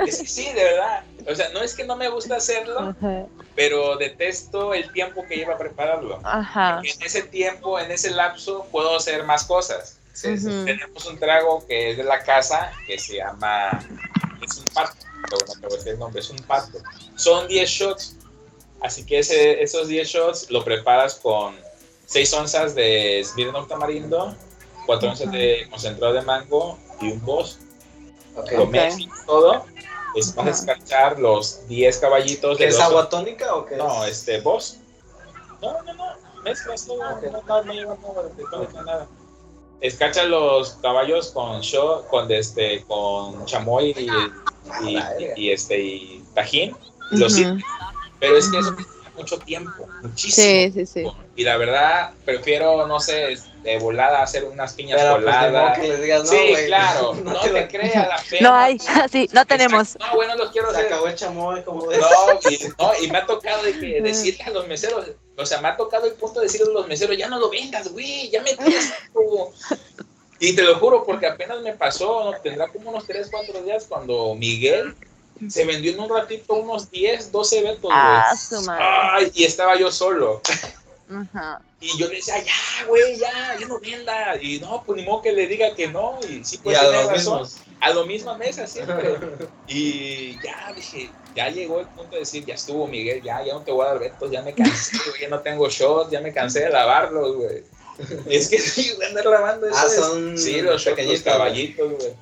es 0.08 0.18
que 0.20 0.28
sí, 0.28 0.46
de 0.54 0.64
verdad. 0.64 1.04
O 1.28 1.36
sea, 1.36 1.50
no 1.50 1.62
es 1.62 1.76
que 1.76 1.84
no 1.84 1.96
me 1.96 2.10
gusta 2.10 2.36
hacerlo, 2.38 2.80
Ajá. 2.80 3.26
pero 3.56 3.96
detesto 3.98 4.74
el 4.74 4.92
tiempo 4.92 5.26
que 5.28 5.36
lleva 5.38 5.58
prepararlo. 5.58 6.20
Ajá. 6.24 6.76
Porque 6.76 6.92
en 6.92 7.02
ese 7.04 7.22
tiempo, 7.24 7.80
en 7.80 7.92
ese 7.92 8.10
lapso, 8.12 8.66
puedo 8.72 8.96
hacer 8.98 9.24
más 9.24 9.46
cosas. 9.46 9.98
Sí, 10.14 10.38
sí. 10.38 10.48
Ujú. 10.48 10.66
Tenemos 10.66 11.06
un 11.06 11.18
trago 11.20 11.66
que 11.68 11.92
es 11.92 11.98
de 11.98 12.04
la 12.04 12.22
casa 12.24 12.72
que 12.88 12.98
se 13.00 13.18
llama. 13.18 13.70
Es 14.42 14.58
un 14.58 14.66
pato. 14.74 14.94
Pero 15.30 15.38
no 15.48 15.54
te 15.54 15.60
voy 15.68 15.74
a 15.74 15.78
decir 15.78 15.94
el 15.94 16.00
nombre, 16.00 16.20
es 16.22 16.30
un 16.30 16.40
pato. 16.40 16.80
Son 17.16 17.48
10 17.48 17.70
shots. 17.70 18.16
Así 18.82 19.06
que 19.06 19.20
ese- 19.20 19.62
esos 19.62 19.88
10 19.88 20.08
shots 20.08 20.50
lo 20.52 20.64
preparas 20.64 21.16
con 21.16 21.56
6 22.06 22.34
onzas 22.34 22.74
de 22.76 23.22
Smirnoff 23.26 23.68
tamarindo, 23.68 24.36
4 24.86 25.10
onzas 25.10 25.32
de 25.32 25.68
concentrado 25.70 26.14
de 26.14 26.22
mango 26.22 26.78
y 27.02 27.12
un 27.12 27.24
boss. 27.26 27.60
Ok. 28.36 28.52
lo 28.54 28.64
Ok. 28.64 28.70
mezclas 28.70 29.26
todo, 29.26 29.66
es, 30.16 30.34
vas 30.34 30.48
a 30.48 30.50
escarchar 30.52 31.20
los 31.20 31.68
10 31.68 31.98
caballitos 31.98 32.58
¿Qué 32.58 32.64
de 32.66 32.70
es 32.70 32.76
los- 32.78 32.84
agua 32.86 33.10
tónica 33.10 33.54
o 33.56 33.66
qué 33.66 33.76
No, 33.76 34.06
es? 34.06 34.12
este, 34.20 34.40
vos. 34.40 34.78
No, 35.62 35.74
no, 35.84 35.94
no, 35.94 36.06
mezclas 36.44 36.86
todo, 36.86 37.00
Ok. 37.00 37.24
no, 37.24 37.42
no, 37.46 37.64
no 37.64 37.74
lleva 37.74 37.98
nada 38.02 38.84
nada. 38.86 39.08
Escarcha 39.82 40.24
los 40.24 40.72
caballos 40.82 41.32
con 41.32 41.60
show, 41.62 42.06
con 42.10 42.32
este, 42.32 42.84
con 42.86 43.46
chamoy 43.46 43.94
y, 43.98 44.08
y, 44.88 44.94
la 44.96 45.10
verga. 45.12 45.34
y, 45.38 45.52
este 45.52 45.80
y 45.82 46.24
tajín, 46.34 46.76
y 47.12 47.18
lo 47.18 47.28
Ujú. 47.28 47.58
Pero 48.20 48.38
es 48.38 48.50
que 48.50 48.60
eso 48.60 48.76
mucho 49.20 49.38
tiempo, 49.40 49.86
muchísimo. 50.02 50.46
Sí, 50.48 50.72
sí, 50.74 50.86
sí. 50.86 51.04
Y 51.36 51.44
la 51.44 51.58
verdad, 51.58 52.12
prefiero, 52.24 52.88
no 52.88 53.00
sé, 53.02 53.38
de 53.64 53.78
volada 53.80 54.24
hacer 54.24 54.46
unas 54.46 54.74
piñas 54.74 54.98
Pero 55.02 55.16
pues 55.16 55.26
coladas. 55.26 55.78
que 55.80 55.88
les 55.90 56.02
digas, 56.02 56.24
no, 56.24 56.30
sí, 56.32 56.54
claro, 56.68 57.14
no, 57.24 57.34
No 57.34 57.40
te, 57.42 57.50
te 57.50 57.68
creas 57.68 58.08
la 58.08 58.24
pena. 58.30 58.50
No 58.50 58.56
hay, 58.56 58.80
sí, 59.12 59.30
no 59.34 59.46
tenemos. 59.46 59.98
No, 60.00 60.16
bueno, 60.16 60.36
los 60.36 60.52
quiero 60.52 60.70
Se 60.72 60.78
hacer. 60.78 60.86
acabó 60.88 61.08
el 61.08 61.16
chamoy, 61.16 61.64
como. 61.64 61.86
No, 61.86 61.92
y, 62.50 62.60
no, 62.80 62.92
y 63.04 63.12
me 63.12 63.18
ha 63.18 63.26
tocado 63.26 63.64
de 63.64 63.78
que 63.78 64.02
decirle 64.02 64.44
a 64.46 64.50
los 64.52 64.68
meseros, 64.68 65.06
o 65.38 65.46
sea, 65.46 65.60
me 65.60 65.68
ha 65.68 65.76
tocado 65.76 66.06
el 66.06 66.14
punto 66.14 66.40
de 66.40 66.46
decirle 66.46 66.68
a 66.72 66.74
los 66.76 66.88
meseros, 66.88 67.18
ya 67.18 67.28
no 67.28 67.40
lo 67.40 67.50
vendas, 67.50 67.90
güey, 67.90 68.30
ya 68.30 68.42
me 68.42 68.56
tienes 68.56 68.94
como-". 69.12 69.52
Y 70.40 70.56
te 70.56 70.62
lo 70.64 70.76
juro, 70.80 71.04
porque 71.04 71.28
apenas 71.28 71.60
me 71.62 71.74
pasó, 71.74 72.32
¿no? 72.32 72.40
tendrá 72.40 72.70
como 72.70 72.92
unos 72.92 73.06
3, 73.06 73.28
4 73.30 73.64
días 73.64 73.86
cuando 73.90 74.34
Miguel 74.36 74.96
se 75.48 75.66
vendió 75.66 75.94
en 75.94 76.00
un 76.00 76.10
ratito 76.10 76.56
unos 76.56 76.90
10, 76.92 77.32
12 77.32 77.60
eventos, 77.60 77.84
güey. 77.84 77.94
Ah, 77.96 78.36
su 78.36 78.62
madre. 78.62 78.84
Ay, 78.86 79.32
y 79.36 79.44
estaba 79.46 79.78
yo 79.78 79.92
solo. 79.92 80.42
Ajá. 81.10 81.62
Y 81.82 81.98
yo 81.98 82.08
le 82.08 82.16
decía, 82.16 82.44
ya, 82.44 82.86
güey, 82.88 83.18
ya, 83.18 83.58
ya 83.60 83.68
no 83.68 83.80
venda. 83.80 84.36
Y 84.42 84.60
no, 84.60 84.84
pues 84.86 84.98
ni 84.98 85.06
modo 85.06 85.22
que 85.22 85.32
le 85.32 85.48
diga 85.48 85.74
que 85.76 85.88
no. 85.88 86.20
Y 86.28 86.44
sí, 86.44 86.56
Y 86.56 86.60
pues 86.60 86.78
a 86.78 86.82
tiene 86.82 86.96
los 86.98 87.12
razón. 87.12 87.42
mismos. 87.42 87.58
A 87.82 87.90
lo 87.92 88.06
misma 88.06 88.38
mesa 88.38 88.68
siempre. 88.68 89.18
Y 89.68 90.34
ya 90.44 90.74
dije, 90.76 91.10
ya 91.36 91.50
llegó 91.50 91.80
el 91.80 91.88
punto 91.88 92.14
de 92.14 92.20
decir, 92.20 92.46
ya 92.46 92.56
estuvo 92.56 92.88
Miguel, 92.88 93.22
ya, 93.22 93.44
ya 93.46 93.54
no 93.54 93.62
te 93.62 93.72
voy 93.72 93.86
a 93.86 93.90
dar 93.90 93.98
eventos, 93.98 94.30
ya 94.30 94.42
me 94.42 94.54
cansé, 94.54 94.98
güey, 95.10 95.22
ya 95.22 95.30
no 95.30 95.40
tengo 95.40 95.70
shots, 95.70 96.12
ya 96.12 96.20
me 96.22 96.34
cansé 96.34 96.62
de 96.62 96.70
lavarlos, 96.70 97.36
güey. 97.36 97.64
Es 98.30 98.50
que 98.50 98.60
sí, 98.60 98.94
voy 98.96 99.06
a 99.06 99.10
andar 99.10 99.26
lavando 99.26 99.68
eso. 99.68 99.78
Ah, 99.78 99.90
son 99.90 100.38
sí, 100.38 100.62
los 100.62 100.84
pequeñitos, 100.84 101.22
caballitos, 101.22 101.92
güey. 101.94 102.14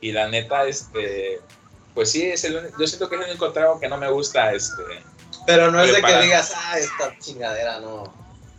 Y 0.00 0.12
la 0.12 0.28
neta, 0.28 0.66
este, 0.66 1.40
pues 1.94 2.10
sí, 2.10 2.24
es 2.24 2.44
el, 2.44 2.70
yo 2.78 2.86
siento 2.86 3.08
que 3.08 3.16
es 3.16 3.22
el 3.22 3.30
único 3.30 3.52
trago 3.52 3.78
que 3.80 3.88
no 3.88 3.96
me 3.96 4.10
gusta, 4.10 4.52
este. 4.52 4.82
Pero 5.46 5.70
no 5.70 5.82
es 5.82 5.94
de 5.94 6.02
que 6.02 6.22
digas, 6.22 6.52
ah, 6.54 6.78
esta 6.78 7.16
chingadera, 7.18 7.80
no. 7.80 8.04
No, 8.04 8.12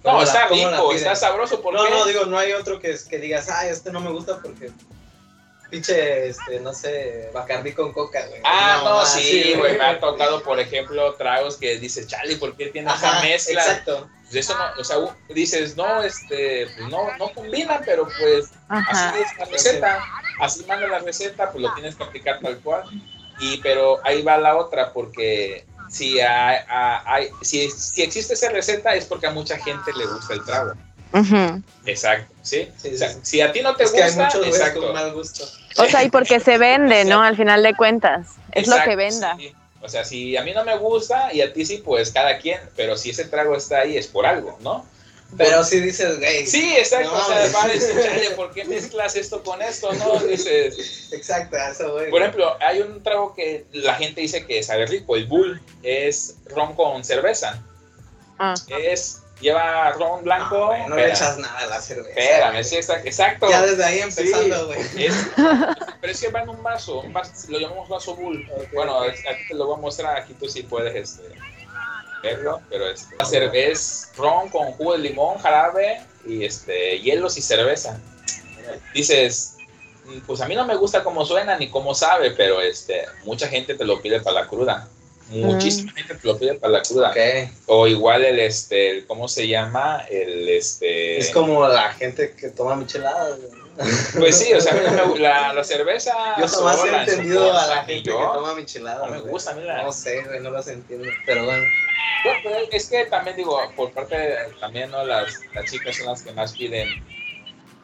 ¿Cómo 0.03 0.17
la- 0.17 0.23
está 0.23 0.47
rico, 0.47 0.93
está 0.93 1.15
sabroso, 1.15 1.61
porque 1.61 1.77
No, 1.81 1.89
no, 1.89 2.05
digo, 2.05 2.25
no 2.25 2.37
hay 2.37 2.53
otro 2.53 2.79
que, 2.79 2.97
que 3.07 3.17
digas, 3.19 3.49
ah, 3.49 3.67
este 3.67 3.91
no 3.91 3.99
me 3.99 4.09
gusta 4.11 4.39
porque 4.41 4.71
pinche, 5.69 6.27
este, 6.27 6.59
no 6.59 6.73
sé, 6.73 7.29
Bacardí 7.33 7.71
con 7.73 7.93
coca, 7.93 8.25
güey. 8.27 8.41
Ah, 8.43 8.79
no, 8.79 8.83
mamada 8.89 9.05
sí, 9.05 9.53
güey, 9.57 9.77
me 9.77 9.85
ha 9.85 9.99
tocado, 9.99 10.43
por 10.43 10.59
ejemplo, 10.59 11.13
tragos 11.15 11.55
que 11.57 11.79
dices, 11.79 12.07
Charlie, 12.07 12.35
¿por 12.35 12.55
qué 12.57 12.67
tiene 12.67 12.91
esa 12.93 13.21
mezcla? 13.21 13.61
exacto. 13.61 14.09
De 14.31 14.39
eso 14.39 14.57
no, 14.57 14.63
o 14.79 14.83
sea, 14.83 14.97
dices, 15.29 15.75
no, 15.77 16.03
este, 16.03 16.67
pues 16.77 16.89
no, 16.89 17.15
no 17.17 17.33
combina, 17.33 17.81
pero 17.85 18.07
pues 18.19 18.49
Ajá. 18.69 19.09
así 19.09 19.21
es 19.21 19.37
la 19.37 19.45
receta, 19.45 20.05
así 20.39 20.65
manda 20.65 20.87
la 20.87 20.99
receta, 20.99 21.51
pues 21.51 21.61
lo 21.61 21.73
tienes 21.73 21.95
que 21.95 22.03
aplicar 22.03 22.39
tal 22.41 22.57
cual. 22.59 22.83
Y, 23.41 23.57
pero 23.57 23.99
ahí 24.05 24.21
va 24.21 24.37
la 24.37 24.55
otra, 24.55 24.93
porque 24.93 25.65
si, 25.89 26.19
hay, 26.19 26.57
hay- 26.69 27.29
si, 27.41 27.69
si 27.71 28.01
existe 28.03 28.35
esa 28.35 28.49
receta 28.49 28.95
es 28.95 29.05
porque 29.05 29.27
a 29.27 29.31
mucha 29.31 29.57
gente 29.57 29.91
le 29.97 30.05
gusta 30.05 30.33
el 30.35 30.45
trago. 30.45 30.73
Exacto, 31.85 32.33
¿sí? 32.41 32.69
Sí, 32.77 32.91
o 32.93 32.97
sea, 32.97 33.09
sí. 33.11 33.19
si 33.23 33.41
a 33.41 33.51
ti 33.51 33.61
no 33.61 33.75
te 33.75 33.83
Es 33.83 33.91
que 33.91 34.01
hay 34.03 34.09
gusta, 34.13 34.37
güeyes 34.37 34.55
exacto. 34.55 34.81
con 34.81 34.93
mal 34.93 35.13
gusto. 35.13 35.43
O 35.77 35.85
sea, 35.85 36.03
y 36.03 36.09
porque 36.09 36.39
se 36.39 36.57
vende, 36.57 37.03
¿no? 37.05 37.21
Al 37.21 37.35
final 37.35 37.63
de 37.63 37.75
cuentas. 37.75 38.27
Es 38.53 38.67
lo 38.67 38.81
que 38.83 38.95
venda. 38.95 39.35
sí. 39.37 39.53
O 39.83 39.89
sea, 39.89 40.05
si 40.05 40.37
a 40.37 40.43
mí 40.43 40.53
no 40.53 40.63
me 40.63 40.77
gusta 40.77 41.33
y 41.33 41.41
a 41.41 41.51
ti 41.51 41.65
sí, 41.65 41.81
pues 41.83 42.11
cada 42.11 42.37
quien, 42.37 42.59
pero 42.75 42.95
si 42.95 43.09
ese 43.09 43.25
trago 43.25 43.55
está 43.55 43.79
ahí 43.79 43.97
es 43.97 44.05
por 44.07 44.27
algo, 44.27 44.55
¿no? 44.61 44.85
Pero 45.37 45.63
si 45.63 45.79
dices, 45.79 46.19
güey. 46.19 46.45
Sí, 46.45 46.75
exacto. 46.77 47.11
No, 47.11 47.17
o 47.17 47.25
sea, 47.25 47.35
mames. 47.35 47.55
va 47.55 47.63
a 47.63 47.67
decir, 47.67 47.95
"Chale, 48.01 48.29
¿por 48.35 48.51
qué 48.53 48.65
mezclas 48.65 49.15
esto 49.15 49.43
con 49.43 49.61
esto? 49.61 49.93
No, 49.93 50.19
dices. 50.19 51.09
Exacto, 51.11 51.57
eso, 51.57 51.93
güey. 51.93 52.09
Por 52.09 52.21
ejemplo, 52.21 52.57
hay 52.59 52.81
un 52.81 53.01
trago 53.01 53.33
que 53.33 53.65
la 53.71 53.95
gente 53.95 54.21
dice 54.21 54.45
que 54.45 54.61
sabe 54.63 54.85
rico, 54.85 55.15
el 55.15 55.27
Bull, 55.27 55.61
es 55.83 56.35
ron 56.45 56.75
con 56.75 57.03
cerveza. 57.03 57.61
Ah. 58.39 58.55
Es, 58.67 59.21
lleva 59.39 59.91
ron 59.91 60.23
blanco. 60.23 60.57
no, 60.57 60.67
güey, 60.67 60.87
no 60.87 60.95
le 60.95 61.09
echas 61.09 61.37
nada 61.37 61.59
a 61.59 61.65
la 61.67 61.81
cerveza. 61.81 62.19
Espérame, 62.19 62.63
sí, 62.63 62.75
exacto. 62.75 63.07
exacto. 63.07 63.49
Ya 63.49 63.61
desde 63.61 63.83
ahí 63.83 63.99
empezando, 63.99 64.67
güey. 64.67 64.79
Pero 66.01 66.13
es 66.13 66.19
que 66.19 66.29
va 66.29 66.41
en 66.41 66.49
un 66.49 66.61
vaso, 66.61 67.01
un 67.01 67.13
vaso, 67.13 67.31
lo 67.49 67.59
llamamos 67.59 67.87
vaso 67.87 68.15
Bull. 68.15 68.45
Bueno, 68.73 69.01
aquí 69.01 69.47
te 69.47 69.53
lo 69.53 69.67
voy 69.67 69.77
a 69.77 69.81
mostrar, 69.81 70.17
aquí 70.17 70.33
tú 70.33 70.49
sí 70.49 70.63
puedes 70.63 70.95
este, 70.95 71.23
pero 72.69 72.89
este, 72.89 73.15
la 73.17 73.25
cerve- 73.25 73.71
es 73.71 74.09
ron 74.17 74.49
con 74.49 74.71
jugo 74.73 74.93
de 74.93 74.99
limón, 74.99 75.37
jarabe 75.39 76.01
y 76.25 76.45
este, 76.45 76.99
hielos 76.99 77.37
y 77.37 77.41
cerveza. 77.41 77.99
Dices, 78.93 79.55
"Mm, 80.05 80.19
pues 80.21 80.41
a 80.41 80.47
mí 80.47 80.55
no 80.55 80.65
me 80.65 80.75
gusta 80.75 81.03
cómo 81.03 81.25
suena 81.25 81.57
ni 81.57 81.69
cómo 81.69 81.93
sabe, 81.95 82.31
pero 82.31 82.61
este, 82.61 83.05
mucha 83.23 83.47
gente 83.47 83.75
te 83.75 83.85
lo 83.85 84.01
pide 84.01 84.19
para 84.21 84.41
la 84.41 84.47
cruda. 84.47 84.87
Muchísima 85.29 85.93
gente 85.93 86.15
te 86.15 86.27
lo 86.27 86.37
pide 86.37 86.55
para 86.55 86.73
la 86.73 86.81
cruda. 86.81 87.11
O 87.67 87.87
igual 87.87 88.23
el, 88.25 88.39
este, 88.39 88.89
el- 88.91 89.07
¿cómo 89.07 89.27
se 89.29 89.47
llama? 89.47 90.05
El, 90.09 90.49
este... 90.49 91.17
Es 91.17 91.29
como 91.31 91.65
la 91.67 91.93
gente 91.93 92.33
que 92.35 92.49
toma 92.49 92.75
micheladas, 92.75 93.39
güey. 93.39 93.60
Pues 94.17 94.37
sí, 94.37 94.53
o 94.53 94.59
sea, 94.61 94.73
a 94.73 94.75
mí 94.75 94.81
no 94.85 94.91
me 94.91 95.03
gu- 95.03 95.17
la, 95.17 95.53
la 95.53 95.63
cerveza... 95.63 96.11
Yo 96.37 96.47
jamás 96.47 96.75
he 96.75 96.79
sola 96.79 97.05
su 97.05 97.11
entendido 97.11 97.57
a 97.57 97.67
la 97.67 97.83
gente 97.83 98.09
yo- 98.09 98.17
que 98.19 98.37
toma 98.37 98.55
micheladas. 98.55 99.09
no 99.09 99.15
me 99.15 99.21
gusta, 99.21 99.53
mira. 99.53 99.81
No 99.83 99.91
sé, 99.91 100.23
güey, 100.23 100.39
no 100.41 100.51
las 100.51 100.67
entiendo. 100.67 101.07
Pero 101.25 101.45
bueno. 101.45 101.63
Pero 102.43 102.57
es 102.71 102.89
que 102.89 103.05
también 103.05 103.35
digo, 103.37 103.59
por 103.75 103.91
parte 103.91 104.15
de, 104.17 104.35
también, 104.59 104.91
¿no? 104.91 105.03
Las, 105.05 105.39
las 105.55 105.65
chicas 105.71 105.95
son 105.95 106.07
las 106.07 106.21
que 106.21 106.31
más 106.33 106.53
piden, 106.53 107.03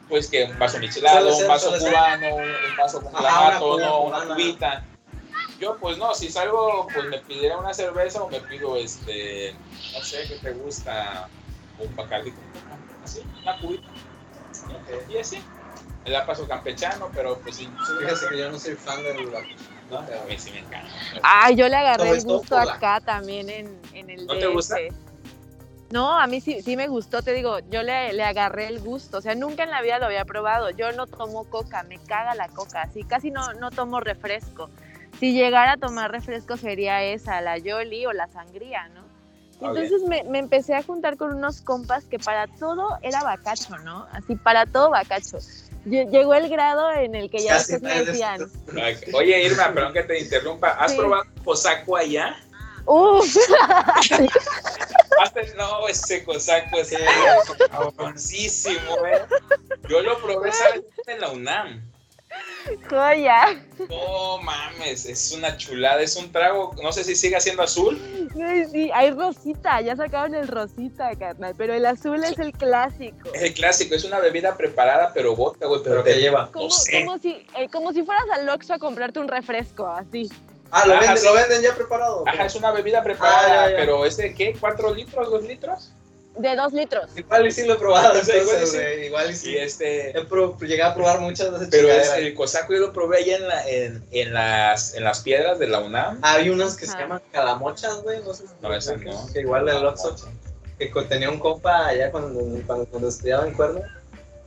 pues 0.08 0.28
que 0.28 0.44
un 0.44 0.58
vaso 0.58 0.78
michelado, 0.78 1.36
un 1.36 1.48
vaso 1.48 1.72
cubano, 1.76 2.36
un, 2.36 2.76
vaso 2.76 3.00
con 3.02 3.12
clamato, 3.12 3.74
una 3.76 3.86
¿no? 3.86 4.00
Una 4.02 4.24
cubita. 4.26 4.84
Yo, 5.58 5.76
pues 5.78 5.98
no, 5.98 6.14
si 6.14 6.30
salgo, 6.30 6.86
pues 6.94 7.06
me 7.06 7.18
pidiera 7.18 7.56
una 7.58 7.74
cerveza 7.74 8.22
o 8.22 8.30
me 8.30 8.40
pido, 8.42 8.76
este, 8.76 9.56
no 9.92 10.04
sé, 10.04 10.24
¿qué 10.28 10.36
te 10.36 10.52
gusta? 10.52 11.28
Un 11.80 11.96
bacardi 11.96 12.32
así, 13.02 13.22
una 13.42 13.58
cubita. 13.58 13.88
¿no? 14.68 15.12
Y 15.12 15.18
así. 15.18 15.42
Me 16.04 16.10
la 16.10 16.24
paso 16.24 16.46
campechano, 16.46 17.10
pero 17.14 17.38
pues 17.40 17.56
sí, 17.56 17.68
Fíjate 18.00 18.28
que 18.30 18.38
yo 18.38 18.50
no 18.50 18.58
soy 18.58 18.74
fan 18.74 19.02
del 19.02 19.16
¿no? 19.90 19.98
A 19.98 20.02
mí 20.28 20.38
sí 20.38 20.50
me 20.50 20.58
encanta. 20.60 20.88
Ay, 21.22 21.56
yo 21.56 21.68
le 21.68 21.76
agarré 21.76 22.10
el 22.10 22.24
gusto 22.24 22.56
acá 22.58 23.00
también 23.00 23.48
en, 23.50 23.80
en 23.94 24.10
el 24.10 24.26
¿No 24.26 24.34
DF. 24.34 24.40
te 24.40 24.46
gusta? 24.46 24.76
No, 25.90 26.18
a 26.20 26.26
mí 26.26 26.42
sí, 26.42 26.60
sí 26.62 26.76
me 26.76 26.86
gustó, 26.86 27.22
te 27.22 27.32
digo, 27.32 27.60
yo 27.70 27.82
le, 27.82 28.12
le 28.12 28.22
agarré 28.22 28.66
el 28.66 28.78
gusto, 28.80 29.18
o 29.18 29.20
sea, 29.22 29.34
nunca 29.34 29.64
en 29.64 29.70
la 29.70 29.80
vida 29.80 29.98
lo 29.98 30.04
había 30.04 30.26
probado, 30.26 30.68
yo 30.70 30.92
no 30.92 31.06
tomo 31.06 31.44
coca, 31.44 31.82
me 31.84 31.98
caga 31.98 32.34
la 32.34 32.48
coca, 32.48 32.82
así 32.82 33.04
casi 33.04 33.30
no, 33.30 33.54
no 33.54 33.70
tomo 33.70 33.98
refresco. 33.98 34.68
Si 35.18 35.32
llegara 35.32 35.72
a 35.72 35.76
tomar 35.78 36.12
refresco 36.12 36.58
sería 36.58 37.02
esa, 37.02 37.40
la 37.40 37.56
Yoli 37.56 38.04
o 38.04 38.12
la 38.12 38.28
sangría, 38.28 38.88
¿no? 38.88 39.00
Y 39.60 39.64
Ah, 39.64 39.68
Entonces 39.68 40.02
me, 40.02 40.22
me 40.24 40.38
empecé 40.38 40.74
a 40.74 40.82
juntar 40.82 41.16
con 41.16 41.34
unos 41.34 41.62
compas 41.62 42.04
que 42.04 42.18
para 42.18 42.46
todo 42.46 42.98
era 43.00 43.22
bacacho, 43.22 43.78
¿no? 43.78 44.06
Así, 44.12 44.36
para 44.36 44.66
todo 44.66 44.90
bacacho. 44.90 45.38
Lle- 45.88 46.10
Llegó 46.10 46.34
el 46.34 46.48
grado 46.48 46.92
en 46.92 47.14
el 47.14 47.30
que 47.30 47.38
ya 47.38 47.54
después 47.54 47.82
me 47.82 48.04
decían, 48.04 48.50
Oye, 49.14 49.42
Irma, 49.44 49.72
perdón 49.72 49.92
que 49.92 50.02
te 50.04 50.18
interrumpa. 50.20 50.70
¿Has 50.70 50.92
Sí. 50.92 50.98
probado 50.98 51.24
cosaco 51.44 51.96
allá? 51.96 52.36
uff, 52.86 53.36
Hasta 55.20 55.40
no, 55.56 55.88
ese 55.88 56.24
cosaco 56.24 56.78
es 56.78 56.94
famosísimo, 57.70 59.06
eh. 59.06 59.22
Yo 59.88 60.00
lo 60.00 60.18
probé, 60.22 60.52
¿sabes? 60.52 60.82
En 61.06 61.20
la 61.20 61.28
UNAM. 61.30 61.82
Joya. 62.90 63.62
No 63.88 64.38
mames, 64.38 65.06
es 65.06 65.32
una 65.32 65.56
chulada, 65.56 66.02
es 66.02 66.16
un 66.16 66.30
trago, 66.30 66.74
no 66.82 66.92
sé 66.92 67.04
si 67.04 67.14
sigue 67.14 67.40
siendo 67.40 67.62
azul. 67.62 67.98
Sí, 68.70 68.90
hay 68.92 69.10
rosita, 69.12 69.80
ya 69.80 69.96
sacaron 69.96 70.34
el 70.34 70.48
rosita, 70.48 71.10
carnal, 71.18 71.54
pero 71.56 71.74
el 71.74 71.86
azul 71.86 72.22
es 72.24 72.38
el 72.38 72.52
clásico. 72.52 73.32
Es 73.32 73.42
el 73.42 73.54
clásico, 73.54 73.94
es 73.94 74.04
una 74.04 74.18
bebida 74.18 74.56
preparada, 74.56 75.12
pero 75.14 75.34
vodka, 75.34 75.66
güey, 75.66 75.80
Pero 75.82 76.02
te 76.02 76.14
lleva. 76.20 76.50
Como, 76.52 76.66
no 76.66 76.70
sé. 76.70 77.04
como, 77.04 77.18
si, 77.18 77.46
eh, 77.56 77.68
como 77.72 77.92
si 77.92 78.02
fueras 78.02 78.24
al 78.32 78.48
Oxxo 78.48 78.74
a 78.74 78.78
comprarte 78.78 79.18
un 79.20 79.28
refresco, 79.28 79.86
así. 79.86 80.28
Ah, 80.70 80.84
¿lo 80.86 80.92
Ajá, 80.94 81.00
venden, 81.00 81.18
sí. 81.18 81.26
¿lo 81.26 81.32
venden 81.34 81.62
ya 81.62 81.74
preparado? 81.74 82.24
Ajá, 82.26 82.44
es 82.44 82.54
una 82.54 82.70
bebida 82.72 83.02
preparada, 83.02 83.64
Ah, 83.64 83.66
ya, 83.66 83.70
ya. 83.70 83.76
pero 83.78 84.04
es 84.04 84.16
de 84.18 84.34
qué, 84.34 84.54
¿cuatro 84.60 84.92
litros, 84.92 85.30
dos 85.30 85.42
litros? 85.44 85.92
De 86.38 86.54
dos 86.56 86.72
litros. 86.72 87.10
Igual 87.16 87.46
y 87.46 87.50
sí 87.50 87.66
lo 87.66 87.74
he 87.74 87.76
probado, 87.78 88.18
O 88.20 88.24
sea, 88.24 88.36
igual 88.36 88.46
y 88.46 88.62
entonces, 88.62 88.70
sí. 88.70 88.76
güey. 88.78 89.06
Igual 89.06 89.30
y 89.30 89.34
sí. 89.34 89.50
Y 89.50 89.56
este, 89.58 90.18
He 90.18 90.24
pro- 90.24 90.56
llegué 90.58 90.82
a 90.82 90.94
probar 90.94 91.20
muchas 91.20 91.50
de 91.50 91.56
esas 91.56 91.68
pero 91.70 91.88
es 91.88 92.12
el 92.14 92.34
cosaco 92.34 92.72
yo 92.72 92.78
lo 92.80 92.92
probé 92.92 93.18
allá 93.18 93.36
en, 93.36 93.48
la, 93.48 93.68
en, 93.68 94.04
en, 94.12 94.32
las, 94.34 94.94
en 94.94 95.04
las 95.04 95.20
piedras 95.20 95.58
de 95.58 95.66
la 95.66 95.80
UNAM. 95.80 96.18
Hay 96.22 96.48
unas 96.50 96.76
que 96.76 96.86
se 96.86 96.96
llaman 96.96 97.20
calamochas, 97.32 98.02
güey. 98.02 98.20
No 98.22 98.32
sé 98.34 98.44
si 98.44 98.54
No, 98.62 98.74
esas 98.74 99.00
no. 99.00 99.32
Que 99.32 99.40
igual 99.40 99.68
el 99.68 99.84
Oxxo. 99.84 100.14
Que 100.78 100.86
tenía 101.08 101.28
un 101.28 101.40
compa 101.40 101.86
allá 101.88 102.10
cuando, 102.12 102.40
cuando, 102.66 102.86
cuando 102.86 103.08
estudiaba 103.08 103.46
en 103.46 103.54
Cuerda. 103.54 103.80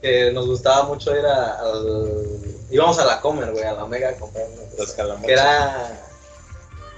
Que 0.02 0.32
nos 0.32 0.48
gustaba 0.48 0.84
mucho 0.84 1.16
ir 1.16 1.26
a- 1.26 1.60
al, 1.60 2.40
íbamos 2.72 2.98
a 3.00 3.06
la 3.06 3.20
comer, 3.22 3.52
güey, 3.52 3.64
a 3.66 3.74
la 3.74 3.84
Omega 3.84 4.10
a 4.10 4.14
comprar 4.14 4.48
Los 4.78 4.94
calamares. 4.94 5.28
que 5.28 5.34
era 5.34 5.92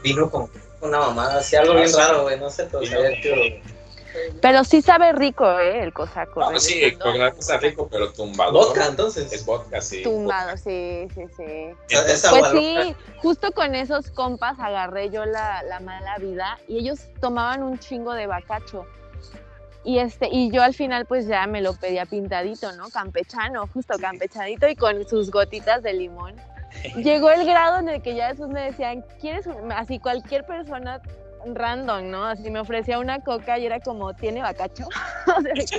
vino 0.03 0.29
con 0.29 0.49
una 0.81 0.99
mamada, 0.99 1.39
así 1.39 1.55
algo 1.55 1.73
Ah, 1.73 1.77
bien 1.77 1.89
sí. 1.89 1.95
raro, 1.97 2.23
güey, 2.23 2.39
no 2.39 2.49
sé, 2.49 2.65
pero 2.71 2.85
sabía 2.85 3.09
que 3.21 3.61
Pero 4.41 4.63
sí 4.63 4.81
sabe 4.81 5.11
rico, 5.13 5.59
¿eh? 5.59 5.83
El 5.83 5.93
cosaco. 5.93 6.39
No, 6.39 6.59
sí, 6.59 6.75
regresando 6.75 7.05
con 7.05 7.19
la 7.19 7.27
está 7.29 7.57
rico, 7.57 7.87
pero 7.89 8.11
tumbador. 8.11 8.67
vodka, 8.67 8.87
entonces. 8.87 9.31
Es 9.31 9.45
vodka, 9.45 9.81
sí. 9.81 10.03
Tumbado, 10.03 10.57
sí, 10.57 11.07
sí, 11.13 11.23
sí. 11.35 11.69
Pues 12.29 12.45
sí, 12.51 12.95
justo 13.17 13.51
con 13.51 13.75
esos 13.75 14.09
compas 14.11 14.59
agarré 14.59 15.09
yo 15.09 15.25
la, 15.25 15.63
la 15.63 15.79
mala 15.79 16.17
vida 16.17 16.59
y 16.67 16.79
ellos 16.79 16.99
tomaban 17.21 17.63
un 17.63 17.79
chingo 17.79 18.13
de 18.13 18.27
bacacho. 18.27 18.85
Y 19.85 19.99
este, 19.99 20.29
y 20.31 20.49
yo 20.49 20.63
al 20.63 20.73
final 20.73 21.05
pues 21.05 21.27
ya 21.27 21.45
me 21.45 21.61
lo 21.61 21.73
pedía 21.73 22.05
pintadito, 22.05 22.71
¿no? 22.73 22.89
Campechano, 22.89 23.67
justo 23.67 23.97
campechanito 23.99 24.67
y 24.67 24.75
con 24.75 25.07
sus 25.07 25.29
gotitas 25.29 25.83
de 25.83 25.93
limón. 25.93 26.35
Llegó 26.95 27.29
el 27.31 27.45
grado 27.45 27.79
en 27.79 27.89
el 27.89 28.01
que 28.01 28.15
ya 28.15 28.29
después 28.29 28.49
me 28.49 28.61
decían, 28.61 29.03
¿quieres 29.19 29.45
un-?" 29.45 29.71
así 29.71 29.99
cualquier 29.99 30.45
persona 30.45 31.01
random, 31.45 32.09
¿no? 32.09 32.25
Así 32.25 32.49
me 32.49 32.59
ofrecía 32.59 32.99
una 32.99 33.19
coca 33.21 33.57
y 33.59 33.65
era 33.65 33.79
como, 33.79 34.13
¿tiene 34.13 34.41
bacacho? 34.41 34.85
o 35.37 35.41
sea, 35.41 35.53
de 35.53 35.65
que, 35.65 35.77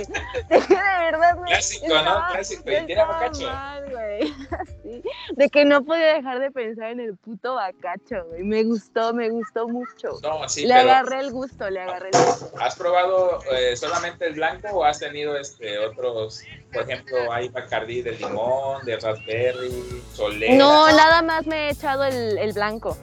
de 0.49 0.59
verdad 0.59 1.37
me 1.37 1.47
Clásico, 1.47 1.87
¿no? 1.87 1.97
estaba- 1.97 2.27
Clásico, 2.31 2.63
yo 2.65 2.77
¿y 2.79 2.85
tiene 2.85 3.03
bacacho? 3.05 3.47
mal, 3.47 3.89
güey. 3.91 4.33
Así, 4.59 5.03
de 5.35 5.49
que 5.49 5.65
no 5.65 5.83
podía 5.83 6.13
dejar 6.15 6.39
de 6.39 6.51
pensar 6.51 6.91
en 6.91 6.99
el 6.99 7.17
puto 7.17 7.55
bacacho, 7.55 8.23
güey. 8.29 8.43
Me 8.43 8.63
gustó, 8.63 9.13
me 9.13 9.29
gustó 9.29 9.67
mucho. 9.67 10.19
No, 10.21 10.47
sí, 10.49 10.65
le 10.65 10.73
pero 10.73 10.89
agarré 10.91 11.19
el 11.19 11.31
gusto, 11.31 11.69
le 11.69 11.81
agarré 11.81 12.09
el 12.13 12.17
gusto. 12.25 12.51
¿has 12.59 12.75
probado 12.75 13.39
eh, 13.51 13.75
solamente 13.75 14.27
el 14.27 14.33
blanco 14.35 14.67
o 14.69 14.83
has 14.83 14.99
tenido 14.99 15.37
este 15.37 15.77
otros? 15.79 16.41
Por 16.71 16.83
ejemplo, 16.83 17.31
hay 17.31 17.49
Bacardí 17.49 18.01
de 18.01 18.11
limón, 18.13 18.83
de 18.85 18.97
raspberry, 18.97 20.03
solera. 20.13 20.55
No, 20.55 20.87
nada 20.91 21.21
más 21.21 21.45
me 21.47 21.67
he 21.67 21.71
echado 21.71 22.03
el, 22.03 22.37
el 22.37 22.53
blanco. 22.53 22.97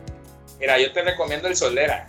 Mira, 0.61 0.79
yo 0.79 0.93
te 0.93 1.03
recomiendo 1.03 1.49
el 1.49 1.57
solera. 1.57 2.07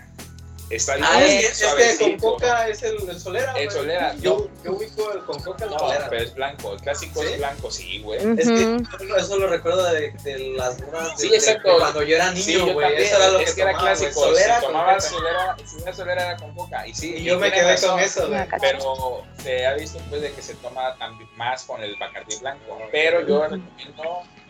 Está 0.75 0.95
bien 0.95 1.07
Ah, 1.09 1.23
es 1.23 1.29
que, 1.31 1.45
es 1.47 1.57
que 1.59 1.65
con 1.65 1.69
suavecito. 1.77 2.27
coca 2.31 2.67
es 2.67 2.83
el, 2.83 3.09
el 3.09 3.19
solera. 3.19 3.53
El 3.53 3.71
solera, 3.71 4.15
Yo, 4.15 4.47
yo 4.63 4.71
ubico 4.73 5.11
el 5.13 5.19
con 5.25 5.41
coca 5.41 5.65
el 5.65 5.71
No, 5.71 5.79
solera. 5.79 6.09
pero 6.09 6.23
es 6.23 6.33
blanco. 6.33 6.73
El 6.73 6.81
clásico 6.81 7.21
¿Sí? 7.21 7.27
es 7.31 7.37
blanco, 7.37 7.71
sí, 7.71 7.99
güey. 8.01 8.19
Es 8.39 8.47
que 8.49 8.77
eso 9.17 9.37
lo 9.37 9.47
recuerdo 9.47 9.83
de, 9.91 10.11
de 10.23 10.37
las 10.57 10.77
de, 10.77 10.85
Sí, 11.17 11.29
de- 11.29 11.35
exacto. 11.37 11.73
de 11.73 11.77
cuando 11.79 12.03
yo 12.03 12.15
era 12.15 12.31
niño, 12.31 12.43
Sí, 12.43 12.53
yo 12.53 12.73
güey. 12.73 12.87
también. 12.87 13.03
eso 13.03 13.15
era 13.17 13.29
lo 13.29 13.39
es 13.39 13.49
que, 13.49 13.55
que 13.55 13.61
era 13.61 13.71
tomaba, 13.71 13.89
güey. 13.89 13.99
clásico. 13.99 14.23
Solera 14.23 14.59
si 14.59 14.65
coca. 14.67 15.01
solera, 15.01 15.55
si 15.65 15.75
una 15.81 15.93
solera 15.93 16.21
era 16.23 16.37
con 16.37 16.55
coca. 16.55 16.87
Y 16.87 16.93
sí, 16.93 17.15
Y 17.17 17.23
yo 17.23 17.39
me 17.39 17.51
quedé 17.51 17.71
razón, 17.71 17.91
con 17.91 17.99
eso, 17.99 18.27
güey. 18.27 18.41
Pero 18.61 19.23
se 19.43 19.65
ha 19.65 19.73
visto 19.75 19.99
pues 20.09 20.21
de 20.21 20.31
que 20.31 20.41
se 20.41 20.55
toma 20.55 20.95
también 20.97 21.29
más 21.35 21.63
con 21.63 21.81
el 21.83 21.95
Bacardí 21.97 22.35
blanco. 22.37 22.77
Pero 22.91 23.21
yo 23.27 23.41
recomiendo 23.43 24.03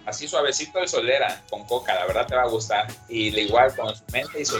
así 0.06 0.28
suavecito 0.28 0.80
el 0.80 0.88
solera 0.90 1.42
con 1.50 1.66
coca, 1.66 1.94
la 1.96 2.06
verdad 2.06 2.28
te 2.28 2.36
va 2.36 2.44
a 2.44 2.48
gustar. 2.48 2.88
Y 3.08 3.32
de 3.32 3.42
igual 3.42 3.74
con 3.76 3.96
su 3.96 4.04
mente 4.12 4.42
y 4.42 4.46
su 4.46 4.58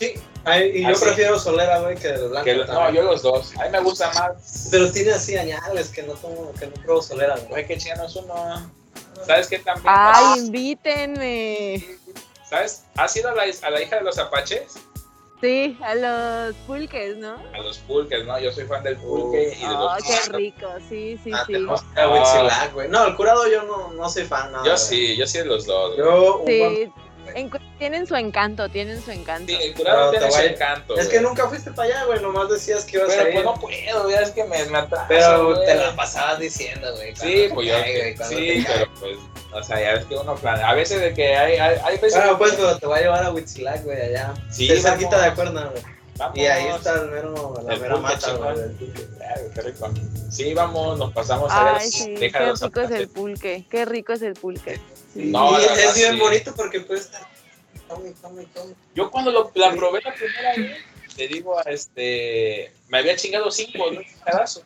Sí, 0.00 0.14
ay, 0.44 0.72
y 0.76 0.82
yo 0.82 0.88
Así. 0.88 1.04
prefiero 1.04 1.38
solera, 1.38 1.78
güey, 1.80 1.94
que 1.96 2.08
el 2.08 2.28
blanco. 2.30 2.44
que 2.46 2.54
lo- 2.54 2.64
no, 2.66 2.90
yo 2.90 3.02
los 3.02 3.20
dos. 3.22 3.54
A 3.58 3.64
mí 3.64 3.70
me 3.70 3.80
gusta 3.80 4.10
más. 4.14 4.68
Pero 4.70 4.90
tiene 4.90 5.12
así 5.12 5.36
añales 5.36 5.90
que 5.90 6.02
no 6.02 6.14
tomo, 6.14 6.52
que 6.58 6.66
no 6.68 6.72
pruebo 6.72 7.02
solera, 7.02 7.34
güey. 7.36 7.48
Güey, 7.48 7.66
que 7.66 7.76
chinos 7.78 8.16
uno. 8.16 8.70
¿Sabes 9.26 9.46
qué 9.48 9.58
también? 9.58 9.84
Ay, 9.94 10.40
invítenme. 10.40 11.84
¿Sabes? 12.48 12.84
¿Has 12.96 13.14
ido 13.16 13.28
a 13.28 13.34
la, 13.34 13.42
a 13.62 13.70
la 13.70 13.82
hija 13.82 13.96
de 13.96 14.02
los 14.02 14.18
apaches? 14.18 14.72
Sí, 15.42 15.78
a 15.82 15.94
los 15.94 16.54
pulques, 16.66 17.16
¿no? 17.18 17.36
A 17.54 17.58
los 17.58 17.78
pulques, 17.78 18.24
¿no? 18.26 18.38
Yo 18.40 18.52
soy 18.52 18.64
fan 18.64 18.82
del 18.82 18.96
pulque 18.96 19.54
y 19.56 19.60
de 19.60 19.66
Oh, 19.74 19.94
los 19.94 20.02
qué 20.04 20.32
rico, 20.32 20.68
sí, 20.88 21.18
sí, 21.24 21.30
Ah, 21.34 21.44
sí. 21.46 21.54
güey. 22.74 22.88
No, 22.88 23.06
el 23.06 23.16
curado 23.16 23.46
yo 23.48 23.62
no, 23.64 23.92
no 23.92 24.08
soy 24.10 24.24
fan, 24.24 24.52
nada. 24.52 24.64
Yo 24.66 24.76
sí, 24.76 25.16
yo 25.16 25.26
sí 25.26 25.38
de 25.38 25.44
los 25.46 25.64
dos. 25.66 25.96
Yo, 25.96 26.38
un 26.38 26.44
buen- 26.44 26.92
Sí, 27.34 27.50
tienen 27.80 28.06
su 28.06 28.14
encanto, 28.14 28.68
tienen 28.68 29.02
su 29.02 29.10
encanto. 29.10 29.50
Sí, 29.50 29.58
el 29.60 29.74
curado 29.74 30.10
te 30.12 30.18
tiene 30.18 30.32
su 30.32 30.40
encanto. 30.40 30.96
Es 30.96 31.08
que 31.08 31.18
güey. 31.18 31.28
nunca 31.28 31.48
fuiste 31.48 31.72
para 31.72 31.88
allá, 31.88 32.04
güey. 32.04 32.20
Nomás 32.20 32.50
decías 32.50 32.84
que 32.84 32.98
ibas 32.98 33.10
a 33.10 33.28
ir. 33.28 33.32
pues 33.32 33.44
no 33.44 33.54
puedo, 33.54 34.10
ya 34.10 34.20
es 34.20 34.30
que 34.30 34.44
me, 34.44 34.64
me 34.66 34.78
atraso, 34.78 35.06
Pero 35.08 35.54
güey. 35.54 35.66
te 35.66 35.74
la 35.74 35.96
pasabas 35.96 36.38
diciendo, 36.38 36.94
güey. 36.94 37.16
Sí, 37.16 37.48
pues 37.52 37.66
te 37.66 38.14
yo. 38.16 38.24
Sí, 38.24 38.64
te 38.64 38.72
pero 38.72 38.90
pues. 39.00 39.16
O 39.52 39.62
sea, 39.64 39.80
ya 39.80 39.94
ves 39.94 40.04
que 40.04 40.14
uno 40.14 40.36
planea. 40.36 40.68
A 40.68 40.74
veces 40.74 41.00
de 41.00 41.14
que 41.14 41.34
hay, 41.34 41.56
hay, 41.56 41.78
hay 41.82 41.98
veces. 41.98 42.20
Bueno, 42.20 42.38
pues, 42.38 42.52
pero 42.52 42.78
te 42.78 42.86
voy 42.86 42.98
a 42.98 43.02
llevar 43.02 43.24
a 43.24 43.32
Huitzilac, 43.32 43.82
güey, 43.82 44.00
allá. 44.00 44.34
Sí, 44.50 44.68
Sí, 44.68 44.80
cerquita 44.80 45.18
de 45.18 45.26
Acuerna, 45.28 45.64
güey. 45.64 45.82
Vamos. 46.18 46.36
Y 46.36 46.46
ahí 46.46 46.66
está 46.66 47.00
el 47.00 47.10
mero, 47.10 47.54
la 47.66 47.74
El 47.74 47.80
mera 47.80 47.96
mata, 47.96 48.32
güey. 48.34 48.56
Sí, 50.30 50.52
vamos, 50.52 50.98
nos 50.98 51.12
pasamos 51.14 51.50
a 51.50 51.72
ver. 51.72 51.80
Sí, 51.80 52.14
qué 52.14 52.28
rico 52.28 52.80
es 52.82 52.90
el 52.90 53.08
pulque, 53.08 53.64
qué 53.70 53.86
rico 53.86 54.12
es 54.12 54.20
el 54.20 54.34
pulque. 54.34 54.78
Sí. 55.14 55.24
No, 55.24 55.52
verdad, 55.52 55.78
es 55.78 55.94
bien 55.94 56.12
sí. 56.12 56.20
bonito 56.20 56.52
porque 56.54 56.80
puedes 56.80 57.06
estar. 57.06 57.22
Tome, 57.90 58.10
tome, 58.22 58.46
tome. 58.54 58.74
Yo 58.94 59.10
cuando 59.10 59.32
lo, 59.32 59.50
la 59.54 59.72
probé 59.72 60.00
la 60.04 60.14
primera 60.14 60.54
vez, 60.56 60.78
te 61.16 61.26
digo, 61.26 61.58
a 61.58 61.62
este. 61.62 62.72
Me 62.88 62.98
había 62.98 63.16
chingado 63.16 63.50
cinco, 63.50 63.90
¿no? 63.90 63.98
Un 63.98 64.06
pedazo. 64.24 64.62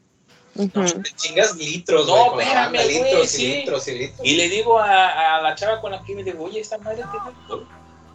Ujú. 0.56 1.02
Te 1.02 1.10
chingas 1.16 1.56
litros, 1.56 2.06
No, 2.06 2.38
espérame, 2.38 2.86
litros 2.86 3.28
sí. 3.30 3.44
y 3.44 3.56
litros 3.56 3.88
y 3.88 3.92
litros. 3.98 4.20
Y 4.22 4.36
le 4.36 4.48
digo 4.50 4.78
a, 4.78 5.38
a 5.38 5.42
la 5.42 5.54
chava 5.54 5.80
con 5.80 5.90
la 5.92 6.04
que 6.04 6.14
me 6.14 6.22
digo, 6.22 6.44
oye, 6.44 6.60
esta 6.60 6.78
madre 6.78 7.02
tiene 7.10 7.26
alcohol. 7.26 7.66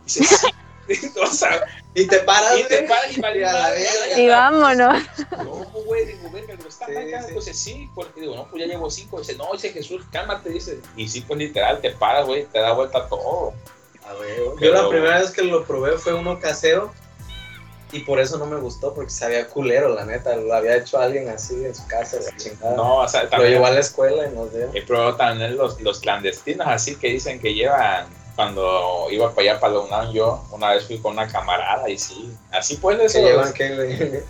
Dice, 0.06 0.24
sí. 0.88 1.12
o 1.22 1.28
sea, 1.28 1.66
Y 1.96 2.06
te 2.06 2.20
paras, 2.20 2.58
y 2.60 2.64
te 2.64 2.84
paras 2.84 3.18
y 3.18 3.20
vale 3.20 3.40
y 3.40 3.44
a 3.44 3.52
la 3.52 3.78
ya. 3.78 4.20
Y 4.20 4.28
vámonos. 4.28 5.04
No, 5.32 5.46
güey, 5.86 6.06
digo, 6.06 6.30
verga, 6.32 6.54
pero 6.56 6.70
está 6.70 6.86
Sí, 6.86 6.94
mal, 6.94 7.26
sí. 7.28 7.34
Pues 7.34 7.60
sí, 7.60 7.90
porque 7.96 8.22
digo, 8.22 8.36
no, 8.36 8.48
pues 8.50 8.62
ya 8.62 8.68
llevo 8.68 8.90
cinco. 8.90 9.20
Dice, 9.20 9.36
no, 9.36 9.52
dice 9.52 9.72
Jesús, 9.74 10.04
cálmate, 10.12 10.50
dice. 10.52 10.80
Y 10.96 11.10
sí, 11.10 11.22
pues 11.22 11.40
literal, 11.40 11.82
te 11.82 11.90
paras, 11.92 12.26
güey, 12.28 12.46
te 12.46 12.60
da 12.60 12.72
vuelta 12.74 13.06
todo. 13.10 13.54
Yo 14.14 14.56
Pero- 14.60 14.84
la 14.84 14.90
primera 14.90 15.20
vez 15.20 15.32
que 15.32 15.44
lo 15.44 15.64
probé 15.66 15.98
fue 15.98 16.14
uno 16.14 16.40
casero 16.40 16.92
y 17.92 18.00
por 18.02 18.20
eso 18.20 18.38
no 18.38 18.46
me 18.46 18.58
gustó 18.58 18.94
porque 18.94 19.10
sabía 19.10 19.48
culero, 19.48 19.90
la 19.90 20.06
neta. 20.06 20.36
Lo 20.36 20.54
había 20.54 20.78
hecho 20.78 21.00
alguien 21.00 21.28
así 21.30 21.66
en 21.66 21.74
su 21.74 21.86
casa, 21.88 22.18
la 22.24 22.36
chingada. 22.38 22.76
No, 22.76 22.98
o 22.98 23.08
sea, 23.08 23.24
lo 23.24 23.30
también 23.30 23.54
llevó 23.54 23.66
a 23.66 23.72
la 23.72 23.80
escuela 23.80 24.28
y 24.28 24.36
nos 24.36 24.54
dio. 24.54 24.70
he 24.74 24.82
probado 24.84 25.16
también 25.16 25.58
los, 25.58 25.82
los 25.82 26.00
clandestinos, 26.00 26.68
así 26.68 26.96
que 26.96 27.08
dicen 27.10 27.40
que 27.40 27.54
llevan. 27.54 28.06
Cuando 28.36 29.08
iba 29.12 29.34
para 29.36 29.52
allá, 29.52 29.60
para 29.60 29.74
la 29.74 29.80
UNAM, 29.82 30.14
yo 30.14 30.42
una 30.52 30.70
vez 30.70 30.86
fui 30.86 30.98
con 31.00 31.12
una 31.12 31.28
camarada 31.28 31.90
y 31.90 31.98
sí, 31.98 32.34
así 32.52 32.78
pues 32.78 32.98
eso, 33.02 33.20
llevan 33.20 33.52
que, 33.52 33.76
güey. 33.76 34.24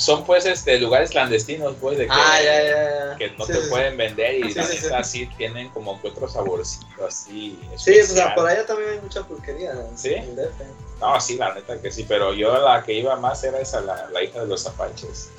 Son 0.00 0.24
pues 0.24 0.46
este 0.46 0.78
lugares 0.78 1.10
clandestinos 1.10 1.74
pues 1.78 1.98
de 1.98 2.06
que, 2.06 2.12
Ah, 2.14 2.38
ya, 2.42 2.62
ya, 2.62 2.70
ya. 3.10 3.16
que 3.18 3.30
no 3.32 3.44
Sí, 3.44 3.52
te 3.52 3.58
sí, 3.58 3.64
sí. 3.64 3.68
pueden 3.70 3.96
vender 3.98 4.34
y 4.46 4.50
Sí, 4.50 4.58
la 4.58 4.64
sí, 4.64 4.78
neta 4.82 5.04
sí. 5.04 5.18
sí 5.26 5.26
tienen 5.36 5.68
como 5.70 6.00
que 6.00 6.08
otro 6.08 6.26
saborcito 6.26 7.06
así. 7.06 7.60
Sí, 7.76 8.00
o 8.00 8.06
sea, 8.06 8.34
por 8.34 8.48
allá 8.48 8.64
también 8.64 8.90
hay 8.92 9.00
mucha 9.00 9.22
pulquería. 9.22 9.74
¿Sí? 9.94 10.14
en 10.14 10.34
DF. 10.36 10.58
No, 11.00 11.20
sí, 11.20 11.36
la 11.36 11.52
neta 11.54 11.78
que 11.82 11.90
sí, 11.90 12.06
pero 12.08 12.32
yo 12.32 12.56
la 12.58 12.82
que 12.82 12.94
iba 12.94 13.14
más 13.16 13.44
era 13.44 13.60
esa, 13.60 13.82
la, 13.82 14.08
la 14.10 14.22
hija 14.22 14.40
de 14.40 14.46
los 14.46 14.66
apaches. 14.66 15.30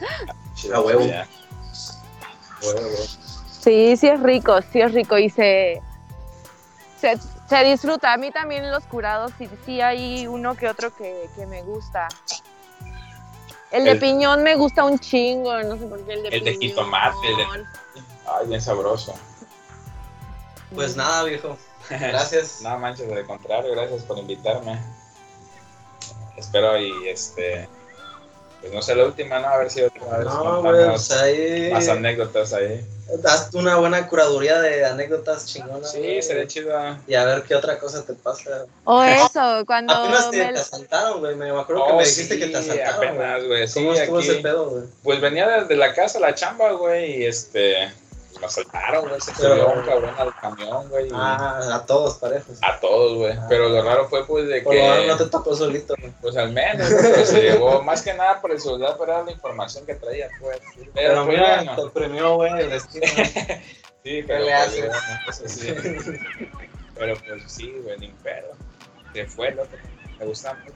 A 0.74 0.80
huevo. 0.80 1.02
Sí, 3.62 3.96
sí 3.96 4.06
es 4.08 4.20
rico, 4.22 4.60
sí 4.70 4.80
es 4.82 4.92
rico 4.92 5.16
y 5.18 5.30
se, 5.30 5.80
se, 7.00 7.18
se 7.48 7.64
disfruta. 7.64 8.12
A 8.12 8.16
mí 8.18 8.30
también 8.30 8.70
los 8.70 8.84
curados, 8.84 9.32
sí, 9.38 9.48
sí 9.64 9.80
hay 9.80 10.26
uno 10.26 10.54
que 10.56 10.68
otro 10.68 10.94
que, 10.94 11.28
que 11.36 11.46
me 11.46 11.62
gusta. 11.62 12.08
El 13.72 13.84
de 13.84 13.90
El- 13.92 13.98
piñón 14.00 14.42
me 14.42 14.56
gusta 14.56 14.84
un 14.84 14.98
chingo, 14.98 15.52
no 15.62 15.76
sé 15.78 15.86
por 15.86 16.00
qué 16.04 16.14
el 16.14 16.22
de 16.24 16.28
El 16.30 16.44
de 16.44 16.56
jitomate, 16.56 17.16
el 17.28 17.36
de- 17.36 17.64
Ay, 18.26 18.46
bien 18.48 18.60
sabroso. 18.60 19.14
Pues 20.74 20.96
nada, 20.96 21.24
viejo. 21.24 21.56
Gracias. 21.88 22.60
No 22.62 22.78
manches, 22.78 23.08
de 23.08 23.24
contrario, 23.24 23.72
gracias 23.72 24.02
por 24.04 24.18
invitarme. 24.18 24.78
Espero 26.36 26.78
y 26.78 27.08
este. 27.08 27.68
Pues 28.60 28.72
no 28.74 28.82
sé 28.82 28.94
la 28.94 29.06
última, 29.06 29.38
¿no? 29.40 29.48
A 29.48 29.56
ver 29.58 29.70
si 29.70 29.80
otra 29.82 30.18
vez 30.18 30.26
No, 30.26 30.60
güey, 30.62 30.86
pues 30.90 31.10
ahí. 31.12 31.70
más 31.72 31.88
anécdotas 31.88 32.52
ahí. 32.52 32.84
Haz 33.24 33.52
una 33.54 33.76
buena 33.76 34.06
curaduría 34.06 34.60
de 34.60 34.84
anécdotas 34.84 35.46
chingonas. 35.46 35.90
Sí, 35.90 35.98
güey. 35.98 36.22
sería 36.22 36.46
chido. 36.46 36.78
Y 37.08 37.14
a 37.14 37.24
ver 37.24 37.42
qué 37.42 37.54
otra 37.56 37.78
cosa 37.78 38.04
te 38.04 38.12
pasa. 38.12 38.66
O 38.84 39.02
eso, 39.02 39.64
cuando 39.66 39.92
Apenas 39.94 40.30
te, 40.30 40.36
me- 40.38 40.52
te 40.52 40.60
asaltaron, 40.60 41.20
güey. 41.20 41.34
Me 41.34 41.50
acuerdo 41.50 41.86
que 41.86 41.92
Oh, 41.92 41.96
me 41.96 42.04
dijiste 42.04 42.34
sí, 42.34 42.38
que 42.40 42.46
te 42.48 42.56
asaltaron. 42.58 42.94
apenas, 43.08 43.44
güey. 43.46 43.66
Sí, 43.66 43.80
¿Cómo 43.80 43.94
estuvo 43.94 44.18
aquí. 44.18 44.28
ese 44.30 44.40
pedo, 44.40 44.68
güey? 44.70 44.82
Pues 45.02 45.20
venía 45.20 45.48
desde 45.48 45.74
la 45.76 45.92
casa 45.94 46.18
a 46.18 46.20
la 46.20 46.34
chamba, 46.34 46.70
güey, 46.72 47.22
y 47.22 47.26
este. 47.26 47.90
Me 48.40 48.46
asaltaron, 48.46 49.08
güey. 49.08 49.20
Se 49.20 49.34
subió 49.34 49.68
un 49.68 49.82
cabrón 49.82 50.14
al 50.16 50.34
camión, 50.36 50.88
güey. 50.88 51.10
Ah, 51.12 51.60
a 51.74 51.86
todos 51.86 52.16
parejos. 52.18 52.58
A 52.62 52.80
todos, 52.80 53.18
güey. 53.18 53.32
Ah. 53.32 53.46
Pero 53.48 53.68
lo 53.68 53.82
raro 53.82 54.08
fue, 54.08 54.26
pues, 54.26 54.48
de 54.48 54.62
Por 54.62 54.74
lo 54.74 54.80
menos 54.80 55.06
no 55.06 55.18
que. 55.18 55.24
te 55.24 55.30
tocó 55.30 55.54
solito, 55.54 55.94
güey. 55.98 56.12
Pues 56.22 56.36
al 56.36 56.52
menos, 56.52 56.88
pues, 56.90 57.28
se 57.28 57.42
llevó 57.42 57.82
más 57.82 58.02
que 58.02 58.14
nada 58.14 58.40
por 58.40 58.50
el 58.50 58.60
celular, 58.60 58.96
pero 58.98 59.12
era 59.12 59.22
la 59.22 59.32
información 59.32 59.84
que 59.84 59.94
traía, 59.94 60.28
pues. 60.40 60.58
Pero, 60.74 60.90
Pero 60.94 61.24
pues, 61.26 61.38
mira, 61.38 61.56
bueno. 61.56 61.76
te 61.76 61.90
premió, 61.90 62.34
güey, 62.36 62.60
el 62.60 62.70
destino. 62.70 63.06
Sí, 64.02 64.24
pero 64.26 64.46
le 64.46 64.50
pues, 64.50 64.78
bueno, 64.78 64.94
eso 65.28 65.46
sí. 65.46 65.74
Pero 66.94 67.16
pues 67.18 67.42
sí, 67.52 67.70
güey, 67.82 67.98
ni 67.98 68.08
pedo. 68.22 68.52
Se 69.12 69.26
fue, 69.26 69.50
loco. 69.50 69.68
Me 70.18 70.24
gusta 70.24 70.54
mucho. 70.54 70.72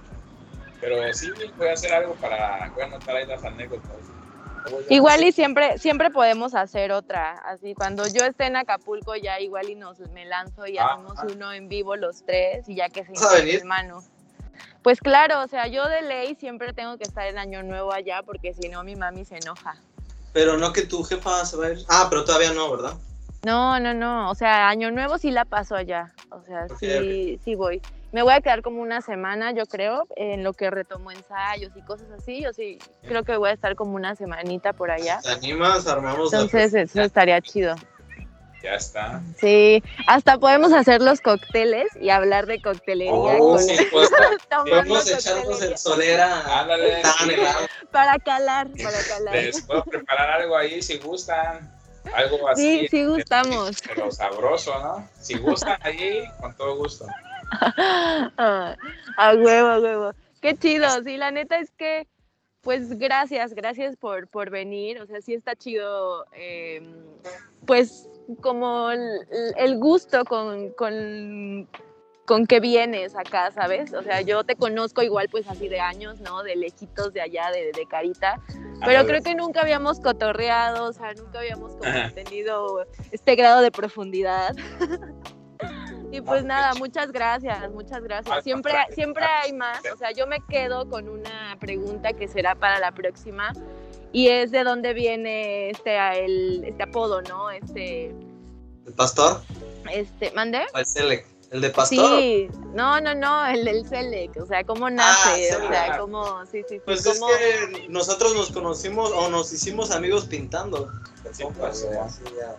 Pero 0.80 1.14
sí, 1.14 1.30
voy 1.56 1.68
a 1.68 1.72
hacer 1.72 1.94
algo 1.94 2.14
para, 2.16 2.70
voy 2.74 2.82
a 2.82 2.86
anotar 2.86 3.16
ahí 3.16 3.24
las 3.24 3.42
anécdotas. 3.42 3.90
Igual 4.88 5.24
y 5.24 5.32
siempre, 5.32 5.78
siempre 5.78 6.10
podemos 6.10 6.54
hacer 6.54 6.92
otra. 6.92 7.32
Así, 7.44 7.74
cuando 7.74 8.06
yo 8.06 8.24
esté 8.24 8.46
en 8.46 8.56
Acapulco, 8.56 9.14
ya 9.16 9.40
igual 9.40 9.68
y 9.68 9.74
nos 9.74 9.98
me 10.10 10.24
lanzo 10.24 10.66
y 10.66 10.78
Ah, 10.78 10.94
hacemos 10.94 11.18
ah. 11.18 11.26
uno 11.32 11.52
en 11.52 11.68
vivo 11.68 11.96
los 11.96 12.24
tres 12.24 12.68
y 12.68 12.76
ya 12.76 12.88
que 12.88 13.04
se 13.04 13.12
hermano. 13.56 14.02
Pues 14.82 15.00
claro, 15.00 15.42
o 15.42 15.48
sea, 15.48 15.66
yo 15.66 15.88
de 15.88 16.02
ley 16.02 16.34
siempre 16.34 16.72
tengo 16.72 16.98
que 16.98 17.04
estar 17.04 17.26
en 17.26 17.38
Año 17.38 17.62
Nuevo 17.62 17.92
allá 17.92 18.22
porque 18.22 18.52
si 18.52 18.68
no 18.68 18.84
mi 18.84 18.96
mami 18.96 19.24
se 19.24 19.38
enoja. 19.38 19.76
Pero 20.32 20.58
no 20.58 20.72
que 20.72 20.82
tu 20.82 21.02
jefa 21.02 21.44
se 21.46 21.56
va 21.56 21.66
a 21.66 21.70
ir. 21.70 21.78
Ah, 21.88 22.06
pero 22.10 22.24
todavía 22.24 22.52
no, 22.52 22.70
¿verdad? 22.70 22.94
No, 23.44 23.78
no, 23.78 23.94
no, 23.94 24.30
o 24.30 24.34
sea, 24.34 24.68
Año 24.68 24.90
Nuevo 24.90 25.18
sí 25.18 25.30
la 25.30 25.44
paso 25.44 25.74
allá, 25.74 26.14
o 26.30 26.42
sea, 26.42 26.66
Ok, 26.70 26.78
sí, 26.80 27.40
sí 27.44 27.54
voy. 27.54 27.80
Me 28.14 28.22
voy 28.22 28.32
a 28.32 28.40
quedar 28.40 28.62
como 28.62 28.80
una 28.80 29.00
semana, 29.00 29.50
yo 29.50 29.66
creo, 29.66 30.06
en 30.14 30.44
lo 30.44 30.52
que 30.52 30.70
retomo 30.70 31.10
ensayos 31.10 31.72
y 31.74 31.82
cosas 31.82 32.06
así, 32.12 32.42
yo 32.42 32.52
sí 32.52 32.78
creo 33.08 33.24
que 33.24 33.36
voy 33.36 33.50
a 33.50 33.52
estar 33.52 33.74
como 33.74 33.96
una 33.96 34.14
semanita 34.14 34.72
por 34.72 34.92
allá. 34.92 35.18
¿Te 35.20 35.32
animas? 35.32 35.84
Armamos 35.88 36.32
la 36.32 36.42
Entonces 36.42 36.74
eso 36.74 37.02
estaría 37.02 37.40
chido. 37.40 37.74
Ya 38.62 38.74
está. 38.74 39.20
Sí, 39.36 39.82
hasta 40.06 40.38
podemos 40.38 40.72
hacer 40.72 41.02
los 41.02 41.20
cócteles 41.20 41.88
y 42.00 42.10
hablar 42.10 42.46
de 42.46 42.60
coctelería 42.60 43.12
Oh, 43.40 43.54
con- 43.54 43.58
sí, 43.58 43.76
pues, 43.90 44.08
Podemos 44.48 45.10
echarnos 45.10 45.60
el 45.60 45.76
solera. 45.76 46.60
Ándale. 46.60 47.02
para 47.90 48.16
calar, 48.20 48.68
para 48.80 49.02
calar. 49.08 49.34
Les 49.34 49.60
puedo 49.62 49.82
preparar 49.82 50.40
algo 50.40 50.56
ahí 50.56 50.80
si 50.82 50.98
gustan. 50.98 51.68
Algo 52.14 52.48
así. 52.48 52.82
Sí, 52.82 52.88
sí 52.90 53.06
gustamos. 53.06 53.78
Pero 53.88 54.12
sabroso, 54.12 54.78
¿no? 54.78 55.08
Si 55.20 55.36
gustan 55.36 55.78
allí, 55.82 56.22
con 56.40 56.54
todo 56.54 56.76
gusto. 56.76 57.06
Ah, 57.60 58.76
a 59.16 59.34
huevo, 59.34 59.68
a 59.68 59.80
huevo. 59.80 60.12
Qué 60.40 60.56
chido, 60.56 60.88
sí, 61.04 61.16
la 61.16 61.30
neta 61.30 61.58
es 61.58 61.70
que, 61.72 62.06
pues 62.60 62.98
gracias, 62.98 63.54
gracias 63.54 63.96
por, 63.96 64.28
por 64.28 64.50
venir, 64.50 65.00
o 65.00 65.06
sea, 65.06 65.20
sí 65.20 65.34
está 65.34 65.54
chido, 65.56 66.26
eh, 66.32 66.82
pues 67.66 68.08
como 68.40 68.90
el, 68.90 69.20
el 69.56 69.78
gusto 69.78 70.24
con, 70.24 70.70
con, 70.72 71.68
con 72.26 72.46
que 72.46 72.60
vienes 72.60 73.14
acá, 73.16 73.50
¿sabes? 73.52 73.92
O 73.94 74.02
sea, 74.02 74.20
yo 74.20 74.44
te 74.44 74.56
conozco 74.56 75.02
igual 75.02 75.28
pues 75.30 75.46
así 75.48 75.68
de 75.68 75.80
años, 75.80 76.20
¿no? 76.20 76.42
De 76.42 76.56
lejitos 76.56 77.12
de 77.12 77.20
allá, 77.20 77.50
de, 77.50 77.72
de 77.72 77.86
carita, 77.86 78.40
pero 78.80 79.00
Ándale. 79.00 79.06
creo 79.06 79.22
que 79.22 79.34
nunca 79.34 79.62
habíamos 79.62 80.00
cotorreado, 80.00 80.88
o 80.88 80.92
sea, 80.92 81.14
nunca 81.14 81.38
habíamos 81.38 81.72
como 81.76 82.12
tenido 82.14 82.86
este 83.12 83.34
grado 83.34 83.60
de 83.62 83.70
profundidad. 83.70 84.54
Y 86.14 86.20
pues 86.20 86.44
nada, 86.44 86.74
muchas 86.74 87.10
gracias, 87.10 87.68
muchas 87.72 88.00
gracias. 88.04 88.44
Siempre, 88.44 88.72
siempre 88.94 89.24
hay 89.24 89.52
más. 89.52 89.80
O 89.92 89.96
sea, 89.96 90.12
yo 90.12 90.28
me 90.28 90.38
quedo 90.48 90.88
con 90.88 91.08
una 91.08 91.56
pregunta 91.58 92.12
que 92.12 92.28
será 92.28 92.54
para 92.54 92.78
la 92.78 92.92
próxima 92.92 93.52
y 94.12 94.28
es 94.28 94.52
de 94.52 94.62
dónde 94.62 94.94
viene 94.94 95.70
este, 95.70 95.96
el, 96.24 96.62
este 96.64 96.84
apodo, 96.84 97.20
¿no? 97.22 97.50
Este, 97.50 98.14
¿El 98.86 98.92
pastor? 98.94 99.42
este, 99.90 100.30
¿mande? 100.30 100.60
¿O 100.72 100.78
el 100.78 100.86
Selec? 100.86 101.26
¿El 101.50 101.62
de 101.62 101.70
pastor? 101.70 102.20
Sí, 102.20 102.48
no, 102.72 103.00
no, 103.00 103.12
no, 103.16 103.46
el 103.46 103.64
del 103.64 103.84
Selec, 103.84 104.36
o 104.40 104.46
sea, 104.46 104.62
cómo 104.62 104.88
nace, 104.88 105.56
o 105.56 105.56
Selec. 105.56 105.68
sea, 105.68 105.98
cómo, 105.98 106.46
sí, 106.46 106.62
sí, 106.68 106.76
sí, 106.76 106.82
Pues 106.84 107.04
es 107.04 107.20
que 107.20 107.88
nosotros 107.88 108.36
nos 108.36 108.52
conocimos 108.52 109.10
o 109.10 109.28
nos 109.30 109.52
hicimos 109.52 109.90
amigos 109.90 110.26
pintando. 110.26 110.92
Sí, 111.32 111.42
pues, 111.58 111.84
así 112.00 112.22
ya. 112.38 112.56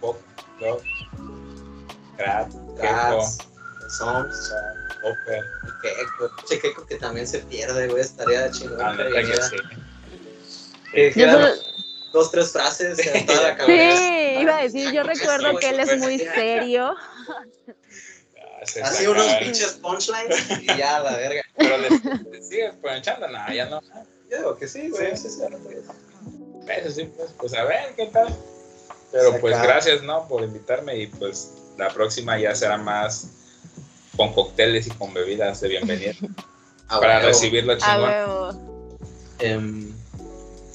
Pop, 0.00 0.16
rock, 0.60 0.80
Cats, 2.18 2.54
gecko, 2.80 3.22
Sons, 3.88 4.52
hopper. 5.02 5.44
Keiko. 5.82 6.30
Che, 6.48 6.58
Keiko 6.60 6.84
que 6.86 6.96
también 6.96 7.26
se 7.26 7.38
pierde, 7.40 7.86
güey. 7.88 8.02
Estaría 8.02 8.50
chingón. 8.50 8.78
La 8.78 9.22
que 9.22 11.12
sí. 11.12 11.20
Solo- 11.20 11.54
dos, 12.12 12.30
tres 12.30 12.52
frases 12.52 12.98
en 12.98 13.26
toda 13.26 13.42
la 13.42 13.56
cabeza. 13.56 13.96
Sí, 13.98 14.40
iba 14.40 14.56
a 14.56 14.62
decir, 14.62 14.92
yo 14.92 15.02
recuerdo 15.02 15.56
que 15.58 15.68
él 15.70 15.80
es 15.80 15.98
muy 15.98 16.18
serio. 16.18 16.94
Ah, 17.30 18.84
Así 18.84 19.06
unos 19.06 19.26
pinches 19.34 19.72
punchlines 19.74 20.50
y 20.62 20.66
ya 20.66 20.98
la 21.00 21.16
verga. 21.16 21.42
Pero 21.56 21.76
les 21.78 22.48
sigues 22.48 22.74
ponchando, 22.76 23.28
no, 23.28 23.52
ya 23.52 23.66
no. 23.66 23.80
Yo 24.30 24.36
digo 24.38 24.56
que 24.56 24.66
sí, 24.68 24.88
güey. 24.90 25.16
Sí. 25.16 25.28
Sí, 25.30 25.38
sí, 26.84 26.92
sí, 26.92 27.12
pues, 27.16 27.30
pues 27.38 27.54
a 27.54 27.64
ver 27.64 27.94
qué 27.96 28.06
tal. 28.06 28.34
Pero 29.12 29.40
pues 29.40 29.60
gracias, 29.62 30.02
¿no? 30.02 30.28
Por 30.28 30.42
invitarme 30.42 30.96
y 30.98 31.06
pues 31.06 31.52
la 31.78 31.88
próxima 31.90 32.38
ya 32.38 32.54
será 32.54 32.76
más 32.76 33.28
con 34.16 34.32
cócteles 34.34 34.86
y 34.88 34.90
con 34.90 35.14
bebidas 35.14 35.60
de 35.60 35.68
bienvenida 35.68 36.12
para 36.88 37.16
huevo. 37.18 37.26
recibirlo 37.28 37.72
A 37.74 37.78
chingón. 37.78 38.68
Em, 39.38 39.92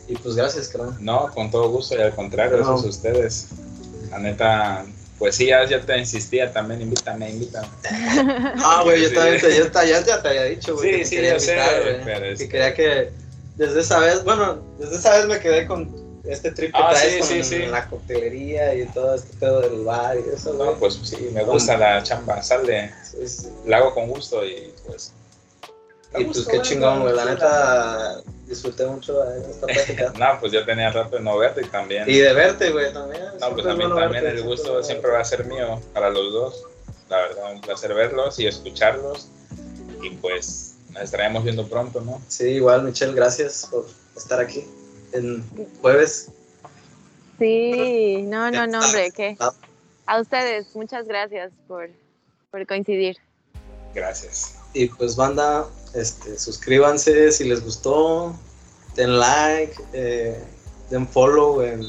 y 0.07 0.15
pues 0.15 0.35
gracias, 0.35 0.69
creo. 0.69 0.95
No, 0.99 1.29
con 1.33 1.51
todo 1.51 1.69
gusto 1.69 1.95
y 1.97 2.01
al 2.01 2.15
contrario, 2.15 2.57
No. 2.57 2.77
eso 2.77 2.87
es 2.87 2.95
ustedes. 2.95 3.47
La 4.09 4.19
neta, 4.19 4.85
pues 5.19 5.35
sí, 5.35 5.47
ya, 5.47 5.65
ya 5.67 5.81
te 5.81 5.97
insistía 5.97 6.51
también, 6.53 6.81
invítame, 6.81 7.29
invítame. 7.29 7.67
Ah, 8.63 8.81
güey, 8.83 9.01
yo 9.03 9.09
Sí. 9.09 9.15
también 9.15 9.41
te, 9.41 9.57
ya, 9.57 9.71
te- 9.71 9.87
ya, 9.89 10.05
ya 10.05 10.21
te 10.21 10.27
había 10.29 10.43
dicho, 10.45 10.75
güey. 10.75 10.91
Sí, 10.93 10.97
que 10.99 11.05
sí, 11.05 11.15
quería 11.17 11.33
yo 11.33 11.39
sé, 11.39 11.51
invitar, 11.57 12.01
pero 12.05 12.37
Que 12.37 12.49
quería 12.49 12.73
que 12.73 13.11
desde 13.57 13.81
esa 13.81 13.99
vez, 13.99 14.23
bueno, 14.23 14.61
desde 14.79 14.95
esa 14.95 15.17
vez 15.17 15.25
me 15.27 15.39
quedé 15.39 15.65
con 15.67 15.93
este 16.23 16.51
trip 16.51 16.71
que 16.73 16.81
Ah, 16.81 16.89
traes 16.91 17.13
sí, 17.13 17.19
con 17.19 17.27
sí, 17.27 17.43
sí. 17.43 17.65
la 17.65 17.89
coctelería 17.89 18.73
y 18.75 18.85
todo 18.87 19.15
este 19.15 19.35
pedo 19.37 19.61
del 19.61 19.83
bar 19.83 20.15
y 20.17 20.33
eso, 20.33 20.53
güey. 20.53 20.69
No, 20.69 20.75
pues 20.79 20.99
sí, 21.03 21.29
me 21.33 21.43
gusta 21.43 21.77
la 21.77 22.01
chamba, 22.03 22.41
sale, 22.41 22.93
la 23.65 23.77
hago 23.77 23.93
con 23.93 24.07
gusto 24.07 24.45
y 24.45 24.73
pues... 24.85 25.11
Y 26.15 26.25
pues 26.25 26.45
qué 26.45 26.61
chingón, 26.61 27.01
güey. 27.01 27.15
La 27.15 27.25
neta, 27.25 28.21
disfruté 28.45 28.85
mucho 28.85 29.19
de 29.23 29.49
esta 29.49 29.65
plática. 29.67 30.13
No, 30.17 30.39
pues 30.39 30.51
yo 30.51 30.63
tenía 30.63 30.91
rato 30.91 31.15
de 31.17 31.23
no 31.23 31.37
verte 31.39 31.61
y 31.61 31.65
también... 31.67 32.07
Y 32.07 32.19
de 32.19 32.33
verte, 32.33 32.69
güey, 32.71 32.93
también. 32.93 33.23
No, 33.41 33.49
pues 33.51 33.65
bueno 33.65 33.95
también 33.95 34.23
verte, 34.23 34.29
el 34.39 34.43
gusto 34.43 34.65
siempre- 34.65 34.83
siempre 34.83 35.11
va 35.11 35.19
a 35.21 35.25
ser 35.25 35.45
mío 35.45 35.81
para 35.93 36.09
los 36.11 36.31
dos. 36.31 36.63
La 37.09 37.17
verdad, 37.17 37.51
un 37.53 37.61
placer 37.61 37.93
verlos 37.95 38.37
y 38.39 38.45
escucharlos. 38.47 39.27
Y 40.03 40.11
pues 40.11 40.75
nos 40.91 41.01
estaremos 41.03 41.43
viendo 41.43 41.67
pronto, 41.67 41.99
¿no? 42.01 42.21
Sí, 42.27 42.43
igual, 42.45 42.83
Michelle, 42.83 43.13
gracias 43.13 43.67
por 43.71 43.87
estar 44.15 44.39
aquí 44.39 44.67
en 45.13 45.43
jueves. 45.81 46.31
Sí, 47.39 48.21
no, 48.23 48.51
no, 48.51 48.67
no, 48.67 48.79
hombre, 48.79 49.11
¿qué? 49.11 49.37
A 50.05 50.19
ustedes, 50.19 50.75
muchas 50.75 51.07
gracias 51.07 51.51
por, 51.67 51.89
por 52.51 52.65
coincidir. 52.67 53.17
Gracias. 53.93 54.59
Y 54.73 54.87
pues, 54.87 55.15
banda, 55.15 55.67
este, 55.93 56.37
suscríbanse 56.37 57.31
si 57.31 57.45
les 57.45 57.63
gustó, 57.63 58.35
den 58.95 59.19
like, 59.19 59.75
eh, 59.93 60.43
den 60.89 61.07
follow 61.07 61.61
en, 61.61 61.81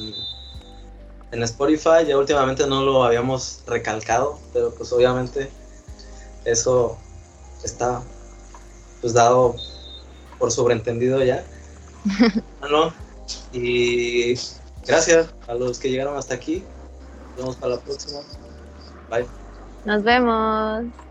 en 1.33 1.43
Spotify. 1.43 2.07
Ya 2.07 2.17
últimamente 2.17 2.67
no 2.67 2.83
lo 2.83 3.05
habíamos 3.05 3.63
recalcado, 3.67 4.39
pero 4.53 4.75
pues 4.75 4.93
obviamente 4.93 5.51
eso 6.45 6.99
está 7.65 8.03
pues 9.01 9.13
dado 9.13 9.57
por 10.39 10.51
sobreentendido 10.51 11.23
ya. 11.23 11.45
Ah, 12.61 12.69
¿no? 12.71 13.04
Y 13.53 14.35
gracias 14.87 15.35
a 15.47 15.55
los 15.55 15.79
que 15.79 15.91
llegaron 15.91 16.17
hasta 16.17 16.35
aquí. 16.35 16.65
Nos 17.29 17.37
vemos 17.37 17.57
para 17.57 17.75
la 17.75 17.81
próxima. 17.81 18.21
Bye. 19.11 19.27
Nos 19.85 20.03
vemos. 20.03 21.04